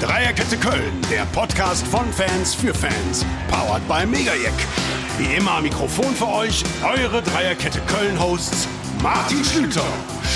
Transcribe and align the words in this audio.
Dreierkette 0.00 0.56
Köln, 0.56 0.98
der 1.10 1.26
Podcast 1.26 1.86
von 1.86 2.10
Fans 2.10 2.54
für 2.54 2.72
Fans. 2.72 3.26
Powered 3.50 3.86
by 3.86 4.06
Megajack. 4.06 4.54
Wie 5.18 5.34
immer 5.34 5.56
am 5.56 5.64
Mikrofon 5.64 6.14
für 6.14 6.26
euch 6.26 6.64
eure 6.82 7.20
Dreierkette 7.20 7.80
Köln-Hosts 7.82 8.66
Martin 9.02 9.44
Schlüter, 9.44 9.84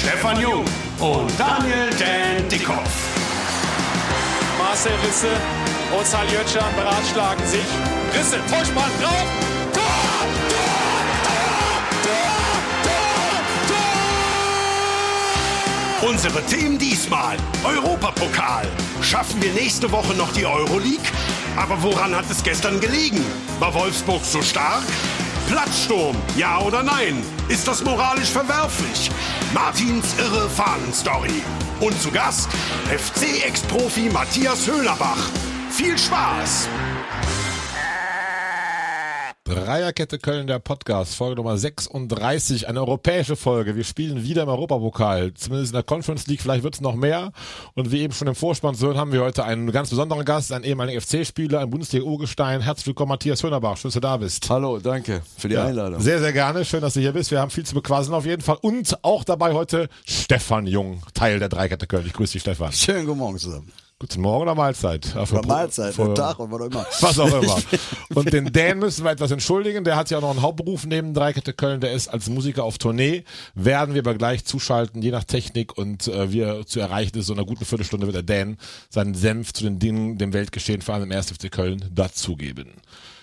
Stefan 0.03 0.39
Jung 0.39 0.67
und 1.01 1.33
Daniel 1.39 1.89
Dan 1.99 2.47
Dickhoff. 2.51 2.93
Marcel 4.59 4.93
Risse 5.07 5.31
und 5.97 6.07
Saljötschan 6.07 6.75
beratschlagen 6.77 7.47
sich. 7.47 7.65
Risse, 8.15 8.39
Vollspann 8.47 8.91
drauf. 9.01 9.25
Tor! 9.73 9.83
Tor! 16.03 16.09
Unsere 16.11 16.43
Themen 16.43 16.79
diesmal: 16.79 17.39
Europapokal. 17.65 18.67
Schaffen 19.05 19.43
wir 19.43 19.53
nächste 19.53 19.93
Woche 19.93 20.15
noch 20.15 20.33
die 20.33 20.47
Euroleague? 20.47 21.11
Aber 21.57 21.83
woran 21.83 22.17
hat 22.17 22.25
es 22.31 22.43
gestern 22.43 22.81
gelegen? 22.81 23.23
War 23.61 23.75
Wolfsburg 23.75 24.25
so 24.25 24.41
stark? 24.41 24.83
Platzsturm, 25.47 26.17
ja 26.39 26.59
oder 26.61 26.83
nein? 26.83 27.23
Ist 27.49 27.69
das 27.69 27.85
moralisch 27.85 28.31
verwerflich? 28.31 29.11
Martins 29.53 30.15
irre 30.19 30.49
Fahnenstory. 30.49 31.43
Und 31.81 32.01
zu 32.01 32.11
Gast 32.11 32.49
FC-Ex-Profi 32.89 34.09
Matthias 34.09 34.67
Höhlerbach. 34.67 35.29
Viel 35.71 35.99
Spaß! 35.99 36.69
Dreierkette 39.47 40.19
Köln, 40.19 40.47
der 40.47 40.59
Podcast, 40.59 41.17
Folge 41.17 41.37
Nummer 41.37 41.59
36, 41.59 42.67
eine 42.67 42.81
europäische 42.81 43.37
Folge. 43.37 43.77
Wir 43.77 43.85
spielen 43.85 44.25
wieder 44.25 44.45
im 44.45 44.49
Europapokal, 44.49 45.35
zumindest 45.35 45.73
in 45.73 45.75
der 45.75 45.83
Conference 45.83 46.27
League, 46.27 46.41
vielleicht 46.41 46.65
wird 46.65 46.77
es 46.77 46.81
noch 46.81 46.95
mehr. 46.95 47.31
Und 47.75 47.93
wie 47.93 48.01
eben 48.01 48.15
schon 48.15 48.27
im 48.27 48.35
Vorspann 48.35 48.75
zu 48.75 48.87
hören, 48.87 48.97
haben 48.97 49.13
wir 49.13 49.21
heute 49.21 49.45
einen 49.45 49.71
ganz 49.71 49.91
besonderen 49.91 50.25
Gast, 50.25 50.51
einen 50.51 50.65
ehemaligen 50.65 50.99
FC-Spieler, 50.99 51.61
ein 51.61 51.69
Bundesliga-Urgestein. 51.69 52.63
Herzlich 52.63 52.87
willkommen, 52.87 53.11
Matthias 53.11 53.43
Höhnerbach. 53.43 53.77
Schön, 53.77 53.91
dass 53.91 53.95
du 53.95 54.01
da 54.01 54.17
bist. 54.17 54.49
Hallo, 54.49 54.79
danke 54.79 55.21
für 55.37 55.49
die 55.49 55.57
Ja, 55.57 55.67
Einladung. 55.67 56.01
Sehr, 56.01 56.21
sehr 56.21 56.33
gerne. 56.33 56.65
Schön, 56.65 56.81
dass 56.81 56.95
du 56.95 57.01
hier 57.01 57.13
bist. 57.13 57.31
Wir 57.31 57.41
haben 57.41 57.51
viel 57.51 57.67
zu 57.67 57.75
bequasseln 57.75 58.15
auf 58.15 58.25
jeden 58.25 58.41
Fall. 58.41 58.57
Und 58.63 59.05
auch 59.05 59.25
dabei 59.25 59.53
heute 59.53 59.91
Stefan 60.07 60.67
Jung, 60.67 61.03
Teil 61.13 61.39
der 61.39 61.51
Dreierkette 61.51 61.87
Köln. 61.87 62.07
Ich 62.07 62.15
grüße 62.15 62.33
dich, 62.33 62.41
Stefan. 62.41 62.73
Schönen 62.73 63.05
guten 63.05 63.19
Morgen 63.19 63.37
zusammen. 63.39 63.71
Guten 64.05 64.21
Morgen 64.21 64.43
oder 64.43 64.55
Mahlzeit? 64.55 65.17
Oder 65.17 65.47
Mahlzeit, 65.47 65.95
für 65.95 66.13
Tag 66.13 66.39
und 66.39 66.53
was 66.53 66.61
auch 66.61 66.67
immer. 66.67 66.87
Was 67.01 67.19
auch 67.19 67.43
immer. 67.43 67.57
Und 68.15 68.31
den 68.35 68.53
Dan 68.53 68.81
müssen 68.81 69.03
wir 69.03 69.13
etwas 69.13 69.31
entschuldigen. 69.31 69.83
Der 69.83 69.97
hat 69.97 70.11
ja 70.11 70.19
auch 70.19 70.21
noch 70.21 70.33
einen 70.33 70.43
Hauptberuf 70.43 70.85
neben 70.85 71.15
Dreikette 71.15 71.55
Köln. 71.55 71.81
Der 71.81 71.93
ist 71.93 72.09
als 72.09 72.29
Musiker 72.29 72.65
auf 72.65 72.77
Tournee. 72.77 73.25
Werden 73.55 73.95
wir 73.95 74.03
aber 74.03 74.13
gleich 74.13 74.45
zuschalten, 74.45 75.01
je 75.01 75.11
nach 75.11 75.25
Technik 75.25 75.79
und 75.79 76.07
äh, 76.09 76.31
wie 76.31 76.41
er 76.41 76.67
zu 76.67 76.81
erreichen 76.81 77.17
ist. 77.17 77.29
So 77.29 77.33
in 77.33 77.39
einer 77.39 77.47
guten 77.47 77.65
Viertelstunde 77.65 78.07
wird 78.07 78.17
der 78.17 78.23
Dan 78.25 78.59
seinen 78.91 79.15
Senf 79.15 79.55
zu 79.55 79.65
den 79.65 79.79
Dingen, 79.79 80.19
dem 80.19 80.35
Weltgeschehen, 80.35 80.83
vor 80.83 80.97
allem 80.97 81.05
im 81.05 81.13
1. 81.17 81.31
FC 81.31 81.51
Köln, 81.51 81.91
dazugeben. 81.91 82.73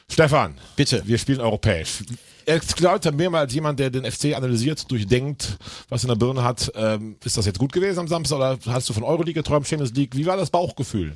Stefan. 0.10 0.56
Bitte. 0.76 1.04
Wir 1.06 1.20
spielen 1.20 1.42
europäisch. 1.42 2.00
Er 2.52 2.60
glaubt 2.60 3.10
mir 3.16 3.30
mal 3.30 3.40
als 3.40 3.54
jemand, 3.54 3.80
der 3.80 3.90
den 3.90 4.04
FC 4.04 4.36
analysiert, 4.36 4.92
durchdenkt, 4.92 5.58
was 5.88 6.04
in 6.04 6.10
der 6.10 6.18
Birne 6.18 6.44
hat. 6.44 6.70
Ähm, 6.76 7.16
ist 7.24 7.38
das 7.38 7.46
jetzt 7.46 7.60
gut 7.60 7.72
gewesen 7.72 8.00
am 8.00 8.10
Samstag 8.10 8.36
oder 8.36 8.60
hast 8.68 8.90
du 8.90 8.94
von 8.94 9.04
Euroleague 9.04 9.36
geträumt, 9.36 9.66
Champions 9.66 9.94
League? 9.94 10.18
Wie 10.18 10.26
war 10.26 10.36
das 10.36 10.50
Bauchgefühl? 10.50 11.16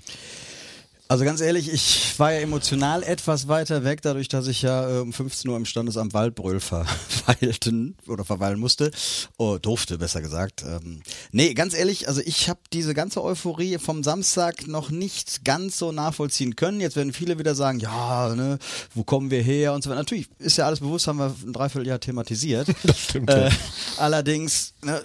Also 1.08 1.24
ganz 1.24 1.40
ehrlich, 1.40 1.72
ich 1.72 2.18
war 2.18 2.34
ja 2.34 2.40
emotional 2.40 3.04
etwas 3.04 3.48
weiter 3.48 3.84
weg, 3.84 4.02
dadurch, 4.02 4.28
dass 4.28 4.48
ich 4.48 4.64
ja 4.64 4.90
äh, 4.90 5.00
um 5.02 5.14
15 5.14 5.50
Uhr 5.52 5.56
im 5.56 5.66
Standesamt 5.66 6.16
Waldbröl 6.16 6.60
verweilten 6.60 7.96
oder 8.08 8.26
verweilen 8.26 8.60
musste. 8.60 8.90
Oh, 9.38 9.60
durfte, 9.62 10.00
besser 10.00 10.22
gesagt. 10.22 10.64
Ähm, 10.68 11.04
nee, 11.32 11.54
ganz 11.54 11.76
ehrlich, 11.76 12.08
also 12.08 12.22
ich 12.26 12.50
habe 12.50 12.60
diese 12.74 12.96
ganze 12.96 13.24
Euphorie 13.24 13.78
vom 13.78 14.04
Samstag 14.04 14.66
noch 14.66 14.90
nicht 14.90 15.46
ganz 15.46 15.78
so 15.78 15.92
nachvollziehen 15.92 16.56
können. 16.56 16.82
Jetzt 16.82 16.96
werden 16.96 17.14
viele 17.14 17.38
wieder 17.38 17.54
sagen, 17.54 17.80
ja, 17.80 18.34
ne, 18.34 18.58
wo 18.96 19.04
kommen 19.04 19.30
wir 19.30 19.44
her 19.44 19.74
und 19.74 19.84
so 19.84 19.92
weiter. 19.92 20.00
Natürlich 20.00 20.28
ist 20.40 20.58
ja 20.58 20.66
alles 20.66 20.80
bewusst, 20.80 21.06
haben 21.08 21.20
wir 21.20 21.36
ein 21.46 21.54
Dreivierteljahr 21.54 22.00
thematisiert. 22.00 22.68
Das 22.86 23.00
stimmt. 23.00 23.30
Äh, 23.32 23.50
ja. 23.50 23.56
allerdings, 23.98 24.74
ne, 24.84 25.02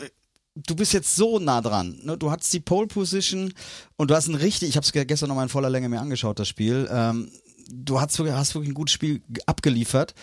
du 0.55 0.75
bist 0.77 0.93
jetzt 0.93 1.15
so 1.17 1.39
nah 1.39 1.61
dran. 1.61 1.99
Ne? 2.03 2.17
Du 2.19 2.31
hattest 2.31 2.53
die 2.53 2.61
Pole 2.61 2.87
Position 2.87 3.53
und 3.97 4.11
du 4.11 4.15
hast 4.15 4.29
ein 4.29 4.35
richtig, 4.35 4.69
ich 4.71 4.77
habe 4.77 4.85
es 4.85 4.93
gestern 4.93 5.29
noch 5.29 5.37
mal 5.37 5.45
in 5.45 5.49
voller 5.49 5.71
Länge 5.71 5.89
mir 5.89 6.01
angeschaut, 6.01 6.39
das 6.39 6.49
Spiel. 6.49 6.89
Ähm, 6.93 7.31
du 7.73 8.01
hast, 8.01 8.19
wirklich- 8.19 8.35
hast 8.37 8.55
wirklich 8.55 8.71
ein 8.71 8.75
gutes 8.75 8.93
Spiel 8.93 9.23
abgeliefert 9.47 10.15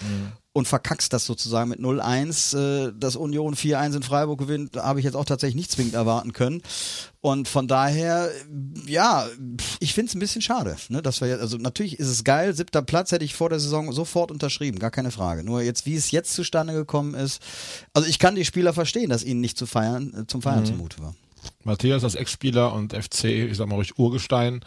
und 0.58 0.68
verkackst 0.68 1.14
das 1.14 1.28
sozusagen 1.28 1.70
mit 1.70 1.80
0-1. 1.80 2.88
Äh, 2.88 2.94
dass 2.98 3.16
Union 3.16 3.54
4-1 3.54 3.98
in 3.98 4.02
Freiburg 4.04 4.40
gewinnt, 4.40 4.76
habe 4.76 5.00
ich 5.00 5.06
jetzt 5.06 5.14
auch 5.14 5.24
tatsächlich 5.26 5.56
nicht 5.56 5.72
zwingend 5.72 5.94
erwarten 5.94 6.34
können. 6.34 6.64
Und 7.22 7.48
von 7.48 7.68
daher, 7.68 8.32
ja, 8.88 9.28
ich 9.80 9.94
finde 9.94 10.10
es 10.10 10.16
ein 10.16 10.20
bisschen 10.20 10.42
schade. 10.42 10.76
Ne? 10.90 11.04
Dass 11.04 11.22
wir 11.22 11.28
jetzt, 11.28 11.42
also 11.42 11.58
natürlich 11.58 12.00
ist 12.00 12.08
es 12.08 12.24
geil, 12.24 12.56
siebter 12.56 12.82
Platz 12.82 13.12
hätte 13.12 13.24
ich 13.24 13.36
vor 13.36 13.50
der 13.50 13.60
Saison 13.60 13.92
sofort 13.92 14.32
unterschrieben, 14.32 14.80
gar 14.80 14.90
keine 14.90 15.12
Frage. 15.12 15.44
Nur 15.44 15.62
jetzt, 15.62 15.86
wie 15.86 15.96
es 15.96 16.10
jetzt 16.10 16.34
zustande 16.34 16.74
gekommen 16.74 17.14
ist, 17.14 17.40
also 17.94 18.10
ich 18.10 18.18
kann 18.18 18.34
die 18.34 18.46
Spieler 18.46 18.74
verstehen, 18.74 19.12
dass 19.12 19.24
ihnen 19.24 19.42
nicht 19.42 19.60
zu 19.60 19.68
feiern, 19.68 20.12
äh, 20.22 20.26
zum 20.26 20.42
Feiern 20.42 20.66
zumute 20.66 21.00
war. 21.04 21.14
Matthias 21.64 22.04
als 22.04 22.16
Ex-Spieler 22.16 22.74
und 22.74 22.94
FC, 22.94 23.26
ich 23.26 23.58
sag 23.58 23.68
mal 23.68 23.76
ruhig 23.76 24.00
Urgestein. 24.00 24.62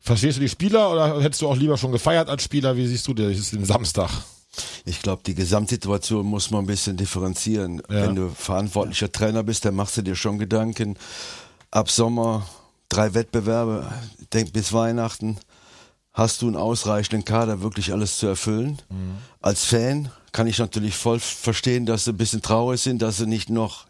Verstehst 0.00 0.38
du 0.38 0.40
die 0.40 0.48
Spieler 0.48 0.90
oder 0.90 1.22
hättest 1.22 1.42
du 1.42 1.48
auch 1.48 1.56
lieber 1.56 1.76
schon 1.76 1.92
gefeiert 1.92 2.28
als 2.28 2.42
Spieler? 2.42 2.76
Wie 2.76 2.88
siehst 2.88 3.06
du 3.06 3.14
das 3.14 3.50
den 3.50 3.64
Samstag? 3.64 4.10
Ich 4.84 5.02
glaube, 5.02 5.22
die 5.26 5.34
Gesamtsituation 5.34 6.26
muss 6.26 6.50
man 6.50 6.64
ein 6.64 6.66
bisschen 6.66 6.96
differenzieren. 6.96 7.82
Wenn 7.88 8.14
du 8.14 8.30
verantwortlicher 8.30 9.10
Trainer 9.10 9.42
bist, 9.42 9.64
dann 9.64 9.74
machst 9.74 9.96
du 9.96 10.02
dir 10.02 10.14
schon 10.14 10.38
Gedanken. 10.38 10.96
Ab 11.70 11.90
Sommer 11.90 12.46
drei 12.88 13.14
Wettbewerbe, 13.14 13.92
denk 14.32 14.52
bis 14.52 14.72
Weihnachten, 14.72 15.36
hast 16.12 16.42
du 16.42 16.46
einen 16.46 16.56
ausreichenden 16.56 17.24
Kader, 17.24 17.60
wirklich 17.60 17.92
alles 17.92 18.18
zu 18.18 18.26
erfüllen. 18.26 18.78
Als 19.40 19.64
Fan 19.64 20.10
kann 20.32 20.46
ich 20.46 20.58
natürlich 20.58 20.96
voll 20.96 21.20
verstehen, 21.20 21.86
dass 21.86 22.04
sie 22.04 22.12
ein 22.12 22.16
bisschen 22.16 22.42
traurig 22.42 22.80
sind, 22.80 23.02
dass 23.02 23.18
sie 23.18 23.26
nicht 23.26 23.50
noch, 23.50 23.86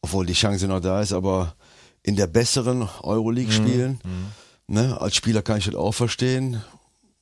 obwohl 0.00 0.26
die 0.26 0.32
Chance 0.32 0.66
noch 0.66 0.80
da 0.80 1.00
ist, 1.00 1.12
aber 1.12 1.54
in 2.02 2.16
der 2.16 2.26
besseren 2.26 2.88
Euroleague 3.02 3.52
spielen. 3.52 4.00
Ne? 4.66 5.00
Als 5.00 5.16
Spieler 5.16 5.42
kann 5.42 5.58
ich 5.58 5.66
das 5.66 5.74
auch 5.74 5.92
verstehen 5.92 6.62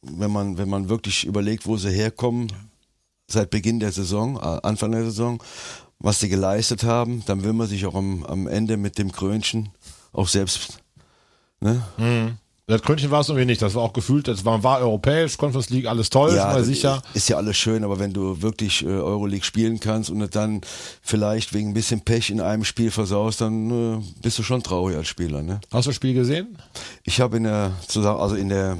wenn 0.02 0.30
man, 0.30 0.58
wenn 0.58 0.68
man 0.68 0.88
wirklich 0.88 1.24
überlegt, 1.24 1.66
wo 1.66 1.76
sie 1.76 1.90
herkommen, 1.90 2.52
seit 3.28 3.50
Beginn 3.50 3.80
der 3.80 3.92
Saison, 3.92 4.36
äh, 4.36 4.60
Anfang 4.62 4.92
der 4.92 5.04
Saison, 5.04 5.42
was 5.98 6.20
sie 6.20 6.28
geleistet 6.28 6.84
haben, 6.84 7.22
dann 7.26 7.42
will 7.42 7.52
man 7.52 7.66
sich 7.66 7.86
auch 7.86 7.94
am, 7.94 8.24
am 8.24 8.46
Ende 8.46 8.76
mit 8.76 8.98
dem 8.98 9.12
Krönchen 9.12 9.70
auch 10.12 10.28
selbst, 10.28 10.78
ne? 11.60 11.82
Das 12.68 12.82
Krönchen 12.82 13.12
war 13.12 13.20
es 13.20 13.28
irgendwie 13.28 13.46
nicht. 13.46 13.62
Das 13.62 13.76
war 13.76 13.82
auch 13.84 13.92
gefühlt, 13.92 14.26
das 14.26 14.44
war, 14.44 14.60
war 14.64 14.80
europäisch, 14.80 15.38
Conference 15.38 15.70
League, 15.70 15.86
alles 15.86 16.10
toll, 16.10 16.30
ist 16.30 16.36
mal 16.36 16.64
sicher. 16.64 17.00
Ist 17.14 17.28
ja 17.28 17.36
alles 17.36 17.56
schön, 17.56 17.84
aber 17.84 18.00
wenn 18.00 18.12
du 18.12 18.42
wirklich 18.42 18.82
äh, 18.82 18.88
Euroleague 18.88 19.44
spielen 19.44 19.78
kannst 19.78 20.10
und 20.10 20.34
dann 20.34 20.62
vielleicht 21.00 21.54
wegen 21.54 21.68
ein 21.68 21.74
bisschen 21.74 22.00
Pech 22.00 22.28
in 22.28 22.40
einem 22.40 22.64
Spiel 22.64 22.90
versaust, 22.90 23.40
dann 23.40 24.00
äh, 24.00 24.02
bist 24.20 24.40
du 24.40 24.42
schon 24.42 24.64
traurig 24.64 24.96
als 24.96 25.06
Spieler, 25.06 25.42
ne? 25.42 25.60
Hast 25.70 25.86
du 25.86 25.90
das 25.90 25.96
Spiel 25.96 26.14
gesehen? 26.14 26.58
Ich 27.04 27.20
habe 27.20 27.36
in 27.36 27.44
der, 27.44 27.70
also 27.94 28.34
in 28.34 28.48
der 28.48 28.76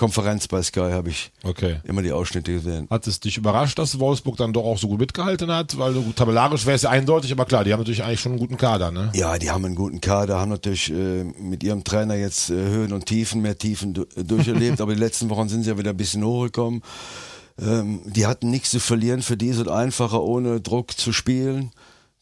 Konferenz 0.00 0.48
bei 0.48 0.62
Sky 0.62 0.90
habe 0.92 1.10
ich 1.10 1.30
Okay. 1.44 1.76
immer 1.84 2.00
die 2.00 2.10
Ausschnitte 2.10 2.54
gesehen. 2.54 2.86
Hat 2.88 3.06
es 3.06 3.20
dich 3.20 3.36
überrascht, 3.36 3.78
dass 3.78 4.00
Wolfsburg 4.00 4.38
dann 4.38 4.54
doch 4.54 4.64
auch 4.64 4.78
so 4.78 4.88
gut 4.88 4.98
mitgehalten 4.98 5.52
hat? 5.52 5.76
Weil 5.78 5.94
tabellarisch 6.16 6.64
wäre 6.64 6.76
es 6.76 6.82
ja 6.82 6.90
eindeutig, 6.90 7.30
aber 7.32 7.44
klar, 7.44 7.64
die 7.64 7.72
haben 7.74 7.80
natürlich 7.80 8.02
eigentlich 8.02 8.20
schon 8.20 8.32
einen 8.32 8.38
guten 8.40 8.56
Kader, 8.56 8.90
ne? 8.90 9.10
Ja, 9.14 9.36
die 9.38 9.50
haben 9.50 9.62
einen 9.66 9.74
guten 9.74 10.00
Kader, 10.00 10.40
haben 10.40 10.48
natürlich 10.48 10.90
äh, 10.90 11.24
mit 11.24 11.62
ihrem 11.62 11.84
Trainer 11.84 12.14
jetzt 12.14 12.48
äh, 12.48 12.54
Höhen 12.54 12.94
und 12.94 13.04
Tiefen, 13.04 13.42
mehr 13.42 13.58
Tiefen 13.58 13.94
äh, 14.16 14.24
durcherlebt, 14.24 14.80
aber 14.80 14.94
die 14.94 15.00
letzten 15.00 15.28
Wochen 15.28 15.50
sind 15.50 15.64
sie 15.64 15.68
ja 15.70 15.76
wieder 15.78 15.90
ein 15.90 15.96
bisschen 15.98 16.24
hochgekommen. 16.24 16.80
Ähm, 17.60 18.00
die 18.06 18.26
hatten 18.26 18.50
nichts 18.50 18.70
zu 18.70 18.80
verlieren, 18.80 19.20
für 19.20 19.36
die 19.36 19.48
ist 19.48 19.58
es 19.58 19.68
einfacher, 19.68 20.22
ohne 20.22 20.62
Druck 20.62 20.96
zu 20.96 21.12
spielen. 21.12 21.72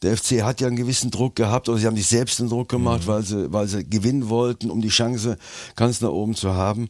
Der 0.02 0.16
FC 0.16 0.42
hat 0.42 0.60
ja 0.60 0.66
einen 0.66 0.74
gewissen 0.76 1.12
Druck 1.12 1.36
gehabt, 1.36 1.68
oder 1.68 1.78
sie 1.78 1.86
haben 1.86 1.96
sich 1.96 2.08
selbst 2.08 2.40
einen 2.40 2.48
Druck 2.50 2.68
gemacht, 2.68 3.06
weil, 3.06 3.22
sie, 3.22 3.52
weil 3.52 3.68
sie 3.68 3.88
gewinnen 3.88 4.28
wollten, 4.28 4.68
um 4.68 4.80
die 4.80 4.88
Chance 4.88 5.38
ganz 5.76 6.00
nach 6.00 6.10
oben 6.10 6.34
zu 6.34 6.54
haben. 6.54 6.88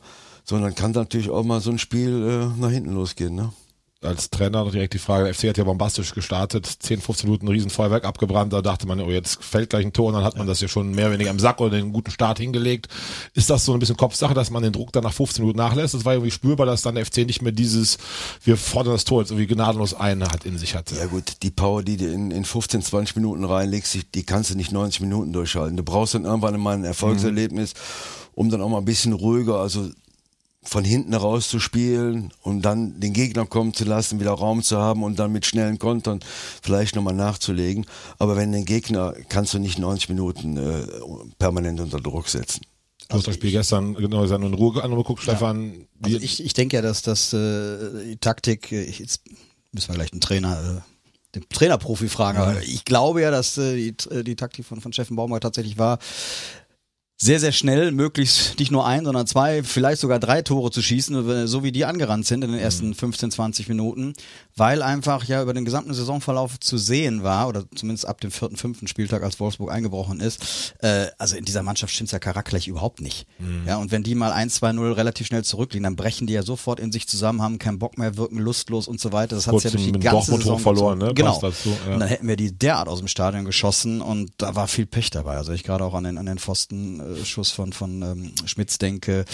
Sondern 0.49 0.75
kann 0.75 0.93
natürlich 0.93 1.29
auch 1.29 1.45
mal 1.45 1.61
so 1.61 1.71
ein 1.71 1.79
Spiel 1.79 2.09
äh, 2.57 2.61
nach 2.61 2.71
hinten 2.71 2.95
losgehen. 2.95 3.35
Ne? 3.35 3.53
Als 4.01 4.31
Trainer 4.31 4.65
noch 4.65 4.71
direkt 4.71 4.95
die 4.95 4.99
Frage, 4.99 5.25
der 5.25 5.35
FC 5.35 5.49
hat 5.49 5.59
ja 5.59 5.65
bombastisch 5.65 6.15
gestartet, 6.15 6.67
10, 6.67 7.01
15 7.01 7.29
Minuten 7.29 7.49
Riesenfeuerwerk 7.49 8.05
abgebrannt, 8.05 8.53
da 8.53 8.63
dachte 8.63 8.87
man, 8.87 9.01
oh, 9.01 9.11
jetzt 9.11 9.43
fällt 9.43 9.71
gleich 9.71 9.85
ein 9.85 9.93
Tor 9.93 10.07
und 10.07 10.15
dann 10.15 10.23
hat 10.23 10.39
man 10.39 10.47
das 10.47 10.61
ja 10.61 10.69
schon 10.69 10.93
mehr 10.93 11.07
oder 11.07 11.15
weniger 11.15 11.31
im 11.31 11.41
Sack 11.41 11.61
oder 11.61 11.77
den 11.77 11.93
guten 11.93 12.13
Start 12.13 12.39
hingelegt. 12.39 12.87
Ist 13.35 13.51
das 13.51 13.65
so 13.65 13.73
ein 13.73 13.81
bisschen 13.81 13.97
Kopfsache, 13.97 14.35
dass 14.35 14.51
man 14.51 14.63
den 14.63 14.73
Druck 14.73 14.93
dann 14.93 15.03
nach 15.03 15.13
15 15.13 15.43
Minuten 15.43 15.59
nachlässt? 15.59 15.95
Das 15.95 16.05
war 16.05 16.13
irgendwie 16.13 16.31
spürbar, 16.31 16.65
dass 16.65 16.83
dann 16.83 16.95
der 16.95 17.05
FC 17.05 17.27
nicht 17.27 17.43
mehr 17.43 17.51
dieses, 17.51 17.99
wir 18.45 18.57
fordern 18.57 18.93
das 18.93 19.05
Tor 19.05 19.21
jetzt 19.21 19.33
irgendwie 19.33 19.49
gnadenlos 19.49 19.95
ein 19.95 20.23
hat 20.23 20.47
in 20.47 20.57
sich 20.59 20.77
hatte. 20.77 20.95
Ja 20.95 21.07
gut, 21.07 21.43
die 21.43 21.51
Power, 21.51 21.83
die 21.83 21.97
du 21.97 22.07
in, 22.07 22.31
in 22.31 22.45
15, 22.45 22.83
20 22.83 23.17
Minuten 23.17 23.45
reinlegst, 23.45 23.95
die, 23.95 24.05
die 24.05 24.23
kannst 24.23 24.51
du 24.51 24.55
nicht 24.55 24.71
90 24.71 25.01
Minuten 25.01 25.33
durchhalten. 25.33 25.77
Du 25.77 25.83
brauchst 25.83 26.15
dann 26.15 26.25
irgendwann 26.25 26.59
mal 26.61 26.77
ein 26.77 26.85
Erfolgserlebnis, 26.85 27.75
um 28.35 28.49
dann 28.49 28.63
auch 28.63 28.69
mal 28.69 28.79
ein 28.79 28.85
bisschen 28.85 29.13
ruhiger, 29.13 29.59
also 29.59 29.91
von 30.63 30.85
hinten 30.85 31.15
raus 31.15 31.49
zu 31.49 31.61
spielen 31.61 32.33
und 32.43 32.63
dann 32.63 33.01
den 33.01 33.13
Gegner 33.13 33.47
kommen 33.47 33.73
zu 33.75 33.85
lassen, 33.85 34.21
wieder 34.21 34.33
Raum 34.33 34.63
zu 34.63 34.79
haben 34.79 35.03
und 35.03 35.19
dann 35.19 35.33
mit 35.33 35.47
schnellen 35.47 35.79
Kontern 35.79 36.21
vielleicht 36.63 36.97
nochmal 36.97 37.15
nachzulegen. 37.15 37.87
Aber 38.19 38.37
wenn 38.37 38.53
den 38.53 38.65
Gegner 38.65 39.15
kannst 39.29 39.55
du 39.55 39.59
nicht 39.59 39.79
90 39.79 40.09
Minuten 40.11 40.57
äh, 40.57 40.87
permanent 41.39 41.81
unter 41.81 42.01
Druck 42.01 42.29
setzen. 42.29 42.63
Du 43.09 43.17
hast 43.17 43.27
das 43.27 43.37
Spiel 43.37 43.53
gestern 43.53 43.95
genau 43.95 44.25
in 44.25 44.55
Ruhe 44.55 44.83
angeguckt, 44.83 45.23
Stefan. 45.23 45.87
Also 46.03 46.19
ich, 46.19 46.45
ich 46.45 46.53
denke 46.53 46.77
ja, 46.77 46.83
dass 46.83 47.01
das 47.01 47.33
äh, 47.33 48.05
die 48.05 48.19
Taktik, 48.19 48.71
äh, 48.71 48.85
jetzt 48.85 49.23
müssen 49.73 49.89
wir 49.89 49.95
gleich 49.95 50.11
den 50.11 50.21
Trainer, 50.21 50.83
äh, 50.83 51.35
den 51.35 51.49
Trainerprofi 51.49 52.09
fragen, 52.09 52.39
aber 52.39 52.63
ich 52.63 52.85
glaube 52.85 53.23
ja, 53.23 53.31
dass 53.31 53.57
äh, 53.57 53.77
die, 53.77 54.11
äh, 54.11 54.25
die 54.25 54.37
Taktik 54.37 54.67
von, 54.67 54.83
von 54.83 54.93
Steffen 54.93 55.17
Baumgart 55.17 55.43
tatsächlich 55.43 55.79
war, 55.79 55.99
sehr, 57.21 57.41
sehr 57.41 57.51
schnell, 57.51 57.91
möglichst 57.91 58.61
nicht 58.61 58.71
nur 58.71 58.87
ein, 58.87 59.05
sondern 59.05 59.27
zwei, 59.27 59.65
vielleicht 59.65 60.01
sogar 60.01 60.21
drei 60.21 60.43
Tore 60.43 60.71
zu 60.71 60.81
schießen, 60.81 61.49
so 61.49 61.65
wie 61.65 61.73
die 61.73 61.85
angerannt 61.85 62.27
sind 62.27 62.45
in 62.45 62.53
den 62.53 62.61
ersten 62.61 62.95
15, 62.95 63.33
20 63.33 63.69
Minuten, 63.69 64.13
weil 64.55 64.83
einfach 64.83 65.25
ja 65.25 65.43
über 65.43 65.53
den 65.53 65.65
gesamten 65.65 65.93
Saisonverlauf 65.95 66.61
zu 66.61 66.79
sehen 66.79 67.25
war, 67.25 67.49
oder 67.49 67.65
zumindest 67.75 68.07
ab 68.07 68.21
dem 68.21 68.31
vierten, 68.31 68.57
fünften 68.57 68.87
Spieltag, 68.87 69.25
als 69.25 69.41
Wolfsburg 69.41 69.73
eingebrochen 69.73 70.21
ist, 70.21 70.75
äh, 70.79 71.07
also 71.19 71.37
in 71.37 71.45
dieser 71.45 71.65
Mannschaft 71.65 71.93
stimmt's 71.93 72.13
ja 72.13 72.21
charakterlich 72.21 72.69
überhaupt 72.69 73.01
nicht. 73.01 73.27
Mhm. 73.41 73.65
Ja, 73.67 73.79
und 73.79 73.91
wenn 73.91 74.05
die 74.05 74.15
mal 74.15 74.31
1, 74.31 74.55
2, 74.55 74.73
0 74.75 74.93
relativ 74.93 75.27
schnell 75.27 75.43
zurückliegen, 75.43 75.83
dann 75.83 75.97
brechen 75.97 76.29
die 76.29 76.35
ja 76.35 76.45
sofort 76.45 76.79
in 76.79 76.93
sich 76.93 77.09
zusammen, 77.09 77.43
haben 77.43 77.59
keinen 77.59 77.81
Bock 77.81 77.99
mehr, 77.99 78.17
wirken 78.17 78.39
lustlos 78.39 78.87
und 78.87 79.01
so 79.01 79.11
weiter. 79.11 79.35
Das 79.35 79.49
hat's 79.49 79.65
ja 79.65 79.71
durch 79.71 79.91
die 79.91 79.99
ganze 79.99 80.37
Saison 80.37 80.61
verloren, 80.61 80.99
ne? 80.99 81.15
Genau. 81.15 81.37
Dazu, 81.41 81.77
ja. 81.85 81.95
Und 81.95 82.01
dann 82.01 82.09
hätten 82.09 82.29
wir 82.29 82.37
die 82.37 82.57
derart 82.57 82.87
aus 82.87 83.01
dem 83.01 83.09
Stadion 83.09 83.45
geschossen 83.45 84.01
und 84.01 84.31
da 84.39 84.55
war 84.55 84.69
viel 84.69 84.87
Pech 84.87 85.11
dabei. 85.11 85.37
Also 85.37 85.53
ich 85.53 85.65
gerade 85.65 85.85
auch 85.85 85.95
an 85.95 86.05
den, 86.05 86.17
an 86.17 86.27
den 86.27 86.39
Pfostenschuss 86.39 87.08
von, 87.25 87.73
von 87.73 87.73
von 87.73 88.03
ähm, 88.03 88.33
Schmitz 88.45 88.79
denke 88.79 89.25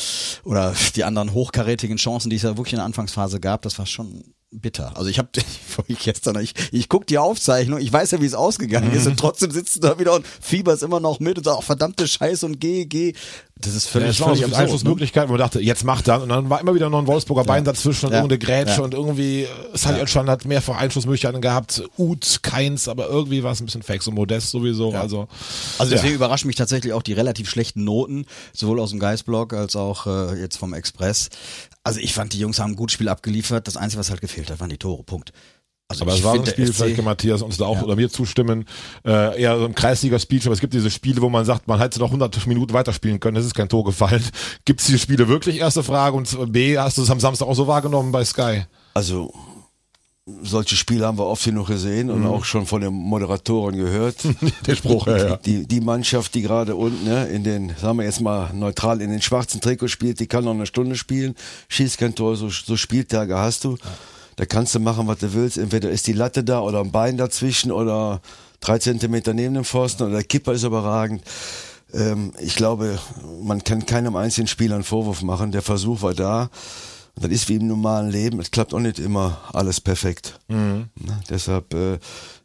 oder 0.45 0.75
die 0.97 1.05
anderen 1.05 1.33
hochkarätigen 1.33 1.97
Chancen, 1.97 2.31
die 2.31 2.37
es 2.37 2.43
ja 2.43 2.57
wirklich 2.57 2.75
in 2.75 2.79
der 2.79 2.87
Anfangsphase 2.87 3.41
gab, 3.41 3.63
das 3.63 3.79
war 3.79 3.87
schon 3.87 4.25
bitter. 4.51 4.97
Also 4.97 5.11
ich 5.11 5.19
habe 5.19 5.29
ich 5.87 5.99
gestern, 5.99 6.41
ich, 6.41 6.55
ich 6.73 6.89
gucke 6.89 7.07
die 7.07 7.19
Aufzeichnung, 7.19 7.81
ich 7.81 7.93
weiß 7.93 8.13
ja, 8.13 8.21
wie 8.21 8.27
es 8.27 8.35
ausgegangen 8.35 8.91
mhm. 8.91 8.97
ist 8.97 9.07
und 9.07 9.19
trotzdem 9.19 9.51
sitzt 9.51 9.77
du 9.77 9.81
da 9.81 9.99
wieder 9.99 10.15
und 10.15 10.27
fieberst 10.27 10.83
immer 10.83 11.01
noch 11.01 11.21
mit 11.21 11.39
und 11.39 11.45
sagst, 11.45 11.59
oh, 11.59 11.63
verdammte 11.63 12.07
Scheiße 12.07 12.47
und 12.47 12.61
geh, 12.61 12.87
geh. 12.87 13.15
Das 13.57 13.75
ist 13.75 13.87
völlig, 13.87 14.19
ja, 14.19 14.27
völlig 14.27 14.45
so 14.47 14.55
Einflussmöglichkeiten, 14.55 15.29
wo 15.29 15.35
man 15.35 15.41
dachte, 15.41 15.61
jetzt 15.61 15.85
macht 15.85 16.09
er 16.09 16.21
und 16.21 16.29
dann 16.29 16.51
war 16.51 16.61
immer 16.61 16.75
wieder 16.75 16.91
noch 16.91 16.99
ein 16.99 17.07
Wolfsburger 17.07 17.45
Bein 17.45 17.65
dazwischen 17.65 18.07
und 18.07 18.13
ja. 18.13 18.19
irgendeine 18.19 18.41
Grätsche 18.41 18.79
ja. 18.79 18.83
und 18.83 18.95
irgendwie, 18.95 19.43
äh, 19.45 19.49
Sally 19.75 20.05
ja. 20.05 20.27
hat 20.27 20.45
mehrfach 20.45 20.77
Einflussmöglichkeiten 20.77 21.41
gehabt, 21.41 21.83
Ut, 21.97 22.41
keins, 22.43 22.89
aber 22.89 23.09
irgendwie 23.09 23.45
war 23.45 23.53
es 23.53 23.61
ein 23.61 23.67
bisschen 23.67 23.85
fake, 23.85 24.03
so 24.03 24.11
modest 24.11 24.51
sowieso, 24.51 24.93
also. 24.93 25.29
Also 25.79 25.93
deswegen 25.93 26.15
überraschen 26.15 26.49
mich 26.49 26.57
tatsächlich 26.57 26.93
auch 26.93 27.03
die 27.03 27.13
relativ 27.13 27.49
schlechten 27.49 27.85
Noten, 27.85 28.27
sowohl 28.53 28.81
aus 28.81 28.91
dem 28.91 28.99
Geistblock 28.99 29.53
als 29.53 29.77
auch 29.77 30.07
äh, 30.09 30.41
jetzt 30.41 30.57
vom 30.57 30.75
Express. 30.75 31.29
Also 31.85 32.01
ich 32.01 32.13
fand, 32.13 32.33
die 32.33 32.41
Jungs 32.41 32.59
haben 32.59 32.73
ein 32.73 32.77
gutes 32.77 32.95
Spiel 32.95 33.09
abgeliefert, 33.09 33.69
das 33.69 33.77
Einzige, 33.77 34.01
was 34.01 34.11
halt 34.11 34.21
gefehlt 34.21 34.51
hat, 34.51 34.59
waren 34.59 34.71
die 34.71 34.79
Tore, 34.79 35.05
Punkt. 35.05 35.33
Also 35.89 36.05
aber 36.05 36.15
es 36.15 36.25
war 36.25 36.35
ein 36.35 36.47
Spiel, 36.47 36.73
vielleicht 36.73 36.97
kann 36.97 37.05
Matthias 37.05 37.43
uns 37.43 37.59
da 37.59 37.67
auch 37.67 37.77
ja. 37.77 37.83
oder 37.83 37.95
mir 37.95 38.09
zustimmen, 38.09 38.65
äh, 39.05 39.41
eher 39.41 39.59
so 39.59 39.67
ein 39.67 39.75
Kreisliga-Speech, 39.75 40.47
aber 40.47 40.55
es 40.55 40.61
gibt 40.61 40.73
diese 40.73 40.91
Spiele, 40.91 41.21
wo 41.21 41.29
man 41.29 41.45
sagt, 41.45 41.69
man 41.69 41.79
hätte 41.79 41.99
noch 41.99 42.07
100 42.07 42.47
Minuten 42.47 42.73
weiterspielen 42.73 43.21
können, 43.21 43.37
es 43.37 43.45
ist 43.45 43.55
kein 43.55 43.69
Tor 43.69 43.85
gefallen. 43.85 44.25
Gibt 44.65 44.81
es 44.81 44.87
diese 44.87 44.99
Spiele 44.99 45.29
wirklich? 45.29 45.59
Erste 45.59 45.83
Frage. 45.83 46.17
Und 46.17 46.53
B, 46.53 46.79
hast 46.79 46.97
du 46.97 47.03
es 47.03 47.11
am 47.11 47.21
Samstag 47.21 47.47
auch 47.47 47.55
so 47.55 47.67
wahrgenommen 47.67 48.13
bei 48.13 48.25
Sky? 48.25 48.63
Also, 48.95 49.35
solche 50.43 50.75
Spiele 50.75 51.07
haben 51.07 51.19
wir 51.19 51.27
oft 51.27 51.45
genug 51.45 51.67
gesehen 51.67 52.09
und 52.09 52.21
mhm. 52.21 52.29
auch 52.29 52.47
schon 52.47 52.65
von 52.65 52.81
den 52.81 52.95
Moderatoren 52.95 53.77
gehört. 53.77 54.17
Der 54.67 54.77
Spruch, 54.77 55.07
ja, 55.07 55.17
ja. 55.19 55.37
Die, 55.37 55.67
die 55.67 55.83
Mannschaft, 55.83 56.35
die 56.35 56.41
gerade 56.41 56.77
unten 56.77 57.05
ne, 57.05 57.27
in 57.27 57.45
den, 57.45 57.75
sagen 57.79 57.99
wir 57.99 58.07
jetzt 58.07 58.23
mal 58.23 58.55
neutral, 58.55 59.03
in 59.03 59.11
den 59.11 59.21
schwarzen 59.21 59.61
Trikot 59.61 59.89
spielt, 59.89 60.19
die 60.19 60.29
kann 60.29 60.45
noch 60.45 60.55
eine 60.55 60.65
Stunde 60.65 60.97
spielen, 60.97 61.35
schießt 61.69 61.99
kein 61.99 62.15
Tor, 62.15 62.37
so, 62.37 62.49
so 62.49 62.79
Spieltage 62.79 63.39
hast 63.39 63.65
du. 63.65 63.73
Ja 63.73 63.91
da 64.37 64.47
kannst 64.47 64.75
du 64.75 64.81
machen, 64.81 65.07
was 65.07 65.19
du 65.19 65.33
willst. 65.33 65.59
Entweder 65.59 65.91
ist 65.91 66.07
die 66.07 66.13
Latte 66.13 66.45
da 66.45 66.61
oder 66.61 66.81
ein 66.81 66.91
Bein 66.91 67.17
dazwischen 67.17 67.71
oder 67.71 68.21
drei 68.61 68.79
Zentimeter 68.79 69.35
neben 69.35 69.55
dem 69.55 69.65
Pfosten 69.65 70.05
oder 70.05 70.13
der 70.13 70.25
Kipper 70.25 70.53
ist 70.53 70.65
überragend. 70.65 71.23
Ähm, 71.93 72.33
ich 72.41 72.57
glaube, 72.57 72.99
man 73.43 73.63
kann 73.63 73.87
keinem 73.87 74.17
einzelnen 74.17 74.49
Spieler 74.49 74.75
einen 74.75 74.85
Vorwurf 74.85 75.23
machen. 75.23 75.53
Der 75.53 75.63
Versuch 75.63 76.03
war 76.03 76.15
da. 76.15 76.51
das 77.17 77.31
ist 77.31 77.49
wie 77.49 77.57
im 77.57 77.69
normalen 77.69 78.11
Leben. 78.11 78.41
Es 78.41 78.51
klappt 78.51 78.75
auch 78.75 78.81
nicht 78.81 78.99
immer 78.99 79.39
alles 79.53 79.81
perfekt. 79.81 80.41
Mhm. 80.49 80.89
Ne? 80.97 81.21
Deshalb 81.31 81.73
äh, 81.75 81.99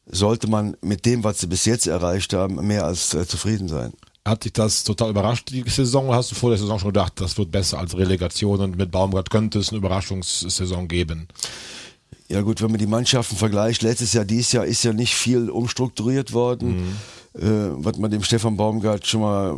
sollte 0.05 0.47
man 0.47 0.77
mit 0.81 1.05
dem, 1.05 1.23
was 1.23 1.39
sie 1.39 1.47
bis 1.47 1.65
jetzt 1.65 1.87
erreicht 1.87 2.33
haben, 2.33 2.55
mehr 2.65 2.85
als 2.85 3.13
äh, 3.13 3.27
zufrieden 3.27 3.67
sein. 3.67 3.93
Hat 4.25 4.43
dich 4.43 4.53
das 4.53 4.83
total 4.83 5.09
überrascht, 5.09 5.49
die 5.49 5.67
Saison? 5.67 6.13
Hast 6.13 6.31
du 6.31 6.35
vor 6.35 6.51
der 6.51 6.59
Saison 6.59 6.77
schon 6.77 6.89
gedacht, 6.89 7.13
das 7.15 7.37
wird 7.37 7.51
besser 7.51 7.79
als 7.79 7.97
Relegation 7.97 8.59
und 8.59 8.77
mit 8.77 8.91
Baumgart 8.91 9.29
könnte 9.29 9.59
es 9.59 9.69
eine 9.69 9.77
Überraschungssaison 9.77 10.87
geben? 10.87 11.27
Ja 12.29 12.41
gut, 12.41 12.61
wenn 12.61 12.69
man 12.69 12.79
die 12.79 12.87
Mannschaften 12.87 13.35
vergleicht, 13.35 13.81
letztes 13.81 14.13
Jahr, 14.13 14.23
dieses 14.23 14.51
Jahr 14.51 14.65
ist 14.65 14.83
ja 14.83 14.93
nicht 14.93 15.15
viel 15.15 15.49
umstrukturiert 15.49 16.31
worden. 16.31 16.95
Mhm. 17.33 17.41
Äh, 17.41 17.85
was 17.85 17.97
man 17.97 18.11
dem 18.11 18.23
Stefan 18.23 18.55
Baumgart 18.55 19.05
schon 19.07 19.21
mal 19.21 19.57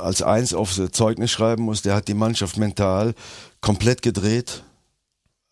als 0.00 0.22
eins 0.22 0.52
aufs 0.52 0.80
Zeugnis 0.92 1.30
schreiben 1.30 1.64
muss, 1.64 1.82
der 1.82 1.94
hat 1.94 2.08
die 2.08 2.14
Mannschaft 2.14 2.56
mental 2.56 3.14
komplett 3.60 4.02
gedreht 4.02 4.64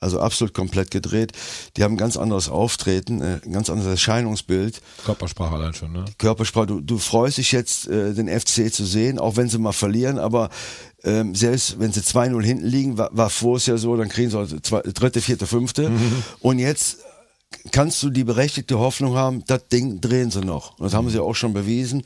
also 0.01 0.21
absolut 0.21 0.55
komplett 0.55 0.91
gedreht. 0.91 1.33
Die 1.77 1.83
haben 1.83 1.95
ein 1.95 1.99
ganz 1.99 2.17
anderes 2.17 2.49
Auftreten, 2.49 3.21
äh, 3.21 3.41
ein 3.45 3.53
ganz 3.53 3.69
anderes 3.69 3.91
Erscheinungsbild. 3.91 4.81
Körpersprache 5.05 5.55
allein 5.55 5.75
schon, 5.75 5.93
ne? 5.93 6.05
Körpersprache. 6.19 6.67
Du, 6.67 6.81
du 6.81 6.99
freust 6.99 7.39
dich 7.39 7.53
jetzt, 7.53 7.89
äh, 7.89 8.15
den 8.15 8.29
FC 8.29 8.73
zu 8.73 8.85
sehen, 8.85 9.19
auch 9.19 9.37
wenn 9.37 9.49
sie 9.49 9.59
mal 9.59 9.73
verlieren, 9.73 10.19
aber 10.19 10.51
ähm, 11.05 11.35
selbst 11.35 11.81
wenn 11.81 11.93
sie 11.93 12.01
2-0 12.01 12.43
hinten 12.43 12.67
liegen, 12.67 12.99
war, 12.99 13.11
war 13.13 13.31
vor 13.31 13.57
es 13.57 13.67
ja 13.67 13.77
so, 13.77 13.97
dann 13.97 14.09
kriegen 14.09 14.31
sie 14.31 14.39
also 14.39 14.59
zwei, 14.61 14.83
dritte, 14.83 15.21
vierte, 15.21 15.47
fünfte. 15.47 15.91
Mhm. 15.91 16.23
Und 16.41 16.59
jetzt 16.59 16.99
kannst 17.73 18.03
du 18.03 18.11
die 18.11 18.25
berechtigte 18.25 18.79
Hoffnung 18.79 19.17
haben, 19.17 19.45
das 19.47 19.69
Ding 19.69 20.01
drehen 20.01 20.31
sie 20.31 20.41
noch. 20.41 20.79
Und 20.79 20.85
das 20.85 20.95
haben 20.95 21.09
sie 21.11 21.21
auch 21.21 21.35
schon 21.35 21.55
bewiesen. 21.55 22.05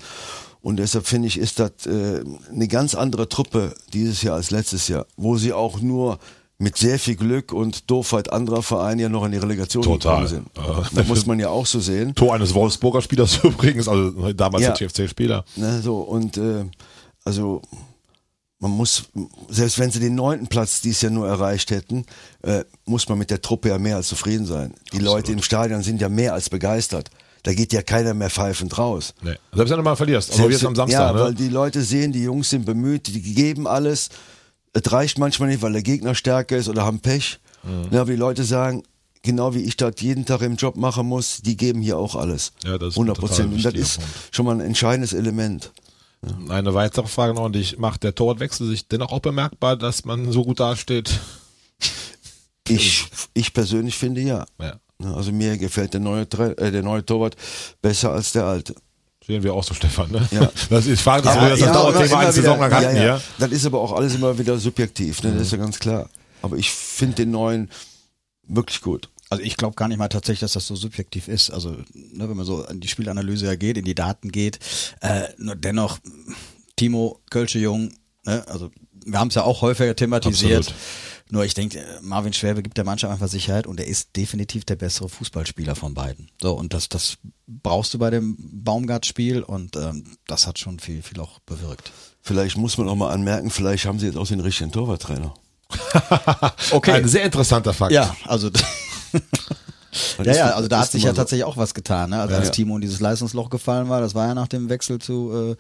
Und 0.60 0.76
deshalb 0.76 1.06
finde 1.06 1.28
ich, 1.28 1.38
ist 1.38 1.58
das 1.58 1.86
äh, 1.86 2.22
eine 2.50 2.68
ganz 2.68 2.94
andere 2.94 3.28
Truppe 3.28 3.74
dieses 3.92 4.22
Jahr 4.22 4.36
als 4.36 4.50
letztes 4.50 4.88
Jahr, 4.88 5.06
wo 5.16 5.36
sie 5.36 5.52
auch 5.52 5.80
nur 5.80 6.18
mit 6.62 6.76
sehr 6.76 6.98
viel 6.98 7.16
Glück 7.16 7.52
und 7.52 7.90
Doofheit 7.90 8.32
anderer 8.32 8.62
Vereine 8.62 9.02
ja 9.02 9.08
noch 9.08 9.24
in 9.24 9.32
die 9.32 9.38
Relegation 9.38 9.82
Total. 9.82 10.24
gekommen 10.24 10.46
sind. 10.54 10.96
Das 10.96 11.08
muss 11.08 11.26
man 11.26 11.40
ja 11.40 11.48
auch 11.48 11.66
so 11.66 11.80
sehen. 11.80 12.14
Tor 12.14 12.34
eines 12.34 12.54
Wolfsburger 12.54 13.02
Spielers 13.02 13.38
übrigens, 13.42 13.88
also 13.88 14.32
damals 14.32 14.62
ja. 14.62 14.72
der 14.72 14.88
TFC-Spieler. 14.88 15.44
So, 15.82 15.96
und 15.96 16.36
äh, 16.36 16.64
also 17.24 17.62
man 18.60 18.70
muss, 18.70 19.04
selbst 19.48 19.80
wenn 19.80 19.90
sie 19.90 19.98
den 19.98 20.14
neunten 20.14 20.46
Platz 20.46 20.80
dies 20.80 21.02
Jahr 21.02 21.10
nur 21.10 21.26
erreicht 21.26 21.72
hätten, 21.72 22.06
äh, 22.42 22.62
muss 22.84 23.08
man 23.08 23.18
mit 23.18 23.30
der 23.30 23.42
Truppe 23.42 23.70
ja 23.70 23.78
mehr 23.78 23.96
als 23.96 24.06
zufrieden 24.06 24.46
sein. 24.46 24.72
Die 24.92 24.98
Absolut. 24.98 25.04
Leute 25.04 25.32
im 25.32 25.42
Stadion 25.42 25.82
sind 25.82 26.00
ja 26.00 26.08
mehr 26.08 26.32
als 26.32 26.48
begeistert. 26.48 27.10
Da 27.42 27.52
geht 27.54 27.72
ja 27.72 27.82
keiner 27.82 28.14
mehr 28.14 28.30
pfeifend 28.30 28.78
raus. 28.78 29.14
Nee. 29.20 29.34
Selbst 29.52 29.70
wenn 29.72 29.78
du 29.78 29.82
mal 29.82 29.96
verlierst, 29.96 30.30
aber 30.30 30.42
selbst, 30.42 30.52
jetzt 30.60 30.64
am 30.64 30.76
Samstag. 30.76 31.00
Ja, 31.00 31.12
ne? 31.12 31.20
weil 31.20 31.34
die 31.34 31.48
Leute 31.48 31.82
sehen, 31.82 32.12
die 32.12 32.22
Jungs 32.22 32.50
sind 32.50 32.64
bemüht, 32.64 33.08
die 33.08 33.20
geben 33.20 33.66
alles 33.66 34.10
es 34.72 34.92
reicht 34.92 35.18
manchmal 35.18 35.48
nicht, 35.48 35.62
weil 35.62 35.72
der 35.72 35.82
Gegner 35.82 36.14
stärker 36.14 36.56
ist 36.56 36.68
oder 36.68 36.84
haben 36.84 37.00
Pech. 37.00 37.38
Mhm. 37.62 37.88
Ja, 37.90 38.02
aber 38.02 38.10
die 38.10 38.16
Leute 38.16 38.44
sagen, 38.44 38.82
genau 39.22 39.54
wie 39.54 39.62
ich 39.62 39.76
das 39.76 39.94
jeden 40.00 40.24
Tag 40.24 40.42
im 40.42 40.56
Job 40.56 40.76
machen 40.76 41.06
muss, 41.06 41.42
die 41.42 41.56
geben 41.56 41.80
hier 41.80 41.98
auch 41.98 42.16
alles. 42.16 42.52
Ja, 42.64 42.78
das 42.78 42.90
ist 42.90 42.94
100 42.94 43.18
Prozent. 43.18 43.52
Und 43.52 43.64
das 43.64 43.74
ist 43.74 44.00
schon 44.30 44.46
mal 44.46 44.52
ein 44.52 44.60
entscheidendes 44.60 45.12
Element. 45.12 45.72
Ja. 46.24 46.54
Eine 46.54 46.74
weitere 46.74 47.06
Frage 47.06 47.34
noch 47.34 47.44
und 47.44 47.56
ich 47.56 47.78
macht 47.78 48.04
der 48.04 48.14
Torwartwechsel 48.14 48.66
sich 48.66 48.86
dennoch 48.86 49.10
auch 49.10 49.20
bemerkbar, 49.20 49.76
dass 49.76 50.04
man 50.04 50.30
so 50.30 50.44
gut 50.44 50.60
dasteht? 50.60 51.18
Ich, 52.68 53.06
ich 53.34 53.52
persönlich 53.52 53.96
finde 53.98 54.20
ja. 54.20 54.46
ja. 54.60 54.78
Also 55.02 55.32
mir 55.32 55.58
gefällt 55.58 55.94
der 55.94 56.00
neue, 56.00 56.22
äh, 56.22 56.70
der 56.70 56.82
neue 56.82 57.04
Torwart 57.04 57.36
besser 57.82 58.12
als 58.12 58.32
der 58.32 58.44
alte. 58.44 58.76
Sehen 59.26 59.42
wir 59.42 59.54
auch 59.54 59.64
so, 59.64 59.74
Stefan. 59.74 60.10
Ne? 60.10 60.26
Ja. 60.30 60.50
Das 60.70 60.86
ist 60.86 61.00
Frage, 61.00 61.22
dass 61.22 61.36
ja, 61.36 61.42
wir 61.42 61.48
das 61.50 61.60
ja, 61.60 61.72
Dauerthema 61.72 62.18
eine 62.18 62.32
Saison 62.32 62.58
lang 62.58 62.72
hatten. 62.72 62.96
Ja, 62.96 63.04
ja. 63.04 63.20
Das 63.38 63.50
ist 63.50 63.66
aber 63.66 63.80
auch 63.80 63.92
alles 63.92 64.14
immer 64.14 64.38
wieder 64.38 64.58
subjektiv, 64.58 65.22
ne? 65.22 65.32
das 65.32 65.42
ist 65.42 65.52
ja 65.52 65.58
ganz 65.58 65.78
klar. 65.78 66.08
Aber 66.42 66.56
ich 66.56 66.70
finde 66.70 67.16
den 67.16 67.30
neuen 67.30 67.70
wirklich 68.48 68.80
gut. 68.80 69.08
Also 69.30 69.44
ich 69.44 69.56
glaube 69.56 69.76
gar 69.76 69.88
nicht 69.88 69.96
mal 69.96 70.08
tatsächlich, 70.08 70.40
dass 70.40 70.52
das 70.52 70.66
so 70.66 70.76
subjektiv 70.76 71.28
ist. 71.28 71.50
Also 71.50 71.70
ne, 71.70 72.28
wenn 72.28 72.36
man 72.36 72.44
so 72.44 72.66
an 72.66 72.80
die 72.80 72.88
Spielanalyse 72.88 73.46
ja 73.46 73.54
geht, 73.54 73.78
in 73.78 73.84
die 73.84 73.94
Daten 73.94 74.30
geht, 74.30 74.58
äh, 75.00 75.28
nur 75.38 75.56
dennoch 75.56 75.98
Timo 76.76 77.20
Kölsche 77.30 77.58
Jung, 77.58 77.92
ne, 78.24 78.44
also 78.48 78.70
wir 79.06 79.18
haben 79.18 79.28
es 79.28 79.34
ja 79.36 79.44
auch 79.44 79.62
häufiger 79.62 79.96
thematisiert. 79.96 80.58
Absolut 80.58 80.76
nur 81.32 81.46
ich 81.46 81.54
denke, 81.54 81.82
Marvin 82.02 82.34
Schwäbe 82.34 82.62
gibt 82.62 82.76
der 82.76 82.84
Mannschaft 82.84 83.10
einfach 83.10 83.26
Sicherheit 83.26 83.66
und 83.66 83.80
er 83.80 83.86
ist 83.86 84.16
definitiv 84.16 84.66
der 84.66 84.76
bessere 84.76 85.08
Fußballspieler 85.08 85.74
von 85.74 85.94
beiden. 85.94 86.30
So, 86.42 86.52
und 86.52 86.74
das, 86.74 86.90
das 86.90 87.16
brauchst 87.46 87.94
du 87.94 87.98
bei 87.98 88.10
dem 88.10 88.36
Baumgart-Spiel 88.38 89.42
und 89.42 89.74
ähm, 89.76 90.18
das 90.26 90.46
hat 90.46 90.58
schon 90.58 90.78
viel, 90.78 91.00
viel 91.00 91.18
auch 91.20 91.38
bewirkt. 91.40 91.90
Vielleicht 92.20 92.58
muss 92.58 92.76
man 92.76 92.86
auch 92.86 92.96
mal 92.96 93.10
anmerken, 93.10 93.48
vielleicht 93.48 93.86
haben 93.86 93.98
sie 93.98 94.06
jetzt 94.06 94.18
auch 94.18 94.26
den 94.26 94.40
richtigen 94.40 94.72
Torwarttrainer. 94.72 95.32
okay. 96.70 96.92
Ein 96.92 97.08
sehr 97.08 97.24
interessanter 97.24 97.72
Fakt. 97.72 97.92
Ja, 97.92 98.14
also 98.26 98.50
Ja, 100.24 100.32
ja, 100.32 100.50
also 100.54 100.68
da 100.68 100.80
hat 100.80 100.90
sich 100.90 101.02
ja 101.02 101.10
so. 101.10 101.16
tatsächlich 101.16 101.44
auch 101.44 101.56
was 101.56 101.74
getan, 101.74 102.10
ne? 102.10 102.20
Also 102.20 102.34
als 102.34 102.46
Ja. 102.46 102.52
Timo 102.52 102.76
in 102.76 102.80
dieses 102.80 103.00
Leistungsloch 103.00 103.50
gefallen 103.50 103.88
war, 103.88 104.00
das 104.00 104.14
war 104.14 104.26
ja 104.28 104.34
nach 104.34 104.48
dem 104.48 104.68
Wechsel 104.70 104.98
zu 104.98 105.52
äh, 105.52 105.56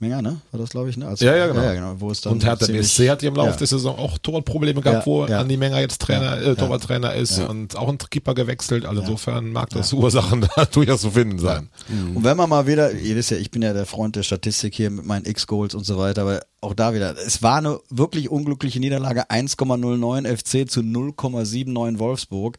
Menger, 0.00 0.22
ne? 0.22 0.40
War 0.50 0.60
das, 0.60 0.70
glaube 0.70 0.90
ich, 0.90 0.96
ne? 0.96 1.06
Als, 1.06 1.20
Ja, 1.20 1.36
ja, 1.36 1.46
genau. 1.46 1.62
Ja, 1.62 1.72
genau 1.74 1.94
wo 1.98 2.10
es 2.10 2.20
dann 2.20 2.32
Und 2.34 2.44
Hertha 2.44 2.66
BSC 2.66 3.08
hat 3.10 3.22
ja 3.22 3.28
im 3.28 3.36
Laufe 3.36 3.50
ja. 3.50 3.56
der 3.56 3.66
Saison 3.66 3.96
auch 3.98 4.18
Torwartprobleme 4.18 4.80
gehabt, 4.80 5.06
Ja, 5.06 5.06
wo 5.06 5.26
ja. 5.26 5.40
Andi 5.40 5.56
Menger 5.56 5.78
jetzt 5.80 6.00
Trainer, 6.02 6.40
Ja, 6.42 6.52
äh, 6.52 6.54
Torwarttrainer 6.56 7.14
ist 7.14 7.38
Ja. 7.38 7.46
und 7.46 7.76
auch 7.76 7.88
ein 7.88 7.98
Keeper 7.98 8.34
gewechselt. 8.34 8.84
Also 8.86 9.02
insofern 9.02 9.52
mag 9.52 9.70
das 9.70 9.92
Ursachen 9.92 10.46
da 10.56 10.64
durchaus 10.64 11.00
zu 11.02 11.10
finden 11.12 11.38
sein. 11.38 11.68
Und 12.14 12.24
wenn 12.24 12.36
man 12.36 12.48
mal 12.48 12.66
wieder, 12.66 12.92
ihr 12.92 13.14
wisst 13.16 13.30
ja, 13.30 13.36
ich 13.36 13.50
bin 13.50 13.62
ja 13.62 13.72
der 13.72 13.86
Freund 13.86 14.16
der 14.16 14.24
Statistik 14.24 14.74
hier 14.74 14.90
mit 14.90 15.06
meinen 15.06 15.24
X-Goals 15.26 15.74
und 15.74 15.84
so 15.86 15.96
weiter, 15.98 16.22
aber 16.22 16.40
auch 16.66 16.74
da 16.74 16.94
wieder, 16.94 17.16
es 17.16 17.42
war 17.42 17.56
eine 17.58 17.80
wirklich 17.90 18.30
unglückliche 18.30 18.80
Niederlage, 18.80 19.30
1,09 19.30 20.26
FC 20.36 20.70
zu 20.70 20.80
0,79 20.80 21.98
Wolfsburg. 21.98 22.58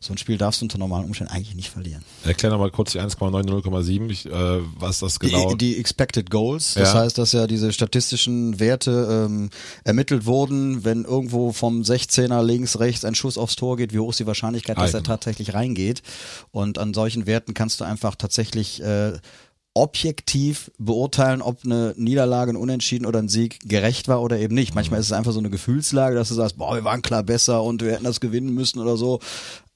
So 0.00 0.12
ein 0.12 0.18
Spiel 0.18 0.38
darfst 0.38 0.60
du 0.60 0.64
unter 0.66 0.78
normalen 0.78 1.06
Umständen 1.06 1.32
eigentlich 1.32 1.54
nicht 1.54 1.70
verlieren. 1.70 2.02
Erklär 2.24 2.50
nochmal 2.52 2.70
kurz 2.70 2.92
die 2.92 3.00
1,9, 3.00 3.44
0,7, 3.44 4.10
ich, 4.10 4.26
äh, 4.26 4.30
was 4.78 5.00
das 5.00 5.18
genau 5.18 5.50
Die, 5.52 5.56
die 5.74 5.78
Expected 5.80 6.30
Goals, 6.30 6.74
das 6.74 6.92
Ja. 6.92 7.00
heißt, 7.00 7.18
dass 7.18 7.32
ja 7.32 7.46
diese 7.46 7.72
statistischen 7.72 8.60
Werte 8.60 9.26
ähm, 9.28 9.50
ermittelt 9.84 10.26
wurden, 10.26 10.84
wenn 10.84 11.04
irgendwo 11.04 11.52
vom 11.52 11.82
16er 11.82 12.42
links, 12.42 12.78
rechts 12.78 13.04
ein 13.04 13.14
Schuss 13.14 13.38
aufs 13.38 13.56
Tor 13.56 13.76
geht, 13.76 13.92
wie 13.92 13.98
hoch 13.98 14.10
ist 14.10 14.20
die 14.20 14.26
Wahrscheinlichkeit, 14.26 14.76
dass 14.78 14.94
Ah, 14.94 14.98
er 14.98 15.02
tatsächlich 15.04 15.54
reingeht. 15.54 16.02
Und 16.52 16.78
an 16.78 16.94
solchen 16.94 17.26
Werten 17.26 17.54
kannst 17.54 17.80
du 17.80 17.84
einfach 17.84 18.14
tatsächlich 18.16 18.82
äh, 18.82 19.12
objektiv 19.76 20.70
beurteilen, 20.78 21.42
ob 21.42 21.64
eine 21.64 21.94
Niederlage, 21.96 22.52
ein 22.52 22.56
Unentschieden 22.56 23.04
oder 23.04 23.18
ein 23.18 23.28
Sieg 23.28 23.60
gerecht 23.68 24.08
war 24.08 24.22
oder 24.22 24.38
eben 24.38 24.54
nicht. 24.54 24.74
Manchmal 24.74 25.00
ist 25.00 25.06
es 25.06 25.12
einfach 25.12 25.32
so 25.32 25.38
eine 25.38 25.50
Gefühlslage, 25.50 26.16
dass 26.16 26.28
du 26.28 26.34
sagst, 26.34 26.56
boah, 26.56 26.74
wir 26.74 26.84
waren 26.84 27.02
klar 27.02 27.22
besser 27.22 27.62
und 27.62 27.82
wir 27.82 27.92
hätten 27.92 28.04
das 28.04 28.20
gewinnen 28.20 28.54
müssen 28.54 28.80
oder 28.80 28.96
so. 28.96 29.20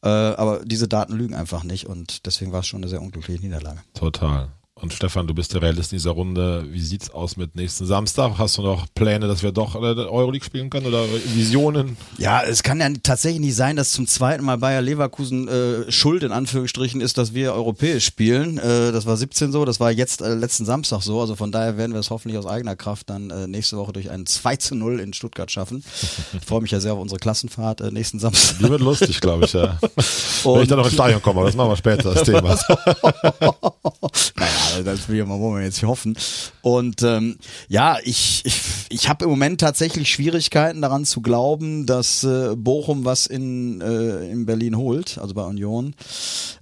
Äh, 0.03 0.09
aber 0.09 0.65
diese 0.65 0.89
Daten 0.89 1.13
lügen 1.13 1.35
einfach 1.35 1.65
nicht 1.65 1.87
und 1.87 2.25
deswegen 2.27 2.53
war 2.53 2.61
es 2.61 2.67
schon 2.67 2.81
eine 2.81 2.89
sehr 2.89 3.03
unglückliche 3.03 3.41
Niederlage. 3.41 3.81
Total. 3.93 4.49
Und 4.83 4.95
Stefan, 4.95 5.27
du 5.27 5.35
bist 5.35 5.53
der 5.53 5.61
Realist 5.61 5.93
in 5.93 5.99
dieser 5.99 6.13
Runde. 6.13 6.65
Wie 6.71 6.81
sieht's 6.81 7.11
aus 7.11 7.37
mit 7.37 7.55
nächsten 7.55 7.85
Samstag? 7.85 8.39
Hast 8.39 8.57
du 8.57 8.63
noch 8.63 8.87
Pläne, 8.95 9.29
dass 9.29 9.43
wir 9.43 9.53
doch 9.53 9.75
äh, 9.75 9.79
Euroleague 9.79 10.45
spielen 10.45 10.71
können 10.71 10.87
oder 10.87 11.05
Visionen? 11.35 11.99
Ja, 12.17 12.43
es 12.43 12.63
kann 12.63 12.81
ja 12.81 12.89
tatsächlich 13.03 13.41
nicht 13.41 13.57
sein, 13.57 13.77
dass 13.77 13.91
zum 13.91 14.07
zweiten 14.07 14.43
Mal 14.43 14.57
Bayer 14.57 14.81
Leverkusen 14.81 15.49
äh, 15.49 15.93
schuld 15.93 16.23
in 16.23 16.33
Anführungsstrichen 16.33 17.03
ist, 17.03 17.19
dass 17.19 17.35
wir 17.35 17.53
europäisch 17.53 18.07
spielen. 18.07 18.57
Äh, 18.57 18.93
das 18.93 19.05
war 19.05 19.19
17 19.19 19.53
so, 19.53 19.67
das 19.67 19.81
war 19.81 19.91
jetzt 19.91 20.23
äh, 20.23 20.35
letzten 20.35 20.65
Samstag 20.65 21.03
so. 21.03 21.21
Also 21.21 21.37
von 21.37 21.53
daher 21.53 21.77
werden 21.77 21.93
wir 21.93 22.01
es 22.01 22.09
hoffentlich 22.09 22.39
aus 22.39 22.47
eigener 22.47 22.75
Kraft 22.75 23.11
dann 23.11 23.29
äh, 23.29 23.47
nächste 23.47 23.77
Woche 23.77 23.93
durch 23.93 24.11
ein 24.11 24.25
2 24.25 24.57
zu 24.57 24.75
0 24.75 24.99
in 25.01 25.13
Stuttgart 25.13 25.51
schaffen. 25.51 25.85
Ich 26.33 26.47
freue 26.47 26.63
mich 26.63 26.71
ja 26.71 26.81
sehr 26.81 26.95
auf 26.95 27.01
unsere 27.01 27.19
Klassenfahrt 27.19 27.83
äh, 27.83 27.91
nächsten 27.91 28.19
Samstag. 28.19 28.59
Die 28.59 28.71
wird 28.71 28.81
lustig, 28.81 29.21
glaube 29.21 29.45
ich, 29.45 29.53
ja. 29.53 29.79
Wenn 30.45 30.63
ich 30.63 30.69
dann 30.69 30.79
noch 30.79 30.87
ins 30.87 30.95
Stadion 30.95 31.21
komme, 31.21 31.41
aber 31.41 31.49
das 31.49 31.57
machen 31.57 31.71
wir 31.71 31.77
später, 31.77 32.15
das 32.15 32.23
Thema. 32.23 32.59
naja, 34.37 34.70
das 34.85 35.09
will 35.09 35.21
ich 35.21 35.27
mal 35.27 35.39
wollen 35.39 35.57
wir 35.59 35.65
jetzt 35.65 35.79
hier 35.79 35.89
hoffen. 35.89 36.17
Und 36.63 37.03
ähm, 37.03 37.39
ja, 37.69 37.99
ich, 38.05 38.43
ich, 38.45 38.61
ich 38.89 39.09
habe 39.09 39.25
im 39.25 39.31
Moment 39.31 39.61
tatsächlich 39.61 40.11
Schwierigkeiten 40.11 40.83
daran 40.83 41.05
zu 41.05 41.21
glauben, 41.21 41.87
dass 41.87 42.25
äh, 42.25 42.55
Bochum 42.57 43.05
was 43.05 43.27
in, 43.27 43.81
äh, 43.81 44.31
in 44.31 44.47
Berlin 44.47 44.77
holt, 44.77 45.19
also 45.19 45.35
bei 45.35 45.43
Union. 45.43 45.95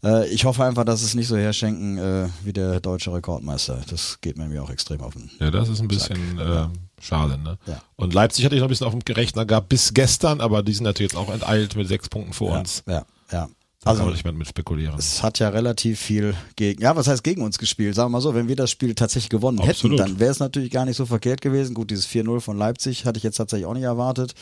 Äh, 0.05 0.29
ich 0.29 0.45
hoffe 0.45 0.65
einfach, 0.65 0.85
dass 0.85 1.03
es 1.03 1.15
nicht 1.15 1.29
so 1.29 1.37
herschenken 1.37 1.99
äh, 1.99 2.29
wie 2.45 2.53
der 2.53 2.81
deutsche 2.81 3.13
Rekordmeister. 3.13 3.81
Das 3.91 4.21
geht 4.21 4.37
mir 4.37 4.45
irgendwie 4.45 4.61
auch 4.61 4.71
extrem 4.71 5.01
auf 5.01 5.15
den. 5.15 5.31
Ja, 5.41 5.51
das 5.51 5.69
ist 5.69 5.81
ein 5.81 5.89
bisschen 5.89 6.39
äh, 6.39 6.67
schade, 7.01 7.39
ne? 7.39 7.59
Ja. 7.67 7.83
Und 7.97 8.15
Leipzig 8.15 8.45
hatte 8.45 8.55
ich 8.55 8.61
noch 8.61 8.69
ein 8.69 8.71
bisschen 8.71 8.87
auf 8.87 8.93
dem 8.93 9.05
Gerechner 9.05 9.47
gehabt 9.47 9.69
bis 9.69 9.95
gestern, 9.95 10.41
aber 10.41 10.63
die 10.63 10.73
sind 10.73 10.85
natürlich 10.85 11.13
jetzt 11.13 11.21
auch 11.21 11.33
enteilt 11.33 11.77
mit 11.77 11.89
sechs 11.89 12.09
Punkten 12.09 12.33
vor 12.33 12.59
uns. 12.59 12.83
Ja, 12.87 13.05
ja. 13.33 13.49
Da 13.81 13.91
kann 13.91 13.91
Also 13.93 14.03
man 14.07 14.13
nicht 14.15 14.25
mehr 14.25 14.33
mit 14.33 14.49
spekulieren. 14.49 14.99
es 14.99 15.23
hat 15.23 15.39
ja 15.39 15.51
relativ 15.51 16.01
viel 16.01 16.35
gegen, 16.57 16.83
ja, 16.83 16.97
was 16.97 17.07
heißt 17.07 17.23
gegen 17.23 17.43
uns 17.43 17.59
gespielt? 17.59 17.95
Sagen 17.95 18.07
wir 18.11 18.15
mal 18.17 18.21
so, 18.21 18.35
wenn 18.35 18.49
wir 18.49 18.57
das 18.57 18.73
Spiel 18.73 18.93
tatsächlich 18.97 19.31
gewonnen 19.31 19.61
Absolut. 19.61 20.01
hätten, 20.01 20.11
dann 20.11 20.19
wäre 20.21 20.33
es 20.33 20.41
natürlich 20.41 20.73
gar 20.73 20.85
nicht 20.85 20.97
so 20.97 21.07
verkehrt 21.07 21.41
gewesen. 21.41 21.75
Gut, 21.75 21.93
dieses 21.93 22.09
4-0 22.09 22.41
von 22.41 22.59
Leipzig 22.59 23.05
hatte 23.05 23.19
ich 23.19 23.23
jetzt 23.23 23.37
tatsächlich 23.37 23.67
auch 23.67 23.75
nicht 23.75 23.85
erwartet. 23.85 24.35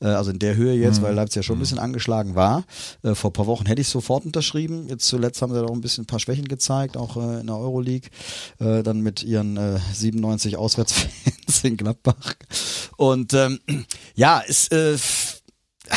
Äh, 0.00 0.06
also 0.06 0.30
in 0.30 0.38
der 0.38 0.54
Höhe 0.54 0.74
jetzt, 0.74 1.02
weil 1.02 1.14
Leipzig 1.14 1.36
ja 1.36 1.42
schon 1.42 1.56
ein 1.56 1.60
bisschen 1.60 1.80
angeschlagen 1.80 2.36
war. 2.36 2.62
Äh, 3.02 3.16
vor 3.16 3.30
ein 3.30 3.32
paar 3.32 3.48
Wochen 3.48 3.66
hätte 3.66 3.80
ich 3.80 3.88
sofort 3.88 4.24
unterschrieben. 4.24 4.86
Jetzt 4.88 5.08
zuletzt 5.08 5.42
haben 5.42 5.52
sie 5.52 5.58
da 5.60 5.66
auch 5.66 5.72
ein 5.74 5.80
bisschen 5.80 6.04
ein 6.04 6.06
paar 6.06 6.20
Schwächen 6.20 6.46
gezeigt, 6.46 6.96
auch 6.96 7.16
äh, 7.16 7.40
in 7.40 7.48
der 7.48 7.56
Euroleague. 7.56 8.08
Dann 8.58 9.00
mit 9.00 9.22
ihren 9.24 9.56
äh, 9.56 9.80
97 9.94 10.56
Auswärtsfans 10.56 11.10
in 11.64 11.76
Gladbach. 11.76 12.34
Und 12.96 13.34
ähm, 13.34 13.58
ja, 14.14 14.42
es, 14.46 14.68
äh, 14.68 14.96
ah, 15.90 15.96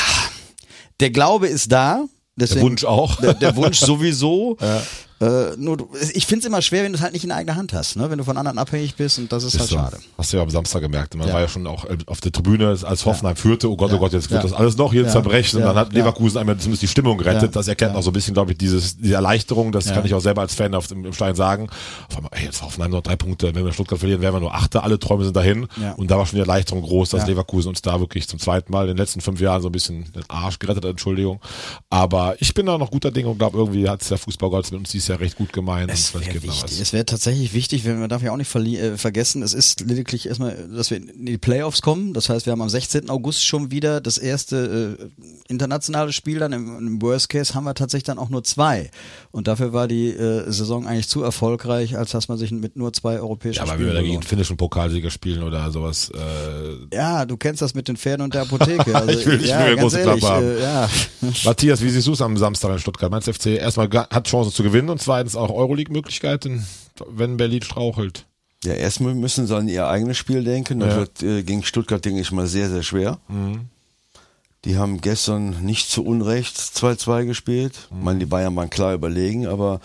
der 0.99 1.11
Glaube 1.11 1.47
ist 1.47 1.71
da. 1.71 2.05
Deswegen, 2.39 2.61
Wunsch 2.61 2.85
auch. 2.85 3.17
Der, 3.17 3.33
der 3.33 3.55
Wunsch 3.55 3.79
sowieso. 3.79 4.57
Äh, 5.21 5.57
nur 5.57 5.77
ich 6.13 6.25
finde 6.25 6.39
es 6.41 6.45
immer 6.45 6.61
schwer, 6.61 6.83
wenn 6.83 6.93
du 6.93 6.97
es 6.97 7.01
halt 7.03 7.11
nicht 7.13 7.25
in 7.25 7.31
eigener 7.31 7.55
Hand 7.57 7.73
hast, 7.73 7.97
ne? 7.97 8.09
wenn 8.09 8.17
du 8.17 8.23
von 8.23 8.37
anderen 8.37 8.57
abhängig 8.57 8.95
bist 8.95 9.19
und 9.19 9.31
das 9.31 9.43
ist, 9.43 9.59
halt 9.59 9.69
so. 9.69 9.75
schade. 9.75 9.97
Hast 10.17 10.31
du 10.31 10.37
ja 10.37 10.43
am 10.43 10.49
Samstag 10.49 10.79
gemerkt. 10.81 11.15
Man 11.15 11.27
Ja. 11.27 11.33
war 11.33 11.41
ja 11.41 11.47
schon 11.49 11.67
auch 11.67 11.85
auf 12.05 12.21
der 12.21 12.31
Tribüne, 12.31 12.69
als 12.69 13.05
Hoffenheim 13.05 13.35
führte. 13.35 13.69
Oh 13.69 13.75
Gott, 13.75 13.89
Ja. 13.91 13.97
oh 13.97 13.99
Gott, 13.99 14.13
jetzt 14.13 14.29
wird 14.31 14.41
Ja. 14.43 14.49
das 14.49 14.57
alles 14.57 14.77
noch 14.77 14.93
hier 14.93 15.03
Ja. 15.03 15.09
zerbrechen. 15.09 15.57
Und 15.57 15.63
Ja. 15.63 15.67
dann 15.73 15.77
hat 15.77 15.91
Ja. 15.93 15.99
Leverkusen 15.99 16.37
einmal 16.37 16.57
zumindest 16.57 16.83
die 16.83 16.87
Stimmung 16.87 17.17
gerettet. 17.17 17.41
Ja. 17.41 17.47
Das 17.49 17.67
erkennt 17.67 17.93
Ja. 17.93 17.99
auch 17.99 18.03
so 18.03 18.11
ein 18.11 18.13
bisschen, 18.13 18.33
glaube 18.33 18.53
ich, 18.53 18.57
dieses, 18.57 18.95
diese 18.97 19.15
Erleichterung. 19.15 19.71
Das 19.73 19.87
Ja. 19.87 19.95
kann 19.95 20.05
ich 20.05 20.13
auch 20.13 20.21
selber 20.21 20.41
als 20.41 20.55
Fan 20.55 20.73
auf 20.73 20.87
dem, 20.87 21.03
im 21.03 21.11
Stein 21.13 21.35
sagen. 21.35 21.67
Auf 22.09 22.15
einmal, 22.15 22.31
ey, 22.35 22.45
jetzt 22.45 22.61
Hoffenheim 22.61 22.91
noch 22.91 23.01
drei 23.01 23.17
Punkte. 23.17 23.53
Wenn 23.53 23.65
wir 23.65 23.73
Stuttgart 23.73 23.99
verlieren, 23.99 24.21
wären 24.21 24.33
wir 24.35 24.39
nur 24.39 24.55
Achter. 24.55 24.83
Alle 24.85 24.99
Träume 24.99 25.25
sind 25.25 25.35
dahin. 25.35 25.67
Ja. 25.81 25.93
Und 25.93 26.09
da 26.09 26.17
war 26.17 26.25
schon 26.25 26.35
die 26.37 26.41
Erleichterung 26.41 26.81
groß, 26.81 27.09
dass 27.09 27.21
Ja. 27.23 27.27
Leverkusen 27.27 27.67
uns 27.69 27.81
da 27.81 27.99
wirklich 27.99 28.27
zum 28.29 28.39
zweiten 28.39 28.71
Mal 28.71 28.83
in 28.83 28.87
den 28.95 28.97
letzten 28.97 29.19
fünf 29.19 29.41
Jahren 29.41 29.61
so 29.61 29.67
ein 29.67 29.73
bisschen 29.73 30.05
den 30.13 30.23
Arsch 30.29 30.59
gerettet 30.59 30.85
hat. 30.85 30.91
Entschuldigung. 30.91 31.41
Aber 31.89 32.35
ich 32.39 32.53
bin 32.53 32.65
da 32.67 32.77
noch 32.77 32.89
guter 32.89 33.11
Dinge 33.11 33.27
und 33.27 33.37
glaube, 33.37 33.57
irgendwie 33.57 33.89
hat 33.89 34.01
es 34.01 34.07
der 34.07 34.17
Fußballgott 34.17 34.71
mit 34.71 34.79
uns 34.79 34.91
dieses 34.91 35.08
Jahr 35.09 35.19
recht 35.19 35.35
gut 35.35 35.51
gemeint. 35.53 35.91
Es 35.91 36.13
wäre 36.13 36.93
wäre 36.93 37.05
tatsächlich 37.05 37.53
wichtig, 37.53 37.85
wenn 37.85 37.99
man 37.99 38.09
darf 38.09 38.21
ja 38.21 38.31
auch 38.31 38.37
nicht 38.37 38.53
äh, 38.55 38.97
vergessen, 38.97 39.43
es 39.43 39.53
ist 39.53 39.81
lediglich 39.81 40.27
erstmal, 40.27 40.55
dass 40.75 40.89
wir 40.91 40.97
in 40.97 41.25
die 41.25 41.37
Playoffs 41.37 41.81
kommen. 41.81 42.13
Das 42.13 42.29
heißt, 42.29 42.45
wir 42.45 42.51
haben 42.51 42.61
am 42.61 42.69
16. 42.69 43.09
August 43.09 43.45
schon 43.45 43.71
wieder 43.71 44.01
das 44.01 44.17
erste 44.17 44.97
äh, 44.99 45.23
internationale 45.47 46.13
Spiel. 46.13 46.39
Dann 46.39 46.53
im, 46.53 46.77
im 46.77 47.01
Worst 47.01 47.29
Case 47.29 47.53
haben 47.53 47.65
wir 47.65 47.73
tatsächlich 47.73 48.05
dann 48.05 48.19
auch 48.19 48.29
nur 48.29 48.43
zwei. 48.43 48.89
Und 49.31 49.47
dafür 49.47 49.73
war 49.73 49.87
die 49.87 50.09
äh, 50.09 50.49
Saison 50.51 50.87
eigentlich 50.87 51.07
zu 51.07 51.23
erfolgreich, 51.23 51.97
als 51.97 52.11
dass 52.11 52.27
man 52.27 52.37
sich 52.37 52.51
mit 52.51 52.75
nur 52.75 52.93
zwei 52.93 53.19
europäischen 53.19 53.57
Ja, 53.57 53.63
aber 53.63 53.73
Spielen 53.73 53.89
wir 53.89 53.93
dagegen 53.95 54.21
finnischen 54.21 54.57
Pokalsieger 54.57 55.09
spielen 55.09 55.43
oder 55.43 55.71
sowas, 55.71 56.11
äh, 56.13 56.95
Ja, 56.95 57.25
du 57.25 57.37
kennst 57.37 57.61
das 57.61 57.73
mit 57.73 57.87
den 57.87 57.97
Pferden 57.97 58.23
und 58.23 58.33
der 58.33 58.43
Apotheke. 58.43 58.93
Also, 58.99 59.19
Ich 59.19 59.25
will 59.25 59.37
nicht 59.37 59.49
ja, 59.49 59.59
mehr 59.59 59.75
große 59.77 59.99
ehrlich, 59.99 60.19
Klappe 60.19 60.35
haben. 60.35 60.57
äh, 60.57 60.61
ja. 60.61 60.89
Matthias, 61.45 61.81
wie 61.81 61.89
siehst 61.89 62.07
du 62.07 62.13
es 62.13 62.21
am 62.21 62.35
Samstag 62.37 62.71
in 62.71 62.79
Stuttgart? 62.79 63.11
Meinst 63.11 63.29
FC 63.29 63.47
erstmal 63.47 63.89
hat 63.89 64.27
Chancen 64.27 64.51
zu 64.51 64.63
gewinnen 64.63 64.89
und 64.89 64.98
zweitens 64.99 65.35
auch 65.35 65.49
Euroleague-Möglichkeiten, 65.49 66.65
wenn 67.07 67.37
Berlin 67.37 67.61
strauchelt? 67.61 68.25
Ja, 68.63 68.73
erstmal 68.73 69.15
müssen 69.15 69.47
sie 69.47 69.55
an 69.55 69.67
ihr 69.69 69.87
eigenes 69.87 70.17
Spiel 70.17 70.43
denken. 70.43 70.79
Das 70.81 70.89
Ja. 70.89 70.97
wird 70.97 71.23
äh, 71.23 71.43
gegen 71.43 71.63
Stuttgart, 71.63 72.03
denke 72.03 72.19
ich 72.21 72.31
mal, 72.31 72.45
sehr, 72.47 72.69
sehr 72.69 72.83
schwer. 72.83 73.19
Die 74.65 74.77
haben 74.77 74.99
gestern 74.99 75.63
nicht 75.63 75.89
zu 75.89 76.03
Unrecht 76.03 76.57
2-2 76.57 77.25
gespielt. 77.25 77.87
Ich 77.89 78.03
meine, 78.03 78.19
die 78.19 78.25
Bayern 78.25 78.55
waren 78.57 78.69
klar 78.69 78.93
überlegen, 78.93 79.47
aber 79.47 79.79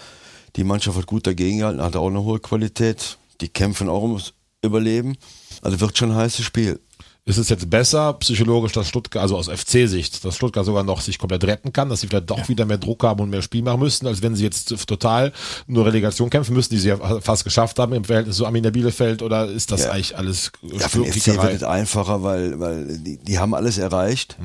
die 0.56 0.64
Mannschaft 0.64 0.98
hat 0.98 1.06
gut 1.06 1.26
dagegen 1.26 1.58
gehalten, 1.58 1.80
hat 1.82 1.94
auch 1.96 2.08
eine 2.08 2.22
hohe 2.24 2.40
Qualität. 2.40 3.18
Die 3.40 3.48
kämpfen 3.48 3.88
auch 3.88 4.02
ums 4.02 4.32
Überleben. 4.62 5.16
Also 5.62 5.78
wird 5.80 5.96
schon 5.96 6.10
ein 6.10 6.16
heißes 6.16 6.44
Spiel. 6.44 6.80
Ist 7.26 7.38
es 7.38 7.48
jetzt 7.48 7.70
besser 7.70 8.12
psychologisch, 8.14 8.72
dass 8.72 8.86
Stuttgart, 8.86 9.22
also 9.22 9.38
aus 9.38 9.48
FC-Sicht, 9.48 10.22
dass 10.26 10.36
Stuttgart 10.36 10.66
sogar 10.66 10.82
noch 10.82 11.00
sich 11.00 11.18
komplett 11.18 11.42
retten 11.44 11.72
kann, 11.72 11.88
dass 11.88 12.02
sie 12.02 12.06
vielleicht 12.06 12.28
doch 12.28 12.50
wieder 12.50 12.66
mehr 12.66 12.76
Druck 12.76 13.02
haben 13.02 13.20
und 13.20 13.30
mehr 13.30 13.40
Spiel 13.40 13.62
machen 13.62 13.80
müssen, 13.80 14.06
als 14.06 14.20
wenn 14.20 14.34
sie 14.36 14.44
jetzt 14.44 14.68
total 14.86 15.32
nur 15.66 15.86
Relegation 15.86 16.28
kämpfen 16.28 16.54
müssen, 16.54 16.74
die 16.74 16.78
sie 16.80 16.88
ja 16.88 17.20
fast 17.22 17.44
geschafft 17.44 17.78
haben 17.78 17.94
im 17.94 18.04
Verhältnis 18.04 18.36
zu 18.36 18.44
Arminia 18.44 18.70
Bielefeld, 18.70 19.22
oder 19.22 19.46
ist 19.46 19.72
das 19.72 19.84
Ja. 19.84 19.92
eigentlich 19.92 20.18
alles 20.18 20.52
Ja, 20.60 20.86
für 20.86 20.98
den 20.98 21.12
FC 21.12 21.28
wird 21.28 21.54
es 21.54 21.62
einfacher, 21.62 22.22
weil, 22.22 22.60
weil 22.60 22.98
die, 22.98 23.16
die 23.16 23.38
haben 23.38 23.54
alles 23.54 23.78
erreicht. 23.78 24.36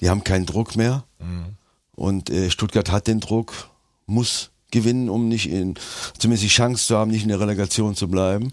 Die 0.00 0.08
haben 0.08 0.24
keinen 0.24 0.46
Druck 0.46 0.74
mehr. 0.74 1.04
Und 1.94 2.30
äh, 2.30 2.50
Stuttgart 2.50 2.90
hat 2.90 3.08
den 3.08 3.20
Druck, 3.20 3.52
muss 4.06 4.50
gewinnen, 4.70 5.10
um 5.10 5.28
nicht 5.28 5.50
in, 5.50 5.74
zumindest 6.18 6.44
die 6.44 6.48
Chance 6.48 6.86
zu 6.86 6.96
haben, 6.96 7.10
nicht 7.10 7.22
in 7.24 7.28
der 7.28 7.40
Relegation 7.40 7.94
zu 7.94 8.08
bleiben. 8.08 8.52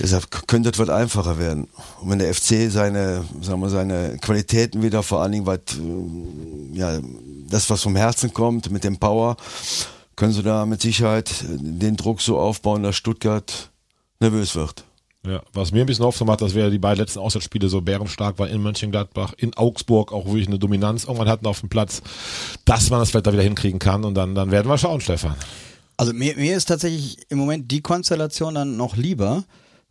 Deshalb 0.00 0.46
könnte 0.46 0.70
es 0.70 0.78
was 0.78 0.88
einfacher 0.88 1.38
werden. 1.38 1.68
Und 2.00 2.10
wenn 2.10 2.18
der 2.18 2.32
FC 2.34 2.70
seine, 2.70 3.24
sagen 3.40 3.60
wir, 3.60 3.68
seine 3.68 4.18
Qualitäten 4.18 4.82
wieder, 4.82 5.02
vor 5.02 5.22
allen 5.22 5.32
Dingen, 5.32 5.46
was, 5.46 5.58
äh, 5.78 6.76
ja, 6.78 7.00
das, 7.48 7.70
was 7.70 7.82
vom 7.82 7.96
Herzen 7.96 8.32
kommt, 8.32 8.70
mit 8.70 8.84
dem 8.84 8.98
Power, 8.98 9.36
können 10.16 10.32
sie 10.32 10.42
da 10.42 10.66
mit 10.66 10.80
Sicherheit 10.80 11.30
den 11.48 11.96
Druck 11.96 12.20
so 12.20 12.38
aufbauen, 12.38 12.82
dass 12.82 12.96
Stuttgart 12.96 13.70
nervös 14.20 14.54
wird. 14.54 14.84
Ja, 15.26 15.40
was 15.54 15.72
mir 15.72 15.80
ein 15.80 15.86
bisschen 15.86 16.04
Hoffnung 16.04 16.26
macht, 16.26 16.42
dass 16.42 16.54
wir 16.54 16.68
die 16.68 16.78
beiden 16.78 16.98
letzten 16.98 17.18
Auswärtsspiele 17.18 17.70
so 17.70 17.80
bärenstark 17.80 18.38
waren 18.38 18.50
in 18.50 18.62
Mönchengladbach, 18.62 19.32
in 19.38 19.54
Augsburg 19.54 20.12
auch 20.12 20.26
wirklich 20.26 20.48
eine 20.48 20.58
Dominanz 20.58 21.04
irgendwann 21.04 21.28
hatten 21.28 21.46
auf 21.46 21.60
dem 21.60 21.70
Platz, 21.70 22.02
dass 22.66 22.90
man 22.90 23.00
das 23.00 23.10
vielleicht 23.10 23.26
da 23.26 23.32
wieder 23.32 23.42
hinkriegen 23.42 23.78
kann 23.78 24.04
und 24.04 24.14
dann, 24.14 24.34
dann 24.34 24.50
werden 24.50 24.68
wir 24.68 24.76
schauen, 24.76 25.00
Stefan. 25.00 25.34
Also 25.96 26.12
mir, 26.12 26.36
mir 26.36 26.56
ist 26.56 26.66
tatsächlich 26.66 27.18
im 27.28 27.38
Moment 27.38 27.70
die 27.70 27.80
Konstellation 27.80 28.54
dann 28.54 28.76
noch 28.76 28.96
lieber, 28.96 29.44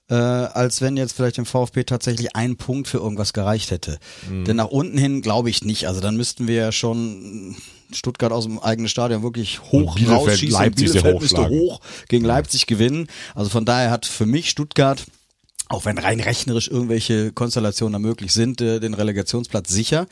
äh, 0.10 0.16
als 0.16 0.82
wenn 0.82 0.98
jetzt 0.98 1.14
vielleicht 1.14 1.38
dem 1.38 1.46
VfB 1.46 1.84
tatsächlich 1.84 2.36
ein 2.36 2.58
Punkt 2.58 2.88
für 2.88 2.98
irgendwas 2.98 3.34
gereicht 3.34 3.72
hätte. 3.72 4.00
Denn 4.30 4.58
nach 4.58 4.68
unten 4.68 4.98
hin 4.98 5.22
glaube 5.22 5.50
ich 5.50 5.64
nicht. 5.64 5.88
Also 5.88 6.02
dann 6.02 6.18
müssten 6.18 6.48
wir 6.48 6.56
ja 6.56 6.72
schon 6.72 7.56
Stuttgart 7.92 8.32
aus 8.32 8.46
dem 8.46 8.60
eigenen 8.60 8.90
Stadion 8.90 9.24
wirklich 9.24 9.62
hoch 9.72 9.96
Bielefeld, 9.96 10.20
rausschießen. 10.20 10.60
Leipzig 10.60 10.92
Bielefeld 10.92 11.22
müsste 11.22 11.50
hoch 11.50 11.80
gegen 12.10 12.26
Leipzig 12.26 12.68
gewinnen. 12.68 13.08
Also 13.34 13.50
von 13.50 13.66
daher 13.66 13.92
hat 13.92 14.06
für 14.06 14.26
mich 14.26 14.50
Stuttgart 14.50 15.06
auch 15.70 15.86
wenn 15.86 15.98
rein 15.98 16.20
rechnerisch 16.20 16.68
irgendwelche 16.68 17.32
Konstellationen 17.32 17.94
da 17.94 18.00
möglich 18.00 18.32
sind, 18.32 18.62
äh, 18.62 18.80
den 18.80 18.94
Relegationsplatz 18.94 19.70
sicher. 19.70 20.08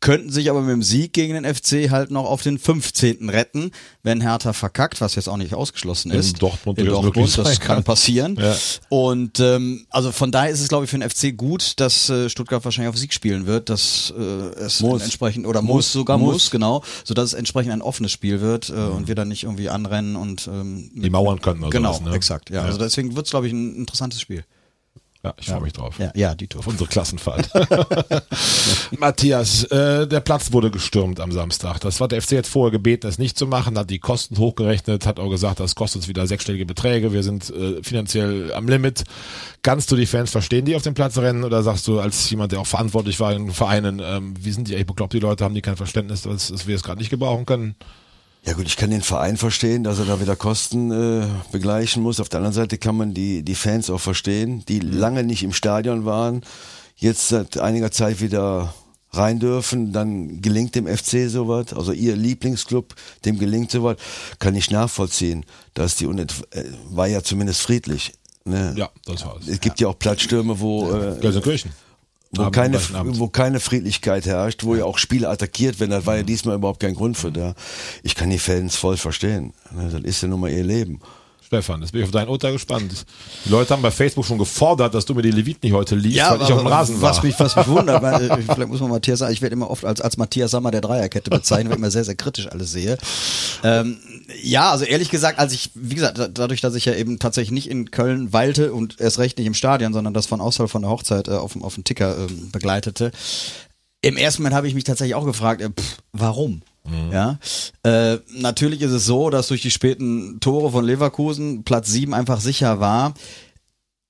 Könnten 0.00 0.30
sich 0.30 0.48
aber 0.48 0.62
mit 0.62 0.70
dem 0.72 0.82
Sieg 0.82 1.12
gegen 1.12 1.34
den 1.34 1.44
FC 1.44 1.90
halt 1.90 2.10
noch 2.10 2.24
auf 2.24 2.40
den 2.42 2.58
15. 2.58 3.28
retten, 3.28 3.70
wenn 4.02 4.22
Hertha 4.22 4.54
verkackt, 4.54 5.02
was 5.02 5.14
jetzt 5.14 5.28
auch 5.28 5.36
nicht 5.36 5.52
ausgeschlossen 5.52 6.10
In 6.10 6.18
ist. 6.18 6.40
Dortmund 6.40 6.78
in 6.78 6.86
Dortmund, 6.86 7.16
möglich 7.16 7.34
das 7.36 7.46
sein 7.46 7.58
kann 7.60 7.84
passieren. 7.84 8.36
Ja. 8.40 8.56
Und 8.88 9.40
ähm, 9.40 9.86
also 9.90 10.10
von 10.10 10.32
daher 10.32 10.50
ist 10.50 10.60
es, 10.62 10.68
glaube 10.68 10.84
ich, 10.84 10.90
für 10.90 10.98
den 10.98 11.08
FC 11.08 11.36
gut, 11.36 11.74
dass 11.80 12.08
äh, 12.08 12.30
Stuttgart 12.30 12.64
wahrscheinlich 12.64 12.88
auf 12.88 12.96
Sieg 12.96 13.12
spielen 13.12 13.44
wird, 13.46 13.68
dass 13.68 14.12
äh, 14.16 14.22
es 14.22 14.80
Muss. 14.80 15.02
entsprechend 15.02 15.46
oder 15.46 15.60
muss, 15.60 15.92
sogar 15.92 16.16
muss. 16.16 16.32
Muss. 16.32 16.50
genau, 16.50 16.82
so 17.04 17.12
dass 17.12 17.26
es 17.26 17.32
entsprechend 17.34 17.72
ein 17.72 17.82
offenes 17.82 18.10
Spiel 18.10 18.40
wird 18.40 18.70
äh, 18.70 18.72
und 18.72 19.06
wir 19.06 19.14
dann 19.14 19.28
nicht 19.28 19.42
irgendwie 19.42 19.68
anrennen 19.68 20.16
und 20.16 20.48
ähm, 20.50 20.90
Die 20.94 21.10
Mauern 21.10 21.42
könnten 21.42 21.62
oder 21.64 21.70
genau, 21.70 21.92
sowas, 21.92 22.08
ne? 22.08 22.16
exakt. 22.16 22.48
Ja, 22.48 22.60
Ja. 22.60 22.62
also 22.64 22.78
deswegen 22.78 23.14
wird 23.16 23.26
es, 23.26 23.30
glaube 23.32 23.48
ich, 23.48 23.52
ein 23.52 23.76
interessantes 23.76 24.18
Spiel. 24.20 24.44
Ja, 25.22 25.34
ich 25.38 25.46
freue 25.46 25.60
mich 25.60 25.74
drauf. 25.74 25.98
Ja, 25.98 26.10
ja, 26.14 26.34
die 26.34 26.46
Tour. 26.46 26.60
Auf 26.60 26.66
unsere 26.66 26.88
Klassenfahrt. 26.88 27.50
Matthias, 28.98 29.64
äh, 29.64 30.06
der 30.06 30.20
Platz 30.20 30.50
wurde 30.52 30.70
gestürmt 30.70 31.20
am 31.20 31.30
Samstag. 31.30 31.80
Das 31.80 32.00
war 32.00 32.08
der 32.08 32.22
FC 32.22 32.32
jetzt 32.32 32.48
vorher 32.48 32.70
gebeten, 32.70 33.06
es 33.06 33.18
nicht 33.18 33.36
zu 33.36 33.46
machen, 33.46 33.76
hat 33.78 33.90
die 33.90 33.98
Kosten 33.98 34.38
hochgerechnet, 34.38 35.04
hat 35.04 35.20
auch 35.20 35.28
gesagt, 35.28 35.60
das 35.60 35.74
kostet 35.74 36.00
uns 36.00 36.08
wieder 36.08 36.26
sechsstellige 36.26 36.64
Beträge, 36.64 37.12
wir 37.12 37.22
sind 37.22 37.50
äh, 37.50 37.82
finanziell 37.82 38.54
am 38.54 38.66
Limit. 38.66 39.04
Kannst 39.62 39.92
du 39.92 39.96
die 39.96 40.06
Fans 40.06 40.30
verstehen, 40.30 40.64
die 40.64 40.74
auf 40.74 40.82
den 40.82 40.94
Platz 40.94 41.18
rennen, 41.18 41.44
oder 41.44 41.62
sagst 41.62 41.86
du 41.86 42.00
als 42.00 42.30
jemand, 42.30 42.52
der 42.52 42.60
auch 42.60 42.66
verantwortlich 42.66 43.20
war 43.20 43.34
in 43.34 43.50
Vereinen, 43.50 44.00
ähm, 44.02 44.32
wie 44.40 44.52
sind 44.52 44.68
die 44.68 44.74
eigentlich 44.74 44.86
bekloppt, 44.86 45.12
die 45.12 45.20
Leute, 45.20 45.44
haben 45.44 45.54
die 45.54 45.60
kein 45.60 45.76
Verständnis, 45.76 46.22
dass, 46.22 46.48
dass 46.48 46.66
wir 46.66 46.76
es 46.76 46.82
gerade 46.82 46.98
nicht 46.98 47.10
gebrauchen 47.10 47.44
können? 47.44 47.74
Ja 48.44 48.54
gut, 48.54 48.66
ich 48.66 48.76
kann 48.76 48.90
den 48.90 49.02
Verein 49.02 49.36
verstehen, 49.36 49.84
dass 49.84 49.98
er 49.98 50.06
da 50.06 50.20
wieder 50.20 50.34
Kosten 50.34 50.90
äh, 50.90 51.26
begleichen 51.52 52.02
muss. 52.02 52.20
Auf 52.20 52.28
der 52.28 52.38
anderen 52.38 52.54
Seite 52.54 52.78
kann 52.78 52.96
man 52.96 53.12
die, 53.12 53.42
die 53.42 53.54
Fans 53.54 53.90
auch 53.90 54.00
verstehen, 54.00 54.64
die 54.66 54.80
lange 54.80 55.24
nicht 55.24 55.42
im 55.42 55.52
Stadion 55.52 56.04
waren, 56.06 56.42
jetzt 56.96 57.28
seit 57.28 57.58
einiger 57.58 57.90
Zeit 57.90 58.20
wieder 58.20 58.74
rein 59.12 59.40
dürfen, 59.40 59.92
dann 59.92 60.40
gelingt 60.40 60.74
dem 60.74 60.86
FC 60.86 61.28
sowas, 61.28 61.72
also 61.72 61.92
ihr 61.92 62.16
Lieblingsclub, 62.16 62.94
dem 63.24 63.38
gelingt 63.38 63.70
sowas, 63.70 63.96
kann 64.38 64.54
ich 64.54 64.70
nachvollziehen, 64.70 65.44
dass 65.74 65.96
die 65.96 66.06
Unent 66.06 66.34
äh, 66.52 66.64
war 66.90 67.08
ja 67.08 67.22
zumindest 67.22 67.62
friedlich. 67.62 68.12
Ne? 68.44 68.74
Ja, 68.76 68.88
das 69.04 69.24
war's. 69.26 69.48
Es 69.48 69.60
gibt 69.60 69.80
ja, 69.80 69.88
auch 69.88 69.98
Platzstürme, 69.98 70.60
wo 70.60 70.90
äh, 70.92 71.18
Gelsenkirchen. 71.20 71.72
Wo 72.32 72.42
Abend, 72.42 72.54
keine, 72.54 72.78
wo 73.18 73.28
keine 73.28 73.60
Friedlichkeit 73.60 74.26
herrscht, 74.26 74.64
wo 74.64 74.74
ja 74.76 74.84
auch 74.84 74.98
Spiele 74.98 75.28
attackiert 75.28 75.80
werden, 75.80 75.90
da 75.90 76.06
war 76.06 76.16
ja 76.16 76.22
diesmal 76.22 76.54
überhaupt 76.56 76.80
kein 76.80 76.94
Grund 76.94 77.16
für 77.16 77.32
da. 77.32 77.54
Ich 78.02 78.14
kann 78.14 78.30
die 78.30 78.38
Fans 78.38 78.76
voll 78.76 78.96
verstehen. 78.96 79.52
Ne, 79.74 79.88
Das 79.90 80.02
ist 80.02 80.22
ja 80.22 80.28
nun 80.28 80.40
mal 80.40 80.50
ihr 80.50 80.64
Leben. 80.64 81.00
Stefan, 81.44 81.80
jetzt 81.80 81.90
bin 81.90 82.02
ich 82.02 82.04
auf 82.04 82.12
dein 82.12 82.28
Urteil 82.28 82.52
gespannt. 82.52 83.04
Die 83.44 83.48
Leute 83.48 83.72
haben 83.74 83.82
bei 83.82 83.90
Facebook 83.90 84.24
schon 84.24 84.38
gefordert, 84.38 84.94
dass 84.94 85.04
du 85.04 85.14
mir 85.14 85.22
die 85.22 85.32
Leviten 85.32 85.66
nicht 85.66 85.74
heute 85.74 85.96
liest, 85.96 86.20
weil 86.20 86.42
ich 86.42 86.52
auf 86.52 86.60
dem 86.60 86.66
Rasen 86.68 87.02
war. 87.02 87.10
was 87.10 87.20
mich, 87.24 87.34
was 87.40 87.56
mich 87.56 87.66
wundert, 87.66 88.00
weil, 88.00 88.30
äh, 88.30 88.42
vielleicht 88.42 88.68
muss 88.68 88.78
man 88.78 88.90
Matthias 88.90 89.18
sagen, 89.18 89.32
ich 89.32 89.42
werde 89.42 89.54
immer 89.54 89.68
oft 89.68 89.84
als, 89.84 90.00
als 90.00 90.16
Matthias 90.16 90.52
Sammer 90.52 90.70
der 90.70 90.80
Dreierkette 90.80 91.28
bezeichnet, 91.28 91.70
weil 91.70 91.72
ich 91.72 91.78
immer 91.78 91.90
sehr, 91.90 92.04
sehr 92.04 92.14
kritisch 92.14 92.46
alles 92.46 92.70
sehe. 92.70 92.96
Ähm, 93.64 93.96
ja, 94.42 94.70
also 94.70 94.84
ehrlich 94.84 95.10
gesagt, 95.10 95.38
als 95.38 95.52
ich, 95.52 95.70
wie 95.74 95.94
gesagt, 95.94 96.18
da- 96.18 96.28
dadurch, 96.28 96.60
dass 96.60 96.74
ich 96.74 96.84
ja 96.84 96.94
eben 96.94 97.18
tatsächlich 97.18 97.52
nicht 97.52 97.70
in 97.70 97.90
Köln 97.90 98.32
weilte 98.32 98.72
und 98.72 99.00
erst 99.00 99.18
recht 99.18 99.38
nicht 99.38 99.46
im 99.46 99.54
Stadion, 99.54 99.92
sondern 99.92 100.14
das 100.14 100.26
von 100.26 100.40
außerhalb 100.40 100.70
von 100.70 100.82
der 100.82 100.90
Hochzeit 100.90 101.28
äh, 101.28 101.32
auf, 101.32 101.52
dem- 101.54 101.62
auf 101.62 101.74
dem 101.74 101.84
Ticker 101.84 102.16
ähm, 102.18 102.50
begleitete, 102.52 103.10
im 104.02 104.16
ersten 104.16 104.42
Moment 104.42 104.56
habe 104.56 104.66
ich 104.68 104.74
mich 104.74 104.84
tatsächlich 104.84 105.14
auch 105.14 105.26
gefragt, 105.26 105.60
äh, 105.60 105.68
pff, 105.70 105.98
warum? 106.12 106.62
Ja, 107.12 107.38
äh, 107.82 108.18
natürlich 108.32 108.80
ist 108.80 108.90
es 108.92 109.04
so, 109.04 109.28
dass 109.28 109.48
durch 109.48 109.60
die 109.60 109.70
späten 109.70 110.40
Tore 110.40 110.72
von 110.72 110.82
Leverkusen 110.84 111.62
Platz 111.62 111.90
7 111.90 112.14
einfach 112.14 112.40
sicher 112.40 112.80
war. 112.80 113.12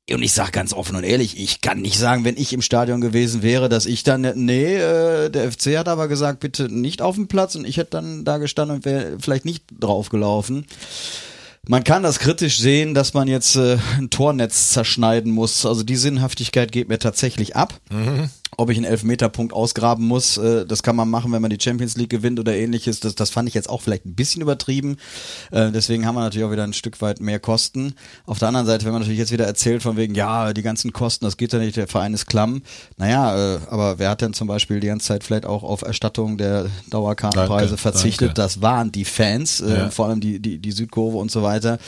Und 0.09 0.23
ich 0.23 0.33
sage 0.33 0.51
ganz 0.51 0.73
offen 0.73 0.97
und 0.97 1.05
ehrlich, 1.05 1.39
ich 1.39 1.61
kann 1.61 1.83
nicht 1.83 1.99
sagen, 1.99 2.25
wenn 2.25 2.37
ich 2.37 2.53
im 2.53 2.63
Stadion 2.63 3.01
gewesen 3.01 3.43
wäre, 3.43 3.69
dass 3.69 3.87
ich 3.87 4.03
dann, 4.03 4.23
nee, 4.35 4.75
äh, 4.75 5.31
der 5.31 5.53
FC 5.53 5.79
hat 5.79 5.89
aber 5.89 6.09
gesagt, 6.09 6.41
bitte 6.41 6.69
nicht 6.69 7.01
auf 7.01 7.15
dem 7.15 7.29
Platz 7.29 7.55
und 7.55 7.65
ich 7.65 7.77
hätte 7.77 7.91
dann 7.93 8.25
da 8.25 8.39
gestanden 8.39 8.79
und 8.79 8.85
wäre 8.85 9.19
vielleicht 9.21 9.45
nicht 9.45 9.65
draufgelaufen. 9.79 10.67
Man 11.69 11.85
kann 11.85 12.03
das 12.03 12.19
kritisch 12.19 12.59
sehen, 12.59 12.95
dass 12.95 13.15
man 13.15 13.29
jetzt 13.29 13.55
äh, 13.55 13.79
ein 13.99 14.11
Tornetz 14.11 14.71
zerschneiden 14.71 15.31
muss. 15.31 15.65
Also 15.67 15.83
die 15.85 15.97
Sinnhaftigkeit 15.97 16.73
geht 16.73 16.89
mir 16.89 16.99
tatsächlich 16.99 17.55
ab. 17.55 17.75
Ob 18.57 18.69
ich 18.69 18.77
einen 18.77 18.85
Elfmeterpunkt 18.85 19.53
ausgraben 19.53 20.07
muss, 20.07 20.37
äh, 20.37 20.67
das 20.67 20.83
kann 20.83 20.97
man 20.97 21.09
machen, 21.09 21.33
wenn 21.33 21.41
man 21.41 21.51
die 21.51 21.59
Champions 21.63 21.97
League 21.97 22.11
gewinnt 22.11 22.39
oder 22.41 22.55
ähnliches. 22.55 23.01
Das, 23.01 23.15
das 23.15 23.31
fand 23.31 23.49
ich 23.49 23.55
jetzt 23.55 23.71
auch 23.71 23.81
vielleicht 23.81 24.05
ein 24.07 24.15
bisschen 24.15 24.43
übertrieben. 24.43 24.97
Äh, 25.51 25.71
deswegen 25.71 26.05
haben 26.05 26.17
wir 26.17 26.21
natürlich 26.23 26.47
auch 26.47 26.51
wieder 26.53 26.65
ein 26.65 26.73
Stück 26.73 27.01
weit 27.01 27.21
mehr 27.21 27.39
Kosten. 27.39 27.95
Auf 28.27 28.39
der 28.39 28.49
anderen 28.49 28.67
Seite, 28.67 28.85
wenn 28.85 28.93
man 28.93 29.03
natürlich 29.03 29.21
jetzt 29.21 29.33
wieder 29.33 29.47
erzählt 29.47 29.83
von 29.83 29.97
wegen, 29.97 30.15
ja, 30.15 30.53
die 30.53 30.63
ganzen 30.63 30.93
Kosten, 30.93 31.25
das 31.25 31.37
geht 31.37 31.53
ja 31.53 31.59
nicht, 31.61 31.77
der 31.77 31.87
Verein 31.89 32.13
ist 32.13 32.27
klamm. 32.27 32.63
Naja, 32.97 33.55
äh, 33.57 33.61
aber 33.71 33.99
wer 33.99 34.11
hat 34.11 34.21
denn 34.21 34.35
zum 34.35 34.49
Beispiel 34.49 34.81
die 34.81 34.89
ganze 34.89 35.07
Zeit 35.07 35.25
vielleicht 35.25 35.47
auch 35.47 35.63
auf 35.63 35.83
Erstattung 35.83 36.37
der 36.37 36.67
Dauerkartenpreise 36.91 37.69
Danke, 37.69 37.77
verzichtet? 37.81 38.29
danke. 38.31 38.35
Das 38.35 38.61
waren 38.63 38.91
die 38.93 39.05
Fans, 39.05 39.61
äh, 39.61 39.71
Ja. 39.79 39.91
vor 39.91 40.07
allem 40.09 40.21
die, 40.21 40.41
die, 40.41 40.59
die 40.59 40.73
Südkurve 40.73 41.17
und 41.19 41.31
so 41.31 41.43
weiter. 41.43 41.79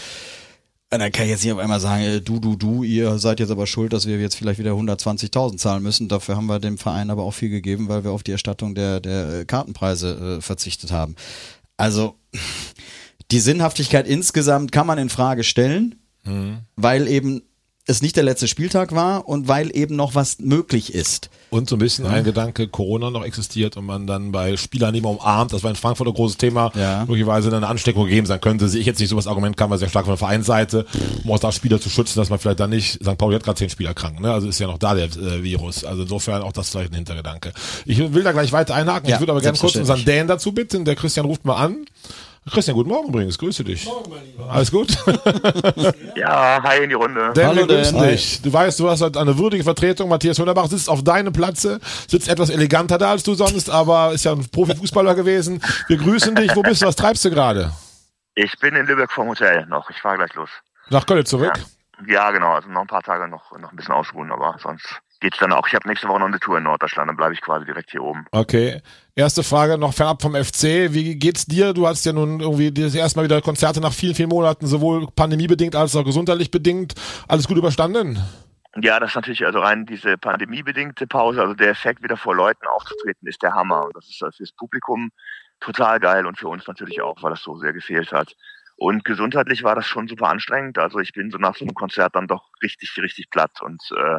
Und 0.93 0.99
dann 0.99 1.11
kann 1.11 1.25
ich 1.25 1.31
jetzt 1.31 1.43
nicht 1.43 1.53
auf 1.55 1.59
einmal 1.59 1.81
sagen, 1.81 2.03
äh, 2.03 2.21
du, 2.21 2.39
du, 2.39 2.55
du, 2.55 2.83
ihr 2.83 3.19
seid 3.19 3.41
jetzt 3.41 3.51
aber 3.51 3.67
schuld, 3.67 3.95
dass 3.95 4.07
wir 4.07 4.21
jetzt 4.21 4.35
vielleicht 4.35 4.59
wieder 4.59 4.73
120.000 4.73 5.57
zahlen 5.57 5.83
müssen. 5.83 6.09
Dafür 6.09 6.37
haben 6.37 6.47
wir 6.47 6.59
dem 6.59 6.77
Verein 6.77 7.09
aber 7.09 7.23
auch 7.23 7.31
viel 7.31 7.49
gegeben, 7.49 7.89
weil 7.89 8.05
wir 8.05 8.11
auf 8.11 8.23
die 8.23 8.33
Erstattung 8.33 8.75
der, 8.75 9.01
der 9.01 9.41
äh, 9.41 9.45
Kartenpreise 9.47 10.37
äh, 10.39 10.41
verzichtet 10.43 10.93
haben. 10.93 11.17
Also 11.79 12.17
die 13.31 13.41
Sinnhaftigkeit 13.41 14.07
insgesamt 14.07 14.71
kann 14.71 14.87
man 14.87 14.99
in 14.99 15.09
Frage 15.09 15.45
stellen, 15.45 15.95
weil 16.77 17.09
eben 17.09 17.43
es 17.87 18.01
nicht 18.01 18.15
der 18.15 18.23
letzte 18.23 18.47
Spieltag 18.47 18.95
war 18.95 19.29
und 19.29 19.49
weil 19.49 19.77
eben 19.77 19.97
noch 19.97 20.15
was 20.15 20.39
möglich 20.39 20.95
ist. 20.95 21.31
Und 21.51 21.69
so 21.69 21.77
ein 21.77 21.81
bisschen 21.81 22.07
ein 22.07 22.23
Gedanke, 22.23 22.69
Corona 22.69 23.11
noch 23.11 23.25
existiert 23.25 23.77
und 23.77 23.85
man 23.85 24.07
dann 24.07 24.31
bei 24.31 24.57
Spielern 24.57 24.93
nicht 24.93 25.03
mehr 25.03 25.11
umarmt. 25.11 25.53
Das 25.53 25.65
war 25.65 25.71
in 25.71 25.77
Frankfurt 25.77 26.07
ein 26.07 26.15
großes 26.15 26.37
Thema. 26.37 26.71
Ja. 26.77 27.05
Möglicherweise 27.07 27.55
eine 27.55 27.67
Ansteckung 27.67 28.05
gegeben 28.05 28.27
sein 28.27 28.41
könnte. 28.41 28.69
Sehe 28.69 28.81
ich 28.81 28.87
jetzt 28.87 29.01
nicht 29.01 29.09
so 29.09 29.17
das 29.17 29.27
Argument, 29.27 29.57
kam 29.57 29.71
ja 29.73 29.79
sehr 29.79 29.89
stark 29.89 30.05
von 30.05 30.13
der 30.13 30.19
Vereinsseite, 30.19 30.87
um 31.25 31.33
auch 31.33 31.41
da 31.41 31.51
Spieler 31.51 31.81
zu 31.81 31.91
schützen, 31.91 32.19
dass 32.21 32.31
man 32.31 32.39
vielleicht 32.39 32.61
dann 32.61 32.71
nicht, 32.71 33.03
St. 33.03 33.19
Pauli 33.19 33.35
hat 33.35 33.43
gerade 33.43 33.59
zehn 33.59 33.69
Spieler 33.69 33.95
krank, 33.95 34.21
ne? 34.21 34.33
Also 34.33 34.49
ist 34.49 34.61
ja 34.61 34.69
noch 34.69 34.79
da 34.79 34.95
der 34.95 35.07
äh, 35.07 35.43
Virus. 35.43 35.85
Also 35.85 36.03
insofern 36.03 36.43
auch 36.43 36.53
das 36.53 36.71
vielleicht 36.71 36.93
ein 36.93 36.97
Hintergedanke. 36.97 37.53
Ich 37.85 37.99
will 37.99 38.23
da 38.23 38.31
gleich 38.31 38.53
weiter 38.53 38.77
einhaken. 38.77 39.09
Ja, 39.09 39.17
ich 39.17 39.21
würde 39.21 39.33
aber 39.33 39.41
gerne 39.41 39.59
kurz 39.59 39.75
unseren. 39.75 40.05
Dan 40.05 40.29
dazu 40.29 40.53
bitten. 40.53 40.85
Der 40.85 40.95
Christian 40.95 41.27
ruft 41.27 41.45
mal 41.45 41.57
an. 41.57 41.85
Christian, 42.51 42.77
guten 42.77 42.89
Morgen 42.91 43.09
übrigens. 43.09 43.39
Grüße 43.39 43.63
dich. 43.63 43.85
Morgen, 43.85 44.11
mein 44.11 44.25
Lieber. 44.25 44.51
Alles 44.51 44.71
gut? 44.71 44.89
Ja, 46.17 46.61
hi 46.63 46.83
in 46.85 46.89
die 46.91 46.95
Runde. 46.95 47.33
Dan, 47.35 47.47
Hallo, 47.47 47.67
wir 47.69 47.77
grüßen 47.77 47.99
Dan. 47.99 48.09
dich. 48.09 48.43
Du 48.43 48.53
weißt, 48.53 48.79
du 48.81 48.89
hast 48.91 49.01
heute 49.01 49.21
eine 49.21 49.37
würdige 49.39 49.65
Vertretung. 49.65 50.09
Matthias 50.09 50.39
Hunderbach 50.39 50.67
sitzt 50.67 50.89
auf 50.89 51.03
deinem 51.03 51.33
Platze, 51.33 51.81
sitzt 52.07 52.29
etwas 52.29 52.51
eleganter 52.51 52.99
da 52.99 53.11
als 53.13 53.23
du 53.23 53.35
sonst, 53.35 53.71
aber 53.71 54.13
ist 54.13 54.25
ja 54.25 54.33
ein 54.33 54.47
Profifußballer 54.49 55.15
gewesen. 55.15 55.61
Wir 55.89 55.97
grüßen 55.97 56.35
dich. 56.35 56.55
Wo 56.55 56.63
bist 56.63 56.83
du? 56.83 56.87
Was 56.87 56.97
treibst 56.97 57.25
du 57.25 57.31
gerade? 57.31 57.73
Ich 58.35 58.57
bin 58.61 58.75
in 58.77 58.87
Lübeck 58.87 59.11
vom 59.11 59.29
Hotel 59.29 59.67
noch. 59.67 59.89
Ich 59.91 59.97
fahre 60.01 60.17
gleich 60.19 60.35
los. 60.35 60.51
Nach 60.91 61.07
Köln 61.07 61.25
zurück? 61.25 61.53
Ja, 62.07 62.31
genau. 62.31 62.53
Also 62.55 62.69
noch 62.69 62.83
ein 62.83 62.87
paar 62.87 63.03
Tage 63.03 63.29
noch, 63.29 63.51
noch 63.59 63.71
ein 63.71 63.77
bisschen 63.77 63.95
ausruhen, 63.95 64.31
aber 64.33 64.57
sonst 64.63 64.85
geht's 65.23 65.39
dann 65.39 65.53
auch. 65.53 65.67
Ich 65.67 65.75
habe 65.75 65.89
nächste 65.89 66.09
Woche 66.09 66.19
noch 66.19 66.27
eine 66.27 66.39
Tour 66.39 66.59
in 66.59 66.65
Norddeutschland, 66.65 67.09
dann 67.09 67.17
bleibe 67.17 67.33
ich 67.33 67.41
quasi 67.41 67.65
direkt 67.65 67.91
hier 67.91 68.03
oben. 68.03 68.27
Okay. 68.33 68.83
Erste 69.15 69.43
Frage 69.43 69.79
noch 69.79 69.95
fernab 69.95 70.21
vom 70.21 70.35
FC. 70.35 70.93
Wie 70.93 71.17
geht's 71.17 71.47
dir? 71.47 71.73
Du 71.73 71.87
hast 71.87 72.05
ja 72.05 72.13
nun 72.13 72.41
irgendwie 72.41 72.71
das 72.71 72.95
erste 72.95 73.19
Mal 73.19 73.25
wieder 73.25 73.41
Konzerte 73.41 73.81
nach 73.81 73.93
vielen, 73.93 74.15
vielen 74.15 74.29
Monaten, 74.29 74.67
sowohl 74.67 75.07
pandemiebedingt 75.07 75.75
als 75.75 75.97
auch 75.97 76.05
gesundheitlich 76.05 76.51
bedingt. 76.51 76.95
Alles 77.29 77.49
gut 77.49 77.57
überstanden? 77.57 78.19
Ja, 78.83 78.99
das 79.01 79.11
ist 79.11 79.17
natürlich 79.17 79.45
also 79.45 79.61
rein 79.61 79.87
diese 79.87 80.17
pandemiebedingte 80.19 81.07
Pause, 81.07 81.43
also 81.43 81.55
der 81.55 81.71
Effekt, 81.71 82.03
wieder 82.03 82.17
vor 82.17 82.35
Leuten 82.35 82.67
aufzutreten, 82.67 83.29
ist 83.29 83.43
der 83.43 83.53
Hammer. 83.53 83.85
Und 83.85 83.97
das 83.97 84.09
ist 84.09 84.25
fürs 84.37 84.53
Publikum 84.53 85.11
total 85.61 86.01
geil 86.01 86.27
und 86.27 86.39
für 86.39 86.49
uns 86.49 86.67
natürlich 86.67 87.01
auch, 87.01 87.23
weil 87.23 87.31
das 87.31 87.43
so 87.43 87.57
sehr 87.57 87.73
gefehlt 87.73 88.13
hat. 88.13 88.35
Und 88.77 89.05
gesundheitlich 89.05 89.63
war 89.63 89.77
das 89.77 89.87
schon 89.87 90.09
super 90.09 90.29
anstrengend. 90.29 90.79
Also 90.79 90.99
ich 90.99 91.13
bin 91.13 91.31
so 91.31 91.39
nach 91.39 91.55
so 91.55 91.65
einem 91.65 91.75
Konzert 91.75 92.17
dann 92.17 92.27
doch 92.27 92.49
richtig, 92.63 92.93
richtig 93.01 93.31
platt 93.31 93.61
und 93.61 93.81
äh, 93.97 94.19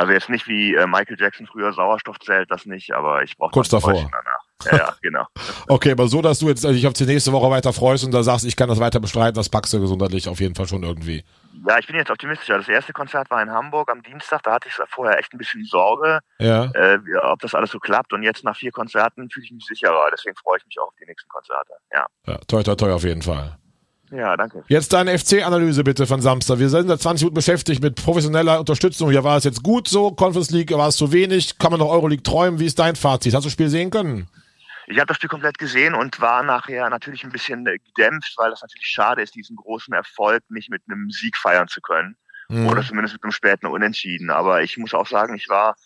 also 0.00 0.12
jetzt 0.12 0.30
nicht 0.30 0.46
wie 0.48 0.74
äh, 0.74 0.86
Michael 0.86 1.16
Jackson 1.20 1.46
früher 1.46 1.72
Sauerstoffzelt, 1.74 2.50
das 2.50 2.64
nicht, 2.64 2.92
aber 2.92 3.22
ich 3.22 3.36
brauche 3.36 3.50
Kurz 3.52 3.68
davor. 3.68 3.92
danach. 3.92 4.72
Ja, 4.72 4.76
ja, 4.86 4.94
genau. 5.02 5.26
Okay, 5.68 5.92
aber 5.92 6.08
so, 6.08 6.22
dass 6.22 6.38
du 6.38 6.48
jetzt 6.48 6.64
also 6.64 6.74
dich 6.74 6.86
auf 6.86 6.92
die 6.94 7.04
nächste 7.04 7.32
Woche 7.32 7.50
weiter 7.50 7.72
freust 7.72 8.04
und 8.04 8.12
da 8.12 8.22
sagst, 8.22 8.46
ich 8.46 8.56
kann 8.56 8.68
das 8.68 8.80
weiter 8.80 8.98
bestreiten, 8.98 9.34
das 9.34 9.48
packst 9.50 9.72
du 9.74 9.80
gesundheitlich 9.80 10.28
auf 10.28 10.40
jeden 10.40 10.54
Fall 10.54 10.66
schon 10.66 10.82
irgendwie. 10.82 11.22
Ja, 11.68 11.78
ich 11.78 11.86
bin 11.86 11.96
jetzt 11.96 12.10
optimistischer. 12.10 12.56
Das 12.56 12.68
erste 12.68 12.94
Konzert 12.94 13.30
war 13.30 13.42
in 13.42 13.50
Hamburg 13.50 13.90
am 13.90 14.02
Dienstag. 14.02 14.42
Da 14.44 14.52
hatte 14.54 14.68
ich 14.68 14.74
vorher 14.88 15.18
echt 15.18 15.34
ein 15.34 15.38
bisschen 15.38 15.62
Sorge, 15.64 16.20
Ja. 16.38 16.70
äh, 16.72 16.98
ob 17.22 17.40
das 17.40 17.54
alles 17.54 17.70
so 17.70 17.78
klappt. 17.78 18.14
Und 18.14 18.22
jetzt 18.22 18.44
nach 18.44 18.56
vier 18.56 18.72
Konzerten 18.72 19.28
fühle 19.28 19.44
ich 19.44 19.52
mich 19.52 19.66
sicherer. 19.66 20.08
Deswegen 20.10 20.36
freue 20.36 20.56
ich 20.56 20.64
mich 20.64 20.78
auch 20.80 20.88
auf 20.88 20.94
die 20.98 21.04
nächsten 21.04 21.28
Konzerte. 21.28 21.72
Ja, 21.92 22.06
ja 22.26 22.38
toi, 22.48 22.62
toi, 22.62 22.74
toi 22.76 22.92
auf 22.92 23.04
jeden 23.04 23.20
Fall. 23.20 23.58
Ja, 24.10 24.36
danke. 24.36 24.64
Jetzt 24.68 24.92
deine 24.92 25.16
FC-Analyse 25.18 25.84
bitte 25.84 26.06
von 26.06 26.20
Samstag. 26.20 26.58
Wir 26.58 26.68
sind 26.68 26.88
seit 26.88 27.00
20 27.00 27.24
Minuten 27.24 27.34
beschäftigt 27.34 27.82
mit 27.82 27.94
professioneller 27.94 28.58
Unterstützung. 28.58 29.10
Ja, 29.10 29.22
war 29.22 29.36
es 29.36 29.44
jetzt 29.44 29.62
gut 29.62 29.88
so? 29.88 30.10
Conference 30.10 30.50
League 30.50 30.72
war 30.72 30.88
es 30.88 30.96
zu 30.96 31.12
wenig? 31.12 31.58
Kann 31.58 31.70
man 31.70 31.80
noch 31.80 31.88
Euroleague 31.88 32.22
träumen? 32.22 32.58
Wie 32.58 32.66
ist 32.66 32.78
dein 32.78 32.96
Fazit? 32.96 33.34
Hast 33.34 33.44
du 33.44 33.46
das 33.46 33.52
Spiel 33.52 33.68
sehen 33.68 33.90
können? 33.90 34.28
Ich 34.86 34.98
habe 34.98 35.06
das 35.06 35.18
Spiel 35.18 35.28
komplett 35.28 35.58
gesehen 35.58 35.94
und 35.94 36.20
war 36.20 36.42
nachher 36.42 36.90
natürlich 36.90 37.22
ein 37.22 37.30
bisschen 37.30 37.64
äh, 37.66 37.78
gedämpft, 37.78 38.34
weil 38.36 38.50
das 38.50 38.62
natürlich 38.62 38.88
schade 38.88 39.22
ist, 39.22 39.36
diesen 39.36 39.54
großen 39.54 39.94
Erfolg 39.94 40.42
nicht 40.48 40.68
mit 40.68 40.82
einem 40.88 41.10
Sieg 41.10 41.36
feiern 41.36 41.68
zu 41.68 41.80
können. 41.80 42.16
Mhm. 42.48 42.66
Oder 42.66 42.82
zumindest 42.82 43.14
mit 43.14 43.22
einem 43.22 43.30
späten 43.30 43.66
Unentschieden. 43.66 44.30
Aber 44.30 44.62
ich 44.62 44.76
muss 44.76 44.92
auch 44.92 45.06
sagen, 45.06 45.36
ich 45.36 45.48
war 45.48 45.76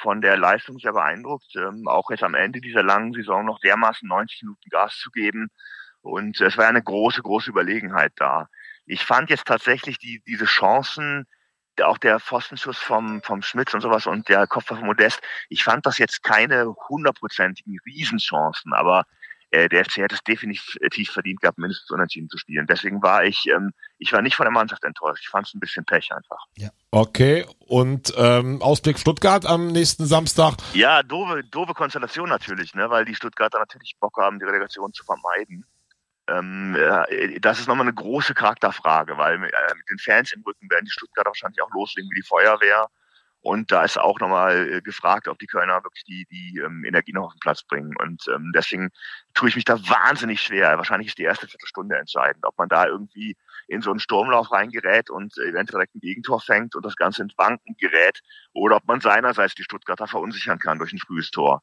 von 0.00 0.22
der 0.22 0.38
Leistung 0.38 0.78
sehr 0.78 0.92
beeindruckt, 0.92 1.54
ähm, 1.56 1.86
auch 1.86 2.10
jetzt 2.10 2.22
am 2.22 2.34
Ende 2.34 2.60
dieser 2.60 2.82
langen 2.82 3.12
Saison 3.12 3.44
noch 3.44 3.60
dermaßen 3.60 4.08
90 4.08 4.42
Minuten 4.42 4.70
Gas 4.70 4.96
zu 4.96 5.10
geben. 5.10 5.50
Und 6.04 6.40
es 6.40 6.58
war 6.58 6.68
eine 6.68 6.82
große, 6.82 7.22
große 7.22 7.50
Überlegenheit 7.50 8.12
da. 8.16 8.48
Ich 8.84 9.02
fand 9.02 9.30
jetzt 9.30 9.46
tatsächlich 9.46 9.98
die, 9.98 10.22
diese 10.26 10.44
Chancen, 10.44 11.26
auch 11.82 11.98
der 11.98 12.20
Pfostenschuss 12.20 12.78
vom, 12.78 13.22
vom 13.22 13.42
Schmitz 13.42 13.72
und 13.74 13.80
sowas 13.80 14.06
und 14.06 14.28
der 14.28 14.46
Kopf 14.46 14.66
von 14.66 14.84
Modest, 14.84 15.20
ich 15.48 15.64
fand 15.64 15.86
das 15.86 15.98
jetzt 15.98 16.22
keine 16.22 16.66
hundertprozentigen 16.88 17.78
Riesenchancen, 17.86 18.72
aber 18.74 19.06
äh, 19.50 19.68
der 19.68 19.84
FC 19.84 20.02
hat 20.02 20.12
es 20.12 20.22
definitiv 20.22 21.10
verdient 21.10 21.40
gehabt, 21.40 21.58
mindestens 21.58 21.90
unentschieden 21.90 22.28
zu 22.28 22.38
spielen. 22.38 22.66
Deswegen 22.66 23.02
war 23.02 23.24
ich, 23.24 23.46
ähm, 23.46 23.72
ich 23.98 24.12
war 24.12 24.20
nicht 24.20 24.36
von 24.36 24.44
der 24.44 24.52
Mannschaft 24.52 24.84
enttäuscht. 24.84 25.22
Ich 25.22 25.28
fand 25.28 25.46
es 25.46 25.54
ein 25.54 25.60
bisschen 25.60 25.84
Pech 25.84 26.12
einfach. 26.12 26.44
Ja. 26.56 26.70
Okay, 26.90 27.46
und 27.58 28.12
ähm, 28.16 28.60
Ausblick 28.60 28.98
Stuttgart 28.98 29.46
am 29.46 29.68
nächsten 29.68 30.06
Samstag? 30.06 30.56
Ja, 30.74 31.02
doofe, 31.02 31.42
doofe 31.44 31.72
Konstellation 31.72 32.28
natürlich, 32.28 32.74
ne, 32.74 32.90
weil 32.90 33.04
die 33.04 33.14
Stuttgarter 33.14 33.58
natürlich 33.58 33.96
Bock 34.00 34.16
haben, 34.18 34.38
die 34.38 34.44
Relegation 34.44 34.92
zu 34.92 35.04
vermeiden. 35.04 35.64
Ähm, 36.28 36.76
äh, 36.76 37.38
das 37.40 37.60
ist 37.60 37.68
nochmal 37.68 37.86
eine 37.86 37.94
große 37.94 38.34
Charakterfrage, 38.34 39.18
weil 39.18 39.34
äh, 39.34 39.74
mit 39.76 39.90
den 39.90 39.98
Fans 39.98 40.32
im 40.32 40.42
Rücken 40.42 40.70
werden 40.70 40.86
die 40.86 40.90
Stuttgarter 40.90 41.30
wahrscheinlich 41.30 41.62
auch 41.62 41.70
loslegen 41.72 42.10
wie 42.10 42.20
die 42.20 42.26
Feuerwehr. 42.26 42.88
Und 43.44 43.70
da 43.70 43.84
ist 43.84 43.98
auch 43.98 44.18
nochmal 44.20 44.76
äh, 44.76 44.80
gefragt, 44.80 45.28
ob 45.28 45.38
die 45.38 45.46
Kölner 45.46 45.84
wirklich 45.84 46.04
die, 46.04 46.26
die 46.30 46.62
ähm, 46.64 46.82
Energie 46.86 47.12
noch 47.12 47.26
auf 47.26 47.34
den 47.34 47.40
Platz 47.40 47.62
bringen. 47.62 47.94
Und 48.00 48.24
ähm, 48.34 48.52
deswegen 48.54 48.88
tue 49.34 49.50
ich 49.50 49.56
mich 49.56 49.66
da 49.66 49.78
wahnsinnig 49.86 50.40
schwer. 50.40 50.78
Wahrscheinlich 50.78 51.08
ist 51.08 51.18
die 51.18 51.24
erste 51.24 51.46
Viertelstunde 51.46 51.98
entscheidend, 51.98 52.42
ob 52.46 52.56
man 52.56 52.70
da 52.70 52.86
irgendwie 52.86 53.36
in 53.68 53.82
so 53.82 53.90
einen 53.90 54.00
Sturmlauf 54.00 54.50
reingerät 54.50 55.10
und 55.10 55.36
eventuell 55.36 55.80
direkt 55.80 55.94
ein 55.94 56.00
Gegentor 56.00 56.40
fängt 56.40 56.74
und 56.74 56.86
das 56.86 56.96
Ganze 56.96 57.22
ins 57.22 57.34
Banken 57.34 57.76
gerät 57.76 58.22
oder 58.54 58.76
ob 58.76 58.86
man 58.86 59.02
seinerseits 59.02 59.54
die 59.54 59.64
Stuttgarter 59.64 60.06
verunsichern 60.06 60.58
kann 60.58 60.78
durch 60.78 60.94
ein 60.94 60.98
frühes 60.98 61.30
Tor. 61.30 61.62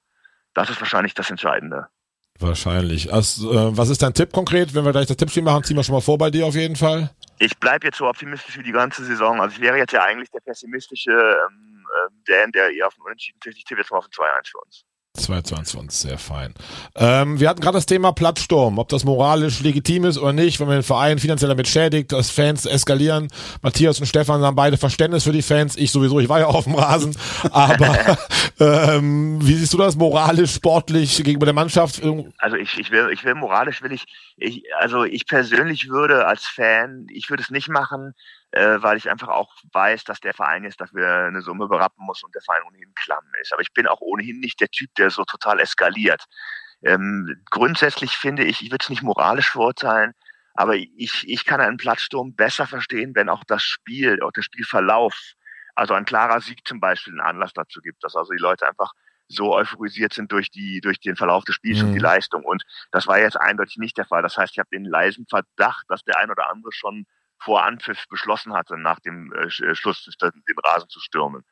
Das 0.53 0.69
ist 0.69 0.79
wahrscheinlich 0.81 1.15
das 1.15 1.31
Entscheidende. 1.31 1.87
Wahrscheinlich. 2.41 3.13
Also, 3.13 3.51
äh, 3.51 3.77
was 3.77 3.89
ist 3.89 4.01
dein 4.01 4.13
Tipp 4.13 4.31
konkret? 4.31 4.73
Wenn 4.73 4.83
wir 4.83 4.91
gleich 4.91 5.07
das 5.07 5.17
Tippspiel 5.17 5.43
machen, 5.43 5.63
ziehen 5.63 5.77
wir 5.77 5.83
schon 5.83 5.93
mal 5.93 6.01
vor 6.01 6.17
bei 6.17 6.31
dir 6.31 6.45
auf 6.45 6.55
jeden 6.55 6.75
Fall. 6.75 7.11
Ich 7.39 7.57
bleibe 7.57 7.87
jetzt 7.87 7.97
so 7.97 8.07
optimistisch 8.07 8.57
wie 8.57 8.63
die 8.63 8.71
ganze 8.71 9.05
Saison. 9.05 9.39
Also 9.39 9.55
ich 9.55 9.61
wäre 9.61 9.77
jetzt 9.77 9.93
ja 9.93 10.03
eigentlich 10.03 10.29
der 10.31 10.39
pessimistische 10.39 11.11
ähm, 11.11 11.85
äh, 11.85 12.31
Dan, 12.31 12.51
der 12.51 12.71
eher 12.71 12.87
auf 12.87 12.95
den 12.95 13.03
Unentschieden 13.03 13.39
tippt. 13.41 13.57
Ich 13.57 13.63
tippe 13.63 13.81
jetzt 13.81 13.91
mal 13.91 13.99
auf 13.99 14.05
ein 14.05 14.11
2-1 14.11 14.51
für 14.51 14.57
uns. 14.59 14.85
2 15.13 15.41
zu 15.41 15.55
1 15.55 15.71
für 15.71 15.77
uns, 15.77 16.01
sehr 16.01 16.17
fein. 16.17 16.53
Ähm, 16.95 17.39
wir 17.39 17.49
hatten 17.49 17.59
gerade 17.59 17.77
das 17.77 17.85
Thema 17.85 18.13
Platzsturm, 18.13 18.79
ob 18.79 18.87
das 18.87 19.03
moralisch 19.03 19.59
legitim 19.59 20.05
ist 20.05 20.17
oder 20.17 20.31
nicht, 20.31 20.59
wenn 20.59 20.67
man 20.67 20.77
den 20.77 20.83
Verein 20.83 21.19
finanziell 21.19 21.49
damit 21.49 21.67
schädigt, 21.67 22.13
dass 22.13 22.31
Fans 22.31 22.65
eskalieren. 22.65 23.27
Matthias 23.61 23.99
und 23.99 24.05
Stefan 24.05 24.41
haben 24.41 24.55
beide 24.55 24.77
Verständnis 24.77 25.25
für 25.25 25.33
die 25.33 25.41
Fans, 25.41 25.75
ich 25.75 25.91
sowieso, 25.91 26.21
ich 26.21 26.29
war 26.29 26.39
ja 26.39 26.47
auf 26.47 26.63
dem 26.63 26.75
Rasen. 26.75 27.15
Aber 27.51 28.17
ähm, 28.59 29.39
wie 29.41 29.55
siehst 29.55 29.73
du 29.73 29.77
das 29.77 29.97
moralisch, 29.97 30.53
sportlich 30.53 31.17
gegenüber 31.17 31.45
der 31.45 31.55
Mannschaft? 31.55 32.01
Also 32.37 32.55
ich, 32.55 32.79
ich 32.79 32.91
will, 32.91 33.09
ich 33.11 33.25
will 33.25 33.35
moralisch 33.35 33.81
will 33.81 33.91
ich, 33.91 34.05
ich, 34.37 34.63
also 34.79 35.03
ich 35.03 35.27
persönlich 35.27 35.89
würde 35.89 36.25
als 36.25 36.45
Fan, 36.45 37.07
ich 37.11 37.29
würde 37.29 37.43
es 37.43 37.49
nicht 37.49 37.67
machen, 37.67 38.13
äh, 38.51 38.81
weil 38.81 38.97
ich 38.97 39.09
einfach 39.09 39.29
auch 39.29 39.53
weiß, 39.71 40.03
dass 40.03 40.19
der 40.19 40.33
Verein 40.33 40.63
jetzt 40.63 40.81
dafür 40.81 41.25
eine 41.27 41.41
Summe 41.41 41.67
berappen 41.67 42.05
muss 42.05 42.23
und 42.23 42.35
der 42.35 42.41
Verein 42.41 42.63
ohnehin 42.67 42.93
klamm 42.95 43.23
ist. 43.41 43.53
Aber 43.53 43.61
ich 43.61 43.73
bin 43.73 43.87
auch 43.87 44.01
ohnehin 44.01 44.39
nicht 44.39 44.59
der 44.59 44.69
Typ, 44.69 44.93
der 44.95 45.09
so 45.09 45.23
total 45.23 45.59
eskaliert. 45.59 46.25
Ähm, 46.83 47.41
grundsätzlich 47.49 48.17
finde 48.17 48.43
ich, 48.43 48.61
ich 48.61 48.71
würde 48.71 48.83
es 48.83 48.89
nicht 48.89 49.03
moralisch 49.03 49.51
verurteilen, 49.51 50.13
aber 50.53 50.75
ich, 50.75 51.23
ich 51.27 51.45
kann 51.45 51.61
einen 51.61 51.77
Platzsturm 51.77 52.35
besser 52.35 52.67
verstehen, 52.67 53.15
wenn 53.15 53.29
auch 53.29 53.43
das 53.45 53.63
Spiel, 53.63 54.21
auch 54.21 54.31
der 54.31 54.41
Spielverlauf, 54.41 55.15
also 55.75 55.93
ein 55.93 56.05
klarer 56.05 56.41
Sieg 56.41 56.67
zum 56.67 56.79
Beispiel 56.79 57.13
einen 57.13 57.21
Anlass 57.21 57.53
dazu 57.53 57.79
gibt, 57.81 58.03
dass 58.03 58.15
also 58.15 58.33
die 58.33 58.41
Leute 58.41 58.67
einfach 58.67 58.91
so 59.29 59.53
euphorisiert 59.55 60.13
sind 60.13 60.31
durch 60.33 60.51
die 60.51 60.81
durch 60.81 60.99
den 60.99 61.15
Verlauf 61.15 61.45
des 61.45 61.55
Spiels 61.55 61.79
mhm. 61.79 61.85
und 61.85 61.93
die 61.93 61.99
mhm. 61.99 62.03
Leistung. 62.05 62.43
Und 62.43 62.63
das 62.91 63.07
war 63.07 63.19
jetzt 63.19 63.39
eindeutig 63.39 63.77
nicht 63.77 63.97
der 63.97 64.05
Fall. 64.05 64.21
Das 64.21 64.35
heißt, 64.35 64.51
ich 64.53 64.59
habe 64.59 64.69
den 64.73 64.83
leisen 64.83 65.25
Verdacht, 65.27 65.85
dass 65.87 66.03
der 66.03 66.17
ein 66.17 66.29
oder 66.29 66.49
andere 66.49 66.73
schon 66.73 67.05
vor 67.41 67.63
Anpfiff 67.63 68.05
beschlossen 68.09 68.53
hatte, 68.53 68.77
nach 68.77 68.99
dem 68.99 69.33
äh, 69.33 69.47
äh 69.47 69.75
Schluss 69.75 70.05
den 70.05 70.59
Rasen 70.63 70.89
zu 70.89 70.99
stürmen. 70.99 71.43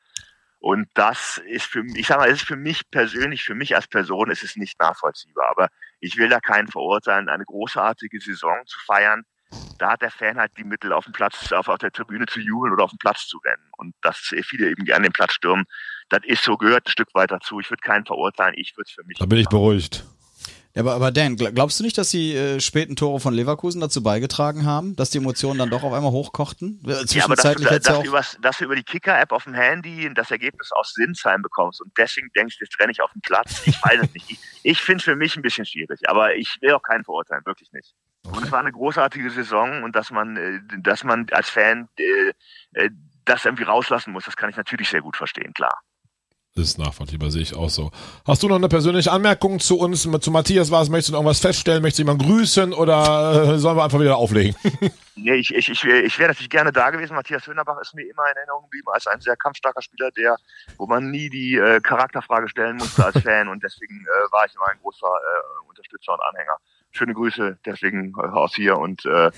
Und 0.60 0.88
das 0.94 1.38
ist 1.46 1.64
für 1.64 1.82
mich, 1.82 1.96
ich 1.96 2.06
sag 2.06 2.18
mal, 2.18 2.28
es 2.28 2.42
ist 2.42 2.46
für 2.46 2.56
mich 2.56 2.90
persönlich, 2.90 3.42
für 3.42 3.54
mich 3.54 3.74
als 3.74 3.88
Person 3.88 4.30
ist 4.30 4.44
es 4.44 4.56
nicht 4.56 4.78
nachvollziehbar. 4.78 5.48
Aber 5.50 5.68
ich 6.00 6.18
will 6.18 6.28
da 6.28 6.38
keinen 6.38 6.68
verurteilen, 6.68 7.30
eine 7.30 7.44
großartige 7.44 8.20
Saison 8.20 8.58
zu 8.66 8.78
feiern. 8.80 9.24
Da 9.78 9.92
hat 9.92 10.02
der 10.02 10.10
Fan 10.10 10.38
halt 10.38 10.52
die 10.58 10.64
Mittel, 10.64 10.92
auf 10.92 11.04
dem 11.04 11.14
Platz, 11.14 11.50
auf, 11.52 11.68
auf 11.68 11.78
der 11.78 11.90
Tribüne 11.90 12.26
zu 12.26 12.40
jubeln 12.40 12.74
oder 12.74 12.84
auf 12.84 12.90
dem 12.90 12.98
Platz 12.98 13.26
zu 13.26 13.38
rennen. 13.38 13.70
Und 13.78 13.94
dass 14.02 14.18
viele 14.18 14.68
eben 14.68 14.84
gerne 14.84 15.08
den 15.08 15.12
Platz 15.12 15.32
stürmen, 15.32 15.64
das 16.10 16.20
ist 16.24 16.44
so, 16.44 16.56
gehört 16.58 16.86
ein 16.86 16.90
Stück 16.90 17.08
weiter 17.14 17.40
zu. 17.40 17.58
Ich 17.58 17.70
würde 17.70 17.80
keinen 17.80 18.04
verurteilen, 18.04 18.54
ich 18.56 18.76
würde 18.76 18.86
es 18.86 18.94
für 18.94 19.04
mich. 19.04 19.18
Da 19.18 19.26
bin 19.26 19.38
ich 19.38 19.48
beruhigt. 19.48 20.04
Ja, 20.74 20.82
aber, 20.82 20.94
aber 20.94 21.10
Dan, 21.10 21.36
glaubst 21.36 21.80
du 21.80 21.84
nicht, 21.84 21.98
dass 21.98 22.10
die 22.10 22.34
äh, 22.34 22.60
späten 22.60 22.94
Tore 22.94 23.18
von 23.18 23.34
Leverkusen 23.34 23.80
dazu 23.80 24.02
beigetragen 24.02 24.64
haben, 24.64 24.94
dass 24.94 25.10
die 25.10 25.18
Emotionen 25.18 25.58
dann 25.58 25.70
doch 25.70 25.82
auf 25.82 25.92
einmal 25.92 26.12
hochkochten? 26.12 26.80
Ja, 26.84 27.24
aber 27.24 27.34
dass, 27.34 27.56
du, 27.56 27.64
dass, 27.64 27.86
ja 27.86 28.02
dass, 28.02 28.38
dass 28.40 28.58
du 28.58 28.64
über 28.64 28.76
die 28.76 28.84
Kicker-App 28.84 29.32
auf 29.32 29.44
dem 29.44 29.54
Handy 29.54 30.12
das 30.14 30.30
Ergebnis 30.30 30.70
aus 30.72 30.92
Sinsheim 30.94 31.42
bekommst 31.42 31.80
und 31.80 31.90
deswegen 31.98 32.30
denkst, 32.36 32.58
jetzt 32.60 32.78
renne 32.78 32.92
ich 32.92 33.02
auf 33.02 33.12
den 33.12 33.20
Platz. 33.22 33.62
Ich 33.66 33.82
weiß 33.82 34.00
es 34.02 34.14
nicht. 34.14 34.30
Ich, 34.30 34.38
ich 34.62 34.80
finde 34.80 34.98
es 34.98 35.04
für 35.04 35.16
mich 35.16 35.36
ein 35.36 35.42
bisschen 35.42 35.66
schwierig, 35.66 36.08
aber 36.08 36.36
ich 36.36 36.56
will 36.60 36.72
auch 36.72 36.82
keinen 36.82 37.04
verurteilen, 37.04 37.44
wirklich 37.46 37.72
nicht. 37.72 37.94
Und 38.22 38.44
es 38.44 38.52
war 38.52 38.60
eine 38.60 38.72
großartige 38.72 39.30
Saison 39.30 39.82
und 39.82 39.96
dass 39.96 40.10
man, 40.10 40.36
äh, 40.36 40.60
dass 40.78 41.02
man 41.02 41.26
als 41.32 41.50
Fan 41.50 41.88
äh, 41.98 42.32
äh, 42.74 42.90
das 43.24 43.44
irgendwie 43.44 43.64
rauslassen 43.64 44.12
muss, 44.12 44.24
das 44.24 44.36
kann 44.36 44.50
ich 44.50 44.56
natürlich 44.56 44.88
sehr 44.88 45.02
gut 45.02 45.16
verstehen, 45.16 45.52
klar. 45.52 45.80
Ist 46.56 46.78
nachvollziehbar, 46.78 47.30
sehe 47.30 47.42
ich 47.42 47.54
auch 47.54 47.70
so. 47.70 47.92
Hast 48.26 48.42
du 48.42 48.48
noch 48.48 48.56
eine 48.56 48.68
persönliche 48.68 49.12
Anmerkung 49.12 49.60
zu 49.60 49.78
uns, 49.78 50.02
zu 50.02 50.30
Matthias 50.32 50.72
war 50.72 50.82
es? 50.82 50.88
Möchtest 50.88 51.10
du 51.10 51.12
noch 51.12 51.20
irgendwas 51.20 51.38
feststellen? 51.38 51.80
Möchtest 51.80 52.00
du 52.00 52.02
jemanden 52.02 52.26
grüßen 52.26 52.72
oder 52.72 53.54
äh, 53.54 53.58
sollen 53.58 53.76
wir 53.76 53.84
einfach 53.84 54.00
wieder 54.00 54.16
auflegen? 54.16 54.56
nee, 55.14 55.34
ich, 55.34 55.54
ich, 55.54 55.68
ich, 55.68 55.84
ich 55.84 56.18
wäre 56.18 56.30
natürlich 56.30 56.50
gerne 56.50 56.72
da 56.72 56.90
gewesen. 56.90 57.14
Matthias 57.14 57.46
Höhnerbach 57.46 57.80
ist 57.80 57.94
mir 57.94 58.02
immer 58.02 58.24
in 58.32 58.36
Erinnerung 58.36 58.64
geblieben 58.64 58.88
als 58.92 59.06
ein 59.06 59.20
sehr 59.20 59.36
kampfstarker 59.36 59.80
Spieler, 59.80 60.10
der, 60.10 60.36
wo 60.76 60.88
man 60.88 61.12
nie 61.12 61.30
die 61.30 61.54
äh, 61.54 61.80
Charakterfrage 61.80 62.48
stellen 62.48 62.78
musste 62.78 63.06
als 63.06 63.18
Fan 63.22 63.46
und 63.46 63.62
deswegen 63.62 64.00
äh, 64.00 64.32
war 64.32 64.44
ich 64.44 64.54
immer 64.56 64.68
ein 64.70 64.78
großer 64.82 65.06
äh, 65.06 65.68
Unterstützer 65.68 66.14
und 66.14 66.20
Anhänger. 66.20 66.56
Schöne 66.90 67.14
Grüße 67.14 67.58
deswegen 67.64 68.12
äh, 68.18 68.26
aus 68.26 68.56
hier 68.56 68.76
und, 68.76 69.04
äh, 69.04 69.30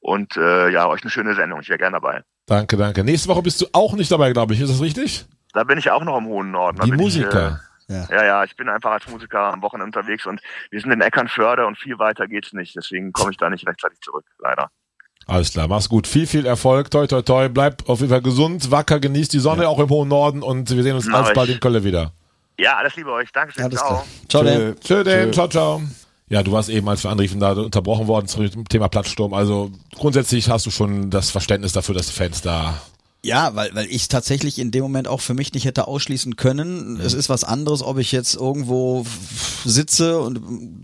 und 0.00 0.36
ja, 0.36 0.88
euch 0.88 1.02
eine 1.02 1.10
schöne 1.10 1.34
Sendung. 1.34 1.60
Ich 1.60 1.68
wäre 1.68 1.78
gerne 1.78 2.00
dabei. 2.00 2.22
Danke, 2.46 2.78
danke. 2.78 3.04
Nächste 3.04 3.28
Woche 3.28 3.42
bist 3.42 3.60
du 3.60 3.66
auch 3.72 3.92
nicht 3.92 4.10
dabei, 4.10 4.32
glaube 4.32 4.54
ich. 4.54 4.60
Ist 4.60 4.70
das 4.70 4.80
richtig? 4.80 5.26
Da 5.52 5.64
bin 5.64 5.78
ich 5.78 5.90
auch 5.90 6.04
noch 6.04 6.18
im 6.18 6.26
hohen 6.26 6.50
Norden. 6.50 6.78
Da 6.78 6.84
die 6.84 6.92
Musiker. 6.92 7.60
Ich, 7.88 7.94
äh, 7.94 7.98
ja. 7.98 8.06
ja, 8.10 8.24
ja, 8.24 8.44
ich 8.44 8.56
bin 8.56 8.68
einfach 8.68 8.92
als 8.92 9.08
Musiker 9.08 9.52
am 9.52 9.62
Wochenende 9.62 9.98
unterwegs 9.98 10.26
und 10.26 10.40
wir 10.70 10.80
sind 10.80 10.92
in 10.92 11.00
Eckernförde 11.00 11.66
und 11.66 11.76
viel 11.76 11.98
weiter 11.98 12.28
geht's 12.28 12.52
nicht. 12.52 12.76
Deswegen 12.76 13.12
komme 13.12 13.32
ich 13.32 13.36
da 13.36 13.50
nicht 13.50 13.66
rechtzeitig 13.66 14.00
zurück, 14.00 14.24
leider. 14.38 14.70
Alles 15.26 15.52
klar, 15.52 15.68
mach's 15.68 15.88
gut. 15.88 16.06
Viel, 16.06 16.26
viel 16.26 16.46
Erfolg. 16.46 16.90
Toi, 16.90 17.06
toi, 17.06 17.22
toi. 17.22 17.48
Bleib 17.48 17.88
auf 17.88 18.00
jeden 18.00 18.10
Fall 18.10 18.22
gesund, 18.22 18.70
wacker, 18.70 19.00
genießt 19.00 19.32
die 19.32 19.38
Sonne 19.38 19.64
ja. 19.64 19.68
auch 19.68 19.78
im 19.78 19.88
hohen 19.88 20.08
Norden 20.08 20.42
und 20.42 20.70
wir 20.70 20.82
sehen 20.82 20.96
uns 20.96 21.06
Na, 21.06 21.18
alsbald 21.22 21.50
in 21.50 21.60
Köln 21.60 21.84
wieder. 21.84 22.12
Ja, 22.58 22.76
alles 22.76 22.94
Liebe 22.96 23.10
euch. 23.10 23.32
Dankeschön. 23.32 23.64
Alles 23.64 23.78
ciao. 23.78 24.04
Ciao, 24.28 24.44
Tschö, 24.44 24.74
Tschö, 24.80 25.04
Tschö. 25.04 25.30
Ciao, 25.32 25.48
ciao. 25.48 25.82
Ja, 26.28 26.44
du 26.44 26.52
warst 26.52 26.68
eben, 26.68 26.88
als 26.88 27.02
wir 27.02 27.10
anriefen, 27.10 27.40
da 27.40 27.52
unterbrochen 27.52 28.06
worden 28.06 28.28
zum 28.28 28.64
Thema 28.68 28.88
Platzsturm. 28.88 29.34
Also 29.34 29.72
grundsätzlich 29.96 30.48
hast 30.48 30.64
du 30.66 30.70
schon 30.70 31.10
das 31.10 31.30
Verständnis 31.30 31.72
dafür, 31.72 31.94
dass 31.94 32.06
die 32.06 32.12
Fans 32.12 32.40
da 32.40 32.80
ja, 33.22 33.54
weil, 33.54 33.74
weil 33.74 33.86
ich 33.90 34.08
tatsächlich 34.08 34.58
in 34.58 34.70
dem 34.70 34.82
Moment 34.82 35.06
auch 35.06 35.20
für 35.20 35.34
mich 35.34 35.52
nicht 35.52 35.66
hätte 35.66 35.86
ausschließen 35.86 36.36
können. 36.36 36.94
Mhm. 36.94 37.00
Es 37.00 37.12
ist 37.12 37.28
was 37.28 37.44
anderes, 37.44 37.82
ob 37.82 37.98
ich 37.98 38.12
jetzt 38.12 38.34
irgendwo 38.34 39.04
sitze 39.64 40.20
und 40.20 40.40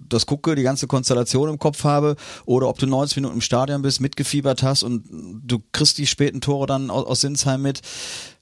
das 0.09 0.27
gucke, 0.27 0.55
die 0.55 0.63
ganze 0.63 0.87
Konstellation 0.87 1.49
im 1.49 1.59
Kopf 1.59 1.85
habe, 1.85 2.17
oder 2.45 2.69
ob 2.69 2.79
du 2.79 2.87
90 2.87 3.17
Minuten 3.17 3.37
im 3.37 3.41
Stadion 3.41 3.81
bist, 3.81 4.01
mitgefiebert 4.01 4.63
hast 4.63 4.83
und 4.83 5.05
du 5.45 5.63
kriegst 5.73 5.97
die 5.97 6.07
späten 6.07 6.41
Tore 6.43 6.67
dann 6.67 6.91
aus, 6.91 7.07
aus 7.07 7.21
Sinsheim 7.23 7.63
mit 7.63 7.81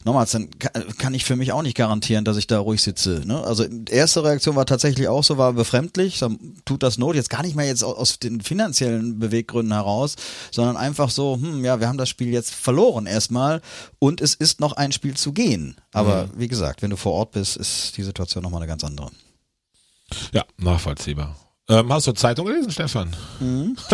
nochmals, 0.05 0.33
dann 0.33 0.51
kann 0.99 1.15
ich 1.15 1.25
für 1.25 1.37
mich 1.37 1.53
auch 1.53 1.63
nicht 1.63 1.77
garantieren, 1.77 2.25
dass 2.25 2.37
ich 2.37 2.47
da 2.47 2.59
ruhig 2.59 2.83
sitze. 2.83 3.23
Ne? 3.25 3.43
Also 3.43 3.65
erste 3.91 4.23
Reaktion 4.23 4.55
war 4.55 4.67
tatsächlich 4.67 5.09
auch 5.09 5.25
so, 5.25 5.39
war 5.39 5.53
befremdlich, 5.53 6.19
dann 6.19 6.39
tut 6.65 6.83
das 6.83 6.99
Not, 6.99 7.17
jetzt 7.17 7.31
gar 7.31 7.43
nicht 7.43 7.57
mehr 7.57 7.67
jetzt 7.67 7.83
aus 7.83 8.19
den 8.19 8.41
finanziellen 8.41 9.19
Beweggründen 9.19 9.73
heraus, 9.73 10.17
sondern 10.51 10.77
einfach 10.77 11.11
so, 11.11 11.37
hm, 11.41 11.65
ja, 11.65 11.81
wir 11.81 11.89
haben 11.89 11.99
das 11.99 12.09
Spiel 12.09 12.29
jetzt 12.29 12.55
verloren 12.55 13.07
erstmal 13.07 13.63
und 13.99 14.21
es 14.21 14.35
ist 14.35 14.61
noch 14.61 14.73
ein 14.75 14.93
Spiel 14.93 15.15
zu 15.15 15.33
gehen. 15.33 15.77
Aber 15.93 16.27
mhm. 16.27 16.31
wie 16.37 16.49
gesagt, 16.49 16.83
wenn 16.83 16.91
du 16.91 16.97
vor 16.97 17.13
Ort 17.13 17.33
bist, 17.33 17.57
ist 17.57 17.97
die 17.97 18.03
Situation 18.03 18.43
nochmal 18.43 18.61
eine 18.61 18.69
ganz 18.69 18.85
andere. 18.85 19.11
Ja, 20.33 20.45
nachvollziehbar. 20.59 21.37
Ähm, 21.67 21.91
hast 21.91 22.07
du 22.07 22.13
Zeitung 22.13 22.45
gelesen, 22.45 22.71
Stefan? 22.71 23.17
Mhm. 23.41 23.75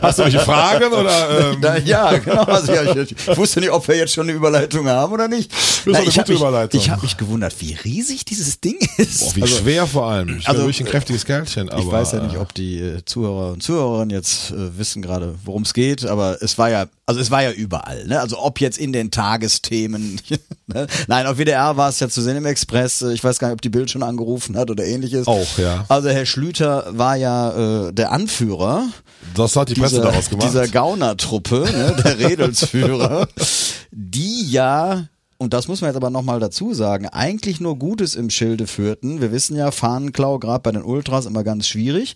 hast 0.00 0.20
du 0.20 0.22
welche 0.22 0.38
Fragen 0.38 0.92
oder? 0.92 1.52
Ähm? 1.52 1.60
Da, 1.60 1.76
ja, 1.76 2.16
genau. 2.18 2.44
Also, 2.44 2.72
ja, 2.72 2.84
ich, 2.94 3.10
ich, 3.10 3.36
wusste 3.36 3.58
nicht, 3.58 3.70
ob 3.70 3.88
wir 3.88 3.96
jetzt 3.96 4.12
schon 4.12 4.28
eine 4.28 4.32
Überleitung 4.36 4.86
haben 4.86 5.12
oder 5.12 5.26
nicht. 5.26 5.50
Das 5.50 5.58
ist 5.58 5.86
Na, 5.86 5.98
eine 5.98 6.10
gute 6.10 6.32
Überleitung. 6.34 6.80
Ich 6.80 6.88
habe 6.88 7.02
mich 7.02 7.16
gewundert, 7.16 7.60
wie 7.60 7.74
riesig 7.74 8.24
dieses 8.24 8.60
Ding 8.60 8.78
ist. 8.96 9.20
Boah, 9.20 9.36
wie 9.36 9.42
also, 9.42 9.56
schwer 9.56 9.86
vor 9.88 10.06
allem. 10.06 10.38
Ich 10.38 10.48
also, 10.48 10.60
wirklich 10.60 10.80
ein 10.80 10.86
kräftiges 10.86 11.24
Kerlchen. 11.24 11.68
Aber, 11.68 11.80
ich 11.80 11.90
weiß 11.90 12.12
ja 12.12 12.22
nicht, 12.22 12.36
ob 12.36 12.54
die 12.54 12.78
äh, 12.78 13.04
Zuhörer 13.04 13.52
und 13.52 13.62
Zuhörerinnen 13.62 14.10
jetzt 14.10 14.52
äh, 14.52 14.78
wissen 14.78 15.02
gerade, 15.02 15.34
worum 15.44 15.62
es 15.62 15.74
geht, 15.74 16.06
aber 16.06 16.40
es 16.42 16.58
war 16.58 16.70
ja, 16.70 16.86
also 17.08 17.20
es 17.20 17.30
war 17.30 17.42
ja 17.42 17.52
überall. 17.52 18.04
Ne? 18.04 18.20
Also 18.20 18.38
ob 18.38 18.60
jetzt 18.60 18.76
in 18.76 18.92
den 18.92 19.10
Tagesthemen. 19.10 20.20
ne? 20.66 20.86
Nein, 21.06 21.26
auf 21.26 21.38
WDR 21.38 21.78
war 21.78 21.88
es 21.88 22.00
ja 22.00 22.08
zu 22.10 22.20
sehen 22.20 22.36
im 22.36 22.44
Express. 22.44 23.00
Ich 23.00 23.24
weiß 23.24 23.38
gar 23.38 23.48
nicht, 23.48 23.54
ob 23.54 23.62
die 23.62 23.70
Bild 23.70 23.90
schon 23.90 24.02
angerufen 24.02 24.58
hat 24.58 24.70
oder 24.70 24.84
ähnliches. 24.84 25.26
Auch, 25.26 25.56
ja. 25.56 25.86
Also 25.88 26.10
Herr 26.10 26.26
Schlüter 26.26 26.84
war 26.90 27.16
ja 27.16 27.86
äh, 27.86 27.92
der 27.94 28.12
Anführer. 28.12 28.88
Das 29.34 29.56
hat 29.56 29.70
die 29.70 29.74
Presse 29.74 29.96
dieser, 29.96 30.10
daraus 30.10 30.28
gemacht. 30.28 30.48
Dieser 30.48 30.68
Gaunertruppe, 30.68 31.60
ne, 31.72 31.96
der 32.04 32.18
Redelsführer, 32.18 33.26
die 33.90 34.50
ja 34.50 35.08
und 35.38 35.54
das 35.54 35.68
muss 35.68 35.80
man 35.80 35.88
jetzt 35.88 35.96
aber 35.96 36.10
nochmal 36.10 36.40
dazu 36.40 36.74
sagen, 36.74 37.06
eigentlich 37.06 37.60
nur 37.60 37.78
Gutes 37.78 38.16
im 38.16 38.28
Schilde 38.28 38.66
führten. 38.66 39.20
Wir 39.20 39.30
wissen 39.30 39.56
ja, 39.56 39.70
Fahnenklau, 39.70 40.40
gerade 40.40 40.62
bei 40.62 40.72
den 40.72 40.82
Ultras, 40.82 41.26
immer 41.26 41.44
ganz 41.44 41.68
schwierig. 41.68 42.14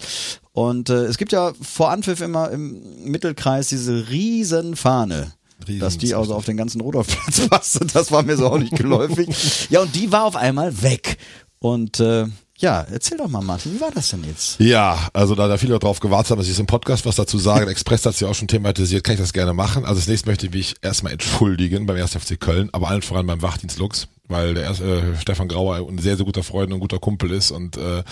Und 0.50 0.90
äh, 0.90 1.04
es 1.04 1.18
gibt 1.18 1.30
ja 1.30 1.52
vor 1.60 1.90
Anpfiff 1.90 2.20
immer 2.20 2.50
im 2.50 3.04
Mittelkreis 3.04 3.68
diese 3.68 4.10
riesen 4.10 4.74
Fahne. 4.74 5.32
Riesen 5.68 5.80
dass 5.80 5.98
die 5.98 6.14
also 6.14 6.34
auf 6.34 6.44
den 6.44 6.56
ganzen 6.56 6.80
Rudolfplatz 6.80 7.46
passte, 7.48 7.86
das 7.86 8.10
war 8.10 8.24
mir 8.24 8.36
so 8.36 8.48
auch 8.48 8.58
nicht 8.58 8.74
geläufig. 8.74 9.28
ja, 9.70 9.80
und 9.82 9.94
die 9.94 10.10
war 10.10 10.24
auf 10.24 10.34
einmal 10.34 10.82
weg. 10.82 11.16
Und 11.60 12.00
äh, 12.00 12.26
ja, 12.62 12.86
erzähl 12.90 13.18
doch 13.18 13.28
mal, 13.28 13.42
Martin, 13.42 13.74
wie 13.74 13.80
war 13.80 13.90
das 13.90 14.10
denn 14.10 14.22
jetzt? 14.24 14.58
Ja, 14.60 15.08
also 15.12 15.34
da 15.34 15.48
da 15.48 15.58
viele 15.58 15.78
darauf 15.78 15.98
gewartet 15.98 16.30
haben, 16.30 16.38
dass 16.38 16.48
ich 16.48 16.58
im 16.58 16.66
Podcast 16.66 17.04
was 17.04 17.16
dazu 17.16 17.36
sage, 17.38 17.68
Express 17.68 18.06
hat 18.06 18.14
es 18.14 18.20
ja 18.20 18.28
auch 18.28 18.34
schon 18.34 18.48
thematisiert, 18.48 19.02
kann 19.02 19.14
ich 19.14 19.20
das 19.20 19.32
gerne 19.32 19.52
machen. 19.52 19.84
Also 19.84 20.00
zunächst 20.00 20.26
möchte 20.26 20.46
ich 20.46 20.52
mich 20.52 20.74
erstmal 20.80 21.12
entschuldigen 21.12 21.86
beim 21.86 21.96
1. 21.96 22.12
FC 22.12 22.38
Köln, 22.38 22.70
aber 22.72 22.88
allen 22.88 23.02
voran 23.02 23.26
beim 23.26 23.42
Wachdienst 23.42 23.78
Lux 23.78 24.06
weil 24.28 24.54
der 24.54 24.64
erste, 24.64 24.84
äh, 24.84 25.16
Stefan 25.20 25.48
Grauer 25.48 25.76
ein 25.76 25.98
sehr, 25.98 26.16
sehr 26.16 26.24
guter 26.24 26.42
Freund 26.42 26.68
und 26.68 26.74
ein 26.74 26.80
guter 26.80 26.98
Kumpel 26.98 27.32
ist 27.32 27.50
und 27.50 27.76
äh, 27.76 28.02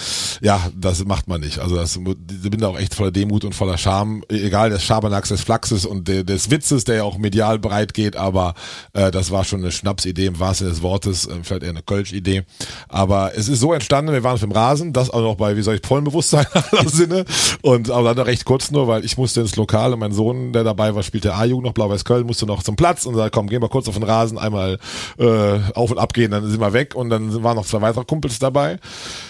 ja, 0.41 0.61
das 0.77 1.05
macht 1.05 1.29
man 1.29 1.41
nicht. 1.41 1.61
Also 1.61 1.77
das 1.77 1.97
ich 1.97 2.51
bin 2.51 2.61
da 2.61 2.69
auch 2.69 2.79
echt 2.79 2.95
voller 2.95 3.11
Demut 3.13 3.45
und 3.45 3.55
voller 3.55 3.79
Scham, 3.79 4.25
egal 4.29 4.71
des 4.71 4.83
Schabernacks, 4.83 5.29
des 5.29 5.41
Flachses 5.43 5.87
und 5.87 6.09
de, 6.09 6.25
des 6.25 6.51
Witzes, 6.51 6.85
der 6.85 6.97
ja 6.97 7.05
auch 7.05 7.19
medial 7.19 7.59
breit 7.59 7.95
geht, 7.95 8.17
aber 8.17 8.55
äh, 8.93 9.11
das 9.11 9.31
war 9.31 9.45
schon 9.45 9.61
eine 9.61 9.73
Schnapsidee 9.73 10.27
im 10.27 10.39
wahrsten 10.41 10.69
des 10.69 10.83
Wortes, 10.83 11.27
äh, 11.27 11.37
vielleicht 11.43 11.63
eher 11.63 11.71
eine 11.71 11.83
Kölsch-Idee. 11.83 12.43
Aber 12.89 13.33
es 13.37 13.49
ist 13.49 13.61
so 13.61 13.73
entstanden, 13.73 14.13
wir 14.13 14.25
waren 14.25 14.35
auf 14.35 14.41
dem 14.41 14.53
Rasen, 14.53 14.93
das 14.93 15.11
auch 15.11 15.23
noch 15.23 15.37
bei, 15.37 15.57
wie 15.57 15.63
soll 15.63 15.77
ich, 15.77 15.87
vollem 15.87 16.05
Bewusstsein 16.05 16.47
aller 16.53 16.89
Sinne 16.89 17.25
und 17.63 17.91
aber 17.91 18.15
dann 18.15 18.27
recht 18.27 18.45
kurz 18.45 18.71
nur, 18.71 18.89
weil 18.89 19.05
ich 19.05 19.17
musste 19.17 19.41
ins 19.41 19.57
Lokal 19.57 19.93
und 19.93 20.01
mein 20.01 20.13
Sohn, 20.13 20.53
der 20.53 20.65
dabei 20.65 20.95
war, 20.95 21.03
spielte 21.03 21.35
A-Jugend 21.35 21.67
noch, 21.67 21.73
Blau-Weiß 21.73 22.05
Köln, 22.05 22.27
musste 22.27 22.47
noch 22.47 22.63
zum 22.63 22.77
Platz 22.77 23.07
und 23.07 23.15
sagt, 23.15 23.35
komm, 23.35 23.49
gehen 23.49 23.63
wir 23.63 23.69
kurz 23.69 23.89
auf 23.89 23.95
den 23.95 24.03
Rasen, 24.03 24.39
einmal 24.39 24.79
äh, 25.19 25.59
auf 25.75 25.91
und 25.91 25.99
abgehen, 26.01 26.31
dann 26.31 26.49
sind 26.49 26.61
wir 26.61 26.73
weg 26.73 26.95
und 26.95 27.11
dann 27.11 27.43
waren 27.43 27.57
noch 27.57 27.67
zwei 27.67 27.81
weitere 27.81 28.05
Kumpels 28.05 28.39
dabei. 28.39 28.79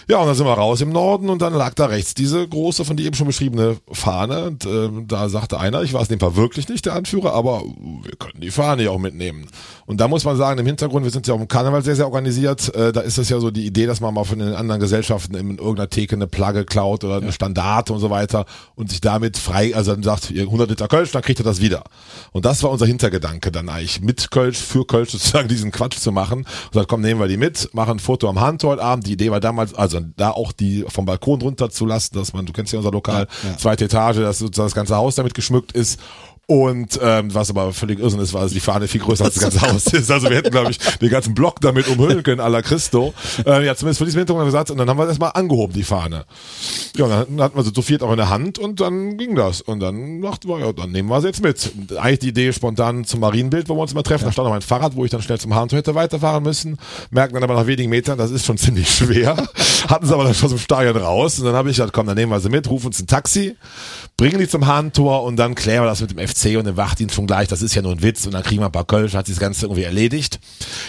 Ja, 0.09 0.19
und 0.19 0.27
dann 0.27 0.35
sind 0.35 0.47
wir 0.47 0.55
raus 0.55 0.81
im 0.81 0.91
Norden 0.91 1.29
und 1.29 1.43
dann 1.43 1.55
lag 1.55 1.75
da 1.75 1.87
rechts 1.87 2.15
diese 2.15 2.47
große, 2.47 2.85
von 2.85 2.97
dir 2.97 3.07
eben 3.07 3.15
schon 3.15 3.27
beschriebene 3.27 3.77
Fahne. 3.93 4.45
Und 4.45 4.65
äh, 4.65 4.89
da 5.07 5.29
sagte 5.29 5.61
einer, 5.61 5.83
ich 5.83 5.93
war 5.93 6.03
es 6.03 6.09
in 6.09 6.19
dem 6.19 6.21
Fall 6.21 6.37
wirklich 6.37 6.69
nicht 6.69 6.87
der 6.87 6.95
Anführer, 6.95 7.35
aber 7.35 7.63
wir 7.63 8.17
können 8.17 8.41
die 8.41 8.51
Fahne 8.51 8.85
ja 8.85 8.91
auch 8.91 8.99
mitnehmen. 8.99 9.47
Und 9.87 10.01
da 10.01 10.09
muss 10.09 10.25
man 10.25 10.37
sagen, 10.37 10.59
im 10.61 10.67
Hintergrund, 10.67 11.05
wir 11.05 11.11
sind 11.11 11.27
ja 11.27 11.35
auch 11.35 11.41
im 11.41 11.49
Karneval 11.49 11.83
sehr, 11.83 11.97
sehr 11.97 12.07
organisiert, 12.07 12.75
äh, 12.75 12.93
da 12.93 13.01
ist 13.01 13.19
es 13.19 13.29
ja 13.29 13.41
so 13.41 13.51
die 13.51 13.67
Idee, 13.67 13.87
dass 13.87 14.01
man 14.01 14.15
mal 14.15 14.25
von 14.25 14.39
den 14.39 14.55
anderen 14.55 14.81
Gesellschaften 14.81 15.35
in 15.35 15.59
irgendeiner 15.59 15.91
Theke 15.91 16.17
eine 16.17 16.27
Plagge 16.27 16.65
klaut 16.65 17.05
oder 17.05 17.17
eine 17.17 17.27
ja. 17.27 17.33
Standarte 17.33 17.93
und 17.93 18.01
so 18.01 18.11
weiter 18.11 18.47
und 18.75 18.91
sich 18.91 19.01
damit 19.01 19.39
frei, 19.39 19.75
also 19.75 19.93
dann 19.93 20.03
sagt, 20.03 20.31
100 20.31 20.69
Liter 20.71 20.89
Kölsch, 20.89 21.13
dann 21.13 21.23
kriegt 21.23 21.41
er 21.41 21.45
das 21.45 21.61
wieder. 21.61 21.85
Und 22.33 22.45
das 22.45 22.63
war 22.63 22.71
unser 22.71 22.87
Hintergedanke 22.87 23.51
dann 23.51 23.69
eigentlich, 23.69 24.01
mit 24.01 24.31
Kölsch, 24.31 24.59
für 24.59 24.87
Kölsch 24.87 25.11
sozusagen 25.11 25.49
diesen 25.49 25.73
Quatsch 25.73 25.99
zu 25.99 26.13
machen 26.13 26.47
und 26.67 26.75
sagt, 26.75 26.89
komm, 26.89 27.01
nehmen 27.01 27.21
wir 27.21 27.29
die 27.29 27.37
mit, 27.37 27.73
machen 27.75 27.93
ein 27.93 27.99
Foto 27.99 28.29
am 28.29 28.41
Hand 28.41 28.65
heute 28.65 28.83
Abend. 28.83 29.07
Die 29.07 29.13
Idee 29.13 29.31
war 29.31 29.41
damals, 29.41 29.75
also 29.75 30.01
da 30.17 30.31
auch 30.31 30.53
die 30.53 30.85
vom 30.89 31.05
Balkon 31.05 31.41
runter 31.43 31.71
zu 31.71 31.87
lassen, 31.87 32.15
dass 32.15 32.33
man, 32.33 32.47
du 32.47 32.53
kennst 32.53 32.73
ja 32.73 32.79
unser 32.79 32.93
Lokal, 32.93 33.27
ja, 33.43 33.51
ja. 33.51 33.57
zweite 33.57 33.85
Etage, 33.87 34.19
dass 34.19 34.39
sozusagen 34.39 34.67
das 34.67 34.75
ganze 34.75 34.97
Haus 34.97 35.15
damit 35.15 35.35
geschmückt 35.35 35.73
ist 35.73 36.01
und 36.51 36.99
ähm, 37.01 37.33
was 37.33 37.49
aber 37.49 37.73
völlig 37.73 38.01
irrsinn 38.01 38.19
ist, 38.19 38.35
war, 38.35 38.43
dass 38.43 38.51
die 38.51 38.59
Fahne 38.59 38.89
viel 38.89 39.01
größer 39.01 39.25
als 39.25 39.35
das 39.35 39.43
ganze 39.45 39.61
Haus 39.61 39.87
ist. 39.87 40.11
Also 40.11 40.29
wir 40.29 40.37
hätten, 40.37 40.51
glaube 40.51 40.73
ich, 40.73 40.79
den 40.79 41.09
ganzen 41.09 41.33
Block 41.33 41.61
damit 41.61 41.87
umhüllen 41.87 42.25
können, 42.25 42.41
à 42.41 42.49
la 42.49 42.61
Christo. 42.61 43.15
Äh, 43.47 43.65
ja, 43.65 43.77
zumindest 43.77 43.99
für 44.01 44.05
diesen 44.05 44.19
Hintergrund 44.19 44.47
gesagt. 44.47 44.73
Und 44.73 44.79
dann 44.79 44.91
haben 44.91 44.99
wir 44.99 45.07
das 45.07 45.21
mal 45.21 45.29
angehoben, 45.29 45.75
die 45.75 45.85
Fahne. 45.85 46.25
Ja, 46.97 47.05
und 47.05 47.11
dann 47.13 47.41
hatten 47.41 47.57
wir 47.57 47.63
sie 47.63 47.73
zu 47.73 47.83
viert 47.83 48.03
auch 48.03 48.11
in 48.11 48.17
der 48.17 48.31
Hand 48.31 48.59
und 48.59 48.81
dann 48.81 49.17
ging 49.17 49.37
das. 49.37 49.61
Und 49.61 49.79
dann 49.79 50.23
dachten 50.23 50.49
wir, 50.49 50.59
ja, 50.59 50.73
dann 50.73 50.91
nehmen 50.91 51.09
wir 51.09 51.21
sie 51.21 51.29
jetzt 51.29 51.41
mit. 51.41 51.73
Eigentlich 51.97 52.19
die 52.19 52.29
Idee 52.31 52.53
spontan 52.53 53.05
zum 53.05 53.21
Marienbild, 53.21 53.69
wo 53.69 53.77
wir 53.77 53.83
uns 53.83 53.93
immer 53.93 54.03
treffen. 54.03 54.25
Ja. 54.25 54.31
Da 54.31 54.33
stand 54.33 54.47
noch 54.47 54.53
mein 54.53 54.61
Fahrrad, 54.61 54.97
wo 54.97 55.05
ich 55.05 55.13
dann 55.13 55.23
schnell 55.23 55.39
zum 55.39 55.55
Hahntor 55.55 55.79
hätte 55.79 55.95
weiterfahren 55.95 56.43
müssen. 56.43 56.79
Merken 57.13 57.35
dann 57.35 57.45
aber 57.45 57.55
nach 57.55 57.69
wenigen 57.69 57.91
Metern, 57.91 58.19
das 58.19 58.33
ist 58.33 58.45
schon 58.45 58.59
ziemlich 58.59 58.91
schwer. 58.91 59.37
Hatten 59.87 60.05
sie 60.05 60.13
aber 60.13 60.25
dann 60.25 60.35
schon 60.35 60.51
im 60.51 60.59
Stadion 60.59 60.97
raus. 60.97 61.39
Und 61.39 61.45
dann 61.45 61.55
habe 61.55 61.71
ich 61.71 61.77
gesagt, 61.77 61.93
komm, 61.93 62.09
dann 62.09 62.17
nehmen 62.17 62.33
wir 62.33 62.41
sie 62.41 62.49
mit, 62.49 62.69
rufen 62.69 62.89
uns 62.89 62.99
ein 62.99 63.07
Taxi, 63.07 63.55
bringen 64.17 64.41
die 64.41 64.49
zum 64.49 64.67
Hahntor 64.67 65.23
und 65.23 65.37
dann 65.37 65.55
klären 65.55 65.85
wir 65.85 65.89
das 65.89 66.01
mit 66.01 66.11
dem 66.11 66.19
FC 66.19 66.40
und 66.45 66.67
dem 66.67 66.77
Wachdienst 66.77 67.15
schon 67.15 67.27
gleich, 67.27 67.49
das 67.49 67.63
ist 67.63 67.75
ja 67.75 67.83
nur 67.83 67.93
ein 67.93 68.03
Witz 68.03 68.27
und 68.27 68.33
dann 68.33 68.43
kriegen 68.43 68.63
wir 68.63 68.67
ein 68.67 68.73
paar 68.73 68.87
Kölsch, 68.87 69.15
hat 69.15 69.27
sich 69.27 69.37
das 69.37 69.41
Ganze 69.41 69.67
irgendwie 69.67 69.85
erledigt. 69.85 70.41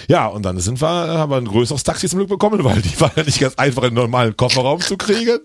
Ja, 0.07 0.27
und 0.27 0.43
dann 0.43 0.59
sind 0.59 0.81
wir, 0.81 0.87
haben 0.87 1.31
wir 1.31 1.37
ein 1.37 1.45
größeres 1.45 1.83
Taxi 1.83 2.07
zum 2.07 2.19
Glück 2.19 2.29
bekommen, 2.29 2.63
weil 2.63 2.81
die 2.81 2.99
war 2.99 3.11
ja 3.15 3.23
nicht 3.23 3.39
ganz 3.39 3.55
einfach 3.55 3.83
in 3.83 3.89
einen 3.89 3.97
normalen 3.97 4.35
Kofferraum 4.35 4.81
zu 4.81 4.97
kriegen 4.97 5.39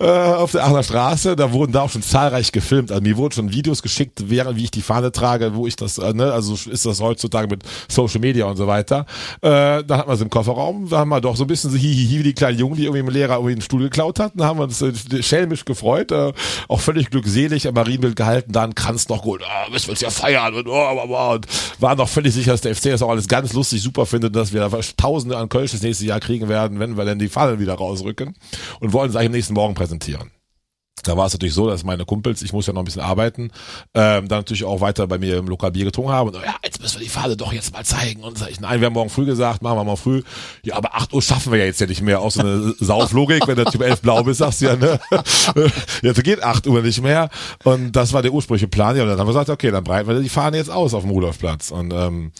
äh, 0.00 0.06
auf 0.06 0.52
der 0.52 0.64
Aachener 0.64 0.82
Straße. 0.82 1.36
Da 1.36 1.52
wurden 1.52 1.72
da 1.72 1.82
auch 1.82 1.90
schon 1.90 2.02
zahlreich 2.02 2.52
gefilmt. 2.52 2.90
Also 2.90 3.02
mir 3.02 3.16
wurden 3.16 3.32
schon 3.32 3.52
Videos 3.52 3.82
geschickt, 3.82 4.30
während 4.30 4.56
wie 4.56 4.64
ich 4.64 4.70
die 4.70 4.82
Fahne 4.82 5.12
trage, 5.12 5.54
wo 5.54 5.66
ich 5.66 5.76
das, 5.76 5.98
äh, 5.98 6.12
ne, 6.14 6.32
also 6.32 6.54
ist 6.54 6.86
das 6.86 7.00
heutzutage 7.00 7.48
mit 7.48 7.62
Social 7.88 8.20
Media 8.20 8.46
und 8.46 8.56
so 8.56 8.66
weiter. 8.66 9.06
Äh, 9.42 9.84
da 9.84 9.98
hat 9.98 10.06
man 10.06 10.16
es 10.16 10.22
im 10.22 10.30
Kofferraum, 10.30 10.88
da 10.88 10.98
haben 10.98 11.10
wir 11.10 11.20
doch 11.20 11.36
so 11.36 11.44
ein 11.44 11.46
bisschen 11.46 11.70
so 11.70 11.76
hihihi 11.76 12.20
wie 12.20 12.22
die 12.22 12.32
kleinen 12.32 12.58
Jungen, 12.58 12.76
die 12.76 12.84
irgendwie 12.84 13.00
im 13.00 13.08
Lehrer 13.08 13.34
irgendwie 13.34 13.52
einen 13.52 13.62
Stuhl 13.62 13.82
geklaut 13.82 14.18
hatten, 14.18 14.38
da 14.38 14.46
haben 14.46 14.58
wir 14.58 14.64
uns 14.64 14.80
äh, 14.82 15.22
schelmisch 15.22 15.64
gefreut, 15.64 16.12
äh, 16.12 16.32
auch 16.68 16.80
völlig 16.80 17.10
glückselig 17.10 17.68
am 17.68 17.74
Marienbild 17.74 18.16
gehalten, 18.16 18.52
da 18.52 18.62
ein 18.62 18.74
Kranz 18.74 19.08
noch 19.08 19.22
gut, 19.22 19.42
ah, 19.44 19.70
müssen 19.70 19.88
wir 19.88 19.92
uns 19.92 20.00
ja 20.00 20.10
feiern 20.10 20.54
und, 20.54 20.66
oh, 20.66 20.72
oh, 20.72 21.08
oh, 21.08 21.34
und 21.34 21.46
waren 21.78 21.98
noch 21.98 22.08
völlig 22.08 22.32
sicher, 22.32 22.52
dass 22.52 22.62
der 22.62 22.74
FC 22.74 22.84
das 22.84 23.02
auch 23.02 23.10
alles 23.10 23.28
ganz 23.28 23.52
lustig 23.52 23.82
super 23.82 24.06
findet, 24.06 24.34
dass 24.34 24.52
wir 24.52 24.70
Tausende 24.96 25.36
an 25.36 25.48
Kölsch 25.48 25.72
das 25.72 25.82
nächste 25.82 26.06
Jahr 26.06 26.20
kriegen 26.20 26.48
werden, 26.48 26.78
wenn 26.78 26.96
wir 26.96 27.04
dann 27.04 27.18
die 27.18 27.28
Fahnen 27.28 27.58
wieder 27.58 27.74
rausrücken 27.74 28.34
und 28.80 28.92
wollen 28.92 29.10
es 29.10 29.16
eigentlich 29.16 29.26
am 29.26 29.32
nächsten 29.32 29.54
Morgen 29.54 29.74
präsentieren. 29.74 29.89
Da 31.02 31.16
war 31.16 31.26
es 31.26 31.32
natürlich 31.32 31.54
so, 31.54 31.66
dass 31.68 31.84
meine 31.84 32.04
Kumpels, 32.04 32.42
ich 32.42 32.52
muss 32.52 32.66
ja 32.66 32.72
noch 32.72 32.82
ein 32.82 32.84
bisschen 32.84 33.02
arbeiten, 33.02 33.50
ähm, 33.94 34.28
dann 34.28 34.40
natürlich 34.40 34.64
auch 34.64 34.80
weiter 34.80 35.06
bei 35.06 35.18
mir 35.18 35.38
im 35.38 35.48
Lokal 35.48 35.72
Bier 35.72 35.84
getrunken 35.84 36.12
haben. 36.12 36.28
Und 36.28 36.36
ja, 36.36 36.56
jetzt 36.62 36.80
müssen 36.80 36.98
wir 36.98 37.04
die 37.04 37.10
Fahne 37.10 37.36
doch 37.36 37.52
jetzt 37.52 37.72
mal 37.72 37.84
zeigen. 37.84 38.22
Und 38.22 38.38
sag 38.38 38.50
ich, 38.50 38.60
nein, 38.60 38.80
wir 38.80 38.86
haben 38.86 38.92
morgen 38.92 39.10
früh 39.10 39.24
gesagt, 39.24 39.62
machen 39.62 39.78
wir 39.78 39.84
mal 39.84 39.96
früh. 39.96 40.22
Ja, 40.62 40.76
aber 40.76 40.94
8 40.94 41.12
Uhr 41.12 41.22
schaffen 41.22 41.52
wir 41.52 41.58
ja 41.58 41.64
jetzt 41.64 41.80
ja 41.80 41.86
nicht 41.86 42.02
mehr. 42.02 42.20
Auch 42.20 42.30
so 42.30 42.40
eine 42.40 42.74
Sauflogik, 42.80 43.46
wenn 43.46 43.56
der 43.56 43.66
Typ 43.66 43.82
11 43.82 44.02
blau 44.02 44.22
bist, 44.22 44.38
sagst 44.38 44.60
du 44.60 44.66
ja, 44.66 44.76
ne? 44.76 45.00
Jetzt 46.02 46.22
geht 46.22 46.42
8 46.42 46.66
Uhr 46.66 46.82
nicht 46.82 47.02
mehr. 47.02 47.30
Und 47.64 47.92
das 47.92 48.12
war 48.12 48.22
der 48.22 48.32
ursprüngliche 48.32 48.68
Plan. 48.68 48.96
Ja, 48.96 49.02
und 49.02 49.08
dann 49.08 49.18
haben 49.18 49.26
wir 49.26 49.32
gesagt, 49.32 49.50
okay, 49.50 49.70
dann 49.70 49.84
breiten 49.84 50.08
wir 50.08 50.20
die 50.20 50.28
Fahne 50.28 50.58
jetzt 50.58 50.70
aus 50.70 50.94
auf 50.94 51.02
dem 51.02 51.10
Rudolfplatz. 51.10 51.70
Und 51.70 51.92
ähm, 51.92 52.32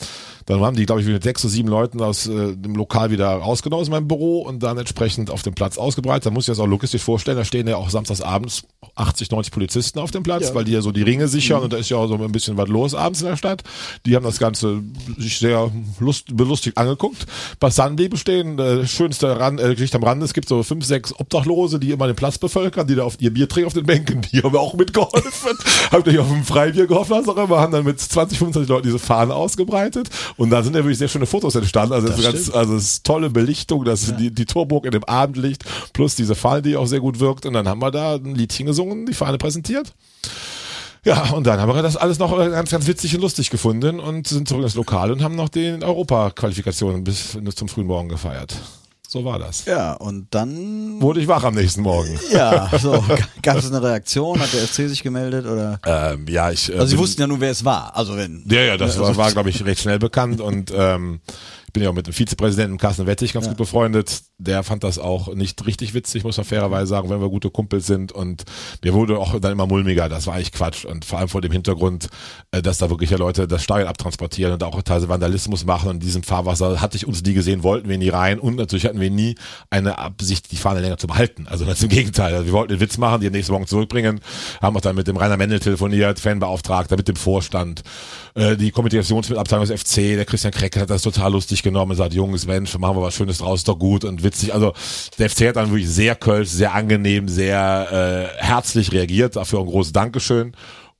dann 0.50 0.60
haben 0.60 0.76
die, 0.76 0.86
glaube 0.86 1.00
ich, 1.00 1.06
mit 1.06 1.22
sechs 1.22 1.44
oder 1.44 1.50
sieben 1.50 1.68
Leuten 1.68 2.00
aus 2.00 2.26
äh, 2.26 2.56
dem 2.56 2.74
Lokal 2.74 3.10
wieder 3.10 3.28
rausgenommen 3.28 3.82
aus 3.82 3.90
meinem 3.90 4.08
Büro 4.08 4.42
und 4.42 4.62
dann 4.62 4.78
entsprechend 4.78 5.30
auf 5.30 5.42
dem 5.42 5.54
Platz 5.54 5.78
ausgebreitet. 5.78 6.26
Da 6.26 6.30
muss 6.30 6.44
ich 6.44 6.52
das 6.52 6.58
auch 6.58 6.66
logistisch 6.66 7.02
vorstellen, 7.02 7.36
da 7.36 7.44
stehen 7.44 7.68
ja 7.68 7.76
auch 7.76 7.90
samstags 7.90 8.20
abends 8.20 8.64
80, 8.94 9.30
90 9.30 9.52
Polizisten 9.52 9.98
auf 9.98 10.10
dem 10.10 10.22
Platz, 10.22 10.48
ja. 10.48 10.54
weil 10.54 10.64
die 10.64 10.72
ja 10.72 10.82
so 10.82 10.92
die 10.92 11.02
Ringe 11.02 11.28
sichern 11.28 11.58
mhm. 11.58 11.64
und 11.64 11.72
da 11.72 11.76
ist 11.76 11.88
ja 11.90 11.96
auch 11.96 12.06
so 12.06 12.14
ein 12.14 12.32
bisschen 12.32 12.56
was 12.56 12.68
los 12.68 12.94
abends 12.94 13.20
in 13.22 13.28
der 13.28 13.36
Stadt. 13.36 13.62
Die 14.06 14.16
haben 14.16 14.24
das 14.24 14.38
Ganze 14.38 14.82
sich 15.18 15.38
sehr 15.38 15.70
lust, 15.98 16.36
belustigt 16.36 16.76
angeguckt. 16.78 17.26
Passanten 17.58 17.96
blieben 17.96 18.16
stehen. 18.16 18.58
Äh, 18.58 18.86
schönste 18.86 19.38
Rand, 19.38 19.60
äh, 19.60 19.74
Geschichte 19.74 19.98
am 19.98 20.04
Rande, 20.04 20.24
es 20.24 20.34
gibt 20.34 20.48
so 20.48 20.62
fünf, 20.62 20.84
sechs 20.84 21.14
Obdachlose, 21.18 21.78
die 21.78 21.90
immer 21.90 22.06
den 22.06 22.16
Platz 22.16 22.38
bevölkern, 22.38 22.86
die 22.86 22.94
da 22.94 23.04
auf 23.04 23.16
ihr 23.20 23.32
Bier 23.32 23.48
trinken 23.48 23.66
auf 23.66 23.74
den 23.74 23.86
Bänken. 23.86 24.22
Die 24.32 24.42
haben 24.42 24.56
auch 24.56 24.74
mitgeholfen. 24.74 25.50
haben 25.90 25.98
natürlich 25.98 26.18
auf 26.18 26.28
dem 26.28 26.44
Freibier 26.44 26.86
gehofft, 26.86 27.10
was 27.10 27.28
auch 27.28 27.36
immer, 27.36 27.60
haben 27.60 27.72
dann 27.72 27.84
mit 27.84 28.00
20, 28.00 28.38
25 28.38 28.68
Leuten 28.68 28.86
diese 28.86 28.98
Fahnen 28.98 29.32
ausgebreitet 29.32 30.08
und 30.40 30.48
da 30.48 30.62
sind 30.62 30.74
ja 30.74 30.80
wirklich 30.82 30.96
sehr 30.96 31.08
schöne 31.08 31.26
Fotos 31.26 31.54
entstanden. 31.54 31.92
Also, 31.92 32.08
das 32.08 32.18
ist 32.18 32.24
ganz, 32.24 32.50
also 32.50 32.74
es 32.74 32.84
ist 32.84 33.04
tolle 33.04 33.28
Belichtung, 33.28 33.84
das 33.84 34.08
ja. 34.08 34.16
die, 34.16 34.30
die 34.30 34.46
Torburg 34.46 34.86
in 34.86 34.92
dem 34.92 35.04
Abendlicht, 35.04 35.66
plus 35.92 36.14
diese 36.14 36.34
Fahne, 36.34 36.62
die 36.62 36.78
auch 36.78 36.86
sehr 36.86 37.00
gut 37.00 37.20
wirkt. 37.20 37.44
Und 37.44 37.52
dann 37.52 37.68
haben 37.68 37.82
wir 37.82 37.90
da 37.90 38.14
ein 38.14 38.34
Liedchen 38.34 38.64
gesungen, 38.64 39.04
die 39.04 39.12
Fahne 39.12 39.36
präsentiert. 39.36 39.92
Ja, 41.04 41.28
und 41.32 41.46
dann 41.46 41.60
haben 41.60 41.74
wir 41.74 41.82
das 41.82 41.98
alles 41.98 42.18
noch 42.18 42.34
ganz, 42.34 42.70
ganz 42.70 42.86
witzig 42.86 43.14
und 43.14 43.20
lustig 43.20 43.50
gefunden 43.50 44.00
und 44.00 44.28
sind 44.28 44.48
zurück 44.48 44.62
ins 44.62 44.76
Lokal 44.76 45.12
und 45.12 45.22
haben 45.22 45.36
noch 45.36 45.50
den 45.50 45.84
Europa-Qualifikationen 45.84 47.04
bis 47.04 47.36
zum 47.54 47.68
frühen 47.68 47.86
Morgen 47.86 48.08
gefeiert. 48.08 48.56
So 49.12 49.24
war 49.24 49.40
das. 49.40 49.64
Ja, 49.64 49.94
und 49.94 50.28
dann 50.30 51.02
wurde 51.02 51.18
ich 51.18 51.26
wach 51.26 51.42
am 51.42 51.56
nächsten 51.56 51.80
Morgen. 51.82 52.16
Ja, 52.30 52.70
so 52.78 53.04
gab 53.42 53.56
es 53.56 53.66
eine 53.66 53.82
Reaktion, 53.82 54.38
hat 54.38 54.52
der 54.52 54.60
FC 54.60 54.88
sich 54.88 55.02
gemeldet 55.02 55.46
oder? 55.46 55.80
Ähm, 55.84 56.26
ja, 56.28 56.52
ich. 56.52 56.70
Äh, 56.70 56.74
also 56.74 56.86
sie 56.86 56.98
wussten 56.98 57.20
ja 57.20 57.26
nur, 57.26 57.40
wer 57.40 57.50
es 57.50 57.64
war. 57.64 57.96
Also 57.96 58.16
wenn. 58.16 58.44
Ja, 58.48 58.60
ja, 58.60 58.76
das 58.76 58.92
also, 58.92 59.08
war, 59.08 59.16
war 59.16 59.32
glaube 59.32 59.50
ich 59.50 59.64
recht 59.64 59.80
schnell 59.80 59.98
bekannt 59.98 60.40
und 60.40 60.72
ähm, 60.72 61.18
ich 61.70 61.72
bin 61.72 61.84
ja 61.84 61.90
auch 61.90 61.94
mit 61.94 62.08
dem 62.08 62.12
Vizepräsidenten 62.12 62.78
Carsten 62.78 63.06
Wettig 63.06 63.32
ganz 63.32 63.46
ja. 63.46 63.52
gut 63.52 63.58
befreundet. 63.58 64.22
der 64.38 64.64
fand 64.64 64.82
das 64.82 64.98
auch 64.98 65.32
nicht 65.36 65.64
richtig 65.66 65.94
witzig, 65.94 66.24
muss 66.24 66.36
man 66.36 66.44
fairerweise 66.44 66.88
sagen, 66.88 67.08
wenn 67.10 67.20
wir 67.20 67.28
gute 67.28 67.48
Kumpels 67.48 67.86
sind. 67.86 68.10
Und 68.10 68.42
mir 68.82 68.92
wurde 68.92 69.18
auch 69.18 69.38
dann 69.38 69.52
immer 69.52 69.68
mulmiger, 69.68 70.08
das 70.08 70.26
war 70.26 70.34
eigentlich 70.34 70.50
Quatsch. 70.50 70.84
Und 70.84 71.04
vor 71.04 71.20
allem 71.20 71.28
vor 71.28 71.40
dem 71.42 71.52
Hintergrund, 71.52 72.08
äh, 72.50 72.60
dass 72.60 72.78
da 72.78 72.90
wirklich 72.90 73.10
ja 73.10 73.18
Leute 73.18 73.46
das 73.46 73.62
Stadion 73.62 73.86
abtransportieren 73.86 74.52
und 74.52 74.64
auch 74.64 74.82
teilweise 74.82 75.08
Vandalismus 75.08 75.64
machen 75.64 75.90
und 75.90 75.94
in 75.96 76.00
diesem 76.00 76.24
Fahrwasser 76.24 76.80
hatte 76.80 76.96
ich 76.96 77.06
uns 77.06 77.22
nie 77.22 77.34
gesehen, 77.34 77.62
wollten 77.62 77.88
wir 77.88 77.98
nie 77.98 78.08
rein. 78.08 78.40
Und 78.40 78.56
natürlich 78.56 78.84
hatten 78.84 78.98
wir 78.98 79.10
nie 79.10 79.36
eine 79.70 79.98
Absicht, 79.98 80.50
die 80.50 80.56
Fahne 80.56 80.80
länger 80.80 80.98
zu 80.98 81.06
behalten. 81.06 81.46
Also 81.48 81.66
ganz 81.66 81.80
im 81.84 81.88
Gegenteil, 81.88 82.34
also 82.34 82.46
wir 82.46 82.52
wollten 82.52 82.72
den 82.72 82.80
Witz 82.80 82.98
machen, 82.98 83.20
die 83.20 83.30
nächste 83.30 83.52
Morgen 83.52 83.68
zurückbringen, 83.68 84.20
haben 84.60 84.76
auch 84.76 84.80
dann 84.80 84.96
mit 84.96 85.06
dem 85.06 85.16
Rainer 85.16 85.36
Mendel 85.36 85.60
telefoniert, 85.60 86.18
Fanbeauftragter, 86.18 86.96
mit 86.96 87.06
dem 87.06 87.14
Vorstand, 87.14 87.84
äh, 88.34 88.56
die 88.56 88.72
Kommunikationsabteilung 88.72 89.66
des 89.66 89.80
FC, 89.80 90.16
der 90.16 90.24
Christian 90.24 90.52
Krecke 90.52 90.80
hat 90.80 90.90
das 90.90 91.02
total 91.02 91.30
lustig 91.30 91.59
genommen 91.62 91.92
und 91.92 91.96
sagt, 91.96 92.14
Jungs, 92.14 92.46
Mensch, 92.46 92.76
machen 92.78 92.96
wir 92.96 93.02
was 93.02 93.14
Schönes 93.14 93.38
draus, 93.38 93.64
doch 93.64 93.78
gut 93.78 94.04
und 94.04 94.22
witzig. 94.22 94.54
Also 94.54 94.72
der 95.18 95.30
FC 95.30 95.48
hat 95.48 95.56
dann 95.56 95.70
wirklich 95.70 95.88
sehr 95.88 96.14
kölsch, 96.14 96.48
sehr 96.48 96.74
angenehm, 96.74 97.28
sehr 97.28 98.30
äh, 98.38 98.44
herzlich 98.44 98.92
reagiert. 98.92 99.36
Dafür 99.36 99.60
ein 99.60 99.66
großes 99.66 99.92
Dankeschön. 99.92 100.52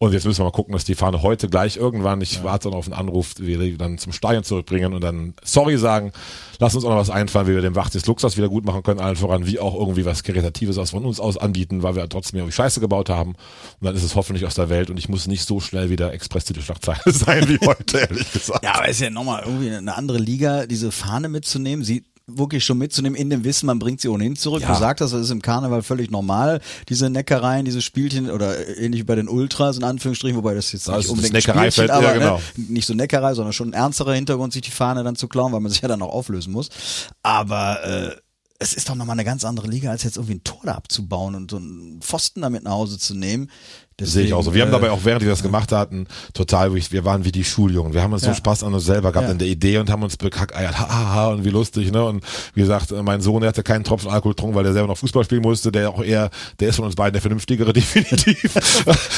Und 0.02 0.14
jetzt 0.14 0.24
müssen 0.24 0.38
wir 0.38 0.44
mal 0.44 0.50
gucken, 0.50 0.72
dass 0.72 0.86
die 0.86 0.94
Fahne 0.94 1.20
heute 1.20 1.50
gleich 1.50 1.76
irgendwann, 1.76 2.22
ich 2.22 2.42
warte 2.42 2.70
dann 2.70 2.78
auf 2.78 2.86
einen 2.86 2.94
Anruf, 2.94 3.34
wir 3.36 3.58
die 3.58 3.76
dann 3.76 3.98
zum 3.98 4.12
Stadion 4.12 4.42
zurückbringen 4.42 4.94
und 4.94 5.02
dann 5.02 5.34
sorry 5.44 5.76
sagen, 5.76 6.12
lass 6.58 6.74
uns 6.74 6.86
auch 6.86 6.88
noch 6.88 6.96
was 6.96 7.10
einfallen, 7.10 7.46
wie 7.48 7.54
wir 7.54 7.60
den 7.60 7.74
Wachtis 7.74 8.06
Luxus 8.06 8.38
wieder 8.38 8.48
gut 8.48 8.64
machen 8.64 8.82
können, 8.82 8.98
allen 8.98 9.16
voran, 9.16 9.44
wie 9.44 9.58
auch 9.58 9.74
irgendwie 9.74 10.06
was 10.06 10.22
Karitatives 10.22 10.78
aus 10.78 10.92
von 10.92 11.04
uns 11.04 11.20
aus 11.20 11.36
anbieten, 11.36 11.82
weil 11.82 11.96
wir 11.96 12.08
trotzdem 12.08 12.38
irgendwie 12.38 12.54
Scheiße 12.54 12.80
gebaut 12.80 13.10
haben. 13.10 13.32
Und 13.32 13.86
dann 13.86 13.94
ist 13.94 14.02
es 14.02 14.16
hoffentlich 14.16 14.46
aus 14.46 14.54
der 14.54 14.70
Welt 14.70 14.88
und 14.88 14.96
ich 14.96 15.10
muss 15.10 15.26
nicht 15.26 15.44
so 15.44 15.60
schnell 15.60 15.90
wieder 15.90 16.14
Express-Titel 16.14 16.62
Schlagzeile 16.62 17.00
sein 17.04 17.46
wie 17.50 17.58
heute, 17.66 17.98
ehrlich 17.98 18.32
gesagt. 18.32 18.64
Ja, 18.64 18.76
aber 18.76 18.86
es 18.88 18.92
ist 18.92 19.00
ja 19.02 19.10
nochmal 19.10 19.42
irgendwie 19.44 19.70
eine 19.70 19.94
andere 19.96 20.16
Liga, 20.16 20.64
diese 20.64 20.92
Fahne 20.92 21.28
mitzunehmen. 21.28 21.84
Sie 21.84 22.04
wirklich 22.38 22.64
schon 22.64 22.78
mitzunehmen 22.78 23.18
in 23.18 23.30
dem 23.30 23.44
Wissen, 23.44 23.66
man 23.66 23.78
bringt 23.78 24.00
sie 24.00 24.08
ohnehin 24.08 24.36
zurück. 24.36 24.62
Ja. 24.62 24.72
Du 24.72 24.78
sagst 24.78 25.00
das, 25.00 25.10
das 25.12 25.22
ist 25.22 25.30
im 25.30 25.42
Karneval 25.42 25.82
völlig 25.82 26.10
normal, 26.10 26.60
diese 26.88 27.10
Neckereien, 27.10 27.64
diese 27.64 27.82
Spielchen 27.82 28.30
oder 28.30 28.78
ähnlich 28.78 29.00
wie 29.00 29.04
bei 29.04 29.14
den 29.14 29.28
Ultras 29.28 29.76
in 29.76 29.84
Anführungsstrichen, 29.84 30.36
wobei 30.36 30.54
das 30.54 30.72
jetzt 30.72 30.88
Das 30.88 30.98
nicht 30.98 31.08
unbedingt 31.08 31.34
Neckerei 31.34 31.70
fällt- 31.70 31.88
ja, 31.90 31.96
aber 31.96 32.12
genau. 32.14 32.36
ne, 32.56 32.64
nicht 32.68 32.86
so 32.86 32.94
Neckerei, 32.94 33.34
sondern 33.34 33.52
schon 33.52 33.70
ein 33.70 33.74
ernsterer 33.74 34.14
Hintergrund, 34.14 34.52
sich 34.52 34.62
die 34.62 34.70
Fahne 34.70 35.04
dann 35.04 35.16
zu 35.16 35.28
klauen, 35.28 35.52
weil 35.52 35.60
man 35.60 35.70
sich 35.70 35.80
ja 35.80 35.88
dann 35.88 36.02
auch 36.02 36.12
auflösen 36.12 36.52
muss. 36.52 36.68
Aber 37.22 37.84
äh, 37.84 38.16
es 38.58 38.74
ist 38.74 38.88
doch 38.90 38.94
nochmal 38.94 39.14
eine 39.14 39.24
ganz 39.24 39.44
andere 39.44 39.68
Liga, 39.68 39.90
als 39.90 40.02
jetzt 40.02 40.16
irgendwie 40.16 40.34
ein 40.34 40.44
Tor 40.44 40.60
da 40.64 40.74
abzubauen 40.74 41.34
und 41.34 41.50
so 41.50 41.56
einen 41.56 42.00
Pfosten 42.02 42.42
damit 42.42 42.62
nach 42.64 42.72
Hause 42.72 42.98
zu 42.98 43.14
nehmen. 43.14 43.50
Sehe 44.00 44.24
ich 44.26 44.32
auch 44.34 44.42
so. 44.42 44.54
Wir 44.54 44.62
haben 44.62 44.70
Deswegen, 44.70 44.82
dabei 44.84 44.90
auch, 44.98 45.04
während 45.04 45.22
wir 45.22 45.30
das 45.30 45.42
gemacht 45.42 45.72
hatten, 45.72 46.06
total, 46.34 46.74
wir 46.74 47.04
waren 47.04 47.24
wie 47.24 47.32
die 47.32 47.44
Schuljungen. 47.44 47.92
Wir 47.94 48.02
haben 48.02 48.12
uns 48.12 48.22
Ja. 48.22 48.30
so 48.30 48.34
Spaß 48.36 48.64
an 48.64 48.74
uns 48.74 48.84
selber 48.84 49.12
gehabt 49.12 49.26
Ja. 49.28 49.32
in 49.32 49.38
der 49.38 49.48
Idee 49.48 49.78
und 49.78 49.90
haben 49.90 50.02
uns 50.02 50.16
bekackeiert. 50.16 50.78
Ha, 50.78 50.88
ha, 50.88 51.14
ha, 51.14 51.26
und 51.28 51.44
wie 51.44 51.50
lustig, 51.50 51.92
ne? 51.92 52.04
Und 52.04 52.24
wie 52.54 52.60
gesagt, 52.60 52.90
mein 53.02 53.20
Sohn, 53.20 53.40
der 53.40 53.48
hatte 53.48 53.62
keinen 53.62 53.84
Tropfen 53.84 54.10
Alkohol 54.10 54.32
getrunken, 54.34 54.54
weil 54.56 54.64
der 54.64 54.72
selber 54.72 54.88
noch 54.88 54.98
Fußball 54.98 55.24
spielen 55.24 55.42
musste. 55.42 55.70
Der 55.72 55.90
auch 55.90 56.02
eher, 56.02 56.30
der 56.60 56.68
ist 56.70 56.76
von 56.76 56.84
uns 56.84 56.94
beiden 56.96 57.12
der 57.12 57.22
Vernünftigere, 57.22 57.72
definitiv. 57.74 58.54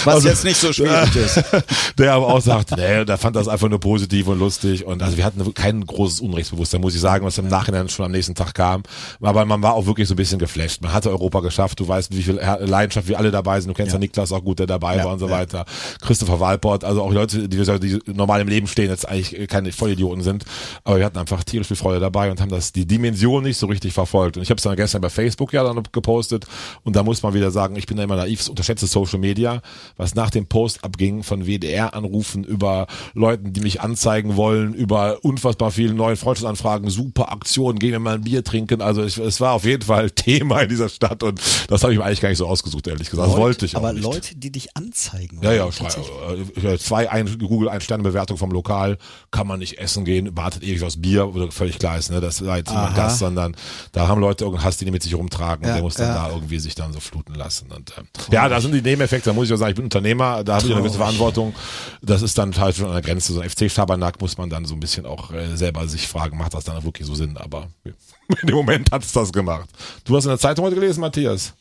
Was 0.05 0.25
jetzt 0.25 0.45
nicht 0.45 0.57
so 0.59 0.73
schwierig 0.73 1.15
ist. 1.17 1.43
Der 1.99 2.15
aber 2.15 2.29
auch 2.29 2.41
sagt, 2.41 2.71
nee, 2.77 3.05
der 3.05 3.19
fand 3.19 3.37
das 3.37 3.49
einfach 3.49 3.69
nur 3.69 3.81
positiv 3.81 4.27
und 4.29 4.39
lustig. 4.39 4.85
Und 4.87 5.03
also 5.03 5.17
wir 5.17 5.25
hatten 5.25 5.53
kein 5.55 5.85
großes 5.85 6.21
Unrechtsbewusstsein, 6.21 6.81
muss 6.81 6.95
ich 6.95 7.01
sagen, 7.01 7.25
was 7.25 7.39
im 7.39 7.49
Nachhinein 7.49 7.89
schon 7.89 8.07
am 8.07 8.13
nächsten 8.13 8.35
Tag 8.35 8.55
kam. 8.55 8.83
Aber 9.21 9.45
man 9.45 9.63
war 9.63 9.75
auch 9.75 9.87
wirklich 9.87 10.09
so 10.09 10.15
ein 10.15 10.17
bisschen 10.17 10.39
geflasht. 10.39 10.83
Man 10.83 10.93
hatte 10.93 11.11
Europa 11.11 11.41
geschafft. 11.41 11.81
Du 11.81 11.87
weißt, 11.89 12.15
wie 12.17 12.23
viel 12.23 12.41
Leidenschaft 12.61 13.09
wir 13.09 13.19
alle 13.19 13.31
dabei 13.31 13.61
sind. 13.61 13.69
Du 13.71 13.75
kennst 13.75 13.93
ja, 13.93 13.99
Niklas 13.99 14.33
auch 14.33 14.43
gut, 14.43 14.59
der 14.59 14.67
dabei 14.73 14.97
Ja, 14.97 15.05
war 15.05 15.13
und 15.13 15.19
so 15.19 15.27
ja. 15.27 15.33
weiter. 15.33 15.65
Christopher 16.01 16.41
Walport, 16.41 16.85
also 16.85 17.03
auch 17.03 17.13
Leute, 17.13 17.49
die, 17.49 17.63
die 17.63 18.13
normal 18.13 18.41
im 18.41 18.49
Leben 18.49 18.67
stehen, 18.67 18.91
jetzt 18.91 19.09
eigentlich 19.09 19.49
keine 19.49 19.73
Vollidioten 19.73 20.23
sind. 20.23 20.45
Aber 20.85 20.99
wir 20.99 21.05
hatten 21.05 21.19
einfach 21.19 21.45
tierisch 21.45 21.69
viel 21.69 21.77
Freude 21.77 22.01
dabei 22.01 22.31
und 22.31 22.41
haben 22.41 22.51
das, 22.51 22.73
die 22.73 22.87
Dimension 22.87 23.45
nicht 23.45 23.59
so 23.59 23.67
richtig 23.67 23.93
verfolgt. 23.93 24.37
Und 24.37 24.43
ich 24.43 24.51
habe 24.51 24.57
es 24.59 24.63
dann 24.63 24.77
gestern 24.77 25.01
bei 25.01 25.11
Facebook 25.11 25.53
ja 25.53 25.63
dann 25.65 25.83
gepostet. 25.93 26.47
Und 26.85 26.97
da 26.97 27.03
muss 27.03 27.23
man 27.23 27.35
wieder 27.35 27.51
sagen, 27.51 27.77
ich 27.77 27.87
bin 27.87 27.97
da 27.97 28.03
immer 28.03 28.17
naiv, 28.17 28.49
unterschätze 28.49 28.87
Social 28.87 29.19
Media, 29.19 29.63
was 29.97 30.15
nach 30.15 30.31
dem 30.31 30.47
Post 30.47 30.85
abging 30.85 31.23
von 31.23 31.47
WDR-Anrufen 31.47 32.45
über 32.45 32.87
Leuten, 33.15 33.53
die 33.53 33.61
mich 33.61 33.81
anzeigen 33.81 34.37
wollen, 34.37 34.75
über 34.75 35.19
unfassbar 35.23 35.71
vielen 35.71 35.97
neuen 35.97 36.17
Freundschaftsanfragen, 36.17 36.91
super 36.91 37.33
Aktionen, 37.33 37.79
gehen 37.79 37.93
wir 37.93 37.99
mal 37.99 38.15
ein 38.15 38.23
Bier 38.23 38.45
trinken. 38.45 38.81
Also 38.81 39.05
ich, 39.05 39.19
es 39.19 39.41
war 39.41 39.53
auf 39.53 39.65
jeden 39.65 39.83
Fall 39.83 40.11
Thema 40.23 40.61
in 40.61 40.69
dieser 40.69 40.89
Stadt 40.89 41.23
und 41.23 41.41
das 41.69 41.83
habe 41.83 41.93
ich 41.93 41.99
mir 41.99 42.05
eigentlich 42.05 42.21
gar 42.21 42.29
nicht 42.29 42.39
so 42.39 42.47
ausgesucht, 42.47 42.87
ehrlich 42.87 43.11
gesagt. 43.11 43.29
Das 43.29 43.37
wollte 43.37 43.67
ich 43.67 43.77
auch 43.77 43.81
Aber 43.81 43.93
nicht. 43.93 44.05
Leute, 44.05 44.37
die 44.37 44.51
dich 44.51 44.62
anzeigen. 44.77 45.41
Ja, 45.43 45.53
ja, 45.53 45.71
zwei, 45.71 45.85
tatsächlich. 45.85 46.65
äh, 46.65 46.79
zwei 46.79 47.11
ein, 47.11 47.39
Google 47.39 47.69
ein 47.69 47.81
Sterne 47.81 48.03
Bewertung 48.03 48.37
vom 48.37 48.51
Lokal, 48.51 48.99
kann 49.31 49.47
man 49.47 49.59
nicht 49.59 49.79
essen 49.79 50.05
gehen, 50.05 50.37
wartet 50.37 50.63
ewig 50.63 50.83
aufs 50.83 51.01
Bier, 51.01 51.35
oder 51.35 51.51
völlig 51.51 51.79
klar 51.79 51.99
ist, 51.99 52.11
ne, 52.11 52.21
das 52.21 52.45
war 52.45 52.59
jetzt 52.59 52.71
Aha. 52.71 52.95
Gast, 52.95 53.19
sondern 53.19 53.57
da 53.93 54.09
haben 54.09 54.21
Leute 54.21 54.45
irgendeinen 54.45 54.67
Hass, 54.67 54.77
die 54.77 54.85
die 54.85 54.91
mit 54.91 55.03
sich 55.03 55.15
rumtragen 55.15 55.65
und 55.65 55.69
Ja, 55.69 55.75
der 55.75 55.83
muss 55.83 55.95
dann 55.95 56.09
ja. 56.09 56.29
da 56.29 56.35
irgendwie 56.35 56.59
sich 56.59 56.75
dann 56.75 56.93
so 56.93 57.01
fluten 57.01 57.35
lassen 57.35 57.71
und 57.71 57.93
ähm, 57.99 58.07
ja, 58.31 58.49
da 58.49 58.61
sind 58.61 58.73
die 58.75 58.83
Nebeneffekte, 58.83 59.31
da 59.31 59.35
muss 59.35 59.47
ich 59.49 59.55
auch 59.55 59.59
sagen, 59.59 59.71
ich 59.71 59.77
bin 59.77 59.85
Unternehmer, 59.85 60.45
da 60.45 60.57
habe 60.57 60.67
ich 60.67 60.73
eine 60.73 60.83
gewisse 60.83 60.99
Verantwortung, 60.99 61.55
das 62.03 62.23
ist 62.23 62.37
dann 62.39 62.57
halt 62.57 62.77
schon 62.77 62.87
an 62.87 62.93
der 62.93 63.03
Grenze, 63.03 63.33
so 63.33 63.41
ein 63.41 63.49
FC-Schabernack 63.49 64.21
muss 64.21 64.39
man 64.39 64.51
dann 64.51 64.65
so 64.65 64.75
ein 64.75 64.81
bisschen 64.81 65.07
auch 65.07 65.33
äh, 65.33 65.57
selber 65.57 65.87
sich 65.89 66.09
fragen, 66.09 66.37
macht 66.39 66.55
das 66.55 66.65
dann 66.65 66.83
wirklich 66.85 67.07
so 67.07 67.15
Sinn, 67.15 67.37
aber 67.37 67.69
in 67.85 68.47
dem 68.47 68.57
Moment 68.57 68.91
hat 68.91 69.05
es 69.05 69.13
das 69.13 69.33
gemacht. 69.33 69.69
Du 70.05 70.17
hast 70.17 70.25
in 70.25 70.31
der 70.31 70.39
Zeitung 70.39 70.65
heute 70.65 70.75
gelesen, 70.77 71.01
Matthias? 71.01 71.55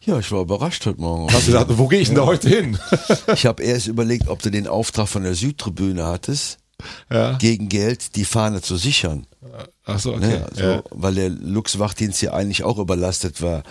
Ja, 0.00 0.18
ich 0.18 0.30
war 0.30 0.42
überrascht 0.42 0.86
heute 0.86 1.00
Morgen. 1.00 1.32
Hast 1.32 1.48
du 1.48 1.52
gesagt, 1.52 1.70
wo 1.76 1.88
gehe 1.88 2.00
ich 2.00 2.08
denn 2.08 2.16
da 2.16 2.26
heute 2.26 2.48
hin? 2.48 2.78
Ich 3.34 3.46
habe 3.46 3.62
erst 3.62 3.88
überlegt, 3.88 4.28
ob 4.28 4.40
du 4.40 4.50
den 4.50 4.68
Auftrag 4.68 5.08
von 5.08 5.24
der 5.24 5.34
Südtribüne 5.34 6.06
hattest, 6.06 6.58
ja. 7.10 7.36
gegen 7.38 7.68
Geld 7.68 8.14
die 8.16 8.24
Fahne 8.24 8.62
zu 8.62 8.76
sichern. 8.76 9.26
Ach 9.84 9.98
so, 9.98 10.14
okay. 10.14 10.26
Ne? 10.26 10.46
Also, 10.48 10.62
ja. 10.62 10.82
Weil 10.90 11.14
der 11.14 11.30
Luchswachdienst 11.30 12.22
ja 12.22 12.32
eigentlich 12.32 12.64
auch 12.64 12.78
überlastet 12.78 13.42
war 13.42 13.62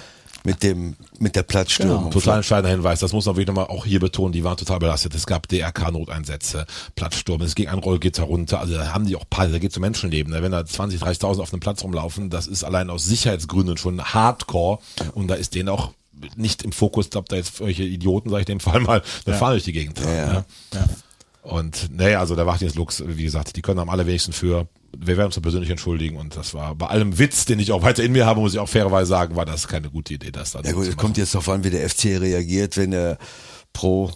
mit 0.46 0.64
dem 0.64 0.96
mit 1.20 1.36
der 1.36 1.44
Platzstürmung. 1.44 2.12
Total 2.12 2.38
entscheidender 2.38 2.72
Hinweis, 2.72 3.00
das 3.00 3.14
muss 3.14 3.26
man 3.26 3.36
wirklich 3.36 3.48
nochmal 3.48 3.68
auch 3.68 3.86
hier 3.86 4.00
betonen, 4.00 4.32
die 4.32 4.44
waren 4.44 4.58
total 4.58 4.80
belastet. 4.80 5.16
Es 5.16 5.26
gab 5.26 5.48
DRK-Noteinsätze, 5.48 6.66
Platzsturm, 6.96 7.42
es 7.42 7.56
ging 7.56 7.68
ein 7.68 7.80
Rollgitter 7.80 8.24
runter, 8.24 8.60
also 8.60 8.76
da 8.76 8.94
haben 8.94 9.06
die 9.06 9.16
auch 9.16 9.26
Paare, 9.30 9.52
da 9.52 9.60
geht 9.60 9.72
es 9.72 9.78
um 9.78 9.82
Menschenleben. 9.82 10.32
ne? 10.32 10.42
Wenn 10.42 10.52
da 10.52 10.66
20, 10.66 11.02
30.000 11.02 11.42
auf 11.42 11.52
einem 11.52 11.60
Platz 11.60 11.84
rumlaufen, 11.84 12.30
das 12.30 12.48
ist 12.48 12.64
allein 12.64 12.90
aus 12.90 13.06
Sicherheitsgründen 13.06 13.78
schon 13.78 14.02
Hardcore 14.04 14.80
und 15.14 15.28
da 15.28 15.36
ist 15.36 15.56
denen 15.56 15.70
auch 15.70 15.92
nicht 16.36 16.64
im 16.64 16.72
Fokus, 16.72 17.14
ob 17.16 17.28
da 17.30 17.36
jetzt 17.36 17.58
solche 17.58 17.84
Idioten, 17.84 18.30
sag 18.30 18.40
ich 18.40 18.46
dem 18.46 18.60
Fall 18.60 18.80
mal, 18.80 19.02
eine 19.26 19.36
Fahne 19.36 19.54
durch 19.54 19.66
die 19.66 19.74
Gegend 19.74 19.98
tragen. 19.98 20.16
Ja. 20.16 20.34
Ne? 20.34 20.46
Und 21.46 21.96
naja, 21.96 22.20
also 22.20 22.36
da 22.36 22.48
Wachdienst 22.48 22.76
Lux, 22.76 23.04
wie 23.06 23.24
gesagt, 23.24 23.56
die 23.56 23.62
können 23.62 23.80
am 23.80 23.90
allerwenigsten 23.90 24.34
für. 24.34 24.68
Wir 24.98 25.16
werden 25.18 25.28
uns 25.28 25.36
da 25.36 25.42
persönlich 25.42 25.70
entschuldigen 25.70 26.18
und 26.18 26.36
das 26.36 26.54
war 26.54 26.74
bei 26.74 26.88
allem 26.88 27.20
Witz, 27.20 27.46
den 27.46 27.60
ich 27.60 27.72
auch 27.72 27.84
weiter 27.84 28.04
in 28.04 28.14
mir 28.14 28.26
habe, 28.26 28.40
muss 28.40 28.54
ich 28.54 28.60
auch 28.60 28.70
fairerweise 28.70 29.10
sagen, 29.10 29.36
war 29.36 29.46
das 29.46 29.68
keine 29.68 29.90
gute 29.90 30.16
Idee, 30.16 30.32
das 30.32 30.52
dann 30.52 30.64
Ja 30.64 30.72
gut, 30.72 30.88
es 30.88 30.98
kommt 30.98 31.18
jetzt 31.18 31.36
darauf 31.36 31.50
an, 31.50 31.64
wie 31.64 31.70
der 31.70 31.88
FC 31.88 32.06
reagiert. 32.20 32.78
Wenn 32.78 32.94
er 32.94 33.18
pro 33.74 34.12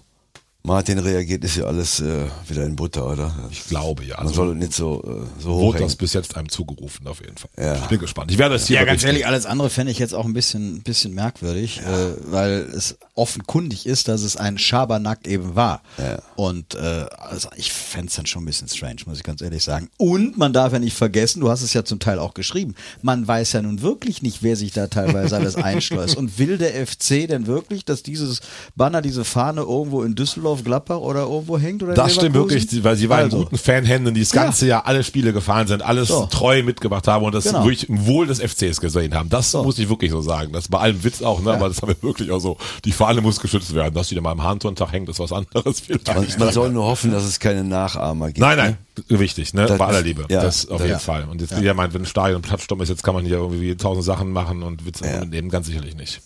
Martin 0.62 1.00
reagiert, 1.00 1.44
ist 1.46 1.56
ja 1.56 1.64
alles 1.66 2.02
äh, 2.02 2.26
wieder 2.48 2.66
in 2.66 2.76
Butter, 2.76 3.10
oder? 3.10 3.34
Ich 3.50 3.64
glaube 3.66 4.04
ja. 4.04 4.18
Man 4.18 4.28
Also 4.28 4.36
soll 4.36 4.56
nicht 4.56 4.74
so, 4.74 5.02
äh, 5.04 5.42
so 5.42 5.54
hoch 5.54 5.62
wurde 5.74 5.80
das 5.80 5.96
bis 5.96 6.12
jetzt 6.14 6.36
einem 6.36 6.50
zugerufen, 6.50 7.08
auf 7.08 7.22
jeden 7.22 7.38
Fall. 7.38 7.50
Ja. 7.58 7.76
Ich 7.76 7.86
bin 7.88 8.00
gespannt. 8.00 8.30
Ich 8.30 8.38
werde 8.38 8.56
das 8.56 8.68
hier 8.68 8.76
Ja, 8.76 8.84
ganz 8.84 9.04
ehrlich, 9.06 9.26
alles 9.26 9.46
andere 9.46 9.70
fände 9.70 9.92
ich 9.94 10.00
jetzt 10.00 10.14
auch 10.14 10.26
ein 10.26 10.34
bisschen, 10.34 10.82
bisschen 10.82 11.14
merkwürdig, 11.14 11.80
äh, 11.80 11.84
weil 12.32 12.68
es 12.76 12.98
offenkundig 13.16 13.86
ist, 13.86 14.10
dass 14.10 14.22
es 14.22 14.36
ein 14.36 14.58
Schabernack 14.58 15.28
eben 15.28 15.56
war. 15.56 15.82
Ja. 15.98 16.20
Und 16.36 16.76
äh, 16.76 17.06
also 17.18 17.48
ich 17.56 17.72
fände 17.72 18.08
es 18.08 18.16
dann 18.16 18.26
schon 18.26 18.44
ein 18.44 18.46
bisschen 18.46 18.68
strange, 18.68 18.98
muss 19.06 19.18
ich 19.18 19.24
ganz 19.24 19.42
ehrlich 19.42 19.64
sagen. 19.64 19.90
Und 19.98 20.38
man 20.38 20.52
darf 20.52 20.74
ja 20.74 20.80
nicht 20.80 20.96
vergessen, 20.96 21.40
du 21.40 21.50
hast 21.50 21.62
es 21.62 21.74
ja 21.74 21.86
zum 21.86 22.00
Teil 22.00 22.20
auch 22.20 22.34
geschrieben, 22.34 22.76
man 23.02 23.26
weiß 23.26 23.54
ja 23.54 23.62
nun 23.62 23.82
wirklich 23.82 24.22
nicht, 24.22 24.44
wer 24.44 24.58
sich 24.58 24.74
da 24.74 24.88
teilweise 24.88 25.38
alles 25.38 25.56
einschleust. 25.56 26.18
Und 26.18 26.38
will 26.38 26.58
der 26.58 26.86
FC 26.86 27.28
denn 27.30 27.48
wirklich, 27.48 27.86
dass 27.86 28.04
dieses 28.04 28.42
Banner, 28.76 29.02
diese 29.02 29.24
Fahne 29.24 29.62
irgendwo 29.62 30.04
in 30.04 30.16
Düsseldorf, 30.16 30.49
Gladbach 30.56 30.98
oder 30.98 31.22
irgendwo 31.22 31.58
hängt? 31.58 31.82
Oder 31.84 31.94
Das 31.94 32.14
stimmt 32.16 32.36
wirklich, 32.36 32.84
weil 32.84 32.96
sie 32.96 33.10
waren 33.10 33.26
Also. 33.26 33.38
in 33.38 33.44
guten 33.44 33.58
Fanhänden, 33.58 34.14
die 34.14 34.22
das 34.22 34.32
Ja. 34.34 34.44
ganze 34.44 34.68
Jahr 34.68 34.86
alle 34.86 35.04
Spiele 35.04 35.34
gefahren 35.34 35.68
sind, 35.68 35.82
alles 35.82 36.08
So. 36.10 36.26
treu 36.26 36.64
mitgebracht 36.64 37.08
haben 37.08 37.24
und 37.26 37.34
das 37.36 37.46
Genau. 37.46 37.64
wirklich 37.64 37.88
im 37.90 38.06
Wohl 38.06 38.28
des 38.28 38.40
FCs 38.40 38.82
gesehen 38.82 39.14
haben. 39.14 39.30
Das 39.30 39.52
So. 39.52 39.64
muss 39.64 39.78
ich 39.80 39.90
wirklich 39.90 40.12
so 40.12 40.22
sagen. 40.22 40.52
Das 40.54 40.68
bei 40.68 40.80
allem 40.80 41.04
Witz 41.04 41.22
auch, 41.22 41.42
ne? 41.42 41.54
aber 41.54 41.68
das 41.70 41.82
haben 41.82 41.90
wir 41.90 42.02
wirklich 42.04 42.32
auch 42.32 42.40
so. 42.40 42.58
Die 42.86 42.92
Fahne 42.92 43.22
muss 43.22 43.40
geschützt 43.40 43.74
werden. 43.74 43.94
Dass 43.94 44.10
die 44.10 44.16
da 44.16 44.22
mal 44.22 44.32
im 44.34 44.44
Handturntag 44.44 44.92
hängt, 44.92 45.08
ist 45.10 45.20
was 45.20 45.32
anderes. 45.32 45.84
Man, 46.08 46.28
man 46.38 46.52
soll 46.54 46.70
nur 46.72 46.86
hoffen, 46.86 47.12
dass 47.12 47.24
es 47.24 47.40
keine 47.40 47.64
Nachahmer 47.64 48.28
gibt. 48.28 48.40
Nein, 48.40 48.58
nein, 48.58 48.78
wichtig, 49.08 49.54
ne? 49.54 49.66
Das- 49.66 49.78
Bei 49.78 49.86
aller 49.88 50.02
Liebe. 50.02 50.26
ja, 50.30 50.42
das 50.42 50.68
auf 50.70 50.80
das- 50.80 50.88
jeden 50.88 51.00
Fall. 51.00 51.26
Und 51.30 51.42
jetzt 51.42 51.54
jeder 51.58 51.74
meint, 51.74 51.94
wenn 51.94 52.02
ein 52.02 52.06
Stadion 52.06 52.42
Platzsturm 52.42 52.82
ist, 52.82 52.90
jetzt 52.90 53.04
kann 53.04 53.14
man 53.14 53.26
hier 53.26 53.38
irgendwie 53.38 53.76
tausend 53.76 54.06
Sachen 54.06 54.32
machen 54.32 54.64
und 54.64 54.86
Witze 54.86 55.06
Ja. 55.06 55.26
nehmen, 55.26 55.50
ganz 55.50 55.68
sicherlich 55.68 55.96
nicht. 55.96 56.22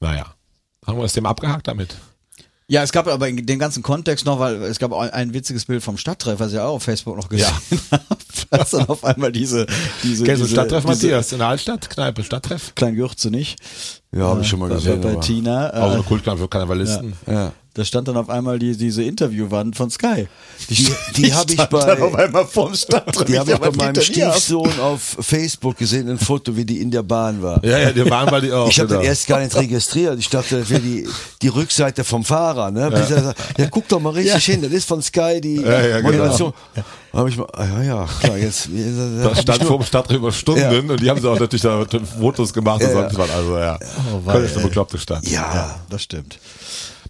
Naja. 0.00 0.26
Haben 0.86 0.96
wir 0.98 1.02
das 1.02 1.12
Thema 1.12 1.28
abgehakt 1.30 1.68
damit? 1.68 1.96
Ja, 2.70 2.82
es 2.82 2.92
gab 2.92 3.06
aber 3.06 3.28
in 3.28 3.46
dem 3.46 3.58
ganzen 3.58 3.82
Kontext 3.82 4.26
noch, 4.26 4.38
weil 4.40 4.62
es 4.64 4.78
gab 4.78 4.92
auch 4.92 5.00
ein, 5.00 5.32
witziges 5.32 5.64
Bild 5.64 5.82
vom 5.82 5.96
Stadttreff, 5.96 6.38
was 6.38 6.52
ich 6.52 6.58
auch 6.58 6.74
auf 6.74 6.82
Facebook 6.82 7.16
noch 7.16 7.30
gesehen 7.30 7.48
habe. 7.90 8.02
Als 8.50 8.70
dann 8.70 8.86
auf 8.88 9.04
einmal 9.04 9.32
diese, 9.32 9.66
diese, 10.02 10.24
Kennst 10.24 10.42
diese, 10.42 10.52
Stadttreff, 10.52 10.84
diese 10.84 11.06
Matthias? 11.06 11.32
In 11.32 11.38
der 11.38 11.48
Altstadt? 11.48 11.88
Kneipe, 11.88 12.22
Stadttreff? 12.22 12.74
Klein 12.74 12.94
Gürze 12.94 13.30
nicht. 13.30 13.58
Ja, 14.10 14.24
habe 14.28 14.40
ich 14.40 14.48
schon 14.48 14.58
mal 14.58 14.68
bei, 14.70 14.76
gesehen. 14.76 15.00
bei 15.02 15.14
Tina. 15.16 15.68
Auch 15.70 15.74
so 15.74 15.90
Äh, 15.90 15.94
eine 15.94 16.02
Kultkamp 16.02 16.38
für 16.40 16.48
Karnevalisten. 16.48 17.12
Ja. 17.26 17.52
da 17.74 17.84
stand 17.84 18.08
dann 18.08 18.16
auf 18.16 18.30
einmal 18.30 18.58
die, 18.58 18.74
diese 18.76 19.02
Interviewwand 19.02 19.76
von 19.76 19.90
Sky. 19.90 20.26
Die, 20.70 20.88
die 21.16 21.32
habe 21.34 21.50
ich 21.52 21.56
dann 21.58 22.00
auf 22.02 22.12
bei, 22.12 22.24
einmal 22.24 22.46
vorm 22.46 22.74
Stand. 22.74 23.28
die 23.28 23.38
habe 23.38 23.52
ich 23.52 23.58
bei 23.58 23.70
meinem 23.70 24.00
Stiefsohn 24.02 24.80
auf 24.80 25.16
Facebook 25.20 25.76
gesehen, 25.76 26.08
ein 26.08 26.18
Foto, 26.18 26.56
wie 26.56 26.64
die 26.64 26.80
in 26.80 26.90
der 26.90 27.02
Bahn 27.02 27.42
war. 27.42 27.62
Ja, 27.64 27.78
ja, 27.78 27.92
die 27.92 28.08
waren 28.10 28.28
bei 28.30 28.40
die 28.40 28.50
auch. 28.52 28.68
Ich 28.70 28.78
habe 28.80 28.88
genau. 28.88 29.00
den 29.02 29.08
erst 29.08 29.26
gar 29.26 29.40
nicht 29.40 29.54
registriert. 29.54 30.18
Ich 30.18 30.28
dachte, 30.30 30.58
das 30.60 30.70
wäre 30.70 30.80
die, 30.80 31.06
die 31.42 31.48
Rückseite 31.48 32.02
vom 32.02 32.24
Fahrer. 32.24 32.70
Ne? 32.70 32.90
Er 32.90 33.06
sagt, 33.06 33.38
ja, 33.58 33.66
guck 33.70 33.86
doch 33.88 34.00
mal 34.00 34.14
richtig 34.14 34.42
hin. 34.44 34.62
Das 34.62 34.72
ist 34.72 34.88
von 34.88 35.02
Sky 35.02 35.40
die 35.40 35.56
Ja, 35.56 35.80
ja, 35.86 35.96
genau. 36.00 36.10
Moderation. 36.12 36.52
Da 36.74 36.82
habe 37.12 37.28
ich 37.30 37.36
mal, 37.36 37.46
ah, 37.52 37.64
ja, 37.64 37.82
ja, 37.82 38.08
klar, 38.20 38.36
jetzt. 38.36 38.68
Das 39.22 39.40
stand 39.42 39.64
vor 39.64 39.78
dem 39.78 39.86
Stadtrecht 39.86 40.18
über 40.18 40.32
Stunden 40.32 40.60
Ja. 40.60 40.70
und 40.70 41.00
die 41.00 41.08
haben 41.10 41.20
sie 41.20 41.28
auch 41.30 41.38
natürlich 41.38 41.62
da 41.62 41.84
Fotos 42.18 42.52
gemacht 42.52 42.82
und 42.82 42.88
Ja, 42.88 42.92
sonst 43.02 43.18
was. 43.18 43.30
Also 43.30 43.58
ja, 43.58 43.78
wei, 44.24 44.32
Köln 44.32 44.44
ist 44.44 44.56
eine 44.56 44.66
bekloppte 44.66 44.98
Stadt. 44.98 45.26
Ja, 45.26 45.80
Das 45.90 46.02
stimmt. 46.02 46.38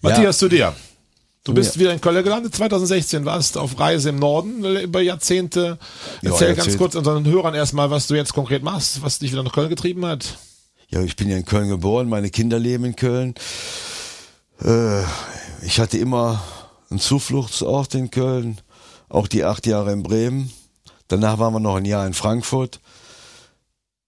Matthias, 0.00 0.38
zu 0.38 0.48
dir. 0.48 0.74
Du 1.44 1.54
bist 1.54 1.78
wieder 1.78 1.92
in 1.94 2.00
Köln 2.00 2.22
gelandet, 2.22 2.54
2016, 2.54 3.24
warst 3.24 3.56
auf 3.56 3.78
Reise 3.80 4.10
im 4.10 4.16
Norden 4.16 4.64
über 4.64 5.00
Jahrzehnte. 5.00 5.78
Ja, 6.20 6.30
Erzähl 6.30 6.48
ganz 6.48 6.58
Jahrzehnte. 6.58 6.78
kurz 6.78 6.94
unseren 6.94 7.24
Hörern 7.24 7.54
erstmal, 7.54 7.90
was 7.90 8.06
du 8.06 8.14
jetzt 8.14 8.34
konkret 8.34 8.62
machst, 8.62 9.02
was 9.02 9.18
dich 9.18 9.32
wieder 9.32 9.42
nach 9.42 9.52
Köln 9.52 9.70
getrieben 9.70 10.04
hat. 10.04 10.36
Ja, 10.90 11.00
ich 11.02 11.16
bin 11.16 11.28
ja 11.30 11.36
in 11.38 11.44
Köln 11.46 11.68
geboren, 11.68 12.08
meine 12.08 12.28
Kinder 12.30 12.58
leben 12.58 12.84
in 12.84 12.96
Köln. 12.96 13.34
Äh, 14.62 15.02
ich 15.62 15.80
hatte 15.80 15.98
immer 15.98 16.42
einen 16.90 17.00
Zufluchtsort 17.00 17.94
in 17.94 18.10
Köln, 18.10 18.60
auch 19.08 19.26
die 19.28 19.44
acht 19.44 19.66
Jahre 19.66 19.92
in 19.92 20.02
Bremen. 20.02 20.52
Danach 21.08 21.38
waren 21.38 21.54
wir 21.54 21.60
noch 21.60 21.76
ein 21.76 21.84
Jahr 21.84 22.06
in 22.06 22.12
Frankfurt. 22.14 22.80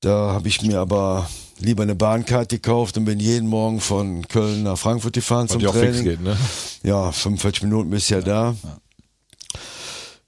Da 0.00 0.32
habe 0.32 0.48
ich 0.48 0.62
mir 0.62 0.80
aber 0.80 1.28
lieber 1.58 1.82
eine 1.82 1.94
Bahncard 1.94 2.48
gekauft 2.48 2.96
und 2.96 3.04
bin 3.04 3.20
jeden 3.20 3.48
Morgen 3.48 3.80
von 3.80 4.26
Köln 4.28 4.62
nach 4.62 4.78
Frankfurt 4.78 5.12
gefahren 5.14 5.42
Weil 5.42 5.48
zum 5.48 5.58
die 5.60 5.66
auch 5.66 5.74
fix 5.74 5.98
Training. 5.98 6.04
geht, 6.04 6.20
ne? 6.22 6.36
Ja, 6.82 7.12
45 7.12 7.62
Minuten 7.64 7.90
bis 7.90 8.08
ja 8.08 8.20
da. 8.20 8.54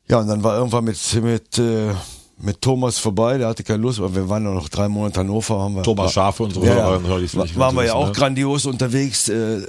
Ja, 0.09 0.19
und 0.21 0.29
dann 0.29 0.43
war 0.45 0.57
irgendwann 0.59 0.85
mit, 0.85 0.99
mit, 1.23 1.59
äh, 1.59 1.93
mit 2.39 2.61
Thomas 2.61 2.99
vorbei, 2.99 3.39
der 3.39 3.49
hatte 3.49 3.63
keine 3.63 3.81
Lust, 3.83 3.99
aber 3.99 4.15
wir 4.15 4.29
waren 4.29 4.45
ja 4.45 4.51
noch 4.53 4.69
drei 4.69 4.89
Monate 4.89 5.21
in 5.21 5.29
Hannover. 5.29 5.59
Haben 5.61 5.77
wir, 5.77 5.83
Thomas 5.85 6.13
Schafe, 6.13 6.49
ja, 6.61 6.65
ja. 6.77 6.89
und 6.97 7.07
Hörer, 7.07 7.19
die 7.21 7.25
es 7.27 7.37
Wa- 7.37 7.43
nicht 7.45 7.59
waren 7.59 7.75
wir 7.77 7.85
ja 7.85 7.95
auch 7.95 8.09
ne? 8.09 8.13
grandios 8.13 8.67
unterwegs. 8.67 9.29
Äh, 9.29 9.63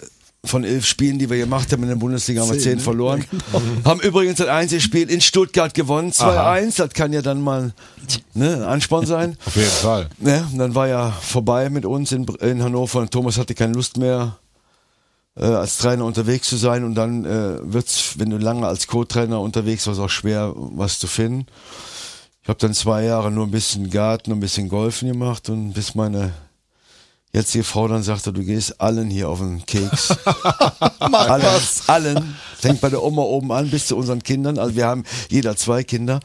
von 0.46 0.66
elf 0.66 0.86
Spielen, 0.86 1.20
die 1.20 1.30
wir 1.30 1.38
gemacht 1.38 1.72
haben 1.72 1.84
in 1.84 1.90
der 1.90 1.96
Bundesliga, 1.96 2.42
haben 2.42 2.52
wir 2.52 2.60
zehn 2.60 2.76
ne? 2.76 2.82
verloren. 2.82 3.26
Haben 3.86 4.02
übrigens 4.02 4.42
ein 4.42 4.50
Einzelspiel 4.50 5.10
in 5.10 5.22
Stuttgart 5.22 5.74
gewonnen, 5.74 6.12
2-1. 6.12 6.78
Das 6.78 6.90
kann 6.90 7.14
ja 7.14 7.22
dann 7.22 7.42
mal 7.42 7.74
ne, 8.34 8.56
ein 8.56 8.62
Ansporn 8.64 9.06
sein. 9.06 9.38
Auf 9.46 9.56
jeden 9.56 9.70
Fall. 9.70 10.10
Ne, 10.20 10.46
und 10.52 10.58
dann 10.58 10.76
war 10.76 10.90
ja 10.90 11.12
vorbei 11.12 11.70
mit 11.70 11.86
uns 11.86 12.12
in, 12.12 12.26
in 12.42 12.62
Hannover 12.62 13.00
und 13.00 13.12
Thomas 13.12 13.38
hatte 13.38 13.56
keine 13.56 13.74
Lust 13.74 13.98
mehr, 13.98 14.38
äh, 15.38 15.46
als 15.46 15.78
Trainer 15.78 16.04
unterwegs 16.04 16.50
zu 16.50 16.58
sein. 16.58 16.84
Und 16.84 16.96
dann 16.96 17.24
äh, 17.24 17.60
wird's, 17.62 18.16
wenn 18.18 18.30
du 18.30 18.38
lange 18.38 18.68
als 18.68 18.88
Co-Trainer 18.88 19.40
unterwegs 19.40 19.88
warst, 19.88 20.02
auch 20.02 20.10
schwer, 20.10 20.52
was 20.56 21.00
zu 21.00 21.08
finden. 21.08 21.46
Ich 22.42 22.50
habe 22.50 22.60
dann 22.60 22.74
zwei 22.74 23.06
Jahre 23.06 23.32
nur 23.32 23.46
ein 23.46 23.52
bisschen 23.52 23.90
Garten 23.90 24.34
und 24.34 24.40
ein 24.40 24.42
bisschen 24.42 24.68
Golfen 24.68 25.08
gemacht 25.08 25.50
und 25.50 25.72
bis 25.72 25.96
meine 25.96 26.34
jetzige 27.34 27.64
Frau 27.64 27.88
dann 27.88 28.04
sagte, 28.04 28.32
du 28.32 28.44
gehst 28.44 28.80
allen 28.80 29.10
hier 29.10 29.28
auf 29.28 29.40
den 29.40 29.66
Keks. 29.66 30.12
allen, 31.00 31.62
allen. 31.88 32.36
Fängt 32.60 32.80
bei 32.80 32.90
der 32.90 33.02
Oma 33.02 33.24
oben 33.24 33.52
an 33.52 33.70
bis 33.70 33.88
zu 33.88 33.98
unseren 33.98 34.22
Kindern. 34.22 34.60
Also 34.60 34.76
wir 34.76 34.86
haben 34.86 35.04
jeder 35.30 35.56
zwei 35.56 35.84
Kinder. 35.84 36.20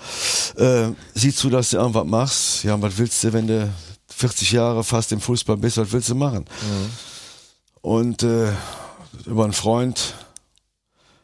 Äh, 0.56 0.88
sieh 1.14 1.34
zu, 1.34 1.48
dass 1.50 1.70
du 1.70 1.78
irgendwas 1.78 2.06
machst. 2.06 2.64
Ja, 2.64 2.80
was 2.80 2.98
willst 2.98 3.24
du, 3.24 3.32
wenn 3.32 3.46
du 3.46 3.72
40 4.08 4.52
Jahre 4.52 4.84
fast 4.84 5.12
im 5.12 5.20
Fußball 5.20 5.56
bist, 5.56 5.78
was 5.78 5.90
willst 5.92 6.10
du 6.10 6.14
machen? 6.14 6.44
Und 7.80 8.22
äh, 8.22 8.52
über 9.24 9.44
einen 9.44 9.52
Freund 9.52 10.14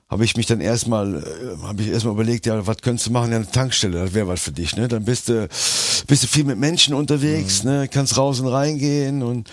habe 0.09 0.25
ich 0.25 0.37
mich 0.37 0.47
dann 0.47 0.61
erstmal, 0.61 1.17
äh, 1.17 1.63
habe 1.63 1.83
ich 1.83 1.89
erstmal 1.89 2.15
überlegt, 2.15 2.47
ja, 2.47 2.67
was 2.67 2.79
könntest 2.79 3.07
du 3.07 3.13
machen? 3.13 3.31
Ja, 3.31 3.37
eine 3.37 3.51
Tankstelle, 3.51 4.05
das 4.05 4.15
wäre 4.15 4.29
was 4.29 4.43
für 4.43 4.53
dich, 4.53 4.77
ne? 4.77 4.89
Dann 4.89 5.05
bist 5.05 5.29
du, 5.29 5.49
bist 6.07 6.23
du 6.23 6.27
viel 6.27 6.45
mit 6.45 6.59
Menschen 6.59 6.95
unterwegs, 6.95 7.65
ne? 7.65 7.89
Kannst 7.91 8.17
raus 8.17 8.41
und 8.41 8.49
reingehen 8.49 9.23
und 9.23 9.51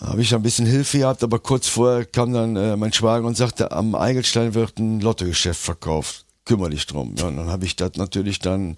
habe 0.00 0.22
ich 0.22 0.34
ein 0.34 0.42
bisschen 0.42 0.66
Hilfe 0.66 0.98
gehabt, 0.98 1.22
aber 1.22 1.38
kurz 1.38 1.68
vorher 1.68 2.04
kam 2.06 2.32
dann 2.32 2.56
äh, 2.56 2.76
mein 2.76 2.92
Schwager 2.92 3.26
und 3.26 3.36
sagte, 3.36 3.70
am 3.70 3.94
Eigelstein 3.94 4.54
wird 4.54 4.78
ein 4.78 5.00
Lottogeschäft 5.00 5.60
verkauft. 5.60 6.24
Kümmere 6.44 6.70
dich 6.70 6.86
drum. 6.86 7.14
Ja, 7.18 7.26
und 7.26 7.36
dann 7.36 7.48
habe 7.48 7.66
ich 7.66 7.76
das 7.76 7.92
natürlich 7.96 8.38
dann 8.38 8.76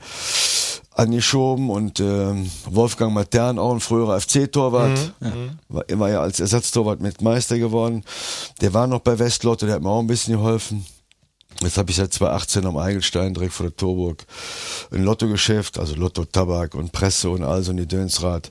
angeschoben 0.94 1.70
und 1.70 2.00
ähm, 2.00 2.50
Wolfgang 2.66 3.14
Matern, 3.14 3.58
auch 3.58 3.72
ein 3.72 3.80
früherer 3.80 4.20
FC-Torwart, 4.20 5.12
war, 5.68 5.84
war 5.88 6.10
ja 6.10 6.20
als 6.20 6.40
Ersatztorwart 6.40 7.00
mit 7.00 7.22
Meister 7.22 7.58
geworden. 7.58 8.04
Der 8.60 8.74
war 8.74 8.86
noch 8.86 9.00
bei 9.00 9.18
Westlotto, 9.18 9.66
der 9.66 9.76
hat 9.76 9.82
mir 9.82 9.88
auch 9.90 10.00
ein 10.00 10.06
bisschen 10.06 10.36
geholfen. 10.36 10.84
Jetzt 11.62 11.78
habe 11.78 11.90
ich 11.90 11.96
seit 11.96 12.12
2018 12.12 12.66
am 12.66 12.76
Eigelstein 12.76 13.34
direkt 13.34 13.52
vor 13.52 13.66
der 13.66 13.76
Torburg 13.76 14.24
ein 14.90 15.04
Lottogeschäft, 15.04 15.78
also 15.78 15.94
Lotto, 15.94 16.24
Tabak 16.24 16.74
und 16.74 16.92
Presse 16.92 17.30
und 17.30 17.42
all 17.42 17.62
so 17.62 17.72
ein 17.72 17.88
Dönsrad 17.88 18.50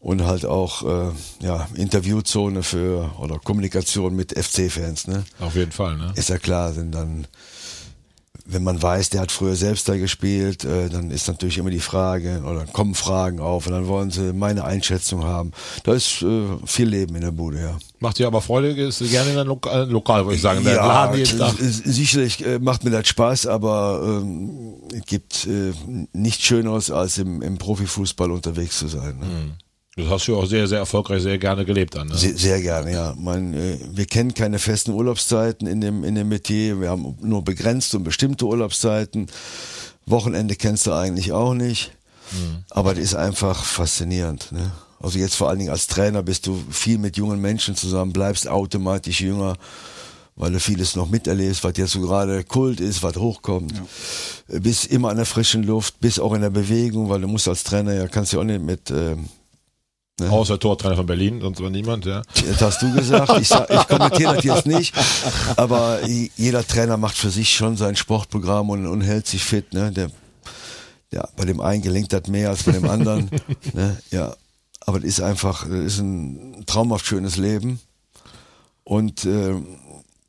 und 0.00 0.24
halt 0.24 0.44
auch 0.44 0.82
äh, 0.84 1.12
ja 1.40 1.68
Interviewzone 1.74 2.62
für 2.62 3.10
oder 3.18 3.38
Kommunikation 3.38 4.14
mit 4.14 4.32
FC-Fans. 4.32 5.08
Ne? 5.08 5.24
Auf 5.40 5.56
jeden 5.56 5.72
Fall, 5.72 5.96
ne? 5.96 6.12
Ist 6.14 6.28
ja 6.28 6.38
klar, 6.38 6.72
denn 6.72 6.92
dann, 6.92 7.26
wenn 8.48 8.62
man 8.62 8.80
weiß, 8.80 9.10
der 9.10 9.20
hat 9.22 9.32
früher 9.32 9.56
selbst 9.56 9.88
da 9.88 9.96
gespielt, 9.96 10.64
äh, 10.64 10.88
dann 10.88 11.10
ist 11.10 11.28
natürlich 11.28 11.58
immer 11.58 11.70
die 11.70 11.80
Frage, 11.80 12.42
oder 12.44 12.64
kommen 12.66 12.94
Fragen 12.94 13.40
auf 13.40 13.66
und 13.66 13.72
dann 13.72 13.86
wollen 13.88 14.10
sie 14.10 14.32
meine 14.32 14.64
Einschätzung 14.64 15.24
haben. 15.24 15.50
Da 15.84 15.94
ist 15.94 16.22
äh, 16.22 16.42
viel 16.64 16.88
Leben 16.88 17.14
in 17.16 17.22
der 17.22 17.32
Bude, 17.32 17.60
ja. 17.60 17.78
Macht 17.98 18.18
dir 18.18 18.26
aber 18.26 18.40
Freude, 18.42 18.68
ist 18.70 18.98
gerne 19.10 19.32
in 19.32 19.38
ein 19.38 19.46
Lokal, 19.46 19.88
Lokal 19.90 20.24
würde 20.24 20.36
ich 20.36 20.42
sagen. 20.42 20.64
s- 21.60 21.78
sicherlich 21.84 22.44
äh, 22.46 22.58
macht 22.58 22.84
mir 22.84 22.90
das 22.90 23.08
Spaß, 23.08 23.46
aber 23.46 24.20
ähm, 24.22 24.74
es 24.94 25.04
gibt 25.06 25.46
äh, 25.46 25.72
nichts 26.12 26.44
Schöneres, 26.44 26.90
als 26.90 27.18
im, 27.18 27.42
im 27.42 27.58
Profifußball 27.58 28.30
unterwegs 28.30 28.78
zu 28.78 28.88
sein. 28.88 29.18
Ne? 29.18 29.26
Das 29.96 30.08
hast 30.08 30.28
du 30.28 30.36
auch 30.36 30.44
sehr, 30.44 30.68
sehr 30.68 30.78
erfolgreich, 30.78 31.22
sehr 31.22 31.38
gerne 31.38 31.64
gelebt 31.64 31.94
dann. 31.94 32.08
Ne? 32.08 32.16
Sehr, 32.16 32.36
sehr 32.36 32.60
gerne, 32.60 32.92
ja. 32.92 33.14
Mein, 33.18 33.54
äh, 33.54 33.78
wir 33.92 34.04
kennen 34.04 34.34
keine 34.34 34.58
festen 34.58 34.92
Urlaubszeiten 34.92 35.66
in 35.66 35.80
dem, 35.80 36.04
in 36.04 36.14
dem 36.14 36.28
Metier. 36.28 36.80
Wir 36.80 36.90
haben 36.90 37.16
nur 37.22 37.42
begrenzte 37.42 37.96
und 37.96 38.04
bestimmte 38.04 38.44
Urlaubszeiten. 38.44 39.26
Wochenende 40.04 40.54
kennst 40.54 40.86
du 40.86 40.92
eigentlich 40.92 41.32
auch 41.32 41.54
nicht. 41.54 41.92
Aber 42.70 42.94
das 42.94 43.04
ist 43.04 43.14
einfach 43.14 43.64
faszinierend. 43.64 44.52
Ne? 44.52 44.70
Also 45.00 45.18
jetzt 45.18 45.34
vor 45.34 45.48
allen 45.48 45.58
Dingen 45.58 45.70
als 45.70 45.86
Trainer 45.86 46.22
bist 46.22 46.46
du 46.46 46.62
viel 46.70 46.98
mit 46.98 47.16
jungen 47.16 47.40
Menschen 47.40 47.76
zusammen, 47.76 48.12
bleibst 48.12 48.48
automatisch 48.48 49.20
jünger, 49.20 49.56
weil 50.34 50.52
du 50.52 50.60
vieles 50.60 50.96
noch 50.96 51.08
miterlebst, 51.08 51.64
was 51.64 51.76
jetzt 51.76 51.92
so 51.92 52.00
gerade 52.00 52.44
Kult 52.44 52.80
ist, 52.80 53.02
was 53.02 53.16
hochkommt. 53.16 53.74
Bist 54.48 54.86
immer 54.86 55.10
an 55.10 55.16
der 55.16 55.26
frischen 55.26 55.62
Luft, 55.62 56.00
bist 56.00 56.20
auch 56.20 56.34
in 56.34 56.42
der 56.42 56.50
Bewegung, 56.50 57.08
weil 57.08 57.20
du 57.20 57.28
musst 57.28 57.48
als 57.48 57.64
Trainer 57.64 57.94
ja, 57.94 58.08
kannst 58.08 58.32
ja 58.32 58.40
auch 58.40 58.44
nicht 58.44 58.62
mit, 58.62 58.90
ähm, 60.20 60.30
Außer 60.30 60.58
Tortrainer 60.58 60.96
von 60.96 61.06
Berlin, 61.06 61.40
sonst 61.40 61.60
war 61.60 61.68
niemand, 61.68 62.06
ja. 62.06 62.22
Das 62.48 62.62
hast 62.62 62.82
du 62.82 62.92
gesagt. 62.94 63.38
Ich, 63.38 63.48
sag, 63.48 63.68
ich 63.70 63.86
kommentiere 63.86 64.34
das 64.36 64.44
jetzt 64.44 64.66
nicht. 64.66 64.94
Aber 65.56 66.00
jeder 66.06 66.66
Trainer 66.66 66.96
macht 66.96 67.16
für 67.16 67.30
sich 67.30 67.54
schon 67.54 67.76
sein 67.76 67.96
Sportprogramm 67.96 68.70
und, 68.70 68.86
und 68.86 69.02
hält 69.02 69.26
sich 69.26 69.44
fit. 69.44 69.74
Ne? 69.74 69.92
Der, 69.92 70.10
ja, 71.12 71.28
bei 71.36 71.44
dem 71.44 71.60
einen 71.60 71.82
gelingt 71.82 72.14
das 72.14 72.28
mehr 72.28 72.48
als 72.48 72.62
bei 72.62 72.72
dem 72.72 72.88
anderen. 72.88 73.30
ne? 73.74 73.98
Ja, 74.10 74.34
aber 74.80 75.00
das 75.00 75.08
ist 75.08 75.20
einfach, 75.20 75.68
das 75.68 75.94
ist 75.94 75.98
ein 75.98 76.64
traumhaft 76.64 77.04
schönes 77.04 77.36
Leben. 77.36 77.80
Und 78.84 79.24
äh, 79.26 79.54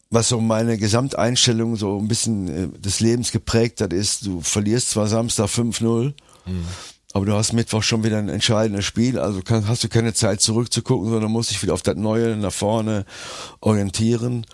was 0.10 0.30
so 0.30 0.42
meine 0.42 0.78
Gesamteinstellung 0.78 1.78
so 1.78 1.98
ein 1.98 2.08
bisschen 2.10 2.48
äh, 2.48 2.80
des 2.80 3.00
Lebens 3.00 3.32
geprägt 3.32 3.80
hat, 3.80 3.94
ist, 3.94 4.26
du 4.26 4.42
verlierst 4.42 4.90
zwar 4.90 5.08
Samstag 5.08 5.48
5-0, 5.48 6.14
aber 7.18 7.26
du 7.26 7.34
hast 7.34 7.52
Mittwoch 7.52 7.82
schon 7.82 8.04
wieder 8.04 8.20
ein 8.20 8.30
entscheidendes 8.30 8.86
Spiel, 8.86 9.18
also 9.18 9.42
kann, 9.42 9.68
hast 9.68 9.84
du 9.84 9.90
keine 9.90 10.14
Zeit 10.14 10.40
zurückzugucken, 10.40 11.10
sondern 11.10 11.32
musst 11.32 11.50
dich 11.50 11.64
wieder 11.64 11.74
auf 11.74 11.82
das 11.82 11.96
Neue 11.96 12.38
nach 12.38 12.54
vorne 12.54 13.06
orientieren. 13.60 14.46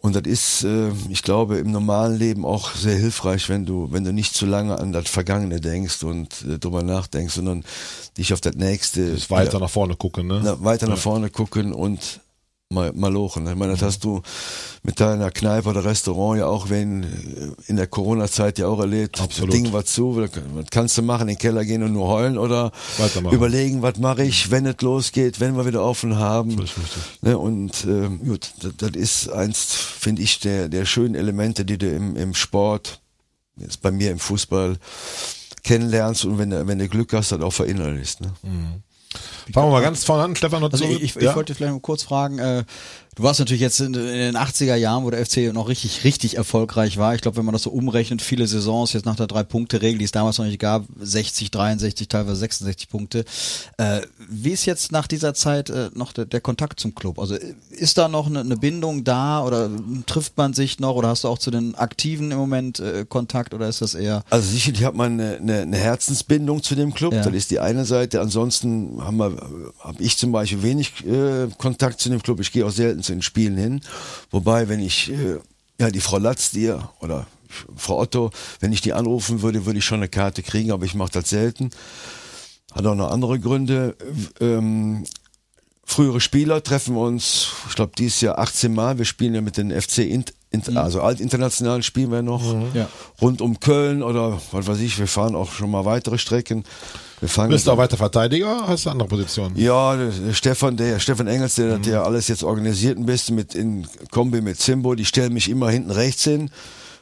Und 0.00 0.16
das 0.16 0.24
ist, 0.24 0.64
äh, 0.64 0.90
ich 1.10 1.22
glaube, 1.22 1.58
im 1.58 1.70
normalen 1.70 2.18
Leben 2.18 2.44
auch 2.44 2.74
sehr 2.74 2.96
hilfreich, 2.96 3.48
wenn 3.48 3.66
du, 3.66 3.92
wenn 3.92 4.02
du 4.02 4.12
nicht 4.12 4.34
zu 4.34 4.46
lange 4.46 4.80
an 4.80 4.90
das 4.90 5.08
Vergangene 5.08 5.60
denkst 5.60 6.02
und 6.02 6.44
äh, 6.44 6.58
drüber 6.58 6.82
nachdenkst, 6.82 7.34
sondern 7.34 7.62
dich 8.18 8.32
auf 8.32 8.40
das 8.40 8.56
Nächste 8.56 9.02
Ist 9.02 9.30
weiter 9.30 9.60
nach 9.60 9.70
vorne 9.70 9.94
gucken, 9.94 10.26
ne? 10.26 10.40
na, 10.42 10.64
weiter 10.64 10.88
nach 10.88 10.98
vorne 10.98 11.30
gucken 11.30 11.72
und 11.72 12.18
mal, 12.72 12.92
mal 12.92 13.12
lochen. 13.12 13.46
Ich 13.46 13.54
meine, 13.54 13.72
das 13.72 13.82
hast 13.82 14.04
du 14.04 14.22
mit 14.82 14.98
deiner 14.98 15.30
Kneipe 15.30 15.68
oder 15.68 15.84
Restaurant 15.84 16.40
ja 16.40 16.46
auch, 16.46 16.70
wenn 16.70 17.04
äh, 17.04 17.06
in 17.66 17.76
der 17.76 17.86
Corona-Zeit 17.86 18.58
ja 18.58 18.66
auch 18.66 18.80
erlebt. 18.80 19.20
Absolut. 19.20 19.52
Das 19.52 19.60
Ding 19.60 19.72
war 19.72 19.84
zu, 19.84 20.16
was 20.16 20.30
kannst 20.70 20.98
du 20.98 21.02
machen? 21.02 21.22
In 21.22 21.34
den 21.34 21.38
Keller 21.38 21.64
gehen 21.64 21.82
und 21.82 21.92
nur 21.92 22.08
heulen 22.08 22.38
oder 22.38 22.72
überlegen, 23.30 23.82
was 23.82 23.98
mache 23.98 24.24
ich, 24.24 24.50
wenn 24.50 24.66
es 24.66 24.80
losgeht, 24.80 25.40
wenn 25.40 25.56
wir 25.56 25.66
wieder 25.66 25.84
offen 25.84 26.16
haben. 26.16 26.56
Ne, 27.20 27.38
und 27.38 27.84
ähm, 27.84 28.20
gut, 28.24 28.52
das, 28.60 28.72
das 28.76 28.90
ist 28.90 29.28
eins, 29.28 29.72
finde 29.72 30.22
ich, 30.22 30.40
der, 30.40 30.68
der 30.68 30.84
schönen 30.84 31.14
Elemente, 31.14 31.64
die 31.64 31.78
du 31.78 31.88
im, 31.88 32.16
im 32.16 32.34
Sport, 32.34 33.00
jetzt 33.56 33.82
bei 33.82 33.90
mir 33.90 34.10
im 34.10 34.18
Fußball, 34.18 34.78
kennenlernst 35.62 36.24
und 36.24 36.38
wenn 36.38 36.50
du, 36.50 36.66
wenn 36.66 36.78
du 36.78 36.88
Glück 36.88 37.12
hast, 37.12 37.32
dann 37.32 37.42
auch 37.42 37.52
verinnerlichst. 37.52 38.20
Ne? 38.20 38.32
Fangen 39.52 39.68
wir 39.68 39.72
mal 39.72 39.82
ganz 39.82 40.04
vorne 40.04 40.24
an, 40.24 40.36
Stefan. 40.36 40.62
Also 40.62 40.84
ich, 40.84 41.02
ich, 41.02 41.16
ich 41.16 41.34
wollte 41.34 41.54
vielleicht 41.54 41.72
mal 41.72 41.80
kurz 41.80 42.02
fragen, 42.02 42.38
äh, 42.38 42.64
Du 43.14 43.24
warst 43.24 43.40
natürlich 43.40 43.60
jetzt 43.60 43.78
in, 43.78 43.92
in, 43.92 43.92
den 43.92 44.36
80er 44.38 44.74
Jahren, 44.74 45.04
wo 45.04 45.10
der 45.10 45.24
FC 45.24 45.52
noch 45.52 45.68
richtig, 45.68 46.02
richtig 46.02 46.38
erfolgreich 46.38 46.96
war. 46.96 47.14
Ich 47.14 47.20
glaube, 47.20 47.36
wenn 47.36 47.44
man 47.44 47.52
das 47.52 47.64
so 47.64 47.70
umrechnet, 47.70 48.22
viele 48.22 48.46
Saisons 48.46 48.94
jetzt 48.94 49.04
nach 49.04 49.16
der 49.16 49.26
Drei-Punkte-Regel, 49.26 49.98
die 49.98 50.06
es 50.06 50.12
damals 50.12 50.38
noch 50.38 50.46
nicht 50.46 50.58
gab, 50.58 50.84
60, 50.98 51.50
63, 51.50 52.08
teilweise 52.08 52.36
66 52.36 52.88
Punkte. 52.88 53.26
Äh, 53.76 54.00
wie 54.30 54.52
ist 54.52 54.64
jetzt 54.64 54.92
nach 54.92 55.06
dieser 55.06 55.34
Zeit 55.34 55.68
äh, 55.68 55.90
noch 55.94 56.14
der, 56.14 56.24
der, 56.24 56.40
Kontakt 56.40 56.80
zum 56.80 56.94
Club? 56.94 57.18
Also 57.18 57.36
ist 57.68 57.98
da 57.98 58.08
noch 58.08 58.28
eine, 58.28 58.40
eine, 58.40 58.56
Bindung 58.56 59.04
da 59.04 59.44
oder 59.44 59.68
trifft 60.06 60.38
man 60.38 60.54
sich 60.54 60.80
noch 60.80 60.94
oder 60.94 61.08
hast 61.08 61.24
du 61.24 61.28
auch 61.28 61.38
zu 61.38 61.50
den 61.50 61.74
Aktiven 61.74 62.30
im 62.30 62.38
Moment 62.38 62.80
äh, 62.80 63.04
Kontakt 63.06 63.52
oder 63.52 63.68
ist 63.68 63.82
das 63.82 63.94
eher? 63.94 64.22
Also 64.30 64.48
sicherlich 64.48 64.84
hat 64.84 64.94
man 64.94 65.20
eine, 65.20 65.36
eine, 65.36 65.60
eine 65.60 65.76
Herzensbindung 65.76 66.62
zu 66.62 66.76
dem 66.76 66.94
Club. 66.94 67.12
Ja. 67.12 67.22
Das 67.22 67.34
ist 67.34 67.50
die 67.50 67.60
eine 67.60 67.84
Seite. 67.84 68.22
Ansonsten 68.22 69.04
haben 69.04 69.18
wir, 69.18 69.31
habe 69.80 70.02
ich 70.02 70.16
zum 70.16 70.32
Beispiel 70.32 70.62
wenig 70.62 71.06
äh, 71.06 71.48
Kontakt 71.58 72.00
zu 72.00 72.08
dem 72.08 72.22
Club. 72.22 72.40
Ich 72.40 72.52
gehe 72.52 72.66
auch 72.66 72.70
selten 72.70 73.02
zu 73.02 73.12
den 73.12 73.22
Spielen 73.22 73.56
hin. 73.56 73.80
Wobei, 74.30 74.68
wenn 74.68 74.80
ich, 74.80 75.10
äh, 75.10 75.38
ja, 75.80 75.90
die 75.90 76.00
Frau 76.00 76.18
Latz 76.18 76.50
dir 76.50 76.90
oder 77.00 77.26
Frau 77.76 78.00
Otto, 78.00 78.30
wenn 78.60 78.72
ich 78.72 78.80
die 78.80 78.92
anrufen 78.92 79.42
würde, 79.42 79.66
würde 79.66 79.78
ich 79.78 79.84
schon 79.84 79.98
eine 79.98 80.08
Karte 80.08 80.42
kriegen, 80.42 80.72
aber 80.72 80.84
ich 80.84 80.94
mache 80.94 81.12
das 81.12 81.30
selten. 81.30 81.70
Hat 82.72 82.86
auch 82.86 82.94
noch 82.94 83.10
andere 83.10 83.38
Gründe. 83.38 83.96
Ähm, 84.40 85.04
frühere 85.84 86.20
Spieler 86.20 86.62
treffen 86.62 86.96
uns, 86.96 87.48
ich 87.68 87.74
glaube 87.74 87.92
dieses 87.96 88.20
Jahr 88.20 88.38
18 88.38 88.74
Mal. 88.74 88.98
Wir 88.98 89.04
spielen 89.04 89.34
ja 89.34 89.40
mit 89.40 89.56
den 89.56 89.70
FC, 89.70 89.98
Mhm. 90.52 90.76
also 90.76 91.00
altinternationalen 91.00 91.82
spielen 91.82 92.10
wir 92.10 92.22
noch. 92.22 92.54
Mhm. 92.54 92.66
Ja. 92.74 92.88
Rund 93.20 93.40
um 93.40 93.60
Köln 93.60 94.02
oder 94.02 94.40
was 94.52 94.66
weiß 94.66 94.80
ich, 94.80 94.98
wir 94.98 95.06
fahren 95.06 95.34
auch 95.34 95.52
schon 95.52 95.70
mal 95.70 95.84
weitere 95.84 96.18
Strecken. 96.18 96.64
Wir 97.20 97.28
fangen 97.28 97.50
Bist 97.50 97.66
du 97.66 97.72
auch 97.72 97.78
weiter 97.78 97.96
Verteidiger? 97.96 98.66
Hast 98.66 98.86
du 98.86 98.90
andere 98.90 99.08
Positionen? 99.08 99.56
Ja, 99.56 99.96
der, 99.96 100.08
der 100.08 100.34
Stefan, 100.34 100.76
der 100.76 100.98
Stefan 100.98 101.28
Engels, 101.28 101.54
der, 101.54 101.78
mhm. 101.78 101.82
der 101.82 102.04
alles 102.04 102.28
jetzt 102.28 102.42
organisiert 102.42 102.98
ein 102.98 103.06
bisschen 103.06 103.36
mit 103.36 103.54
in 103.54 103.86
Kombi 104.10 104.40
mit 104.40 104.60
Simbo, 104.60 104.94
die 104.94 105.04
stellen 105.04 105.32
mich 105.32 105.48
immer 105.48 105.70
hinten 105.70 105.90
rechts 105.90 106.24
hin 106.24 106.50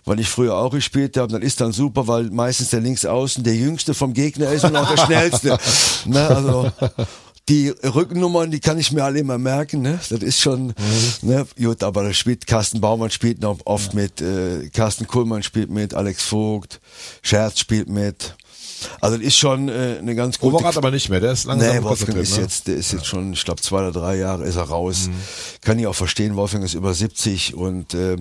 weil 0.05 0.19
ich 0.21 0.29
früher 0.29 0.57
auch 0.57 0.71
gespielt 0.71 1.17
habe, 1.17 1.33
dann 1.33 1.43
ist 1.43 1.61
dann 1.61 1.73
super, 1.73 2.09
weil 2.09 2.31
meistens 2.31 2.71
der 2.71 2.81
Linksaußen 2.81 3.45
der 3.45 3.55
jüngste 3.55 3.95
vom 3.95 4.15
Gegner 4.15 4.51
ist 4.51 4.65
und 4.65 4.75
auch 4.77 4.89
der 4.89 4.97
schnellste. 5.07 5.59
ne, 6.07 6.27
also 6.27 6.73
die 7.51 7.69
Rückennummern, 7.69 8.51
die 8.51 8.61
kann 8.61 8.79
ich 8.79 8.93
mir 8.93 9.05
alle 9.05 9.19
immer 9.19 9.37
merken, 9.37 9.83
ne? 9.83 9.99
Das 10.09 10.23
ist 10.23 10.41
schon, 10.41 10.69
mhm. 10.69 10.75
ne? 11.23 11.47
Gut, 11.61 11.83
aber 11.83 12.05
da 12.05 12.13
spielt 12.13 12.47
Carsten 12.47 12.81
Baumann 12.81 13.11
spielt 13.11 13.41
noch 13.41 13.59
oft 13.65 13.93
ja. 13.93 14.01
mit, 14.01 14.21
äh, 14.21 14.69
Carsten 14.73 15.07
Kuhlmann 15.07 15.43
spielt 15.43 15.69
mit, 15.69 15.93
Alex 15.93 16.23
Vogt, 16.23 16.81
Scherz 17.23 17.59
spielt 17.59 17.89
mit. 17.89 18.37
Also 19.01 19.17
das 19.17 19.27
ist 19.27 19.37
schon 19.37 19.69
äh, 19.69 19.97
eine 19.99 20.15
ganz 20.15 20.39
gute. 20.39 20.57
Overath 20.57 20.77
aber 20.77 20.91
nicht 20.91 21.11
mehr, 21.11 21.21
der 21.21 21.33
ist 21.33 21.45
langsam 21.45 21.77
Nee, 21.77 21.83
Wolfgang 21.83 22.19
ist 22.19 22.37
ne? 22.37 22.43
jetzt, 22.43 22.67
der 22.67 22.77
ist 22.77 22.93
jetzt 22.93 23.07
schon, 23.07 23.33
ich 23.33 23.45
glaube 23.45 23.61
zwei 23.61 23.81
oder 23.81 23.93
drei 23.93 24.17
Jahre 24.17 24.45
ist 24.45 24.57
er 24.57 24.63
raus. 24.63 25.09
Mhm. 25.09 25.15
Kann 25.61 25.79
ich 25.79 25.87
auch 25.87 25.95
verstehen, 25.95 26.37
Wolfgang 26.37 26.65
ist 26.65 26.75
über 26.75 26.95
70 26.95 27.55
und 27.55 27.95
äh, 27.95 28.17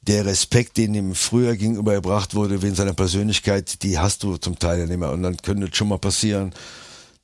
der 0.00 0.24
Respekt, 0.26 0.78
den 0.78 0.94
ihm 0.94 1.14
früher 1.14 1.56
gegenübergebracht 1.56 2.34
wurde 2.34 2.62
wegen 2.62 2.74
seiner 2.74 2.94
Persönlichkeit, 2.94 3.82
die 3.82 3.98
hast 3.98 4.22
du 4.24 4.38
zum 4.38 4.58
Teil 4.58 4.80
ja 4.80 4.86
nicht 4.86 4.98
mehr. 4.98 5.12
Und 5.12 5.22
dann 5.22 5.36
könnte 5.36 5.68
es 5.68 5.76
schon 5.76 5.88
mal 5.88 5.98
passieren, 5.98 6.52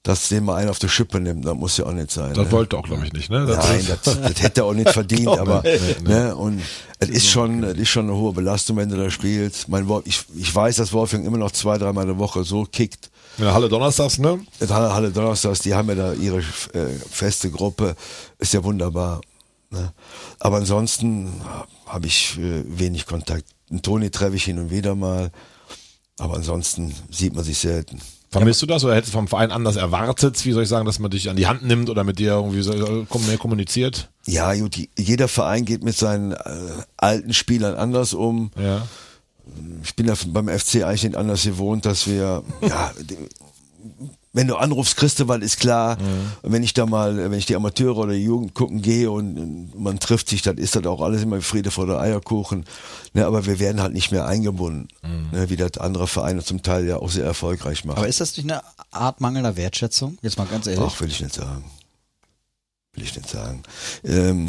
dass 0.03 0.29
den 0.29 0.45
mal 0.45 0.57
einen 0.57 0.71
auf 0.71 0.79
die 0.79 0.89
Schippe 0.89 1.21
nimmt, 1.21 1.45
das 1.45 1.55
muss 1.55 1.77
ja 1.77 1.87
auch 1.87 1.93
nicht 1.93 2.11
sein. 2.11 2.33
Das 2.35 2.47
ne? 2.47 2.53
wollte 2.53 2.79
auch, 2.79 2.85
glaube 2.85 3.05
ich, 3.07 3.13
nicht, 3.13 3.31
ne? 3.31 3.45
Das 3.47 3.69
Nein, 3.69 3.87
das, 3.87 4.03
das 4.03 4.43
hätte 4.43 4.63
er 4.63 4.65
auch 4.67 4.75
nicht 4.75 4.91
verdient, 4.91 5.29
aber, 5.39 5.63
ne, 6.03 6.35
und 6.35 6.63
es 6.99 7.09
ist 7.09 7.27
schon, 7.29 7.63
es 7.65 7.79
ist 7.79 7.89
schon 7.89 8.07
eine 8.07 8.17
hohe 8.17 8.33
Belastung, 8.33 8.77
wenn 8.77 8.89
du 8.89 8.97
da 8.97 9.11
spielst. 9.11 9.69
Mein 9.69 9.89
Wort, 9.89 10.07
ich, 10.07 10.25
ich 10.37 10.55
weiß, 10.55 10.77
dass 10.77 10.93
Wolfgang 10.93 11.27
immer 11.27 11.39
noch 11.39 11.51
zwei, 11.51 11.79
dreimal 11.79 12.05
in 12.05 12.11
der 12.11 12.19
Woche 12.19 12.45
so 12.45 12.65
kickt. 12.65 13.11
In 13.39 13.45
der 13.45 13.55
Halle 13.55 13.69
Donnerstags, 13.69 14.19
ne? 14.19 14.41
In 14.61 14.67
der 14.67 14.77
Halle, 14.77 14.95
Halle 14.95 15.11
Donnerstags, 15.11 15.61
die 15.61 15.75
haben 15.75 15.89
ja 15.89 15.95
da 15.95 16.13
ihre 16.13 16.39
äh, 16.39 16.89
feste 17.11 17.51
Gruppe, 17.51 17.95
ist 18.39 18.55
ja 18.55 18.65
wunderbar. 18.65 19.21
Ne? 19.71 19.93
Aber 20.41 20.57
ansonsten 20.57 21.41
habe 21.87 22.07
ich 22.07 22.39
äh, 22.39 22.65
wenig 22.67 23.07
Kontakt. 23.07 23.45
Einen 23.71 23.83
Toni 23.83 24.11
treffe 24.11 24.37
ich 24.37 24.45
hin 24.45 24.59
und 24.59 24.71
wieder 24.71 24.95
mal, 24.95 25.31
aber 26.19 26.37
ansonsten 26.37 26.95
sieht 27.11 27.35
man 27.35 27.45
sich 27.45 27.59
selten. 27.59 28.01
Vermisst 28.31 28.61
ja. 28.61 28.67
du 28.67 28.75
das 28.75 28.85
oder 28.85 28.95
hättest 28.95 29.15
du 29.15 29.19
vom 29.19 29.29
Verein 29.29 29.51
anders 29.51 29.77
erwartet, 29.77 30.45
wie 30.45 30.53
soll 30.53 30.65
ich 30.65 30.69
sagen, 30.69 30.85
dass 30.85 30.99
man 30.99 31.11
dich 31.11 31.31
an 31.31 31.37
die 31.37 31.47
Hand 31.47 31.63
nimmt 31.63 31.89
oder 31.89 32.05
mit 32.05 32.19
dir 32.19 32.33
irgendwie 32.33 32.61
so, 32.61 32.73
mehr 32.73 33.39
kommuniziert? 33.39 34.11
Ja, 34.27 34.55
gut, 34.55 34.77
jeder 34.99 35.29
Verein 35.29 35.65
geht 35.65 35.83
mit 35.83 35.97
seinen 35.97 36.33
äh, 36.33 36.37
alten 36.99 37.33
Spielern 37.33 37.77
anders 37.77 38.13
um. 38.13 38.51
Ja. 38.59 38.87
Ich 39.83 39.97
bin 39.97 40.07
ja 40.07 40.15
beim 40.27 40.49
FC 40.49 40.83
eigentlich 40.85 41.05
nicht 41.05 41.17
anders 41.17 41.43
gewohnt, 41.45 41.87
dass 41.87 42.07
wir, 42.07 42.43
ja, 42.61 42.93
wenn 44.39 44.47
du 44.47 44.55
anrufst, 44.55 44.97
kriegst 44.97 45.19
du 45.19 45.27
was, 45.27 45.41
ist 45.41 45.59
klar. 45.59 45.97
Mhm. 45.97 46.53
Wenn 46.53 46.63
ich 46.63 46.73
da 46.73 46.87
mal, 46.87 47.17
wenn 47.17 47.33
ich 47.33 47.47
die 47.47 47.57
Amateure 47.57 47.97
oder 47.97 48.13
die 48.13 48.23
Jugend 48.23 48.55
gucken 48.55 48.83
gehe 48.83 49.11
und 49.11 49.77
man 49.77 49.99
trifft 49.99 50.29
sich, 50.29 50.43
dann 50.43 50.59
ist 50.59 50.77
das 50.77 50.87
auch 50.87 51.01
alles 51.01 51.25
immer 51.25 51.43
Friede 51.43 51.73
vor 51.73 51.89
der 51.89 51.99
Eierkuchen. 51.99 52.65
Ne, 53.15 53.27
aber 53.27 53.47
wir 53.47 53.59
werden 53.59 53.83
halt 53.83 53.95
nicht 53.95 54.13
mehr 54.13 54.27
eingebunden, 54.27 54.87
mhm. 55.03 55.37
ne, 55.37 55.51
wie 55.51 55.57
das 55.57 55.79
andere 55.79 56.07
Vereine 56.07 56.45
zum 56.45 56.63
Teil 56.63 56.87
ja 56.87 56.99
auch 56.99 57.11
sehr 57.11 57.25
erfolgreich 57.25 57.85
machen. 57.85 57.99
Aber 57.99 58.07
ist 58.07 58.21
das 58.21 58.37
nicht 58.37 58.49
eine 58.49 58.63
Art 58.93 59.21
mangelnder 59.21 59.57
Wertschätzung? 59.57 60.19
Jetzt 60.23 60.39
mal 60.39 60.47
ganz 60.47 60.69
ehrlich. 60.69 60.85
Ach, 60.87 61.01
will 61.01 61.09
ich 61.09 61.21
nicht 61.21 61.35
sagen. 61.35 61.65
Will 62.93 63.03
ich 63.03 63.17
nicht 63.17 63.29
sagen. 63.29 63.65
Ähm, 64.05 64.47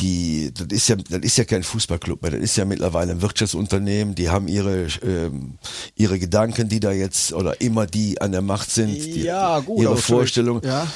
die, 0.00 0.52
das 0.54 0.66
ist 0.70 0.88
ja, 0.88 0.96
das 0.96 1.20
ist 1.20 1.36
ja 1.38 1.44
kein 1.44 1.62
Fußballclub 1.62 2.22
mehr, 2.22 2.32
das 2.32 2.40
ist 2.40 2.56
ja 2.56 2.64
mittlerweile 2.64 3.12
ein 3.12 3.22
Wirtschaftsunternehmen, 3.22 4.14
die 4.14 4.28
haben 4.28 4.48
ihre, 4.48 4.86
ähm, 5.02 5.58
ihre 5.94 6.18
Gedanken, 6.18 6.68
die 6.68 6.80
da 6.80 6.92
jetzt, 6.92 7.32
oder 7.32 7.60
immer 7.60 7.86
die 7.86 8.20
an 8.20 8.32
der 8.32 8.42
Macht 8.42 8.70
sind, 8.70 8.94
die, 8.94 9.22
ja, 9.22 9.60
gut, 9.60 9.82
ihre 9.82 9.96
Vorstellungen. 9.96 10.62
Ja. 10.64 10.86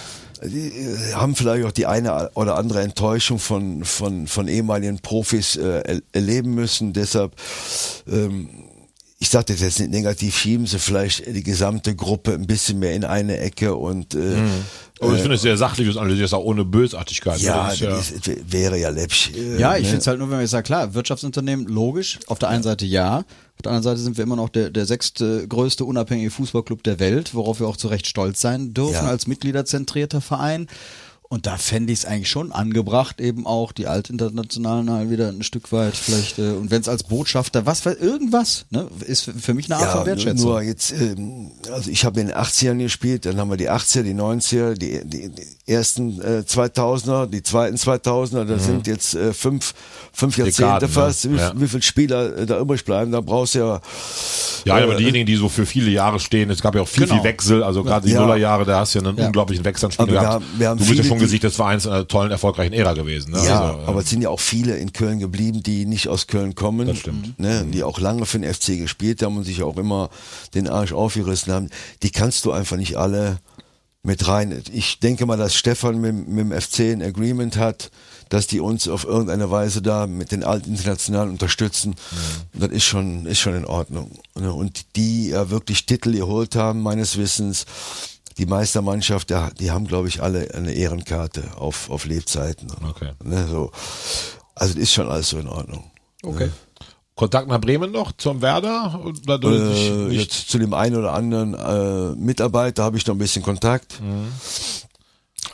Die 0.43 0.69
äh, 0.69 1.15
haben 1.15 1.37
vielleicht 1.37 1.65
auch 1.65 1.73
die 1.73 1.87
eine 1.87 2.31
oder 2.35 2.57
andere 2.57 2.83
Enttäuschung 2.83 3.39
von, 3.39 3.85
von, 3.85 4.27
von 4.27 4.49
ehemaligen 4.49 4.99
Profis 4.99 5.57
äh, 5.57 6.01
erleben 6.13 6.55
müssen. 6.55 6.93
Deshalb, 6.93 7.33
ähm, 8.09 8.49
ich 9.19 9.31
sage 9.31 9.53
das 9.53 9.61
jetzt 9.61 9.79
nicht 9.79 9.93
negativ, 9.93 10.37
schieben 10.37 10.67
sie 10.67 10.79
vielleicht 10.79 11.27
die 11.27 11.43
gesamte 11.43 11.95
Gruppe 11.95 12.35
ein 12.35 12.47
bisschen 12.47 12.79
mehr 12.79 12.95
in 12.95 13.05
eine 13.05 13.39
Ecke 13.39 13.75
und 13.75 14.15
äh, 14.15 14.19
mhm 14.19 14.65
aber 15.01 15.15
ich 15.15 15.21
finde 15.21 15.35
es 15.35 15.43
sehr 15.43 15.57
sachlich, 15.57 15.89
das 15.89 15.97
analysiert 15.97 16.33
auch 16.33 16.45
ohne 16.45 16.65
Bösartigkeit. 16.65 17.41
Ja, 17.41 17.69
das, 17.69 17.81
ja 17.81 17.99
ist, 17.99 18.53
wäre 18.53 18.79
ja 18.79 18.91
läppsch. 18.91 19.33
Äh, 19.35 19.59
ja, 19.59 19.77
ich 19.77 19.83
ne? 19.83 19.89
finde 19.89 20.01
es 20.01 20.07
halt 20.07 20.19
nur, 20.19 20.31
wenn 20.31 20.37
wir 20.37 20.43
jetzt 20.43 20.53
sagen, 20.53 20.65
klar, 20.65 20.95
Wirtschaftsunternehmen, 20.95 21.67
logisch, 21.67 22.21
auf 22.29 22.39
der 22.39 22.49
einen 22.49 22.63
Seite 22.63 22.87
ja, 22.87 23.19
auf 23.57 23.63
der 23.63 23.73
anderen 23.73 23.83
Seite 23.83 24.01
sind 24.01 24.17
wir 24.17 24.25
immer 24.25 24.37
noch 24.37 24.49
der, 24.49 24.71
der 24.71 24.87
sechste 24.87 25.47
größte 25.49 25.85
unabhängige 25.85 26.31
Fußballclub 26.31 26.83
der 26.85 27.01
Welt, 27.01 27.35
worauf 27.35 27.61
wir 27.61 27.67
auch 27.67 27.77
zu 27.77 27.89
Recht 27.89 28.07
stolz 28.07 28.41
sein 28.41 28.73
dürfen 28.73 28.95
ja. 28.95 29.09
als 29.09 29.27
mitgliederzentrierter 29.27 30.21
Verein. 30.21 30.69
Und 31.35 31.47
da 31.47 31.57
fände 31.57 31.93
ich 31.93 31.99
es 31.99 32.05
eigentlich 32.05 32.30
schon 32.30 32.53
angebracht, 32.53 33.20
eben 33.20 33.45
auch 33.45 33.72
die 33.72 33.89
Altinternationalen 33.89 34.89
halt 34.89 35.11
wieder 35.11 35.30
ein 35.30 35.43
Stück 35.43 35.72
weit 35.72 35.97
vielleicht, 35.97 36.39
äh, 36.39 36.53
und 36.53 36.70
wenn 36.70 36.80
es 36.80 36.89
als 36.89 37.03
Botschafter, 37.03 37.66
was, 37.66 37.85
irgendwas, 37.85 38.66
ne, 38.70 38.87
ist 39.05 39.32
für 39.37 39.53
mich 39.53 39.66
eine 39.66 39.80
Art 39.80 39.87
ja, 39.87 39.97
von 39.97 40.07
Wertschätzung. 40.07 40.51
Nur 40.51 40.62
jetzt, 40.62 40.93
ähm, 40.93 41.51
also 41.72 41.91
ich 41.91 42.05
habe 42.05 42.20
in 42.20 42.28
den 42.28 42.37
80ern 42.37 42.78
gespielt, 42.78 43.26
dann 43.26 43.39
haben 43.39 43.51
wir 43.51 43.57
die 43.57 43.68
80er, 43.68 44.03
die 44.05 44.14
90er, 44.14 44.74
die, 44.74 45.01
die, 45.05 45.28
die 45.28 45.72
ersten 45.72 46.20
äh, 46.20 46.45
2000er, 46.47 47.26
die 47.26 47.43
zweiten 47.43 47.74
2000er, 47.74 48.45
da 48.45 48.55
mhm. 48.55 48.61
sind 48.61 48.87
jetzt 48.87 49.16
äh, 49.16 49.32
fünf, 49.32 49.74
fünf 50.12 50.39
Jahrzehnte 50.39 50.85
ne? 50.85 50.89
fast, 50.89 51.28
wie, 51.28 51.37
ja. 51.37 51.53
wie 51.57 51.66
viele 51.66 51.82
Spieler 51.82 52.37
äh, 52.37 52.47
da 52.47 52.61
übrig 52.61 52.85
bleiben, 52.85 53.11
da 53.11 53.20
brauchst 53.20 53.57
du 53.57 53.59
ja. 53.59 53.80
Ja, 54.66 54.76
aber 54.76 54.95
äh, 54.95 54.99
diejenigen, 54.99 55.26
die 55.26 55.35
so 55.35 55.49
für 55.49 55.66
viele 55.66 55.91
Jahre 55.91 56.20
stehen, 56.20 56.49
es 56.51 56.62
gab 56.62 56.76
ja 56.76 56.82
auch 56.82 56.89
viel, 56.89 57.07
genau. 57.07 57.16
viel 57.16 57.24
Wechsel, 57.24 57.64
also 57.64 57.82
gerade 57.82 58.07
die 58.07 58.12
ja. 58.12 58.20
Nullerjahre, 58.20 58.64
da 58.64 58.78
hast 58.78 58.95
du 58.95 59.01
ja 59.01 59.09
einen 59.09 59.18
unglaublichen 59.18 59.64
Wechsel 59.64 59.87
an 59.87 59.93
Spielen 59.93 60.11
gehabt. 60.11 60.26
Wir 60.26 60.28
haben, 60.28 60.45
wir 60.59 60.68
haben 60.68 60.78
du 60.78 60.87
bist 60.87 60.99
ja 60.99 61.05
schon 61.05 61.24
Gesicht 61.25 61.45
des 61.45 61.57
Vereins 61.57 61.87
einer 61.87 62.07
tollen, 62.07 62.31
erfolgreichen 62.31 62.72
Ära 62.72 62.95
gewesen. 62.95 63.33
Ne? 63.33 63.45
Ja, 63.45 63.72
also, 63.72 63.87
aber 63.87 64.01
es 64.01 64.11
sind 64.11 64.22
ja 64.22 64.29
auch 64.29 64.41
viele 64.41 64.77
in 64.77 64.93
Köln 64.93 65.18
geblieben, 65.18 65.62
die 65.62 65.87
nicht 65.87 66.09
aus 66.09 66.27
Köln 66.27 66.55
kommen. 66.55 66.87
Das 66.87 66.99
stimmt. 66.99 67.39
Ne, 67.39 67.66
die 67.72 67.83
auch 67.83 67.99
lange 67.99 68.27
für 68.27 68.39
den 68.39 68.53
FC 68.53 68.79
gespielt 68.79 69.22
haben 69.22 69.37
und 69.37 69.45
sich 69.45 69.62
auch 69.62 69.77
immer 69.77 70.11
den 70.55 70.68
Arsch 70.68 70.93
aufgerissen 70.93 71.53
haben. 71.53 71.70
Die 72.03 72.11
kannst 72.11 72.45
du 72.45 72.53
einfach 72.53 72.77
nicht 72.77 72.97
alle 72.97 73.39
mit 74.05 74.29
rein. 74.29 74.62
Ich 74.72 75.01
denke 75.01 75.27
mal, 75.27 75.39
dass 75.39 75.55
Stefan 75.55 76.01
mit, 76.01 76.29
mit 76.29 76.39
dem 76.39 76.53
FC 76.53 76.93
ein 76.93 77.03
Agreement 77.03 77.57
hat, 77.57 77.91
dass 78.29 78.47
die 78.47 78.61
uns 78.61 78.87
auf 78.87 79.05
irgendeine 79.05 79.51
Weise 79.51 79.81
da 79.81 80.07
mit 80.07 80.31
den 80.31 80.45
alten 80.45 80.70
Internationalen 80.70 81.31
unterstützen. 81.31 81.95
Ja. 82.55 82.66
Das 82.66 82.77
ist 82.77 82.85
schon, 82.85 83.27
ist 83.27 83.41
schon 83.41 83.55
in 83.55 83.64
Ordnung. 83.64 84.11
Ne, 84.35 84.53
und 84.53 84.97
die 84.97 85.29
ja 85.29 85.51
wirklich 85.51 85.87
Titel 85.87 86.12
geholt 86.12 86.55
haben, 86.55 86.83
meines 86.83 87.16
Wissens, 87.16 87.64
die 88.39 88.47
Meistermannschaft, 88.47 89.30
die 89.30 89.70
haben, 89.70 89.87
glaube 89.87 90.09
ich, 90.09 90.22
alle 90.22 90.55
eine 90.55 90.72
Ehrenkarte 90.72 91.57
auf, 91.57 91.91
auf 91.91 92.05
Lebzeiten. 92.05 92.68
Okay. 92.89 93.12
Ne, 93.22 93.47
so. 93.49 93.70
Also 94.55 94.78
ist 94.78 94.93
schon 94.93 95.09
alles 95.09 95.30
so 95.30 95.39
in 95.39 95.49
Ordnung. 95.49 95.91
Okay. 96.22 96.47
Ne? 96.47 96.53
Kontakt 97.16 97.47
nach 97.47 97.61
Bremen 97.61 97.93
noch 97.93 98.12
zum 98.12 98.43
Werder? 98.43 99.01
Oder 99.05 99.43
äh, 99.45 100.09
nicht? 100.09 100.20
Jetzt 100.20 100.51
zu 100.51 100.59
dem 100.59 100.74
einen 100.74 100.97
oder 100.97 101.12
anderen 101.12 101.55
äh, 101.55 102.16
Mitarbeiter 102.16 102.82
habe 102.82 102.97
ich 102.97 103.07
noch 103.07 103.14
ein 103.14 103.18
bisschen 103.18 103.43
Kontakt. 103.43 104.01
Mhm. 104.01 104.32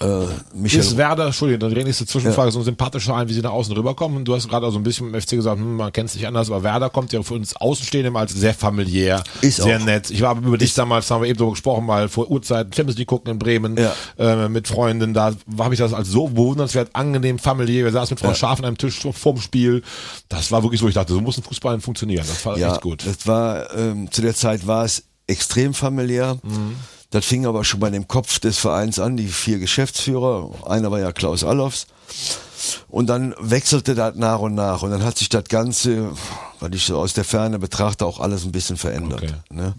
Äh, 0.03 0.27
Michael 0.55 0.81
Ist 0.81 0.97
Werder, 0.97 1.27
Entschuldigung, 1.27 1.69
dann 1.75 1.85
nächste 1.85 2.07
Zwischenfrage, 2.07 2.51
so 2.53 2.61
ein 2.61 2.65
sympathischer 2.65 3.13
Verein, 3.13 3.29
wie 3.29 3.35
sie 3.35 3.43
nach 3.43 3.51
außen 3.51 3.75
rüberkommen. 3.75 4.25
Du 4.25 4.35
hast 4.35 4.49
gerade 4.49 4.71
so 4.71 4.79
ein 4.79 4.83
bisschen 4.83 5.13
im 5.13 5.21
FC 5.21 5.31
gesagt, 5.33 5.59
hm, 5.59 5.77
man 5.77 5.93
kennt 5.93 6.09
sich 6.11 6.27
anders, 6.27 6.51
aber 6.51 6.63
Werder 6.63 6.89
kommt 6.89 7.13
ja 7.13 7.23
für 7.23 7.35
uns 7.35 7.55
Außenstehende 7.55 8.09
immer 8.09 8.21
als 8.21 8.33
sehr 8.33 8.55
familiär, 8.55 9.23
Ist 9.43 9.57
sehr 9.63 9.79
auch. 9.79 9.85
nett. 9.85 10.11
Ich 10.11 10.23
war 10.23 10.39
über 10.39 10.57
dich 10.57 10.73
damals, 10.73 11.11
haben 11.11 11.23
wir 11.23 11.29
eben 11.29 11.39
so 11.39 11.51
gesprochen, 11.51 11.85
mal 11.85 12.09
vor 12.09 12.31
Urzeiten 12.31 12.73
Champions 12.73 12.99
League 12.99 13.09
gucken 13.09 13.31
in 13.33 13.39
Bremen 13.39 13.77
Ja. 13.77 13.93
äh, 14.19 14.49
mit 14.49 14.69
Freunden. 14.69 15.13
Da 15.13 15.35
habe 15.59 15.75
ich 15.75 15.81
das 15.81 15.93
als 15.93 16.09
so 16.09 16.29
bewundernswert, 16.29 16.91
angenehm, 16.95 17.39
familiär. 17.39 17.85
Wir 17.85 17.93
saßen 17.93 18.15
mit 18.15 18.21
Frau 18.21 18.33
Schaf 18.33 18.59
an 18.59 18.65
einem 18.65 18.79
Tisch 18.79 19.01
vorm 19.13 19.39
Spiel. 19.41 19.83
Das 20.31 20.51
war 20.51 20.63
wirklich 20.63 20.81
so, 20.81 20.89
ich 20.89 20.95
dachte, 20.95 21.13
so 21.13 21.21
muss 21.21 21.37
ein 21.37 21.43
Fußball 21.43 21.79
funktionieren. 21.81 22.25
Das 22.27 22.47
war 22.47 22.57
ja, 22.57 22.73
echt 22.73 22.81
gut. 22.81 23.05
Das 23.07 23.27
war, 23.27 23.75
ähm, 23.77 24.11
zu 24.11 24.23
der 24.23 24.35
Zeit 24.35 24.67
war 24.67 24.85
es 24.87 25.05
extrem 25.27 25.75
familiär. 25.75 26.39
Das 27.11 27.25
fing 27.25 27.45
aber 27.47 27.65
schon 27.65 27.81
bei 27.81 27.91
dem 27.91 28.07
Kopf 28.07 28.39
des 28.39 28.59
Vereins 28.59 28.99
an, 29.01 29.17
die 29.17 29.27
vier 29.29 29.59
Geschäftsführer. 29.59 30.51
Einer 30.69 30.91
war 30.93 31.01
ja 31.01 31.13
Klaus 31.13 31.43
Allofs. 31.43 31.87
Und 32.89 33.09
dann 33.09 33.35
wechselte 33.41 33.95
das 33.95 34.15
nach 34.15 34.39
und 34.39 34.55
nach. 34.55 34.83
Und 34.83 34.91
dann 34.91 35.03
hat 35.03 35.19
sich 35.19 35.29
das 35.29 35.45
Ganze, 35.45 36.13
weil 36.61 36.75
ich 36.75 36.85
so 36.85 36.99
aus 36.99 37.13
der 37.15 37.25
Ferne 37.25 37.59
betrachte, 37.59 38.07
auch 38.07 38.21
alles 38.21 38.45
ein 38.45 38.53
bisschen 38.53 38.77
verändert. 38.77 39.23
Okay. 39.25 39.33
Ne? 39.51 39.75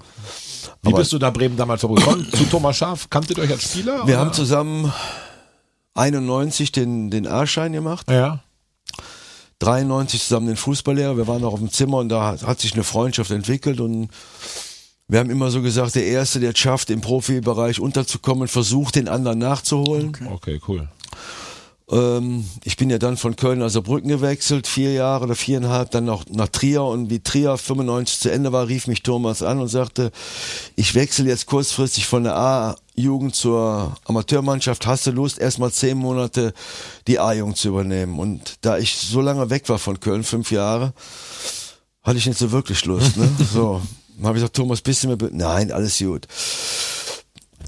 Wie 0.82 0.90
aber- 0.90 1.00
bist 1.00 1.14
du 1.14 1.20
da 1.20 1.30
Bremen 1.30 1.56
damals 1.56 1.82
vorgekommen? 1.82 2.28
Zu 2.36 2.46
Thomas 2.46 2.76
Schaf? 2.78 3.10
Kanntet 3.10 3.38
ihr 3.38 3.44
euch 3.44 3.52
als 3.52 3.64
Spieler? 3.64 4.06
Wir 4.08 4.16
oder? 4.16 4.18
haben 4.20 4.34
zusammen 4.34 4.92
91 5.94 6.72
den, 6.72 7.10
den 7.12 7.28
A-Schein 7.28 7.72
gemacht. 7.74 8.10
ja. 8.10 8.40
93 9.60 10.24
zusammen 10.24 10.48
den 10.48 10.58
Fußballlehrer. 10.58 11.18
Wir 11.18 11.28
waren 11.28 11.44
auch 11.44 11.54
auf 11.54 11.60
dem 11.60 11.72
Zimmer 11.72 11.98
und 11.98 12.10
da 12.10 12.26
hat, 12.26 12.42
hat 12.48 12.60
sich 12.60 12.74
eine 12.74 12.84
Freundschaft 12.84 13.30
entwickelt 13.30 13.80
und 13.80 14.10
wir 15.12 15.20
haben 15.20 15.30
immer 15.30 15.52
so 15.52 15.62
gesagt, 15.62 15.96
der 15.96 16.06
Erste, 16.06 16.40
der 16.40 16.52
es 16.52 16.58
schafft, 16.58 16.90
im 16.90 17.02
Profibereich 17.02 17.82
unterzukommen, 17.82 18.48
versucht, 18.48 18.96
den 18.96 19.10
anderen 19.10 19.40
nachzuholen. 19.40 20.16
Okay, 20.32 20.62
cool. 20.70 20.88
Ähm, 21.92 22.46
ich 22.64 22.78
bin 22.78 22.90
ja 22.90 22.98
dann 22.98 23.18
von 23.18 23.36
Köln 23.36 23.60
nach 23.60 23.70
Saarbrücken 23.70 24.08
gewechselt, 24.08 24.68
vier 24.68 24.94
Jahre 24.94 25.26
oder 25.26 25.36
viereinhalb, 25.36 25.92
dann 25.92 26.06
noch 26.06 26.24
nach 26.30 26.48
Trier 26.48 26.84
und 26.84 27.10
wie 27.10 27.20
Trier 27.20 27.58
95 27.58 28.22
zu 28.22 28.32
Ende 28.32 28.54
war, 28.54 28.70
rief 28.70 28.88
mich 28.88 29.04
Thomas 29.04 29.44
an 29.44 29.60
und 29.60 29.68
sagte, 29.68 30.14
ich 30.78 30.96
wechsle 30.96 31.28
jetzt 31.28 31.46
kurzfristig 31.46 32.06
von 32.06 32.24
der 32.24 32.38
A-Jugend 32.38 33.36
zur 33.36 33.98
Amateurmannschaft, 34.06 34.88
hast 34.88 35.08
du 35.08 35.12
Lust, 35.12 35.40
erstmal 35.40 35.74
zehn 35.74 35.98
Monate 35.98 36.54
die 37.08 37.20
A-Jugend 37.20 37.58
zu 37.58 37.68
übernehmen? 37.68 38.18
Und 38.18 38.60
da 38.62 38.78
ich 38.78 38.96
so 38.96 39.20
lange 39.20 39.50
weg 39.50 39.68
war 39.68 39.78
von 39.78 40.00
Köln, 40.00 40.24
fünf 40.24 40.52
Jahre, 40.52 40.94
hatte 42.02 42.18
ich 42.18 42.26
nicht 42.26 42.40
so 42.40 42.54
wirklich 42.54 42.86
Lust. 42.86 43.18
Ne? 43.18 43.30
So, 43.54 43.82
habe 44.28 44.38
ich 44.38 44.42
gesagt, 44.42 44.56
Thomas, 44.56 44.82
bist 44.82 45.04
du 45.04 45.10
mir... 45.10 45.18
Nein, 45.32 45.72
alles 45.72 45.98
gut. 46.00 46.28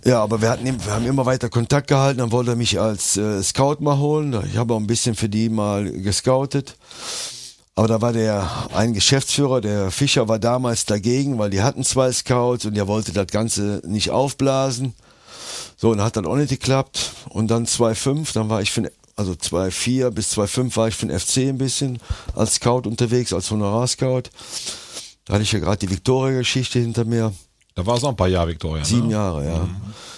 Ja, 0.06 0.22
aber 0.22 0.42
wir, 0.42 0.50
hatten, 0.50 0.66
wir 0.66 0.94
haben 0.94 1.06
immer 1.06 1.26
weiter 1.26 1.50
Kontakt 1.50 1.88
gehalten. 1.88 2.20
Dann 2.20 2.32
wollte 2.32 2.52
er 2.52 2.56
mich 2.58 2.80
als 2.80 3.16
äh, 3.16 3.42
Scout 3.42 3.78
mal 3.80 3.98
holen. 3.98 4.38
Ich 4.52 4.58
habe 4.58 4.74
auch 4.74 4.80
ein 4.80 4.88
bisschen 4.88 5.16
für 5.16 5.30
die 5.30 5.50
mal 5.50 5.90
gescoutet. 5.92 6.76
Aber 7.76 7.88
da 7.88 8.02
war 8.02 8.14
der 8.14 8.48
ein 8.76 8.94
Geschäftsführer, 8.94 9.60
der 9.60 9.90
Fischer 9.90 10.28
war 10.28 10.38
damals 10.38 10.86
dagegen, 10.86 11.40
weil 11.40 11.50
die 11.50 11.64
hatten 11.64 11.84
zwei 11.84 12.12
Scouts 12.12 12.66
und 12.66 12.76
der 12.76 12.88
wollte 12.88 13.14
das 13.14 13.28
Ganze 13.28 13.82
nicht 13.86 14.12
aufblasen. 14.12 14.94
So, 15.76 15.90
und 15.90 16.02
hat 16.02 16.16
dann 16.16 16.28
auch 16.28 16.36
nicht 16.36 16.50
geklappt. 16.50 17.14
Und 17.30 17.50
dann 17.50 17.66
2,5, 17.66 18.34
dann 18.34 18.50
war 18.50 18.62
ich 18.62 18.72
für 18.72 18.92
also 19.16 19.34
2,4 19.34 20.10
bis 20.10 20.34
2,5 20.38 20.76
war 20.76 20.88
ich 20.88 20.96
für 20.96 21.06
den 21.06 21.20
FC 21.20 21.38
ein 21.50 21.58
bisschen 21.58 22.00
als 22.36 22.56
Scout 22.56 22.82
unterwegs, 22.88 23.32
als 23.32 23.52
Honorar-Scout. 23.52 24.24
Da 25.26 25.34
hatte 25.34 25.44
ich 25.44 25.52
ja 25.52 25.60
gerade 25.60 25.78
die 25.78 25.90
Victoria-Geschichte 25.90 26.80
hinter 26.80 27.06
mir. 27.06 27.34
Da 27.76 27.86
war 27.86 27.96
es 27.96 28.04
auch 28.04 28.10
ein 28.10 28.16
paar 28.16 28.28
Jahre, 28.28 28.50
Victoria. 28.50 28.84
Sieben 28.84 29.08
ne? 29.08 29.14
Jahre, 29.14 29.46
ja. 29.46 29.68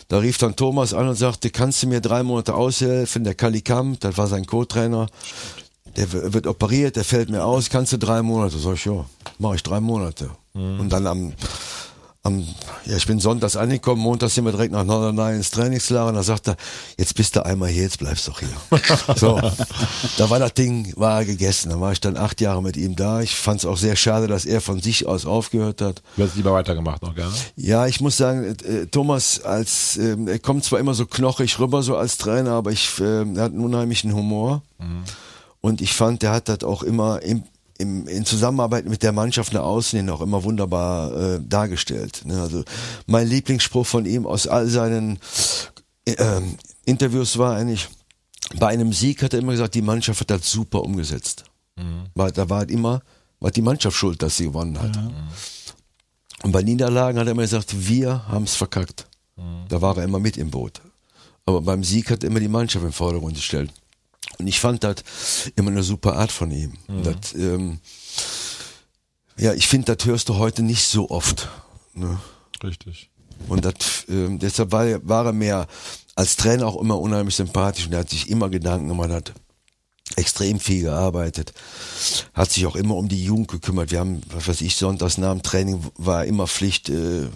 Da 0.08 0.18
rief 0.18 0.38
dann 0.38 0.56
Thomas 0.56 0.94
an 0.94 1.08
und 1.08 1.16
sagte, 1.16 1.50
kannst 1.50 1.82
du 1.84 1.88
mir 1.88 2.02
drei 2.02 2.22
Monate 2.24 2.54
aushelfen? 2.54 3.24
Der 3.24 3.34
Kali 3.34 3.62
Kamp, 3.62 4.00
das 4.02 4.18
war 4.18 4.28
sein 4.28 4.46
Co-Trainer, 4.46 5.08
der 5.96 6.34
wird 6.34 6.48
operiert, 6.48 6.96
der 6.96 7.04
fällt 7.04 7.30
mir 7.30 7.44
aus, 7.44 7.70
kannst 7.70 7.94
du 7.94 7.98
drei 7.98 8.22
Monate? 8.22 8.58
Sag 8.58 8.74
ich, 8.74 8.86
ja, 8.86 9.06
mache 9.40 9.56
ich 9.56 9.64
drei 9.64 9.80
Monate. 9.80 10.30
Und 10.54 10.90
dann 10.90 11.08
am, 11.08 11.34
am, 12.26 12.44
ja, 12.86 12.98
ich 12.98 13.06
bin 13.06 13.20
sonntags 13.20 13.56
angekommen, 13.56 14.02
montags 14.02 14.34
sind 14.34 14.46
wir 14.46 14.52
direkt 14.52 14.72
nach 14.72 14.84
Norderney 14.84 15.36
ins 15.36 15.52
Trainingslager 15.52 16.10
und 16.10 16.16
da 16.16 16.24
sagt 16.24 16.48
er, 16.48 16.58
jetzt 16.98 17.14
bist 17.14 17.36
du 17.36 17.46
einmal 17.46 17.70
hier, 17.70 17.84
jetzt 17.84 18.00
bleibst 18.00 18.28
du 18.28 18.32
doch 18.32 18.40
hier. 18.40 19.16
so, 19.16 19.40
da 20.18 20.30
war 20.30 20.40
das 20.40 20.56
Ding, 20.56 20.92
war 20.96 21.24
gegessen. 21.24 21.70
Dann 21.70 21.82
war 21.82 21.92
ich 21.92 22.02
dann 22.02 22.18
acht 22.18 22.42
Jahre 22.42 22.64
mit 22.64 22.78
ihm 22.78 22.96
da. 22.96 23.22
Ich 23.22 23.36
fand 23.36 23.60
es 23.60 23.66
auch 23.66 23.78
sehr 23.78 23.96
schade, 23.96 24.26
dass 24.28 24.46
er 24.46 24.60
von 24.60 24.82
sich 24.82 25.06
aus 25.06 25.28
aufgehört 25.28 25.82
hat. 25.82 26.02
Du 26.16 26.24
hättest 26.24 26.38
lieber 26.38 26.54
weitergemacht 26.54 27.04
noch 27.04 27.14
gerne. 27.14 27.34
Ja, 27.56 27.86
ich 27.86 28.02
muss 28.02 28.18
sagen, 28.18 28.44
äh, 28.44 28.88
Thomas, 28.88 29.42
als 29.42 29.98
ähm, 29.98 30.28
er 30.28 30.40
kommt 30.40 30.64
zwar 30.64 30.80
immer 30.80 30.96
so 30.96 31.06
knochig 31.06 31.60
rüber, 31.60 31.84
so 31.84 31.96
als 31.96 32.18
Trainer, 32.18 32.54
aber 32.54 32.72
ich, 32.72 33.00
ähm, 33.00 33.38
er 33.38 33.44
hat 33.44 33.52
einen 33.52 33.64
unheimlichen 33.64 34.14
Humor. 34.14 34.64
Und 35.62 35.82
ich 35.82 35.94
fand, 35.94 36.22
der 36.22 36.32
hat 36.32 36.50
das 36.50 36.64
auch 36.64 36.84
immer 36.84 37.22
im, 37.24 37.44
im, 37.78 38.08
in 38.08 38.26
Zusammenarbeit 38.26 38.86
mit 38.86 39.04
der 39.04 39.12
Mannschaft 39.12 39.54
nach 39.54 39.64
außen 39.64 39.98
hin 39.98 40.10
auch 40.10 40.22
immer 40.22 40.44
wunderbar 40.44 41.16
äh, 41.16 41.40
dargestellt. 41.42 42.22
Ne? 42.26 42.42
Also 42.42 42.64
mein 43.06 43.28
Lieblingsspruch 43.28 43.86
von 43.86 44.06
ihm 44.06 44.26
aus 44.26 44.48
all 44.48 44.68
seinen 44.68 45.20
äh, 46.06 46.42
Interviews 46.86 47.38
war 47.38 47.56
eigentlich, 47.56 47.90
bei 48.58 48.68
einem 48.68 48.94
Sieg 48.94 49.22
hat 49.24 49.34
er 49.34 49.40
immer 49.40 49.52
gesagt, 49.54 49.76
die 49.76 49.82
Mannschaft 49.82 50.22
hat 50.22 50.30
das 50.30 50.50
super 50.50 50.84
umgesetzt. 50.84 51.46
War, 52.14 52.32
da 52.32 52.50
war 52.50 52.60
halt 52.60 52.72
immer, 52.72 53.02
war 53.40 53.52
die 53.52 53.62
Mannschaft 53.62 53.98
schuld, 53.98 54.22
dass 54.22 54.38
sie 54.38 54.46
gewonnen 54.46 54.80
hat. 54.80 54.96
Und 56.44 56.52
bei 56.52 56.62
Niederlagen 56.62 57.20
hat 57.20 57.28
er 57.28 57.32
immer 57.32 57.42
gesagt, 57.42 57.88
wir 57.88 58.28
haben 58.28 58.44
es 58.44 58.56
verkackt. 58.56 59.08
Da 59.68 59.82
war 59.82 59.98
er 59.98 60.04
immer 60.04 60.20
mit 60.20 60.38
im 60.38 60.52
Boot. 60.52 60.82
Aber 61.46 61.62
beim 61.62 61.84
Sieg 61.84 62.10
hat 62.12 62.24
er 62.24 62.30
immer 62.30 62.40
die 62.40 62.48
Mannschaft 62.48 62.86
im 62.86 62.94
Vordergrund 62.94 63.36
gestellt. 63.36 63.72
Und 64.40 64.48
ich 64.48 64.60
fand 64.60 64.84
das 64.84 64.96
immer 65.56 65.72
eine 65.72 65.84
super 65.84 66.16
Art 66.16 66.32
von 66.32 66.52
ihm. 66.52 66.74
Das, 67.04 67.34
ähm, 67.36 67.80
ja, 69.38 69.54
ich 69.54 69.68
finde, 69.68 69.96
das 69.96 70.06
hörst 70.06 70.30
du 70.30 70.36
heute 70.38 70.62
nicht 70.64 70.86
so 70.86 71.10
oft. 71.10 71.50
Ne? 71.94 72.20
Richtig. 72.64 73.10
Und 73.48 73.66
das, 73.66 73.74
ähm, 74.10 74.40
deshalb 74.40 74.72
war, 74.72 74.86
er- 74.86 75.08
war 75.08 75.26
er 75.26 75.34
mir 75.34 75.68
als 76.16 76.36
Trainer 76.38 76.68
auch 76.68 76.80
immer 76.82 77.00
unheimlich 77.00 77.36
sympathisch 77.36 77.86
und 77.88 77.94
er 77.94 78.00
hat 78.00 78.10
sich 78.10 78.30
immer 78.30 78.50
Gedanken 78.50 78.88
gemacht, 78.88 79.10
hat 79.10 79.34
extrem 80.16 80.60
viel 80.60 80.84
gearbeitet, 80.84 81.54
hat 82.34 82.52
sich 82.52 82.66
auch 82.66 82.76
immer 82.78 82.96
um 82.96 83.10
die 83.10 83.24
Jugend 83.26 83.50
gekümmert. 83.50 83.92
Wir 83.92 84.00
haben, 84.00 84.22
was 84.30 84.48
weiß 84.48 84.62
ich, 84.62 84.76
sonntags 84.76 85.18
nach 85.18 85.32
dem 85.34 85.42
Training 85.44 85.82
war 85.98 86.24
immer 86.26 86.48
Pflicht, 86.48 86.90
äh, 86.90 87.28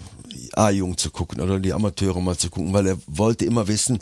A-Jugend 0.54 0.98
zu 0.98 1.10
gucken 1.10 1.40
oder 1.40 1.58
die 1.60 1.72
Amateure 1.74 2.20
mal 2.20 2.38
zu 2.38 2.48
gucken, 2.48 2.72
weil 2.72 2.86
er 2.86 2.98
wollte 3.06 3.44
immer 3.44 3.68
wissen, 3.68 3.98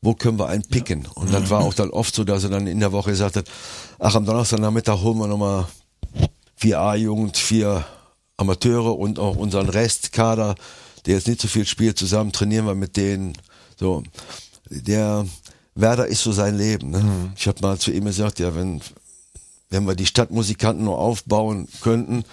wo 0.00 0.14
können 0.14 0.38
wir 0.38 0.46
einen 0.46 0.62
picken. 0.62 1.06
Und 1.14 1.32
das 1.32 1.50
war 1.50 1.60
auch 1.60 1.74
dann 1.74 1.90
oft 1.90 2.14
so, 2.14 2.24
dass 2.24 2.44
er 2.44 2.50
dann 2.50 2.66
in 2.66 2.80
der 2.80 2.92
Woche 2.92 3.10
gesagt 3.10 3.36
hat, 3.36 3.46
ach, 3.98 4.14
am 4.14 4.24
Donnerstagnachmittag 4.24 5.00
holen 5.00 5.18
wir 5.18 5.26
nochmal 5.26 5.66
vier 6.56 6.80
A-Jugend, 6.80 7.36
vier 7.36 7.84
Amateure 8.36 8.98
und 8.98 9.18
auch 9.18 9.36
unseren 9.36 9.68
Restkader, 9.68 10.54
der 11.06 11.14
jetzt 11.16 11.26
nicht 11.26 11.40
so 11.40 11.48
viel 11.48 11.66
spielt, 11.66 11.98
zusammen 11.98 12.32
trainieren 12.32 12.66
wir 12.66 12.74
mit 12.74 12.96
denen. 12.96 13.32
So, 13.76 14.02
der 14.70 15.26
Werder 15.74 16.06
ist 16.06 16.22
so 16.22 16.32
sein 16.32 16.56
Leben. 16.56 16.90
Ne? 16.90 17.32
Ich 17.36 17.46
habe 17.48 17.60
mal 17.62 17.78
zu 17.78 17.90
ihm 17.90 18.04
gesagt, 18.04 18.38
ja, 18.38 18.54
wenn 18.54 18.80
wenn 19.70 19.86
wir 19.86 19.94
die 19.94 20.06
Stadtmusikanten 20.06 20.84
nur 20.84 20.98
aufbauen 20.98 21.68
könnten, 21.82 22.24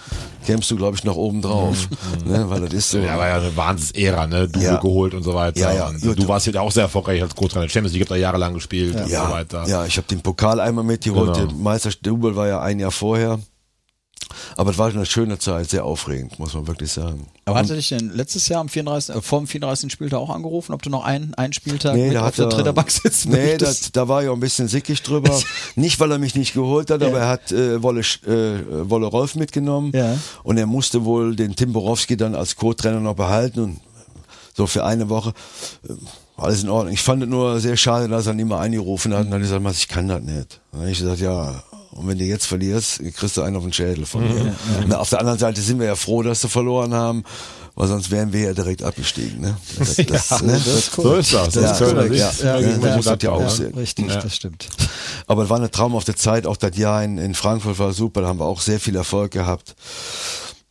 kämst 0.45 0.71
du, 0.71 0.77
glaube 0.77 0.95
ich, 0.95 1.03
noch 1.03 1.17
oben 1.17 1.41
drauf. 1.41 1.89
ne? 2.25 2.49
Weil 2.49 2.61
das 2.61 2.73
ist 2.73 2.91
so. 2.91 2.99
Ja, 2.99 3.17
war 3.17 3.27
ja 3.27 3.36
eine 3.38 3.55
Wahnsinnsära, 3.57 4.25
ne? 4.27 4.47
Du 4.47 4.59
Ja. 4.59 4.77
geholt 4.77 5.13
und 5.13 5.23
so 5.23 5.33
weiter. 5.33 5.59
Ja, 5.59 5.73
ja. 5.73 5.88
Und 5.88 6.03
du 6.03 6.27
warst 6.27 6.47
ja 6.47 6.61
auch 6.61 6.71
sehr 6.71 6.83
erfolgreich 6.83 7.21
als 7.21 7.36
Co-Trainer. 7.36 7.67
Champions 7.67 7.93
League 7.93 8.03
habt 8.03 8.11
ihr 8.11 8.17
jahrelang 8.21 8.53
gespielt 8.53 8.95
und 8.95 9.07
so 9.07 9.13
ja, 9.13 9.29
weiter. 9.29 9.67
ja, 9.67 9.86
ich 9.86 9.97
habe 9.97 10.07
den 10.07 10.21
Pokal 10.21 10.59
einmal 10.61 10.83
mitgeholt. 10.86 11.33
Genau. 11.33 11.47
Der 11.47 11.55
Meisterstubel 11.57 12.36
war 12.36 12.47
ja 12.47 12.61
ein 12.61 12.79
Jahr 12.79 12.91
vorher. 12.91 13.39
Aber 14.57 14.72
es 14.72 14.78
war 14.78 14.88
eine 14.89 15.05
schöne 15.05 15.38
Zeit, 15.39 15.70
sehr 15.70 15.86
aufregend, 15.86 16.39
muss 16.39 16.53
man 16.53 16.68
wirklich 16.68 16.91
sagen. 16.91 17.28
Aber 17.45 17.59
hatte 17.59 17.76
dich 17.76 17.89
denn 17.89 18.09
letztes 18.13 18.47
Jahr 18.47 18.61
am 18.61 18.70
34, 18.70 19.16
äh, 19.16 19.22
vor 19.22 19.39
dem 19.39 19.47
34. 19.47 19.91
Spieltag 19.91 20.20
auch 20.20 20.30
angerufen, 20.30 20.74
ob 20.74 20.82
du 20.82 20.89
noch 20.89 21.03
einen, 21.03 21.34
einen 21.36 21.53
Spieltag 21.53 21.95
mit 21.95 22.13
da 22.13 22.22
auf 22.22 22.26
hat 22.28 22.38
der 22.38 22.45
er- 22.45 22.49
Trainerbank 22.49 22.89
sitzen 22.91 23.32
Nee, 23.32 23.57
das, 23.57 23.91
da 23.91 24.07
war 24.07 24.24
ich 24.24 24.30
auch 24.30 24.34
ein 24.34 24.39
bisschen 24.39 24.68
sickig 24.68 25.01
drüber. 25.03 25.39
nicht, 25.76 25.99
weil 25.99 26.11
er 26.11 26.18
mich 26.18 26.36
nicht 26.36 26.53
geholt 26.53 26.89
hat, 26.89 27.03
aber 27.03 27.20
er 27.20 27.28
hat 27.30 27.51
äh, 27.51 27.82
Wolle, 27.84 28.01
äh, 28.01 28.89
Wolle 28.89 29.05
Rolf 29.07 29.36
mitgenommen. 29.36 29.91
Ja. 29.93 30.18
Und 30.43 30.57
er 30.57 30.66
musste 30.66 31.05
wohl 31.05 31.36
den 31.36 31.55
Tim 31.55 31.72
Borowski 31.74 32.18
dann 32.18 32.36
als 32.36 32.55
Co-Trainer 32.55 32.99
noch 32.99 33.16
behalten. 33.16 33.59
Und 33.61 33.80
so 34.53 34.66
für 34.68 34.84
eine 34.86 35.07
Woche. 35.09 35.34
äh, 35.88 35.93
Alles 36.38 36.63
in 36.63 36.70
Ordnung. 36.70 36.93
Ich 36.93 37.01
fand 37.01 37.22
es 37.24 37.30
nur 37.30 37.59
sehr 37.59 37.78
schade, 37.78 38.07
dass 38.09 38.26
er 38.28 38.34
ihn 38.34 38.39
immer 38.39 38.59
angerufen 38.59 39.13
hat 39.13 39.26
und 39.26 39.32
dann 39.32 39.41
gesagt 39.41 39.63
hat, 39.63 39.76
ich 39.76 39.88
kann 39.88 40.07
das 40.07 40.22
nicht. 40.22 40.61
Dann 40.72 40.82
habe 40.82 40.91
ich 40.91 40.99
gesagt, 40.99 41.20
ja, 41.20 41.63
und 41.96 42.08
wenn 42.08 42.18
du 42.18 42.24
jetzt 42.26 42.46
verlierst, 42.46 43.02
kriegst 43.16 43.36
du 43.38 43.41
einen 43.41 43.56
auf 43.56 43.64
den 43.64 43.74
Schädel 43.74 44.06
von 44.06 44.22
mir. 44.24 44.56
Na, 44.88 45.00
auf 45.00 45.10
der 45.10 45.20
anderen 45.20 45.39
Seite 45.39 45.62
sind 45.62 45.80
wir 45.80 45.88
ja 45.88 45.96
froh, 45.96 46.22
dass 46.24 46.41
sie 46.41 46.50
verloren 46.50 46.93
haben, 46.93 47.24
weil 47.76 47.88
sonst 47.88 48.12
wären 48.12 48.32
wir 48.32 48.41
ja 48.41 48.54
direkt 48.54 48.84
abgestiegen. 48.84 49.41
Ne? 49.41 49.58
Das, 49.78 49.96
das, 49.96 50.41
ne? 50.43 50.54
das, 50.54 50.86
So 50.96 51.16
ist 51.16 51.34
das. 51.34 51.54
Das 51.54 51.56
Ja, 51.56 51.72
ist 51.72 51.80
korrekt, 51.93 52.14
Sicht. 52.16 52.43
ja. 52.43 52.60
Ja, 52.60 52.68
muss 52.68 52.80
das 52.80 52.86
ja 52.86 52.96
Mönchengladbach. 52.96 53.32
aussehen. 53.46 53.74
Richtig, 53.76 54.08
Ja. 54.08 54.22
das 54.22 54.36
stimmt. 54.36 54.68
Aber 55.28 55.43
es 55.43 55.50
war 55.50 55.58
eine 55.58 55.72
traumhafte 55.72 56.16
Zeit, 56.16 56.46
auch 56.48 56.58
das 56.58 56.78
Jahr 56.78 57.04
in, 57.04 57.18
in 57.18 57.34
Frankfurt 57.34 57.80
war 57.80 57.91
super, 57.93 58.22
da 58.22 58.28
haben 58.28 58.39
wir 58.39 58.46
auch 58.46 58.62
sehr 58.62 58.80
viel 58.80 58.96
Erfolg 58.96 59.32
gehabt. 59.32 59.76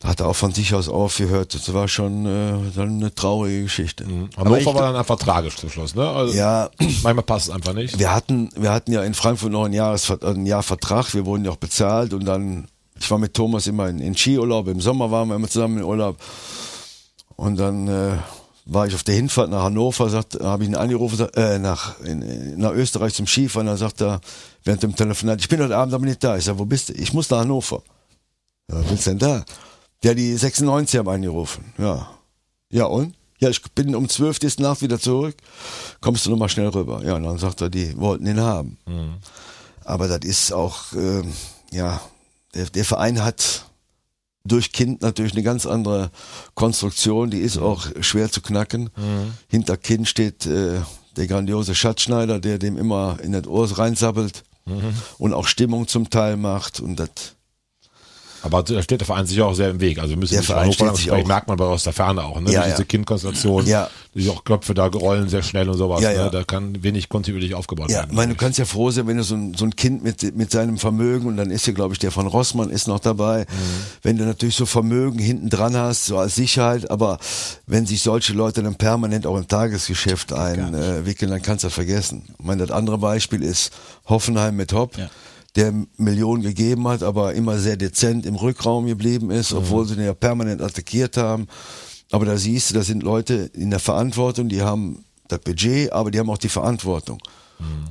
Hat 0.05 0.19
er 0.19 0.27
auch 0.27 0.35
von 0.35 0.53
sich 0.53 0.73
aus 0.75 0.87
aufgehört. 0.89 1.53
Das 1.53 1.73
war 1.73 1.87
schon 1.87 2.25
äh, 2.25 2.53
dann 2.75 2.97
eine 2.97 3.13
traurige 3.13 3.63
Geschichte. 3.63 4.05
Hannover 4.37 4.57
ich- 4.59 4.65
war 4.65 4.73
dann 4.75 4.95
einfach 4.95 5.17
tragisch 5.17 5.55
zum 5.57 5.69
Schluss, 5.69 5.95
ne? 5.95 6.07
Also 6.07 6.33
Ja, 6.35 6.69
Manchmal 7.03 7.23
passt 7.23 7.47
es 7.47 7.53
einfach 7.53 7.73
nicht. 7.73 7.97
wir 7.99 8.13
hatten, 8.13 8.49
wir 8.55 8.71
hatten 8.71 8.91
ja 8.91 9.03
in 9.03 9.13
Frankfurt 9.13 9.51
noch 9.51 9.65
ein, 9.65 9.73
Jahresver 9.73 10.17
ein 10.23 10.45
Jahr 10.45 10.63
Vertrag, 10.63 11.13
wir 11.13 11.25
wurden 11.25 11.45
ja 11.45 11.51
auch 11.51 11.55
bezahlt 11.57 12.13
und 12.13 12.25
dann, 12.25 12.67
ich 12.99 13.09
war 13.09 13.17
mit 13.17 13.33
Thomas 13.33 13.67
immer 13.67 13.89
in, 13.89 13.99
in 13.99 14.15
Skiurlaub, 14.15 14.67
im 14.67 14.79
Sommer 14.81 15.09
waren 15.11 15.27
wir 15.29 15.35
immer 15.35 15.47
zusammen 15.49 15.77
in 15.79 15.83
Urlaub 15.83 16.17
und 17.35 17.57
dann 17.57 17.87
äh, 17.87 18.17
war 18.67 18.87
ich 18.87 18.95
auf 18.95 19.03
der 19.03 19.15
Hinfahrt 19.15 19.49
nach 19.49 19.63
Hannover, 19.63 20.09
habe 20.41 20.63
ich 20.63 20.69
ihn 20.69 20.75
angerufen, 20.75 21.27
äh, 21.35 21.59
nach, 21.59 21.99
in, 22.01 22.57
nach 22.57 22.71
Österreich 22.71 23.13
zum 23.13 23.27
Skifahren, 23.27 23.67
dann 23.67 23.77
sagt 23.77 24.01
er 24.01 24.21
während 24.63 24.81
dem 24.83 24.95
Telefonat, 24.95 25.39
ich 25.39 25.49
bin 25.49 25.61
heute 25.61 25.77
Abend 25.77 25.93
aber 25.93 26.05
nicht 26.05 26.23
da. 26.23 26.35
Ich 26.37 26.45
sage, 26.45 26.57
wo 26.57 26.65
bist 26.65 26.89
du? 26.89 26.93
Ich 26.93 27.13
muss 27.13 27.29
nach 27.29 27.39
Hannover. 27.39 27.83
Ja, 28.71 28.79
was 28.79 28.89
willst 28.89 29.05
du 29.05 29.09
denn 29.11 29.19
da? 29.19 29.45
Ja, 30.05 30.13
die 30.13 30.37
96 30.37 30.99
haben 30.99 31.09
angerufen. 31.09 31.73
Ja. 31.79 32.07
Ja, 32.69 32.85
und? 32.85 33.15
Ja, 33.39 33.49
ich 33.49 33.59
bin 33.73 33.95
um 33.95 34.07
12 34.07 34.37
Uhr 34.43 34.51
Nacht 34.59 34.83
wieder 34.83 34.99
zurück. 34.99 35.35
Kommst 35.99 36.27
du 36.27 36.29
noch 36.29 36.37
mal 36.37 36.47
schnell 36.47 36.67
rüber? 36.67 37.03
Ja, 37.03 37.15
und 37.15 37.23
dann 37.23 37.39
sagt 37.39 37.61
er, 37.61 37.71
die 37.71 37.97
wollten 37.97 38.27
ihn 38.27 38.39
haben. 38.39 38.77
Aber 39.83 40.07
das 40.07 40.19
ist 40.19 40.53
auch, 40.53 40.93
ähm, 40.93 41.33
ja, 41.71 41.99
der, 42.53 42.65
der 42.67 42.85
Verein 42.85 43.23
hat 43.23 43.65
durch 44.43 44.71
Kind 44.73 45.01
natürlich 45.01 45.33
eine 45.33 45.41
ganz 45.41 45.65
andere 45.65 46.11
Konstruktion, 46.53 47.31
die 47.31 47.39
ist 47.39 47.57
auch 47.57 47.87
schwer 48.01 48.29
zu 48.31 48.41
knacken. 48.41 48.91
Hinter 49.47 49.75
Kind 49.75 50.07
steht 50.07 50.45
äh, 50.45 50.81
der 51.17 51.25
grandiose 51.25 51.73
Schatzschneider, 51.73 52.39
der 52.39 52.59
dem 52.59 52.77
immer 52.77 53.17
in 53.23 53.31
das 53.31 53.47
Ohr 53.47 53.75
reinsabbelt 53.75 54.43
und 55.17 55.33
auch 55.33 55.47
Stimmung 55.47 55.87
zum 55.87 56.11
Teil 56.11 56.37
macht 56.37 56.79
und 56.79 56.97
das 56.99 57.34
Aber 58.45 58.61
da 58.63 58.81
steht 58.81 59.01
der 59.01 59.07
Verein 59.07 59.25
sich 59.25 59.41
auch 59.41 59.53
sehr 59.55 59.71
im 59.71 59.81
Weg. 59.81 59.97
Also 59.97 60.11
wir 60.11 60.17
müssen 60.17 60.33
Der 60.33 60.41
nicht 60.41 60.47
Verein 60.47 60.71
steht 60.71 60.95
sich 60.95 61.11
auch- 61.11 61.25
merkt 61.25 61.47
man 61.47 61.59
aber 61.59 61.69
aus 61.69 61.83
der 61.83 61.93
Ferne 61.93 62.23
auch, 62.23 62.39
ne? 62.39 62.51
Ja, 62.51 62.63
Diese 62.65 62.77
ja. 62.77 62.83
Kindkonstellation, 62.83 63.65
Ja. 63.65 63.89
die 64.13 64.29
auch 64.29 64.43
Köpfe 64.43 64.73
da 64.73 64.85
rollen 64.85 65.27
sehr 65.29 65.41
schnell 65.43 65.67
und 65.67 65.77
sowas. 65.77 66.01
Ja, 66.01 66.09
Ne? 66.11 66.15
ja. 66.15 66.29
Da 66.29 66.43
kann 66.43 66.83
wenig 66.83 67.09
kontinuierlich 67.09 67.55
aufgebaut 67.55 67.89
Ja, 67.89 67.97
werden. 67.97 68.11
ich 68.11 68.15
meine, 68.15 68.33
du 68.33 68.39
kannst 68.39 68.59
ja 68.59 68.65
froh 68.65 68.91
sein, 68.91 69.07
wenn 69.07 69.17
du 69.17 69.23
so 69.23 69.35
ein, 69.35 69.55
so 69.55 69.65
ein 69.65 69.75
Kind 69.75 70.03
mit, 70.03 70.35
mit 70.37 70.51
seinem 70.51 70.77
Vermögen, 70.77 71.27
und 71.27 71.37
dann 71.37 71.49
ist 71.51 71.65
ja, 71.67 71.73
glaube 71.73 71.93
ich, 71.93 71.99
der 71.99 72.11
von 72.11 72.27
Rossmann 72.27 72.69
ist 72.69 72.87
noch 72.87 72.99
dabei, 72.99 73.45
wenn 74.03 74.17
du 74.17 74.23
natürlich 74.25 74.55
so 74.55 74.65
Vermögen 74.65 75.17
hinten 75.19 75.49
dran 75.49 75.75
hast, 75.75 76.05
so 76.05 76.17
als 76.17 76.35
Sicherheit, 76.35 76.91
aber 76.91 77.17
wenn 77.65 77.85
sich 77.87 78.03
solche 78.03 78.33
Leute 78.33 78.61
dann 78.61 78.75
permanent 78.75 79.25
auch 79.25 79.37
im 79.37 79.47
Tagesgeschäft 79.47 80.31
einwickeln, 80.33 81.31
dann 81.31 81.41
kannst 81.41 81.63
du 81.63 81.67
das 81.67 81.73
vergessen. 81.73 82.23
Ich 82.39 82.45
meine, 82.45 82.65
das 82.65 82.71
andere 82.75 82.99
Beispiel 82.99 83.41
ist 83.41 83.71
Hoffenheim 84.07 84.55
mit 84.55 84.71
Hopp. 84.73 84.97
Ja. 84.97 85.09
Der 85.55 85.73
Millionen 85.97 86.43
gegeben 86.43 86.87
hat, 86.87 87.01
aber 87.01 87.33
immer 87.33 87.57
sehr 87.59 87.77
dezent 87.77 88.25
im 88.25 88.35
Rückraum 88.35 88.85
geblieben 88.87 89.31
ist, 89.31 89.53
obwohl 89.53 89.85
sie 89.85 89.95
den 89.95 90.05
ja 90.05 90.13
permanent 90.13 90.61
attackiert 90.61 91.15
haben. 91.17 91.47
Aber 92.11 92.25
da 92.25 92.37
siehst 92.37 92.69
du, 92.69 92.73
das 92.73 92.87
sind 92.87 93.03
Leute 93.03 93.49
in 93.53 93.69
der 93.69 93.79
Verantwortung, 93.79 94.49
die 94.49 94.61
haben 94.61 95.05
das 95.27 95.39
Budget, 95.39 95.91
aber 95.91 96.11
die 96.11 96.19
haben 96.19 96.29
auch 96.29 96.37
die 96.37 96.49
Verantwortung. 96.49 97.19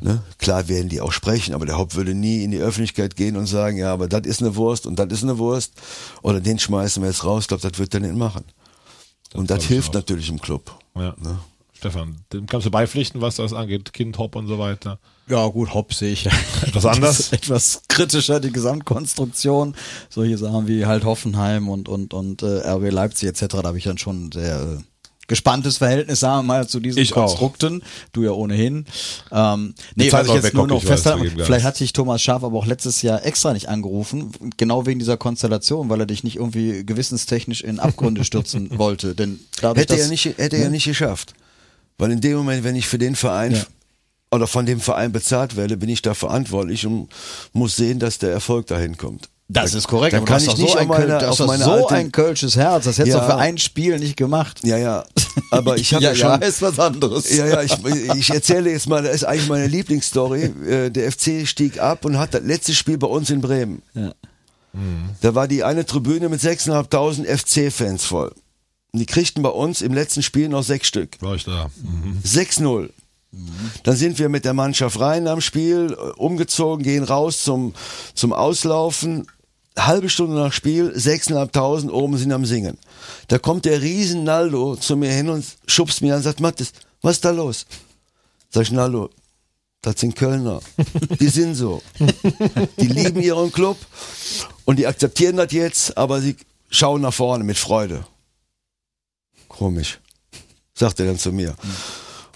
Ne? 0.00 0.22
Klar 0.38 0.68
werden 0.68 0.88
die 0.88 1.00
auch 1.00 1.12
sprechen, 1.12 1.54
aber 1.54 1.64
der 1.64 1.78
Haupt 1.78 1.94
würde 1.94 2.14
nie 2.14 2.44
in 2.44 2.50
die 2.50 2.58
Öffentlichkeit 2.58 3.16
gehen 3.16 3.36
und 3.36 3.46
sagen, 3.46 3.78
ja, 3.78 3.92
aber 3.92 4.08
das 4.08 4.26
ist 4.26 4.42
eine 4.42 4.56
Wurst 4.56 4.86
und 4.86 4.98
das 4.98 5.10
ist 5.10 5.22
eine 5.22 5.38
Wurst. 5.38 5.72
Oder 6.22 6.40
den 6.40 6.58
schmeißen 6.58 7.02
wir 7.02 7.08
jetzt 7.08 7.24
raus. 7.24 7.44
Ich 7.44 7.48
glaube, 7.48 7.62
das 7.68 7.78
wird 7.78 7.94
er 7.94 8.00
nicht 8.00 8.14
machen. 8.14 8.44
und 9.32 9.50
das 9.50 9.58
glaub 9.58 9.62
ich 9.62 9.68
hilft 9.68 9.90
auch. 9.90 9.94
natürlich 9.94 10.28
im 10.28 10.40
Club. 10.40 10.78
Ja. 10.94 11.14
Ne? 11.18 11.38
Stefan, 11.72 12.16
dem 12.32 12.46
kannst 12.46 12.66
du 12.66 12.70
beipflichten, 12.70 13.20
was 13.20 13.36
das 13.36 13.52
angeht, 13.52 13.92
Kind, 13.92 14.18
Hop 14.18 14.36
und 14.36 14.46
so 14.46 14.58
weiter. 14.58 14.98
Ja, 15.28 15.46
gut, 15.48 15.72
Hopp 15.72 15.94
sehe 15.94 16.12
ich. 16.12 16.26
Etwas 16.62 16.84
anders? 16.84 17.28
Etwas 17.32 17.82
kritischer, 17.88 18.40
die 18.40 18.52
Gesamtkonstruktion. 18.52 19.74
Solche 20.10 20.36
Sachen 20.36 20.68
wie 20.68 20.84
halt 20.84 21.04
Hoffenheim 21.04 21.68
und, 21.68 21.88
und, 21.88 22.12
und 22.12 22.42
äh, 22.42 22.68
RB 22.68 22.90
Leipzig 22.90 23.28
etc. 23.30 23.46
Da 23.48 23.64
habe 23.64 23.78
ich 23.78 23.84
dann 23.84 23.96
schon 23.96 24.26
ein 24.26 24.32
sehr 24.32 24.60
äh, 24.60 24.82
gespanntes 25.26 25.78
Verhältnis, 25.78 26.20
sagen 26.20 26.40
wir 26.46 26.54
mal, 26.54 26.68
zu 26.68 26.80
diesen 26.80 27.00
Ich 27.00 27.12
auch. 27.12 27.26
Konstrukten. 27.26 27.82
Du 28.12 28.22
ja 28.22 28.32
ohnehin. 28.32 28.84
Ähm, 29.32 29.74
nee, 29.94 30.12
was 30.12 30.26
ich 30.26 30.34
jetzt 30.34 30.44
weg, 30.44 30.54
nur 30.54 30.66
noch 30.66 30.84
gab. 30.84 30.98
vielleicht 30.98 31.64
hat 31.64 31.76
sich 31.76 31.92
Thomas 31.94 32.20
Schaaf 32.20 32.44
aber 32.44 32.58
auch 32.58 32.66
letztes 32.66 33.00
Jahr 33.02 33.24
extra 33.24 33.52
nicht 33.54 33.68
angerufen, 33.68 34.32
genau 34.58 34.84
wegen 34.84 34.98
dieser 34.98 35.16
Konstellation, 35.16 35.88
weil 35.88 36.00
er 36.00 36.06
dich 36.06 36.24
nicht 36.24 36.36
irgendwie 36.36 36.84
gewissenstechnisch 36.84 37.62
in 37.62 37.80
Abgründe 37.80 38.24
stürzen 38.26 38.76
wollte. 38.78 39.14
Denn 39.14 39.40
dadurch, 39.60 39.82
Hätte 39.82 39.94
dass, 39.94 40.02
er 40.02 40.08
nicht, 40.08 40.24
hätte 40.26 40.56
er 40.56 40.68
nicht 40.68 40.84
geschafft. 40.84 41.32
Weil 41.96 42.10
in 42.10 42.20
dem 42.20 42.36
Moment, 42.36 42.64
wenn 42.64 42.76
ich 42.76 42.86
für 42.86 42.98
den 42.98 43.14
Verein 43.14 43.52
Ja. 43.52 43.62
Oder 44.34 44.46
von 44.46 44.66
dem 44.66 44.80
Verein 44.80 45.12
bezahlt 45.12 45.56
werde, 45.56 45.76
bin 45.76 45.88
ich 45.88 46.02
da 46.02 46.14
verantwortlich 46.14 46.86
und 46.86 47.08
muss 47.52 47.76
sehen, 47.76 47.98
dass 47.98 48.18
der 48.18 48.30
Erfolg 48.32 48.66
dahin 48.66 48.96
kommt. 48.96 49.28
Das 49.48 49.74
ist 49.74 49.86
korrekt, 49.88 50.14
Dann 50.14 50.24
kann 50.24 50.42
du 50.42 50.50
ich 50.50 50.56
nicht 50.56 50.68
so 50.72 50.74
auf 50.74 50.80
ein, 50.80 50.88
meine, 50.88 51.18
du 51.18 51.28
auf 51.28 51.38
meine 51.40 51.62
so 51.64 51.70
alte, 51.72 51.94
ein 51.96 52.10
kölsches 52.12 52.56
Herz. 52.56 52.84
Das 52.84 52.96
hättest 52.98 53.14
du 53.14 53.18
Ja. 53.18 53.26
für 53.26 53.36
ein 53.36 53.58
Spiel 53.58 53.98
nicht 53.98 54.16
gemacht. 54.16 54.60
Ja, 54.64 54.78
ja. 54.78 55.04
Aber 55.50 55.76
ich 55.76 55.92
habe 55.92 56.02
ja, 56.02 56.10
ja, 56.10 56.16
schon. 56.16 56.28
ja, 56.28 56.36
ist 56.36 56.62
was 56.62 56.78
anderes. 56.78 57.30
Ja, 57.36 57.46
ja, 57.46 57.62
ich, 57.62 57.76
ich 58.16 58.30
erzähle 58.30 58.70
jetzt 58.70 58.88
mal, 58.88 59.02
das 59.02 59.16
ist 59.16 59.24
eigentlich 59.24 59.48
meine 59.50 59.66
Lieblingsstory. 59.66 60.44
Äh, 60.66 60.90
Der 60.90 61.12
FC 61.12 61.46
stieg 61.46 61.78
ab 61.78 62.06
und 62.06 62.18
hat 62.18 62.32
das 62.32 62.42
letzte 62.42 62.74
Spiel 62.74 62.96
bei 62.96 63.06
uns 63.06 63.28
in 63.30 63.40
Bremen. 63.42 63.82
Ja. 63.92 64.12
Da 65.20 65.34
war 65.34 65.46
die 65.46 65.62
eine 65.62 65.84
Tribüne 65.86 66.28
mit 66.28 66.40
6.500 66.40 67.26
FC-Fans 67.26 68.04
voll. 68.04 68.32
Und 68.92 68.98
die 69.00 69.06
kriegten 69.06 69.42
bei 69.42 69.50
uns 69.50 69.82
im 69.82 69.92
letzten 69.92 70.22
Spiel 70.22 70.48
noch 70.48 70.62
sechs 70.64 70.88
Stück. 70.88 71.20
War 71.20 71.34
ich 71.34 71.44
da. 71.44 71.70
Mhm. 71.82 72.18
6-0. 72.24 72.88
Dann 73.82 73.96
sind 73.96 74.18
wir 74.18 74.28
mit 74.28 74.44
der 74.44 74.54
Mannschaft 74.54 74.98
rein 75.00 75.26
am 75.28 75.40
Spiel, 75.40 75.92
äh, 75.92 76.10
umgezogen, 76.16 76.82
gehen 76.82 77.04
raus 77.04 77.42
zum, 77.42 77.74
zum 78.14 78.32
Auslaufen. 78.32 79.26
Halbe 79.76 80.08
Stunde 80.08 80.36
nach 80.36 80.52
Spiel, 80.52 80.92
6.500 80.96 81.90
oben 81.90 82.16
sind 82.16 82.32
am 82.32 82.44
Singen. 82.44 82.78
Da 83.28 83.38
kommt 83.38 83.64
der 83.64 83.82
riesen 83.82 84.22
Naldo 84.22 84.76
zu 84.76 84.96
mir 84.96 85.10
hin 85.10 85.28
und 85.28 85.44
schubst 85.66 86.00
mir 86.00 86.12
an 86.12 86.18
und 86.18 86.22
sagt, 86.22 86.40
Mathis, 86.40 86.72
was 87.02 87.16
ist 87.16 87.24
da 87.24 87.30
los? 87.30 87.66
Sag 88.50 88.62
ich, 88.62 88.70
Naldo, 88.70 89.10
das 89.82 90.00
sind 90.00 90.14
Kölner. 90.14 90.60
Die 91.20 91.28
sind 91.28 91.56
so. 91.56 91.82
Die 92.78 92.86
lieben 92.86 93.20
ihren 93.20 93.50
Club 93.50 93.76
und 94.64 94.78
die 94.78 94.86
akzeptieren 94.86 95.36
das 95.36 95.52
jetzt, 95.52 95.98
aber 95.98 96.20
sie 96.20 96.36
schauen 96.70 97.02
nach 97.02 97.12
vorne 97.12 97.44
mit 97.44 97.58
Freude. 97.58 98.06
Komisch, 99.48 100.00
sagt 100.74 101.00
er 101.00 101.06
dann 101.06 101.18
zu 101.18 101.32
mir. 101.32 101.54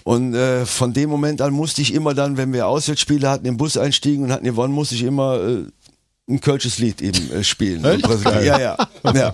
Und 0.09 0.33
äh, 0.33 0.65
von 0.65 0.91
dem 0.91 1.07
Moment 1.07 1.39
an 1.39 1.53
musste 1.53 1.83
ich 1.83 1.93
immer 1.93 2.15
dann, 2.15 2.35
wenn 2.35 2.51
wir 2.51 2.67
Auswärtsspiele 2.67 3.29
hatten, 3.29 3.45
im 3.45 3.57
Bus 3.57 3.77
einstiegen 3.77 4.23
und 4.23 4.31
hatten 4.31 4.43
gewonnen, 4.43 4.73
musste 4.73 4.95
ich 4.95 5.03
immer 5.03 5.39
äh, 5.39 5.65
ein 6.29 6.39
kölsches 6.41 6.77
Lied 6.77 7.01
eben 7.01 7.31
äh, 7.31 7.43
spielen. 7.43 7.83
Echt? 7.83 8.07
Ja, 8.25 8.59
ja. 8.59 8.77
ja. 9.03 9.31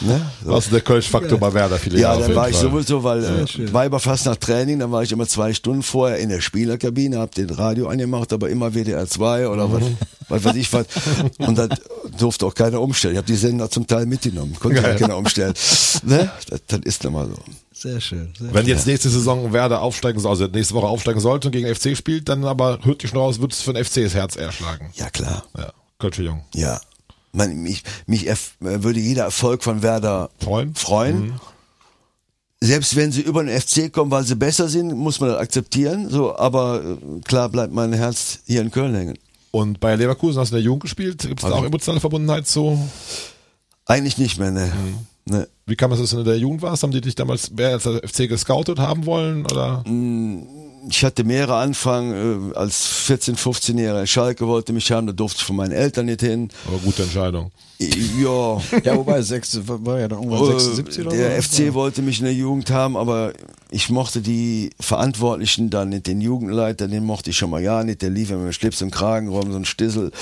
ne? 0.00 0.30
so. 0.44 0.50
Was 0.52 0.64
ist 0.66 0.72
der 0.72 0.80
Kölsch-Faktor 0.80 1.38
bei 1.38 1.52
Werder 1.52 1.76
viele 1.78 1.96
Ja, 1.98 2.12
Jahre 2.12 2.22
dann 2.28 2.34
war 2.36 2.48
ich 2.48 2.56
Fall. 2.56 2.70
sowieso, 2.70 3.02
weil 3.04 3.24
äh, 3.24 3.72
war 3.72 3.84
aber 3.84 3.98
fast 4.00 4.26
nach 4.26 4.36
Training, 4.36 4.78
dann 4.78 4.92
war 4.92 5.02
ich 5.02 5.12
immer 5.12 5.26
zwei 5.26 5.52
Stunden 5.52 5.82
vorher 5.82 6.18
in 6.18 6.28
der 6.28 6.40
Spielerkabine, 6.40 7.18
hab 7.18 7.34
den 7.34 7.50
Radio 7.50 7.88
angemacht, 7.88 8.32
aber 8.32 8.50
immer 8.50 8.72
WDR 8.74 9.06
2 9.06 9.48
oder 9.48 9.72
was, 9.72 9.82
Mhm. 9.82 9.96
was 10.28 10.44
weiß 10.44 10.56
ich 10.56 10.72
was. 10.72 10.86
Und 11.38 11.58
dann 11.58 11.70
durfte 12.18 12.46
auch 12.46 12.54
keiner 12.54 12.80
umstellen. 12.80 13.14
Ich 13.14 13.18
habe 13.18 13.26
die 13.26 13.36
Sender 13.36 13.68
zum 13.70 13.86
Teil 13.86 14.06
mitgenommen, 14.06 14.56
konnte 14.60 14.80
ja 14.80 14.94
keiner 14.94 15.16
umstellen. 15.16 15.54
Ne? 16.04 16.30
Das, 16.48 16.60
das 16.66 16.80
ist 16.84 17.04
nun 17.04 17.12
mal 17.14 17.26
so. 17.28 17.34
Sehr 17.74 18.00
schön. 18.00 18.32
Sehr 18.38 18.54
Wenn 18.54 18.66
jetzt 18.66 18.86
nächste 18.86 19.08
Saison 19.10 19.52
Werder 19.52 19.82
aufsteigen 19.82 20.20
soll, 20.20 20.30
also 20.30 20.46
nächste 20.46 20.74
Woche 20.74 20.86
aufsteigen 20.86 21.18
sollte 21.18 21.48
und 21.48 21.52
gegen 21.52 21.74
FC 21.74 21.96
spielt, 21.96 22.28
dann 22.28 22.44
aber 22.44 22.78
hört 22.82 23.02
die 23.02 23.08
schon 23.08 23.18
raus, 23.18 23.40
wird 23.40 23.52
es 23.52 23.60
für 23.62 23.72
den 23.72 23.84
FC 23.84 24.04
das 24.04 24.14
Herz 24.14 24.36
erschlagen. 24.36 24.90
Ja, 24.94 25.10
klar. 25.10 25.44
Ja, 25.58 25.72
Kölsche 26.02 26.24
Jung. 26.24 26.44
Ja. 26.52 26.80
Man, 27.32 27.62
mich 27.62 27.84
mich 28.06 28.26
würde 28.58 28.98
jeder 28.98 29.22
Erfolg 29.22 29.62
von 29.62 29.82
Werder 29.82 30.30
Freuen? 30.38 30.74
freuen. 30.74 31.40
Selbst 32.60 32.96
wenn 32.96 33.12
sie 33.12 33.22
über 33.22 33.42
den 33.44 33.58
FC 33.58 33.92
kommen, 33.92 34.10
weil 34.10 34.24
sie 34.24 34.34
besser 34.34 34.68
sind, 34.68 34.96
muss 34.96 35.20
man 35.20 35.30
das 35.30 35.38
akzeptieren. 35.38 36.10
So, 36.10 36.36
aber 36.36 36.82
äh, 36.84 37.20
klar 37.20 37.48
bleibt 37.48 37.72
mein 37.72 37.92
Herz 37.92 38.40
hier 38.46 38.62
in 38.62 38.70
Köln 38.72 38.94
hängen. 38.94 39.18
Und 39.52 39.78
bei 39.78 39.94
Leverkusen 39.94 40.40
hast 40.40 40.50
du 40.50 40.56
in 40.56 40.62
der 40.62 40.64
Jugend 40.64 40.82
gespielt. 40.82 41.22
Gibt 41.22 41.38
es 41.40 41.44
Also 41.44 41.56
da 41.56 41.62
auch 41.62 41.66
emotionale 41.66 42.00
Verbundenheit 42.00 42.48
zu? 42.48 42.78
Eigentlich 43.86 44.18
nicht 44.18 44.38
mehr, 44.38 44.50
ne. 44.50 44.72
ne. 45.24 45.48
Wie 45.66 45.76
kam 45.76 45.92
es, 45.92 46.00
dass 46.00 46.10
du 46.10 46.18
in 46.18 46.24
der 46.24 46.38
Jugend 46.38 46.62
warst? 46.62 46.82
Haben 46.82 46.92
die 46.92 47.00
dich 47.00 47.14
damals 47.14 47.52
wer 47.54 47.70
als 47.70 47.84
FC 47.84 48.28
gescoutet 48.28 48.78
haben 48.78 49.06
wollen? 49.06 49.44
Oder? 49.46 49.84
Ich 50.88 51.04
hatte 51.04 51.24
mehrere 51.24 51.56
Anfang, 51.56 52.50
äh, 52.52 52.54
als 52.56 52.86
14-, 53.08 53.36
15-Jähriger. 53.36 54.06
Schalke 54.06 54.46
wollte 54.46 54.72
mich 54.72 54.90
haben, 54.90 55.06
da 55.06 55.12
durfte 55.12 55.38
ich 55.40 55.44
von 55.46 55.56
meinen 55.56 55.72
Eltern 55.72 56.06
nicht 56.06 56.20
hin. 56.20 56.48
Aber 56.66 56.78
gute 56.78 57.04
Entscheidung. 57.04 57.52
Ja, 57.78 58.60
Ja, 58.84 58.96
wobei, 58.96 59.22
sechs, 59.22 59.58
war 59.66 59.98
ja 60.00 60.08
dann 60.08 60.22
irgendwann 60.22 60.58
76 60.58 60.98
Äh, 60.98 61.06
oder 61.06 61.16
der. 61.16 61.42
FC 61.42 61.74
wollte 61.74 62.02
mich 62.02 62.18
in 62.18 62.24
der 62.24 62.34
Jugend 62.34 62.70
haben, 62.70 62.96
aber 62.96 63.32
ich 63.70 63.90
mochte 63.90 64.20
die 64.20 64.70
Verantwortlichen 64.80 65.70
dann 65.70 65.88
nicht, 65.90 66.06
den 66.06 66.20
Jugendleiter, 66.20 66.88
den 66.88 67.04
mochte 67.04 67.30
ich 67.30 67.36
schon 67.38 67.50
mal 67.50 67.62
ja 67.62 67.82
nicht, 67.84 68.02
der 68.02 68.10
lief 68.10 68.30
immer 68.30 68.44
mit 68.44 68.54
Schlips 68.54 68.82
und 68.82 68.90
Kragen 68.90 69.28
rum, 69.28 69.50
so 69.52 69.58
ein 69.58 69.64
Stissel. 69.64 70.12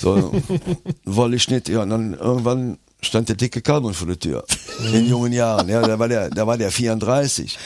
So, 0.00 0.32
wollte 1.04 1.36
ich 1.36 1.48
nicht. 1.50 1.68
Ja, 1.68 1.82
und 1.82 1.90
dann 1.90 2.14
irgendwann 2.14 2.78
stand 3.04 3.28
der 3.28 3.36
dicke 3.36 3.60
Kalmund 3.60 3.96
vor 3.96 4.06
der 4.06 4.18
Tür. 4.18 4.44
In 4.92 5.08
jungen 5.08 5.32
Jahren. 5.32 5.68
Ja, 5.68 5.80
da 5.82 5.98
war 5.98 6.08
der, 6.08 6.30
da 6.30 6.46
war 6.46 6.58
der 6.58 6.70
34. 6.70 7.58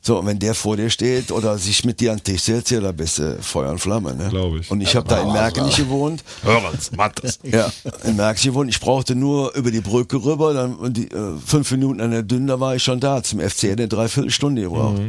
So, 0.00 0.18
und 0.18 0.26
wenn 0.26 0.38
der 0.38 0.54
vor 0.54 0.76
dir 0.76 0.90
steht 0.90 1.32
oder 1.32 1.58
sich 1.58 1.84
mit 1.84 2.00
dir 2.00 2.12
an 2.12 2.18
den 2.18 2.24
Tisch 2.24 2.42
setzt, 2.42 2.70
ja, 2.70 2.80
da 2.80 2.92
bist 2.92 3.18
du 3.18 3.38
Feuer 3.42 3.70
und 3.70 3.78
Flamme, 3.78 4.14
ne? 4.14 4.28
Glaub 4.30 4.54
ich. 4.56 4.70
Und 4.70 4.80
ich 4.80 4.94
habe 4.94 5.08
da 5.08 5.20
in 5.22 5.32
Merkenich 5.32 5.76
gewohnt. 5.76 6.22
Hörens, 6.42 6.92
Mattes. 6.92 7.38
Ja, 7.42 7.70
in 8.04 8.16
Merkenich 8.16 8.44
gewohnt. 8.44 8.70
Ich 8.70 8.80
brauchte 8.80 9.14
nur 9.14 9.54
über 9.54 9.70
die 9.70 9.80
Brücke 9.80 10.22
rüber, 10.22 10.54
dann 10.54 10.74
und 10.76 10.96
die, 10.96 11.10
äh, 11.10 11.36
fünf 11.44 11.70
Minuten 11.70 12.00
an 12.00 12.10
der 12.10 12.22
Dünn, 12.22 12.46
da 12.46 12.60
war 12.60 12.76
ich 12.76 12.82
schon 12.82 13.00
da. 13.00 13.22
Zum 13.22 13.40
FC 13.40 13.64
eine 13.72 13.88
Dreiviertelstunde 13.88 14.62
gebraucht. 14.62 15.00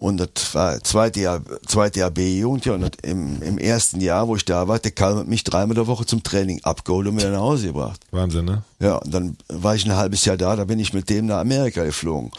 Und 0.00 0.16
das 0.16 0.54
war 0.54 0.82
zweite 0.82 1.20
Jahr, 1.20 1.42
zweite 1.66 2.00
Jahr 2.00 2.10
B-Jugend, 2.10 2.64
ja, 2.64 2.72
und 2.72 2.96
im, 3.04 3.42
im 3.42 3.58
ersten 3.58 4.00
Jahr, 4.00 4.26
wo 4.28 4.34
ich 4.34 4.46
da 4.46 4.66
war, 4.66 4.78
der 4.78 4.92
Karl 4.92 5.24
mich 5.24 5.44
dreimal 5.44 5.74
der 5.74 5.86
Woche 5.86 6.06
zum 6.06 6.22
Training 6.22 6.58
abgeholt 6.64 7.06
und 7.06 7.18
wieder 7.18 7.30
nach 7.30 7.40
Hause 7.40 7.66
gebracht. 7.66 8.00
Wahnsinn, 8.10 8.46
ne? 8.46 8.62
Ja, 8.78 8.96
und 8.96 9.12
dann 9.12 9.36
war 9.48 9.74
ich 9.74 9.84
ein 9.84 9.94
halbes 9.94 10.24
Jahr 10.24 10.38
da, 10.38 10.56
da 10.56 10.64
bin 10.64 10.78
ich 10.78 10.94
mit 10.94 11.10
dem 11.10 11.26
nach 11.26 11.40
Amerika 11.40 11.84
geflogen. 11.84 12.30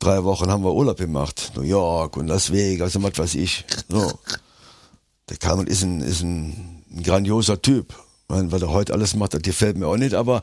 Drei 0.00 0.22
Wochen 0.22 0.50
haben 0.50 0.64
wir 0.64 0.74
Urlaub 0.74 0.98
gemacht. 0.98 1.52
New 1.56 1.62
York 1.62 2.18
und 2.18 2.26
Las 2.26 2.52
Vegas 2.52 2.94
und 2.94 3.04
was 3.04 3.16
weiß 3.16 3.36
ich. 3.36 3.64
So. 3.88 4.12
Der 5.30 5.38
Carmen 5.38 5.66
ist 5.68 5.82
ein, 5.82 6.02
ist 6.02 6.20
ein, 6.20 6.82
ein 6.94 7.02
grandioser 7.02 7.62
Typ. 7.62 7.94
Meine, 8.32 8.50
Was 8.50 8.62
er 8.62 8.70
heute 8.72 8.94
alles 8.94 9.14
macht, 9.14 9.34
das 9.34 9.42
gefällt 9.42 9.76
mir 9.76 9.86
auch 9.86 9.96
nicht, 9.98 10.14
aber 10.14 10.40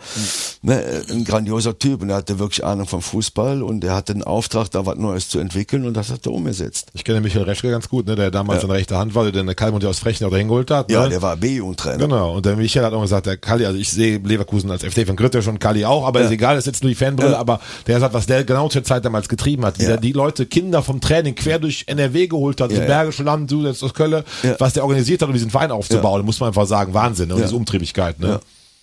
ne, 0.61 0.83
ein 1.09 1.23
grandioser 1.25 1.77
Typ 1.77 2.01
und 2.03 2.09
er 2.11 2.17
hatte 2.17 2.37
wirklich 2.39 2.63
Ahnung 2.63 2.85
vom 2.87 3.01
Fußball 3.01 3.63
und 3.63 3.83
er 3.83 3.95
hatte 3.95 4.13
einen 4.13 4.23
Auftrag, 4.23 4.69
da 4.69 4.85
was 4.85 4.97
Neues 4.97 5.27
zu 5.29 5.39
entwickeln 5.39 5.85
und 5.85 5.95
das 5.95 6.11
hat 6.11 6.25
er 6.25 6.31
umgesetzt. 6.33 6.87
Ich 6.93 7.03
kenne 7.03 7.19
Michael 7.21 7.45
Reschke 7.45 7.71
ganz 7.71 7.89
gut, 7.89 8.05
ne, 8.07 8.15
der 8.15 8.29
damals 8.31 8.61
Ja. 8.61 8.67
in 8.67 8.71
rechter 8.75 8.97
Hand 8.99 9.15
war, 9.15 9.23
der 9.29 9.43
den 9.43 9.55
Kalmund 9.55 9.83
ja 9.83 9.89
aus 9.89 9.97
Frechenau 9.99 10.29
dahin 10.29 10.47
geholt 10.49 10.69
hat. 10.71 10.91
Ja, 10.91 11.03
ne? 11.03 11.09
der 11.09 11.21
war 11.21 11.35
B-Jugendtrainer. 11.35 11.97
Genau, 11.97 12.35
und 12.35 12.45
der 12.45 12.55
Michael 12.55 12.85
hat 12.85 12.93
auch 12.93 13.01
gesagt, 13.01 13.25
der 13.25 13.37
Kalli, 13.37 13.65
also 13.65 13.79
ich 13.79 13.89
sehe 13.89 14.17
Leverkusen 14.19 14.69
als 14.69 14.83
FC 14.83 15.07
von 15.07 15.15
Grütter 15.15 15.41
schon 15.41 15.57
Kalli 15.57 15.83
auch, 15.85 16.05
aber 16.05 16.21
ist 16.21 16.31
egal, 16.31 16.57
ist 16.57 16.67
jetzt 16.67 16.83
nur 16.83 16.89
die 16.89 16.95
Fanbrille, 16.95 17.31
Ja. 17.33 17.39
aber 17.39 17.59
der 17.87 17.99
sagt, 17.99 18.13
was 18.13 18.27
der 18.27 18.43
genau 18.43 18.69
zur 18.69 18.83
Zeit 18.83 19.03
damals 19.03 19.27
getrieben 19.27 19.65
hat, 19.65 19.79
wie 19.79 19.83
Ja. 19.83 19.89
der 19.89 19.97
die 19.97 20.11
Leute, 20.11 20.45
Kinder 20.45 20.83
vom 20.83 21.01
Training 21.01 21.33
quer 21.35 21.57
durch 21.59 21.85
NRW 21.87 22.27
geholt 22.27 22.61
hat, 22.61 22.69
Ja, 22.71 22.77
ja, 22.77 22.83
ja. 22.83 22.87
Bergische 22.87 23.23
Land, 23.23 23.49
du 23.51 23.65
jetzt 23.65 23.83
aus 23.83 23.93
Köln, 23.95 24.23
Ja. 24.43 24.55
was 24.59 24.73
der 24.73 24.83
organisiert 24.83 25.21
hat, 25.21 25.27
um 25.27 25.33
diesen 25.33 25.49
Verein 25.49 25.71
aufzubauen, 25.71 26.23
muss 26.25 26.39
man 26.39 26.47
einfach 26.49 26.67
sagen, 26.67 26.93
Wahnsinn, 26.93 27.29
ne? 27.29 27.33
und 27.35 27.39
Ja. 27.41 27.45
diese 27.47 27.55
Umtriebigkeit, 27.79 28.19
ne? 28.19 28.27
Ja. 28.27 28.39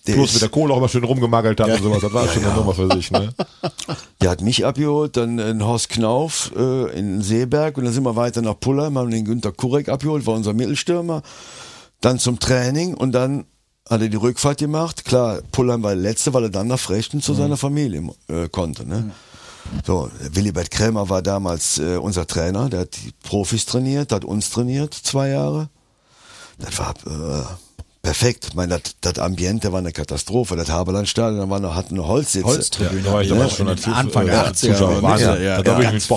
Der 0.07 0.13
Plus 0.13 0.33
mit 0.33 0.41
der 0.41 0.49
Kohle 0.49 0.73
auch 0.73 0.77
immer 0.77 0.87
schön 0.87 1.03
rumgemagelt 1.03 1.59
hat 1.59 1.69
und 1.69 1.83
sowas, 1.83 1.99
das 1.99 2.13
war 2.13 2.27
schon 2.29 2.45
eine 2.45 2.53
Nummer 2.53 2.73
für 2.73 2.89
sich, 2.95 3.11
ne? 3.11 3.33
Der 4.21 4.29
hat 4.29 4.41
mich 4.41 4.65
abgeholt, 4.65 5.17
dann 5.17 5.37
in 5.37 5.65
Horst 5.65 5.89
Knauf 5.89 6.53
äh, 6.55 6.97
in 6.97 7.21
Seeberg 7.21 7.77
und 7.77 7.83
dann 7.83 7.93
sind 7.93 8.03
wir 8.03 8.15
weiter 8.15 8.41
nach 8.41 8.57
Pullheim, 8.57 8.97
haben 8.97 9.11
den 9.11 9.25
Günter 9.25 9.51
Kurek 9.51 9.89
abgeholt, 9.89 10.25
war 10.25 10.35
unser 10.35 10.53
Mittelstürmer. 10.53 11.23
Dann 11.99 12.19
zum 12.19 12.39
Training 12.39 12.93
und 12.93 13.11
dann 13.11 13.45
hat 13.89 14.01
er 14.01 14.07
die 14.07 14.17
Rückfahrt 14.17 14.59
gemacht. 14.59 15.03
Klar, 15.03 15.41
Pullheim 15.51 15.83
war 15.83 15.91
der 15.91 16.01
Letzte, 16.01 16.33
weil 16.33 16.43
er 16.43 16.49
dann 16.49 16.67
nach 16.67 16.79
Frechten 16.79 17.21
zu 17.21 17.33
seiner 17.33 17.57
Familie 17.57 18.09
äh, 18.29 18.47
konnte. 18.47 18.87
Ne? 18.87 19.11
So, 19.85 20.09
Willibert 20.31 20.71
Krämer 20.71 21.09
war 21.09 21.21
damals 21.21 21.79
äh, 21.79 21.97
unser 21.97 22.27
Trainer, 22.27 22.69
der 22.69 22.81
hat 22.81 22.95
die 22.95 23.11
Profis 23.23 23.65
trainiert, 23.65 24.13
hat 24.13 24.23
uns 24.23 24.51
trainiert, 24.51 24.93
zwei 24.93 25.29
Jahre. 25.29 25.69
Das 26.59 26.79
war 26.79 26.93
äh, 27.05 27.43
perfekt. 28.07 28.45
Ich 28.49 28.53
meine, 28.55 28.79
das, 28.79 28.93
das 29.01 29.19
Ambiente 29.19 29.73
war 29.73 29.79
eine 29.79 29.91
Katastrophe. 29.91 30.55
Das 30.55 30.69
Haberlandstadion, 30.69 31.41
da 31.41 31.49
war 31.49 31.59
noch, 31.59 31.75
hatten 31.75 31.95
noch 31.95 32.07
Holzsitze. 32.07 32.45
Holztribüne. 32.47 33.01
Da 33.01 33.11
war 33.11 33.21
ich 33.21 33.27
Ja, 33.29 33.35
damals 33.35 33.53
schon 33.57 33.67
in 33.67 33.73
als 33.73 33.85
Anfang 33.85 34.25
der 34.27 34.45
als 34.45 34.63
80er. 34.63 34.71
Zuschauer, 34.73 35.01
Wahnsinn. 35.03 35.27
Ja, 35.27 35.35
ja, 35.37 35.61
da 35.61 35.71
war 35.73 35.83
ja. 35.83 35.91
ich. 35.91 36.07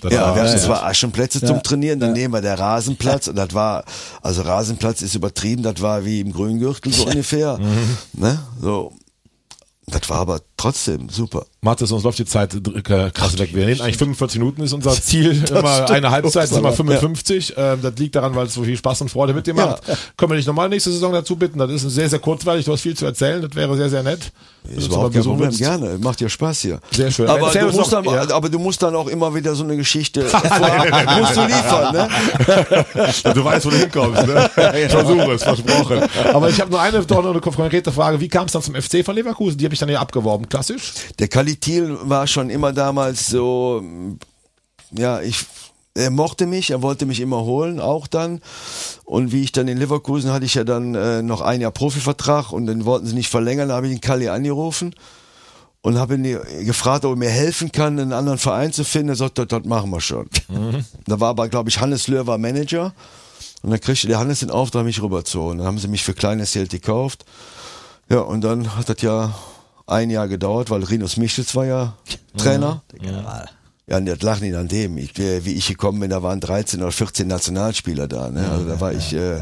Das 0.00 0.12
Ja, 0.12 0.22
war- 0.22 0.34
wir 0.34 0.42
hatten 0.42 0.52
ja, 0.56 0.58
zwar 0.58 0.84
Aschenplätze 0.86 1.40
zum 1.40 1.62
Trainieren, 1.62 2.00
daneben 2.00 2.32
war 2.32 2.40
der 2.42 2.58
Rasenplatz 2.58 3.28
und 3.28 3.36
das 3.36 3.54
war, 3.54 3.84
also 4.22 4.42
Rasenplatz 4.42 5.02
ist 5.02 5.14
übertrieben, 5.14 5.62
das 5.62 5.80
war 5.80 6.04
wie 6.04 6.18
im 6.20 6.32
Grüngürtel 6.32 6.92
so 6.92 7.04
ungefähr. 7.06 7.60
Ne? 8.14 8.40
So. 8.60 8.92
Das 9.86 10.10
war 10.10 10.18
aber 10.18 10.40
trotzdem 10.56 11.08
super. 11.10 11.46
Mathis, 11.62 11.90
uns 11.90 12.04
läuft 12.04 12.18
die 12.18 12.24
Zeit 12.26 12.54
äh, 12.54 12.80
krass 13.10 13.38
weg. 13.38 13.50
Wir 13.52 13.66
nehmen 13.66 13.80
eigentlich 13.80 13.96
45 13.96 14.38
Minuten 14.38 14.62
ist 14.62 14.72
unser 14.72 14.92
Ziel. 14.92 15.42
immer 15.50 15.90
eine 15.90 16.10
Halbzeit 16.10 16.48
sind 16.48 16.58
immer 16.58 16.72
55. 16.72 17.54
Ähm, 17.56 17.78
das 17.82 17.94
liegt 17.96 18.14
daran, 18.14 18.36
weil 18.36 18.46
es 18.46 18.54
so 18.54 18.62
viel 18.62 18.76
Spaß 18.76 19.00
und 19.00 19.08
Freude 19.10 19.32
mit 19.34 19.46
dir 19.46 19.54
macht. 19.54 19.82
Können 20.16 20.30
wir 20.32 20.36
dich 20.36 20.46
nochmal 20.46 20.68
nächste 20.68 20.92
Saison 20.92 21.12
dazu 21.12 21.34
bitten? 21.34 21.58
Das 21.58 21.70
ist 21.70 21.82
sehr, 21.82 22.08
sehr 22.08 22.18
kurzweilig. 22.20 22.66
Du 22.66 22.72
hast 22.72 22.82
viel 22.82 22.96
zu 22.96 23.04
erzählen. 23.06 23.42
Das 23.42 23.54
wäre 23.54 23.76
sehr, 23.76 23.90
sehr 23.90 24.02
nett. 24.02 24.30
Ist 24.76 24.86
überhaupt 24.88 25.14
kein 25.14 25.22
Problem, 25.22 25.48
willst. 25.48 25.58
gerne. 25.58 25.98
Macht 25.98 26.20
ja 26.20 26.28
Spaß 26.28 26.60
hier. 26.60 26.80
Sehr 26.90 27.10
schön. 27.10 27.28
Aber 27.28 27.50
du, 27.50 27.64
musst 27.66 27.76
noch- 27.78 27.90
dann, 27.90 28.04
ja. 28.04 28.30
aber 28.34 28.48
du 28.48 28.58
musst 28.58 28.82
dann 28.82 28.94
auch 28.94 29.06
immer 29.08 29.34
wieder 29.34 29.54
so 29.54 29.64
eine 29.64 29.76
Geschichte 29.76 30.22
musst 30.22 31.36
du 31.36 31.42
liefern, 31.42 31.92
ne? 31.92 32.08
Du 33.34 33.44
weißt, 33.44 33.66
wo 33.66 33.70
du 33.70 33.76
hinkommst. 33.76 34.26
Ne? 34.26 34.50
Versuche 34.88 35.32
es, 35.32 35.42
versprochen. 35.42 36.02
Aber 36.32 36.48
ich 36.48 36.60
habe 36.60 36.70
nur 36.70 36.80
eine, 36.80 37.04
doch 37.04 37.22
noch 37.22 37.30
eine 37.30 37.40
konkrete 37.40 37.92
Frage. 37.92 38.20
Wie 38.20 38.28
kam 38.28 38.46
es 38.46 38.52
dann 38.52 38.62
zum 38.62 38.74
FC 38.74 39.04
von 39.04 39.14
Leverkusen? 39.14 39.56
Die 39.58 39.64
habe 39.64 39.74
ich 39.74 39.80
dann 39.80 39.88
ja 39.88 40.00
abgeworben. 40.00 40.48
Klassisch? 40.48 40.92
Der 41.18 41.28
Kalitil 41.46 41.96
war 42.02 42.26
schon 42.26 42.50
immer 42.50 42.72
damals 42.72 43.28
so, 43.28 43.80
ja, 44.90 45.20
ich, 45.20 45.46
er 45.94 46.10
mochte 46.10 46.44
mich, 46.44 46.70
er 46.70 46.82
wollte 46.82 47.06
mich 47.06 47.20
immer 47.20 47.44
holen, 47.44 47.78
auch 47.78 48.08
dann. 48.08 48.40
Und 49.04 49.30
wie 49.30 49.44
ich 49.44 49.52
dann 49.52 49.68
in 49.68 49.78
Leverkusen 49.78 50.32
hatte 50.32 50.44
ich 50.44 50.54
ja 50.54 50.64
dann 50.64 50.96
äh, 50.96 51.22
noch 51.22 51.42
ein 51.42 51.60
Jahr 51.60 51.70
Profivertrag 51.70 52.50
und 52.50 52.66
dann 52.66 52.84
wollten 52.84 53.06
sie 53.06 53.14
nicht 53.14 53.28
verlängern, 53.28 53.68
da 53.68 53.76
habe 53.76 53.86
ich 53.86 53.92
den 53.92 54.00
Kali 54.00 54.28
angerufen 54.28 54.92
und 55.82 55.98
habe 55.98 56.16
ihn 56.16 56.64
gefragt, 56.64 57.04
ob 57.04 57.12
er 57.12 57.16
mir 57.16 57.30
helfen 57.30 57.70
kann, 57.70 58.00
einen 58.00 58.12
anderen 58.12 58.38
Verein 58.38 58.72
zu 58.72 58.82
finden. 58.82 59.10
Er 59.10 59.16
sagt, 59.16 59.38
das, 59.38 59.46
das 59.46 59.64
machen 59.66 59.90
wir 59.90 60.00
schon. 60.00 60.28
Da 61.06 61.20
war 61.20 61.28
aber, 61.28 61.48
glaube 61.48 61.70
ich, 61.70 61.78
Hannes 61.78 62.08
Löhr 62.08 62.26
war 62.26 62.38
Manager. 62.38 62.92
Und 63.62 63.70
dann 63.70 63.80
kriegte 63.80 64.08
der 64.08 64.18
Hannes 64.18 64.40
den 64.40 64.50
Auftrag, 64.50 64.84
mich 64.84 65.00
rüberzuholen. 65.00 65.58
Dann 65.58 65.66
haben 65.68 65.78
sie 65.78 65.86
mich 65.86 66.02
für 66.02 66.12
kleines 66.12 66.54
Geld 66.54 66.70
gekauft. 66.70 67.24
Ja, 68.08 68.18
und 68.18 68.40
dann 68.40 68.76
hat 68.76 68.88
das 68.88 69.00
ja 69.00 69.32
ein 69.86 70.10
Jahr 70.10 70.28
gedauert, 70.28 70.70
weil 70.70 70.82
Rinus 70.84 71.16
Michels 71.16 71.54
war 71.54 71.66
ja 71.66 71.96
Trainer. 72.36 72.82
Ja, 73.88 73.98
und 73.98 74.06
das 74.06 74.20
lag 74.22 74.40
nicht 74.40 74.56
an 74.56 74.66
dem. 74.66 74.98
Ich, 74.98 75.16
äh, 75.18 75.44
wie 75.44 75.52
ich 75.52 75.68
gekommen 75.68 76.00
bin, 76.00 76.10
da 76.10 76.22
waren 76.22 76.40
13 76.40 76.82
oder 76.82 76.90
14 76.90 77.28
Nationalspieler 77.28 78.08
da. 78.08 78.30
Ne? 78.30 78.48
Also 78.50 78.66
da 78.66 78.80
war 78.80 78.92
ich 78.92 79.12
äh, 79.12 79.40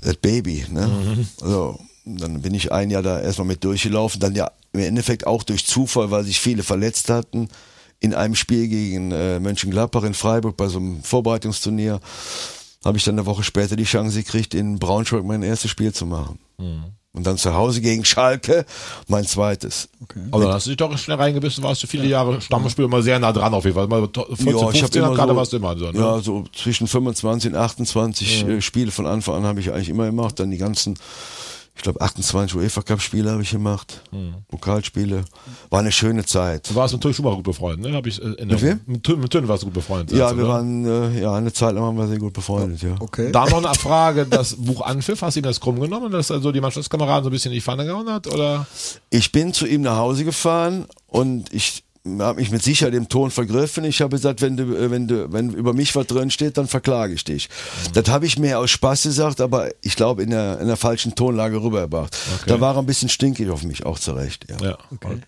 das 0.00 0.16
Baby. 0.16 0.64
Ne? 0.70 1.26
So, 1.36 1.78
dann 2.06 2.40
bin 2.40 2.54
ich 2.54 2.72
ein 2.72 2.90
Jahr 2.90 3.02
da 3.02 3.20
erstmal 3.20 3.48
mit 3.48 3.62
durchgelaufen. 3.62 4.18
Dann 4.18 4.34
ja 4.34 4.50
im 4.72 4.80
Endeffekt 4.80 5.26
auch 5.26 5.42
durch 5.42 5.66
Zufall, 5.66 6.10
weil 6.10 6.24
sich 6.24 6.40
viele 6.40 6.62
verletzt 6.62 7.10
hatten. 7.10 7.48
In 8.00 8.14
einem 8.14 8.34
Spiel 8.34 8.68
gegen 8.68 9.12
äh, 9.12 9.38
Mönchengladbach 9.40 10.04
in 10.04 10.14
Freiburg 10.14 10.56
bei 10.56 10.68
so 10.68 10.78
einem 10.78 11.02
Vorbereitungsturnier 11.02 12.00
habe 12.84 12.98
ich 12.98 13.04
dann 13.04 13.14
eine 13.14 13.26
Woche 13.26 13.42
später 13.42 13.76
die 13.76 13.84
Chance 13.84 14.18
gekriegt, 14.22 14.54
in 14.54 14.78
Braunschweig 14.78 15.24
mein 15.24 15.42
erstes 15.42 15.70
Spiel 15.70 15.92
zu 15.92 16.06
machen. 16.06 16.38
Und 17.14 17.24
dann 17.28 17.38
zu 17.38 17.54
Hause 17.54 17.80
gegen 17.80 18.04
Schalke 18.04 18.66
mein 19.06 19.24
zweites. 19.24 19.88
Aber 20.32 20.44
dann 20.44 20.54
hast 20.54 20.66
du 20.66 20.70
dich 20.70 20.76
doch 20.76 20.98
schnell 20.98 21.16
reingebissen, 21.16 21.62
warst 21.62 21.80
du 21.80 21.86
viele 21.86 22.06
Jahre 22.06 22.40
Stammspieler 22.40 22.88
mal 22.88 23.04
sehr 23.04 23.20
nah 23.20 23.32
dran 23.32 23.54
auf 23.54 23.64
jeden 23.64 23.76
Fall. 23.76 23.86
Mal 23.86 24.08
14, 24.12 24.46
Ja, 24.46 24.52
ich 24.52 24.62
habe 24.62 24.72
15 24.72 25.02
immer 25.02 25.14
gerade 25.14 25.30
so, 25.30 25.36
warst 25.36 25.52
du 25.52 25.56
immer 25.58 25.78
so. 25.78 25.90
Ne? 25.92 25.98
ja, 25.98 26.18
so 26.18 26.44
zwischen 26.52 26.88
25 26.88 27.52
und 27.52 27.56
28 27.56 28.48
äh, 28.48 28.60
Spiele 28.60 28.90
von 28.90 29.06
Anfang 29.06 29.36
an 29.36 29.44
habe 29.44 29.60
ich 29.60 29.72
eigentlich 29.72 29.90
immer 29.90 30.06
gemacht. 30.06 30.40
Dann 30.40 30.50
die 30.50 30.58
ganzen, 30.58 30.98
ich 31.76 31.82
glaube 31.82 32.00
28 32.00 32.56
UEFA 32.56 32.82
Cup 32.82 33.00
Spiele 33.00 33.30
habe 33.32 33.42
ich 33.42 33.50
gemacht, 33.50 34.02
Pokalspiele. 34.48 35.24
War 35.70 35.80
eine 35.80 35.92
schöne 35.92 36.24
Zeit. 36.24 36.70
Du 36.70 36.74
warst 36.74 36.94
mit 36.94 37.02
Tönn 37.02 37.12
Schumacher 37.12 37.36
gut 37.36 37.44
befreundet, 37.44 37.90
ne? 37.90 37.96
Hab 37.96 38.06
ich, 38.06 38.22
äh, 38.22 38.26
in 38.34 38.48
Mit 38.48 38.62
wem? 38.62 38.80
Mit 38.86 39.02
Tönn, 39.02 39.20
mit 39.20 39.30
Tönn 39.30 39.48
warst 39.48 39.64
du 39.64 39.66
gut 39.66 39.74
befreundet. 39.74 40.16
Ja, 40.16 40.36
wir 40.36 40.44
ne? 40.44 40.48
waren 40.48 40.84
äh, 40.86 41.20
ja 41.20 41.34
eine 41.34 41.52
Zeit 41.52 41.74
lang 41.74 41.82
waren 41.82 41.96
wir 41.96 42.06
sehr 42.06 42.18
gut 42.18 42.32
befreundet. 42.32 42.82
Ja. 42.82 42.94
Okay. 43.00 43.32
Da 43.32 43.46
noch 43.46 43.64
eine 43.64 43.74
Frage, 43.74 44.24
das 44.24 44.54
Buch 44.54 44.82
Anpfiff, 44.82 45.20
hast 45.22 45.34
du 45.34 45.40
ihm 45.40 45.44
das 45.44 45.60
krumm 45.60 45.80
genommen, 45.80 46.12
dass 46.12 46.30
also 46.30 46.52
die 46.52 46.60
Mannschaftskameraden 46.60 47.24
so 47.24 47.30
ein 47.30 47.32
bisschen 47.32 47.52
in 47.52 47.56
die 47.56 47.60
Pfanne 47.60 47.84
gehauen 47.84 48.08
hat, 48.08 48.26
oder? 48.28 48.66
Ich 49.10 49.32
bin 49.32 49.52
zu 49.52 49.66
ihm 49.66 49.82
nach 49.82 49.96
Hause 49.96 50.24
gefahren 50.24 50.86
und 51.08 51.52
ich 51.52 51.83
habe 52.06 52.40
mich 52.40 52.50
mit 52.50 52.62
Sicherheit 52.62 52.94
im 52.94 53.08
Ton 53.08 53.30
vergriffen. 53.30 53.84
Ich 53.84 54.02
habe 54.02 54.10
gesagt, 54.10 54.42
wenn 54.42 54.56
du, 54.56 54.76
äh, 54.76 54.90
wenn 54.90 55.08
du, 55.08 55.32
wenn 55.32 55.50
über 55.50 55.72
mich 55.72 55.96
was 55.96 56.06
drin 56.06 56.30
steht, 56.30 56.58
dann 56.58 56.68
verklage 56.68 57.14
ich 57.14 57.24
dich. 57.24 57.48
Das 57.94 58.08
habe 58.08 58.26
ich 58.26 58.38
mir 58.38 58.58
aus 58.58 58.70
Spaß 58.70 59.04
gesagt, 59.04 59.40
aber 59.40 59.70
ich 59.80 59.96
glaube 59.96 60.22
in 60.22 60.30
der, 60.30 60.60
in 60.60 60.66
der 60.66 60.76
falschen 60.76 61.14
Tonlage 61.14 61.62
rübergebracht. 61.62 62.14
Da 62.46 62.60
war 62.60 62.74
er 62.74 62.80
ein 62.80 62.86
bisschen 62.86 63.08
stinkig 63.08 63.48
auf 63.48 63.62
mich, 63.62 63.86
auch 63.86 63.98
zurecht. 63.98 64.46
Ja. 64.50 64.56
Ja, 64.68 64.78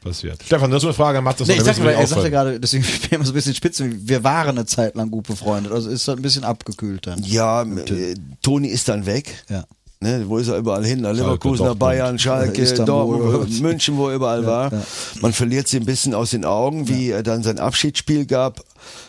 passiert. 0.04 0.42
Stefan, 0.44 0.70
das 0.70 0.82
ist 0.82 0.86
eine 0.86 0.94
Frage, 0.94 1.20
macht 1.22 1.40
das 1.40 1.48
Nee, 1.48 1.54
noch 1.56 1.62
ich 1.62 1.68
ein 1.68 1.74
sagte, 1.76 1.92
er 1.92 2.06
sagte 2.06 2.30
gerade, 2.30 2.60
deswegen 2.60 2.84
bin 2.86 2.94
ich 3.02 3.12
immer 3.12 3.24
so 3.24 3.32
ein 3.32 3.34
bisschen 3.34 3.54
spitze, 3.54 3.90
wir 3.90 4.22
waren 4.22 4.50
eine 4.50 4.66
Zeit 4.66 4.96
lang 4.96 5.10
gut 5.10 5.26
befreundet, 5.26 5.72
also 5.72 5.88
ist 5.88 6.06
das 6.06 6.16
ein 6.16 6.22
bisschen 6.22 6.44
abgekühlt 6.44 7.06
dann. 7.06 7.22
Ja, 7.24 7.62
äh, 7.62 8.14
Toni 8.42 8.68
ist 8.68 8.88
dann 8.88 9.06
weg. 9.06 9.44
Ja. 9.48 9.64
Ne, 9.98 10.24
wo 10.28 10.36
ist 10.36 10.48
er 10.48 10.58
überall 10.58 10.84
hin? 10.84 11.00
Nach 11.00 11.12
Leverkusen, 11.14 11.58
Dortmund. 11.64 11.78
Bayern, 11.78 12.18
Schalke, 12.18 12.60
Istanbul. 12.62 13.18
Dortmund, 13.18 13.60
München, 13.62 13.96
wo 13.96 14.08
er 14.08 14.16
überall 14.16 14.44
war. 14.46 14.70
ja. 14.72 14.82
Man 15.22 15.32
verliert 15.32 15.68
sie 15.68 15.78
ein 15.78 15.86
bisschen 15.86 16.12
aus 16.12 16.30
den 16.30 16.44
Augen. 16.44 16.86
Wie 16.88 17.10
er 17.10 17.22
dann 17.22 17.42
sein 17.42 17.58
Abschiedsspiel 17.58 18.26
gab, 18.26 18.62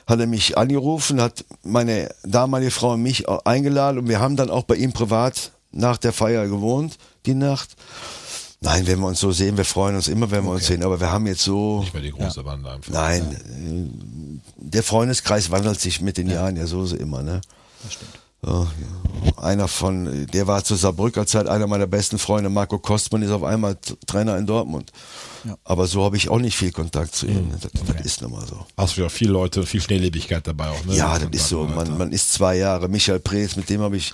hat 0.08 0.20
er 0.20 0.28
mich 0.28 0.58
angerufen, 0.58 1.22
hat 1.22 1.44
meine 1.64 2.10
damalige 2.24 2.72
Frau 2.72 2.94
und 2.94 3.04
mich 3.04 3.28
eingeladen 3.28 3.98
und 4.00 4.08
wir 4.08 4.20
haben 4.22 4.38
dann 4.38 4.50
auch 4.50 4.64
bei 4.64 4.76
ihm 4.76 4.94
privat 4.94 5.52
nach 5.74 5.98
der 5.98 6.14
Feier 6.14 6.48
gewohnt, 6.48 6.98
die 7.26 7.34
Nacht. 7.34 7.76
Nein, 8.62 8.88
wenn 8.88 9.00
wir 9.00 9.08
uns 9.08 9.20
so 9.20 9.32
sehen, 9.34 9.58
wir 9.58 9.66
freuen 9.66 9.96
uns 9.98 10.08
immer, 10.08 10.32
wenn 10.32 10.44
wir 10.46 10.52
uns 10.52 10.66
sehen, 10.68 10.84
aber 10.84 11.00
wir 11.00 11.12
haben 11.12 11.28
jetzt 11.28 11.44
so, 11.44 11.82
Nicht 11.82 11.94
mehr 11.94 12.02
die 12.02 12.12
große 12.12 12.44
Wand 12.46 12.66
einfach. 12.66 12.92
nein, 12.92 13.22
äh, 13.24 14.42
der 14.56 14.82
Freundeskreis 14.84 15.52
wandelt 15.52 15.80
sich 15.80 16.02
mit 16.02 16.18
den 16.18 16.28
Jahren 16.30 16.56
ja 16.56 16.66
so, 16.66 16.86
so 16.86 16.96
immer, 16.96 17.22
ne? 17.22 17.42
Das 17.84 17.94
stimmt. 17.94 18.12
Ja, 18.48 18.62
ja. 18.62 19.44
einer 19.44 19.68
von, 19.68 20.26
der 20.34 20.48
war 20.48 20.64
zur 20.64 20.78
Saarbrücker 20.78 21.26
Zeit 21.26 21.48
einer 21.48 21.68
meiner 21.68 21.88
besten 21.88 22.18
Freunde, 22.18 22.50
Marco 22.50 22.80
Kostmann, 22.80 23.22
ist 23.22 23.32
auf 23.32 23.44
einmal 23.44 23.78
Trainer 24.06 24.38
in 24.38 24.46
Dortmund. 24.46 24.92
Aber 25.64 25.88
so 25.88 26.04
habe 26.04 26.18
ich 26.18 26.30
auch 26.30 26.40
nicht 26.40 26.58
viel 26.58 26.72
Kontakt 26.72 27.16
zu 27.16 27.26
ihm. 27.28 27.52
Das, 27.52 27.72
das 27.72 28.06
ist 28.06 28.22
nun 28.22 28.32
mal 28.32 28.46
so. 28.46 28.66
Hast 28.76 28.98
du 28.98 29.02
ja 29.02 29.10
viele 29.10 29.32
Leute, 29.32 29.66
viel 29.66 29.82
Schnelllebigkeit 29.82 30.46
dabei 30.46 30.70
auch. 30.70 30.86
Ne? 30.86 30.96
Ja, 30.96 31.18
das 31.20 31.30
ist 31.32 31.50
so. 31.50 31.64
Man, 31.64 31.98
man 31.98 32.12
ist 32.12 32.34
zwei 32.34 32.58
Jahre. 32.58 32.88
Michael 32.88 33.20
Preetz, 33.20 33.56
mit 33.56 33.70
dem 33.70 33.82
habe 33.82 33.98
ich, 33.98 34.14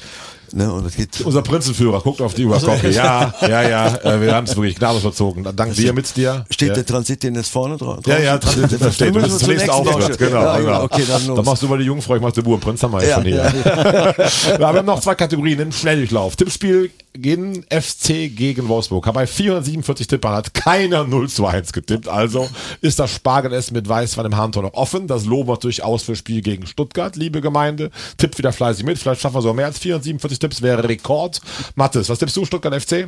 ne, 0.53 0.71
und 0.71 0.85
das 0.85 0.95
geht. 0.95 1.21
Unser 1.21 1.41
Prinzenführer 1.41 2.01
guckt 2.01 2.21
auf 2.21 2.33
die. 2.33 2.45
Kocke. 2.45 2.89
Ja, 2.89 3.33
ja, 3.41 3.67
ja. 3.67 3.95
Äh, 3.97 4.21
wir 4.21 4.35
haben 4.35 4.45
es 4.45 4.55
wirklich 4.55 4.75
gnadenlos 4.75 5.01
verzogen. 5.01 5.43
Dank 5.55 5.75
dir 5.75 5.93
mit 5.93 6.15
dir. 6.15 6.45
Steht 6.49 6.69
ja. 6.69 6.73
der 6.75 6.85
Transit 6.85 7.23
denn 7.23 7.35
jetzt 7.35 7.49
vorne 7.49 7.77
drauf? 7.77 7.99
Ja, 8.05 8.19
ja, 8.19 8.37
das, 8.37 8.55
das, 8.55 8.79
das 8.79 8.95
steht. 8.95 9.15
Das 9.15 9.31
ist 9.31 9.41
der 9.41 9.47
nächste 9.49 9.73
Auftritt. 9.73 10.17
Genau, 10.17 10.41
ja, 10.41 10.57
genau. 10.59 10.83
Okay, 10.83 11.03
dann 11.07 11.27
los. 11.27 11.35
Dann 11.35 11.45
machst 11.45 11.63
du 11.63 11.67
mal 11.67 11.77
die 11.77 11.85
Jungfrau, 11.85 12.15
ich 12.15 12.21
mach 12.21 12.31
den 12.31 12.43
Bubenprinz, 12.43 12.83
haben 12.83 12.93
wir 12.93 13.03
Ja, 13.03 13.15
schon 13.15 13.23
hier. 13.25 13.35
ja, 13.35 14.13
Ja, 14.15 14.59
wir 14.59 14.67
haben 14.67 14.85
noch 14.85 14.99
zwei 15.01 15.15
Kategorien 15.15 15.59
im 15.59 15.71
Schnelldurchlauf. 15.71 16.35
Tippspiel 16.35 16.91
gegen 17.13 17.63
FC 17.63 18.35
gegen 18.35 18.67
Wolfsburg. 18.67 19.11
Bei 19.13 19.27
447 19.27 20.07
Tippern 20.07 20.33
hat 20.33 20.53
keiner 20.53 21.03
0 21.03 21.29
zu 21.29 21.45
1 21.45 21.73
getippt. 21.73 22.07
Also 22.07 22.49
ist 22.81 22.99
das 22.99 23.13
Spargelessen 23.13 23.75
mit 23.75 23.87
Weißwein 23.87 24.25
im 24.25 24.37
Handtor 24.37 24.63
noch 24.63 24.73
offen. 24.73 25.07
Das 25.07 25.25
loben 25.25 25.49
wir 25.49 25.57
durchaus 25.57 26.03
für 26.03 26.15
Spiel 26.15 26.41
gegen 26.41 26.65
Stuttgart, 26.65 27.15
liebe 27.15 27.41
Gemeinde. 27.41 27.91
Tippt 28.17 28.37
wieder 28.37 28.53
fleißig 28.53 28.85
mit. 28.85 28.97
Vielleicht 28.97 29.21
schaffen 29.21 29.35
wir 29.35 29.41
so 29.41 29.53
mehr 29.53 29.67
als 29.67 29.79
447 29.79 30.39
Tipps, 30.39 30.61
wäre 30.61 30.87
Rekord. 30.87 31.41
Mathis, 31.75 32.09
was 32.09 32.19
tippst 32.19 32.35
du, 32.35 32.45
Stuttgart 32.45 32.73
FC? 32.81 33.07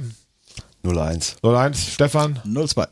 0-1. 0.84 1.42
0-1, 1.42 1.94
Stefan? 1.94 2.40
0-2. 2.46 2.88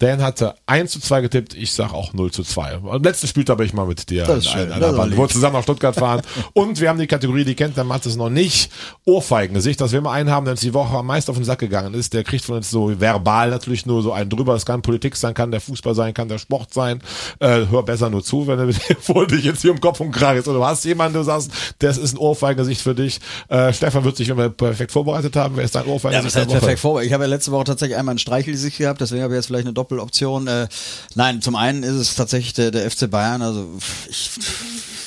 Dan 0.00 0.22
hatte 0.22 0.54
1 0.66 0.92
zu 0.92 1.00
2 1.00 1.22
getippt, 1.22 1.54
ich 1.54 1.72
sag 1.72 1.92
auch 1.92 2.12
0 2.12 2.30
zu 2.30 2.44
2. 2.44 2.74
Am 2.88 3.02
letzten 3.02 3.26
Spieltag 3.26 3.56
bin 3.56 3.66
ich 3.66 3.72
mal 3.72 3.84
mit 3.86 4.08
dir 4.10 4.24
Das 4.24 4.38
ist 4.38 4.46
in 4.46 4.52
schön, 4.52 4.72
einer- 4.72 4.78
das 4.80 4.96
Band. 4.96 5.10
lieb. 5.10 5.18
Wir 5.18 5.28
zusammen 5.28 5.54
nach 5.56 5.62
Stuttgart 5.64 5.96
fahren. 5.96 6.22
Und 6.52 6.80
wir 6.80 6.88
haben 6.88 7.00
die 7.00 7.08
Kategorie, 7.08 7.44
die 7.44 7.54
kennt 7.56 7.76
der 7.76 7.82
Mattes 7.84 8.14
noch 8.14 8.30
nicht, 8.30 8.70
Ohrfeigengesicht, 9.06 9.80
dass 9.80 9.90
wir 9.92 10.00
mal 10.00 10.12
einen 10.12 10.30
haben, 10.30 10.44
der 10.44 10.52
uns 10.52 10.60
die 10.60 10.72
Woche 10.74 10.96
am 10.96 11.06
meisten 11.06 11.30
auf 11.30 11.36
den 11.36 11.44
Sack 11.44 11.58
gegangen 11.58 11.94
ist. 11.94 12.12
Der 12.14 12.22
kriegt 12.24 12.44
von 12.44 12.56
uns 12.56 12.70
so 12.70 13.00
verbal 13.00 13.50
natürlich 13.50 13.86
nur 13.86 14.02
so 14.02 14.12
einen 14.12 14.30
drüber. 14.30 14.54
Es 14.54 14.64
kann 14.66 14.82
Politik 14.82 15.16
sein, 15.16 15.34
kann 15.34 15.50
der 15.50 15.60
Fußball 15.60 15.94
sein, 15.94 16.14
kann 16.14 16.28
der 16.28 16.38
Sport 16.38 16.72
sein. 16.72 17.00
Äh, 17.40 17.66
hör 17.70 17.82
besser 17.82 18.08
nur 18.10 18.22
zu, 18.22 18.46
wenn 18.46 18.58
du 18.58 18.72
vor 19.00 19.26
dich 19.26 19.44
jetzt 19.44 19.62
hier 19.62 19.72
um 19.72 19.80
Kopf 19.80 19.98
und 20.00 20.12
Kragen 20.12 20.38
ist. 20.38 20.46
Oder 20.46 20.58
du 20.58 20.64
hast 20.64 20.84
jemanden, 20.84 21.14
du 21.18 21.24
sagst, 21.24 21.50
das 21.80 21.98
ist 21.98 22.14
ein 22.14 22.18
Ohrfeigengesicht 22.18 22.80
für 22.82 22.94
dich. 22.94 23.18
Äh, 23.48 23.72
Stefan 23.72 24.04
wird 24.04 24.16
sich, 24.16 24.28
wenn 24.28 24.36
wir 24.38 24.50
perfekt 24.50 24.92
vorbereitet 24.92 25.34
haben, 25.34 25.56
wer 25.56 25.64
ist 25.64 25.74
dein 25.74 25.86
Ja, 25.86 25.92
Ohrfeigengesicht? 25.92 26.26
das 26.26 26.32
der 26.34 26.42
heißt 26.54 26.60
perfekt 26.60 26.80
vor. 26.80 27.02
Ich 27.02 27.12
habe 27.12 27.24
ja 27.24 27.28
letzte 27.30 27.50
Woche 27.50 27.64
tatsächlich 27.64 27.96
einmal 27.98 28.14
ein 28.14 28.18
Streichelgesicht 28.18 28.78
gehabt, 28.78 29.00
deswegen 29.00 29.22
habe 29.22 29.32
ich 29.34 29.38
jetzt 29.38 29.46
vielleicht 29.46 29.66
eine 29.66 29.72
Doppeloption. 29.88 30.46
Äh, 30.46 30.68
nein, 31.14 31.40
zum 31.42 31.56
einen 31.56 31.82
ist 31.82 31.94
es 31.94 32.14
tatsächlich 32.14 32.52
der, 32.52 32.70
der 32.70 32.90
FC 32.90 33.10
Bayern. 33.10 33.42
Also 33.42 33.66
ich 34.08 34.30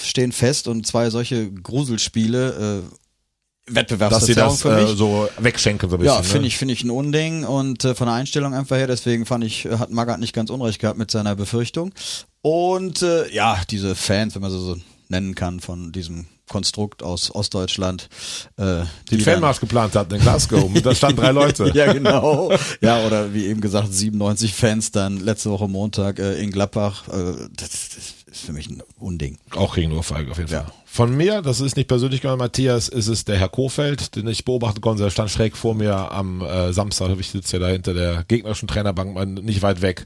stehen 0.03 0.32
fest 0.32 0.67
und 0.67 0.86
zwei 0.86 1.09
solche 1.09 1.51
Gruselspiele. 1.51 2.84
Äh, 3.69 3.73
Dass 3.73 4.25
sie 4.25 4.34
das 4.34 4.61
für 4.61 4.75
mich. 4.75 4.91
äh, 4.91 4.95
so 4.95 5.29
wegschenken 5.38 5.89
so 5.89 5.95
ein 5.95 5.99
bisschen. 5.99 6.15
Ja, 6.15 6.23
finde 6.23 6.41
ne? 6.41 6.47
ich, 6.47 6.57
finde 6.57 6.73
ich 6.73 6.84
ein 6.84 6.89
Unding 6.89 7.43
und 7.45 7.86
äh, 7.86 7.95
von 7.95 8.07
der 8.07 8.15
Einstellung 8.15 8.53
einfach 8.53 8.75
her, 8.75 8.88
deswegen 8.88 9.25
fand 9.25 9.43
ich, 9.43 9.65
hat 9.65 9.91
Magath 9.91 10.19
nicht 10.19 10.34
ganz 10.34 10.49
unrecht 10.49 10.79
gehabt 10.79 10.97
mit 10.97 11.11
seiner 11.11 11.36
Befürchtung. 11.36 11.93
Und 12.41 13.03
äh, 13.03 13.32
ja, 13.32 13.61
diese 13.69 13.95
Fans, 13.95 14.36
wenn 14.36 14.41
man 14.41 14.51
sie 14.51 14.59
so 14.59 14.77
nennen 15.09 15.36
kann, 15.36 15.59
von 15.59 15.91
diesem 15.91 16.25
Konstrukt 16.51 17.01
aus 17.01 17.33
Ostdeutschland. 17.33 18.09
Äh, 18.57 18.83
die 19.09 19.17
dann- 19.17 19.35
Fanmarsch 19.35 19.61
geplant 19.61 19.95
hatten 19.95 20.15
in 20.15 20.21
Glasgow. 20.21 20.63
Und 20.65 20.85
da 20.85 20.93
standen 20.93 21.21
drei 21.21 21.31
Leute. 21.31 21.71
ja, 21.73 21.93
genau. 21.93 22.51
Ja, 22.81 23.05
oder 23.05 23.33
wie 23.33 23.45
eben 23.45 23.61
gesagt, 23.61 23.93
97 23.93 24.53
Fans 24.53 24.91
dann 24.91 25.21
letzte 25.21 25.49
Woche 25.49 25.69
Montag 25.69 26.19
äh, 26.19 26.41
in 26.41 26.51
Gladbach. 26.51 27.07
Äh, 27.07 27.47
das, 27.55 27.69
das 27.69 27.97
ist 28.27 28.41
für 28.45 28.51
mich 28.51 28.69
ein 28.69 28.83
Unding. 28.99 29.37
Auch 29.55 29.75
gegen 29.75 29.93
Ohrfeige 29.93 30.31
auf 30.31 30.37
jeden 30.37 30.49
Fall. 30.49 30.65
Ja. 30.67 30.71
Von 30.85 31.15
mir, 31.15 31.41
das 31.41 31.61
ist 31.61 31.77
nicht 31.77 31.87
persönlich 31.87 32.19
gemeint, 32.19 32.39
Matthias, 32.39 32.89
ist 32.89 33.07
es 33.07 33.23
der 33.23 33.37
Herr 33.37 33.47
Kofeld, 33.47 34.17
den 34.17 34.27
ich 34.27 34.43
beobachten 34.43 34.81
konnte. 34.81 35.03
Der 35.03 35.09
stand 35.09 35.31
schräg 35.31 35.55
vor 35.55 35.73
mir 35.73 36.11
am 36.11 36.41
äh, 36.41 36.73
Samstag. 36.73 37.17
Ich 37.17 37.29
sitze 37.29 37.57
ja 37.57 37.59
da 37.65 37.69
hinter 37.69 37.93
der 37.93 38.25
gegnerischen 38.27 38.67
Trainerbank, 38.67 39.41
nicht 39.41 39.61
weit 39.61 39.81
weg. 39.81 40.05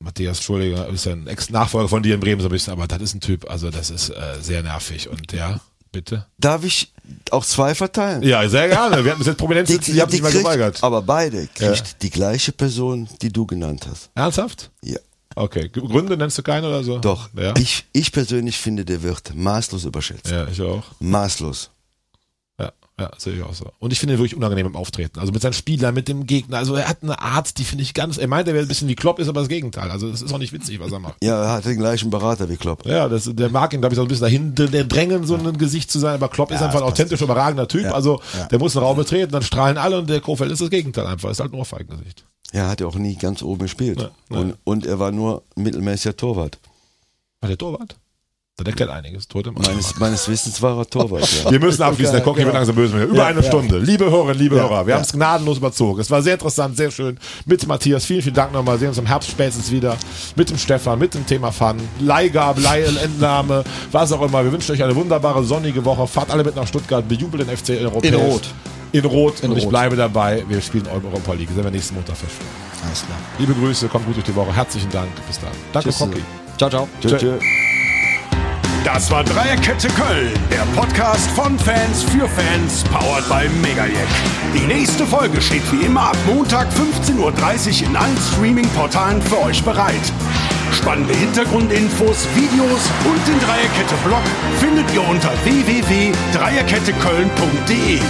Matthias, 0.00 0.38
Entschuldige, 0.38 0.76
ist 0.92 1.06
ja 1.06 1.12
ein 1.12 1.26
Ex-Nachfolger 1.26 1.88
von 1.88 2.02
dir 2.02 2.14
in 2.14 2.20
Bremen 2.20 2.40
so 2.40 2.48
ein 2.48 2.52
bisschen, 2.52 2.72
aber 2.72 2.86
das 2.86 3.00
ist 3.00 3.14
ein 3.14 3.20
Typ, 3.20 3.48
also 3.50 3.70
das 3.70 3.90
ist 3.90 4.10
äh, 4.10 4.36
sehr 4.40 4.62
nervig. 4.62 5.08
Und 5.08 5.32
ja, 5.32 5.60
bitte. 5.92 6.26
Darf 6.38 6.64
ich 6.64 6.92
auch 7.30 7.44
zwei 7.44 7.74
verteilen? 7.74 8.22
Ja, 8.22 8.46
sehr 8.48 8.68
gerne. 8.68 9.02
Wir 9.04 9.12
hatten 9.12 9.18
bis 9.20 9.28
jetzt 9.28 9.38
Prominenz 9.38 9.68
sitzen, 9.68 9.94
die, 9.94 10.02
haben 10.02 10.10
sich 10.10 10.22
mal 10.22 10.32
geweigert. 10.32 10.82
Aber 10.82 11.00
beide 11.02 11.46
kriegt 11.54 12.02
die 12.02 12.10
gleiche 12.10 12.52
Person, 12.52 13.08
die 13.22 13.32
du 13.32 13.46
genannt 13.46 13.86
hast. 13.90 14.10
Ernsthaft? 14.14 14.70
Ja. 14.82 14.98
Okay. 15.36 15.68
Gründe 15.68 16.16
nennst 16.16 16.38
du 16.38 16.42
keine 16.42 16.68
oder 16.68 16.84
so? 16.84 16.98
Doch. 16.98 17.28
Ja, 17.34 17.54
Ich, 17.56 17.86
ich 17.92 18.12
persönlich 18.12 18.56
finde, 18.58 18.84
der 18.84 19.02
wird 19.02 19.34
maßlos 19.34 19.84
überschätzt. 19.84 20.30
ja 20.30 20.46
ich 20.46 20.60
auch. 20.60 20.84
Maßlos. 21.00 21.70
Ja, 22.98 23.06
ja, 23.06 23.10
sehe 23.18 23.34
ich 23.34 23.42
auch 23.42 23.54
so. 23.54 23.66
Und 23.80 23.92
ich 23.92 23.98
finde 23.98 24.14
ihn 24.14 24.18
wirklich 24.18 24.36
unangenehm 24.36 24.66
im 24.66 24.76
Auftreten. 24.76 25.18
Also 25.18 25.32
mit 25.32 25.42
seinen 25.42 25.52
Spielern, 25.52 25.94
mit 25.94 26.06
dem 26.06 26.26
Gegner. 26.26 26.58
Also 26.58 26.76
er 26.76 26.88
hat 26.88 27.02
eine 27.02 27.18
Art, 27.20 27.58
die 27.58 27.64
finde 27.64 27.82
ich 27.82 27.92
ganz, 27.92 28.18
er 28.18 28.28
meint, 28.28 28.46
er 28.46 28.54
wäre 28.54 28.64
ein 28.64 28.68
bisschen 28.68 28.86
wie 28.88 28.94
Klopp, 28.94 29.18
ist 29.18 29.28
aber 29.28 29.40
das 29.40 29.48
Gegenteil. 29.48 29.90
Also 29.90 30.10
das 30.10 30.22
ist 30.22 30.32
auch 30.32 30.38
nicht 30.38 30.52
witzig, 30.52 30.78
was 30.78 30.92
er 30.92 31.00
macht. 31.00 31.16
Ja, 31.22 31.42
er 31.42 31.52
hat 31.54 31.64
den 31.64 31.76
gleichen 31.76 32.10
Berater 32.10 32.48
wie 32.48 32.56
Klopp. 32.56 32.86
Ja, 32.86 33.08
das, 33.08 33.28
der 33.32 33.50
mag 33.50 33.72
ihn, 33.72 33.80
glaube 33.80 33.94
ich, 33.94 33.96
so 33.96 34.02
ein 34.02 34.08
bisschen 34.08 34.22
dahin 34.22 34.54
der 34.54 34.84
drängen, 34.84 35.26
so 35.26 35.34
ein 35.34 35.58
Gesicht 35.58 35.90
zu 35.90 35.98
sein, 35.98 36.14
aber 36.14 36.28
Klopp 36.28 36.52
ist 36.52 36.62
einfach 36.62 36.80
ein 36.80 36.86
authentisch 36.86 37.20
überragender 37.20 37.66
Typ. 37.66 37.92
Also 37.92 38.20
der 38.50 38.58
muss 38.60 38.76
einen 38.76 38.84
Raum 38.86 38.96
betreten, 38.96 39.32
dann 39.32 39.42
strahlen 39.42 39.76
alle 39.76 39.98
und 39.98 40.08
der 40.08 40.20
Kofeld 40.20 40.52
ist 40.52 40.60
das 40.60 40.70
Gegenteil 40.70 41.06
einfach. 41.06 41.30
Ist 41.30 41.40
halt 41.40 41.52
ein 41.52 41.58
Ohrfeigengesicht. 41.58 42.24
Er 42.52 42.68
hat 42.68 42.80
ja 42.80 42.86
auch 42.86 42.94
nie 42.94 43.16
ganz 43.16 43.42
oben 43.42 43.62
gespielt. 43.62 44.00
Ja, 44.00 44.10
ja. 44.30 44.38
Und, 44.38 44.56
und 44.62 44.86
er 44.86 45.00
war 45.00 45.10
nur 45.10 45.42
mittelmäßiger 45.56 46.16
Torwart. 46.16 46.58
War 47.40 47.48
der 47.48 47.58
Torwart? 47.58 47.96
Das 48.56 48.68
erklärt 48.68 48.90
einiges. 48.90 49.26
Mann. 49.34 49.52
Meines, 49.66 49.98
meines 49.98 50.28
Wissens 50.28 50.62
war 50.62 50.78
er 50.78 50.86
Torwart. 50.86 51.28
Ja. 51.44 51.50
Wir 51.50 51.58
müssen 51.58 51.82
abschließen, 51.82 52.12
der 52.14 52.22
Cocky 52.22 52.44
wird 52.44 52.54
langsam 52.54 52.76
böse. 52.76 53.02
Über 53.02 53.26
eine 53.26 53.42
Stunde. 53.42 53.78
Liebe 53.78 54.08
Hörerinnen, 54.08 54.38
liebe 54.38 54.54
Hörer, 54.54 54.86
wir 54.86 54.94
haben 54.94 55.02
es 55.02 55.12
gnadenlos 55.12 55.58
überzogen. 55.58 56.00
Es 56.00 56.08
war 56.08 56.22
sehr 56.22 56.34
interessant, 56.34 56.76
sehr 56.76 56.92
schön. 56.92 57.18
Mit 57.46 57.66
Matthias, 57.66 58.04
vielen, 58.04 58.22
vielen 58.22 58.36
Dank 58.36 58.52
nochmal. 58.52 58.76
Wir 58.76 58.78
sehen 58.80 58.88
uns 58.90 58.98
im 58.98 59.06
Herbst 59.06 59.28
spätestens 59.28 59.72
wieder. 59.72 59.96
Mit 60.36 60.50
dem 60.50 60.58
Stefan, 60.58 61.00
mit 61.00 61.14
dem 61.14 61.26
Thema 61.26 61.50
Fun. 61.50 61.78
Leihgabe, 61.98 62.60
Leihentnahme, 62.60 63.64
was 63.90 64.12
auch 64.12 64.22
immer. 64.22 64.44
Wir 64.44 64.52
wünschen 64.52 64.70
euch 64.70 64.84
eine 64.84 64.94
wunderbare, 64.94 65.42
sonnige 65.42 65.84
Woche. 65.84 66.06
Fahrt 66.06 66.30
alle 66.30 66.44
mit 66.44 66.54
nach 66.54 66.68
Stuttgart, 66.68 67.08
bejubelt 67.08 67.48
den 67.48 67.56
FC 67.56 67.70
in 67.70 67.86
Europäisch. 67.86 68.12
In 68.12 68.20
Rot. 68.20 68.42
In 68.92 69.04
Rot. 69.04 69.40
In 69.42 69.50
und 69.50 69.56
ich 69.56 69.64
Rot. 69.64 69.70
bleibe 69.70 69.96
dabei. 69.96 70.44
Wir 70.46 70.60
spielen 70.60 70.86
Europa 70.86 71.32
League. 71.32 71.48
Sehen 71.52 71.64
wir 71.64 71.72
nächsten 71.72 71.96
Montag 71.96 72.16
feststellen. 72.16 72.52
Alles 72.86 73.04
klar. 73.04 73.18
Liebe 73.40 73.52
Grüße, 73.54 73.88
kommt 73.88 74.06
gut 74.06 74.14
durch 74.14 74.26
die 74.26 74.36
Woche. 74.36 74.54
Herzlichen 74.54 74.90
Dank. 74.90 75.08
Bis 75.26 75.40
dann. 75.40 75.50
Danke, 75.72 75.88
Tschüss. 75.88 75.98
Cocky. 75.98 76.22
Ciao, 76.56 76.70
ciao. 76.70 76.88
Tschö, 77.02 77.18
tschö. 77.18 77.38
Das 78.84 79.10
war 79.10 79.24
Dreierkette 79.24 79.88
Köln, 79.88 80.30
der 80.50 80.66
Podcast 80.78 81.30
von 81.30 81.58
Fans 81.58 82.02
für 82.02 82.28
Fans, 82.28 82.84
powered 82.84 83.26
by 83.30 83.48
Megajack. 83.66 84.06
Die 84.54 84.66
nächste 84.66 85.06
Folge 85.06 85.40
steht 85.40 85.62
wie 85.72 85.86
immer 85.86 86.10
ab 86.10 86.18
Montag 86.26 86.68
15.30 86.68 87.16
Uhr 87.16 87.32
in 87.88 87.96
allen 87.96 88.18
Streaming-Portalen 88.18 89.22
für 89.22 89.40
euch 89.40 89.64
bereit. 89.64 90.12
Spannende 90.72 91.14
Hintergrundinfos, 91.14 92.28
Videos 92.34 92.90
und 93.06 93.26
den 93.26 93.40
Dreierkette-Blog 93.40 94.20
findet 94.60 94.92
ihr 94.92 95.08
unter 95.08 95.32
www.dreierketteköln.de. 95.44 98.00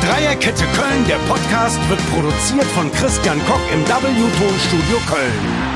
Dreierkette 0.00 0.64
Köln, 0.74 1.04
der 1.08 1.18
Podcast, 1.28 1.78
wird 1.90 2.00
produziert 2.10 2.64
von 2.74 2.90
Christian 2.92 3.38
Koch 3.46 3.60
im 3.72 3.86
W-Ton-Studio 3.86 4.96
Köln. 5.08 5.71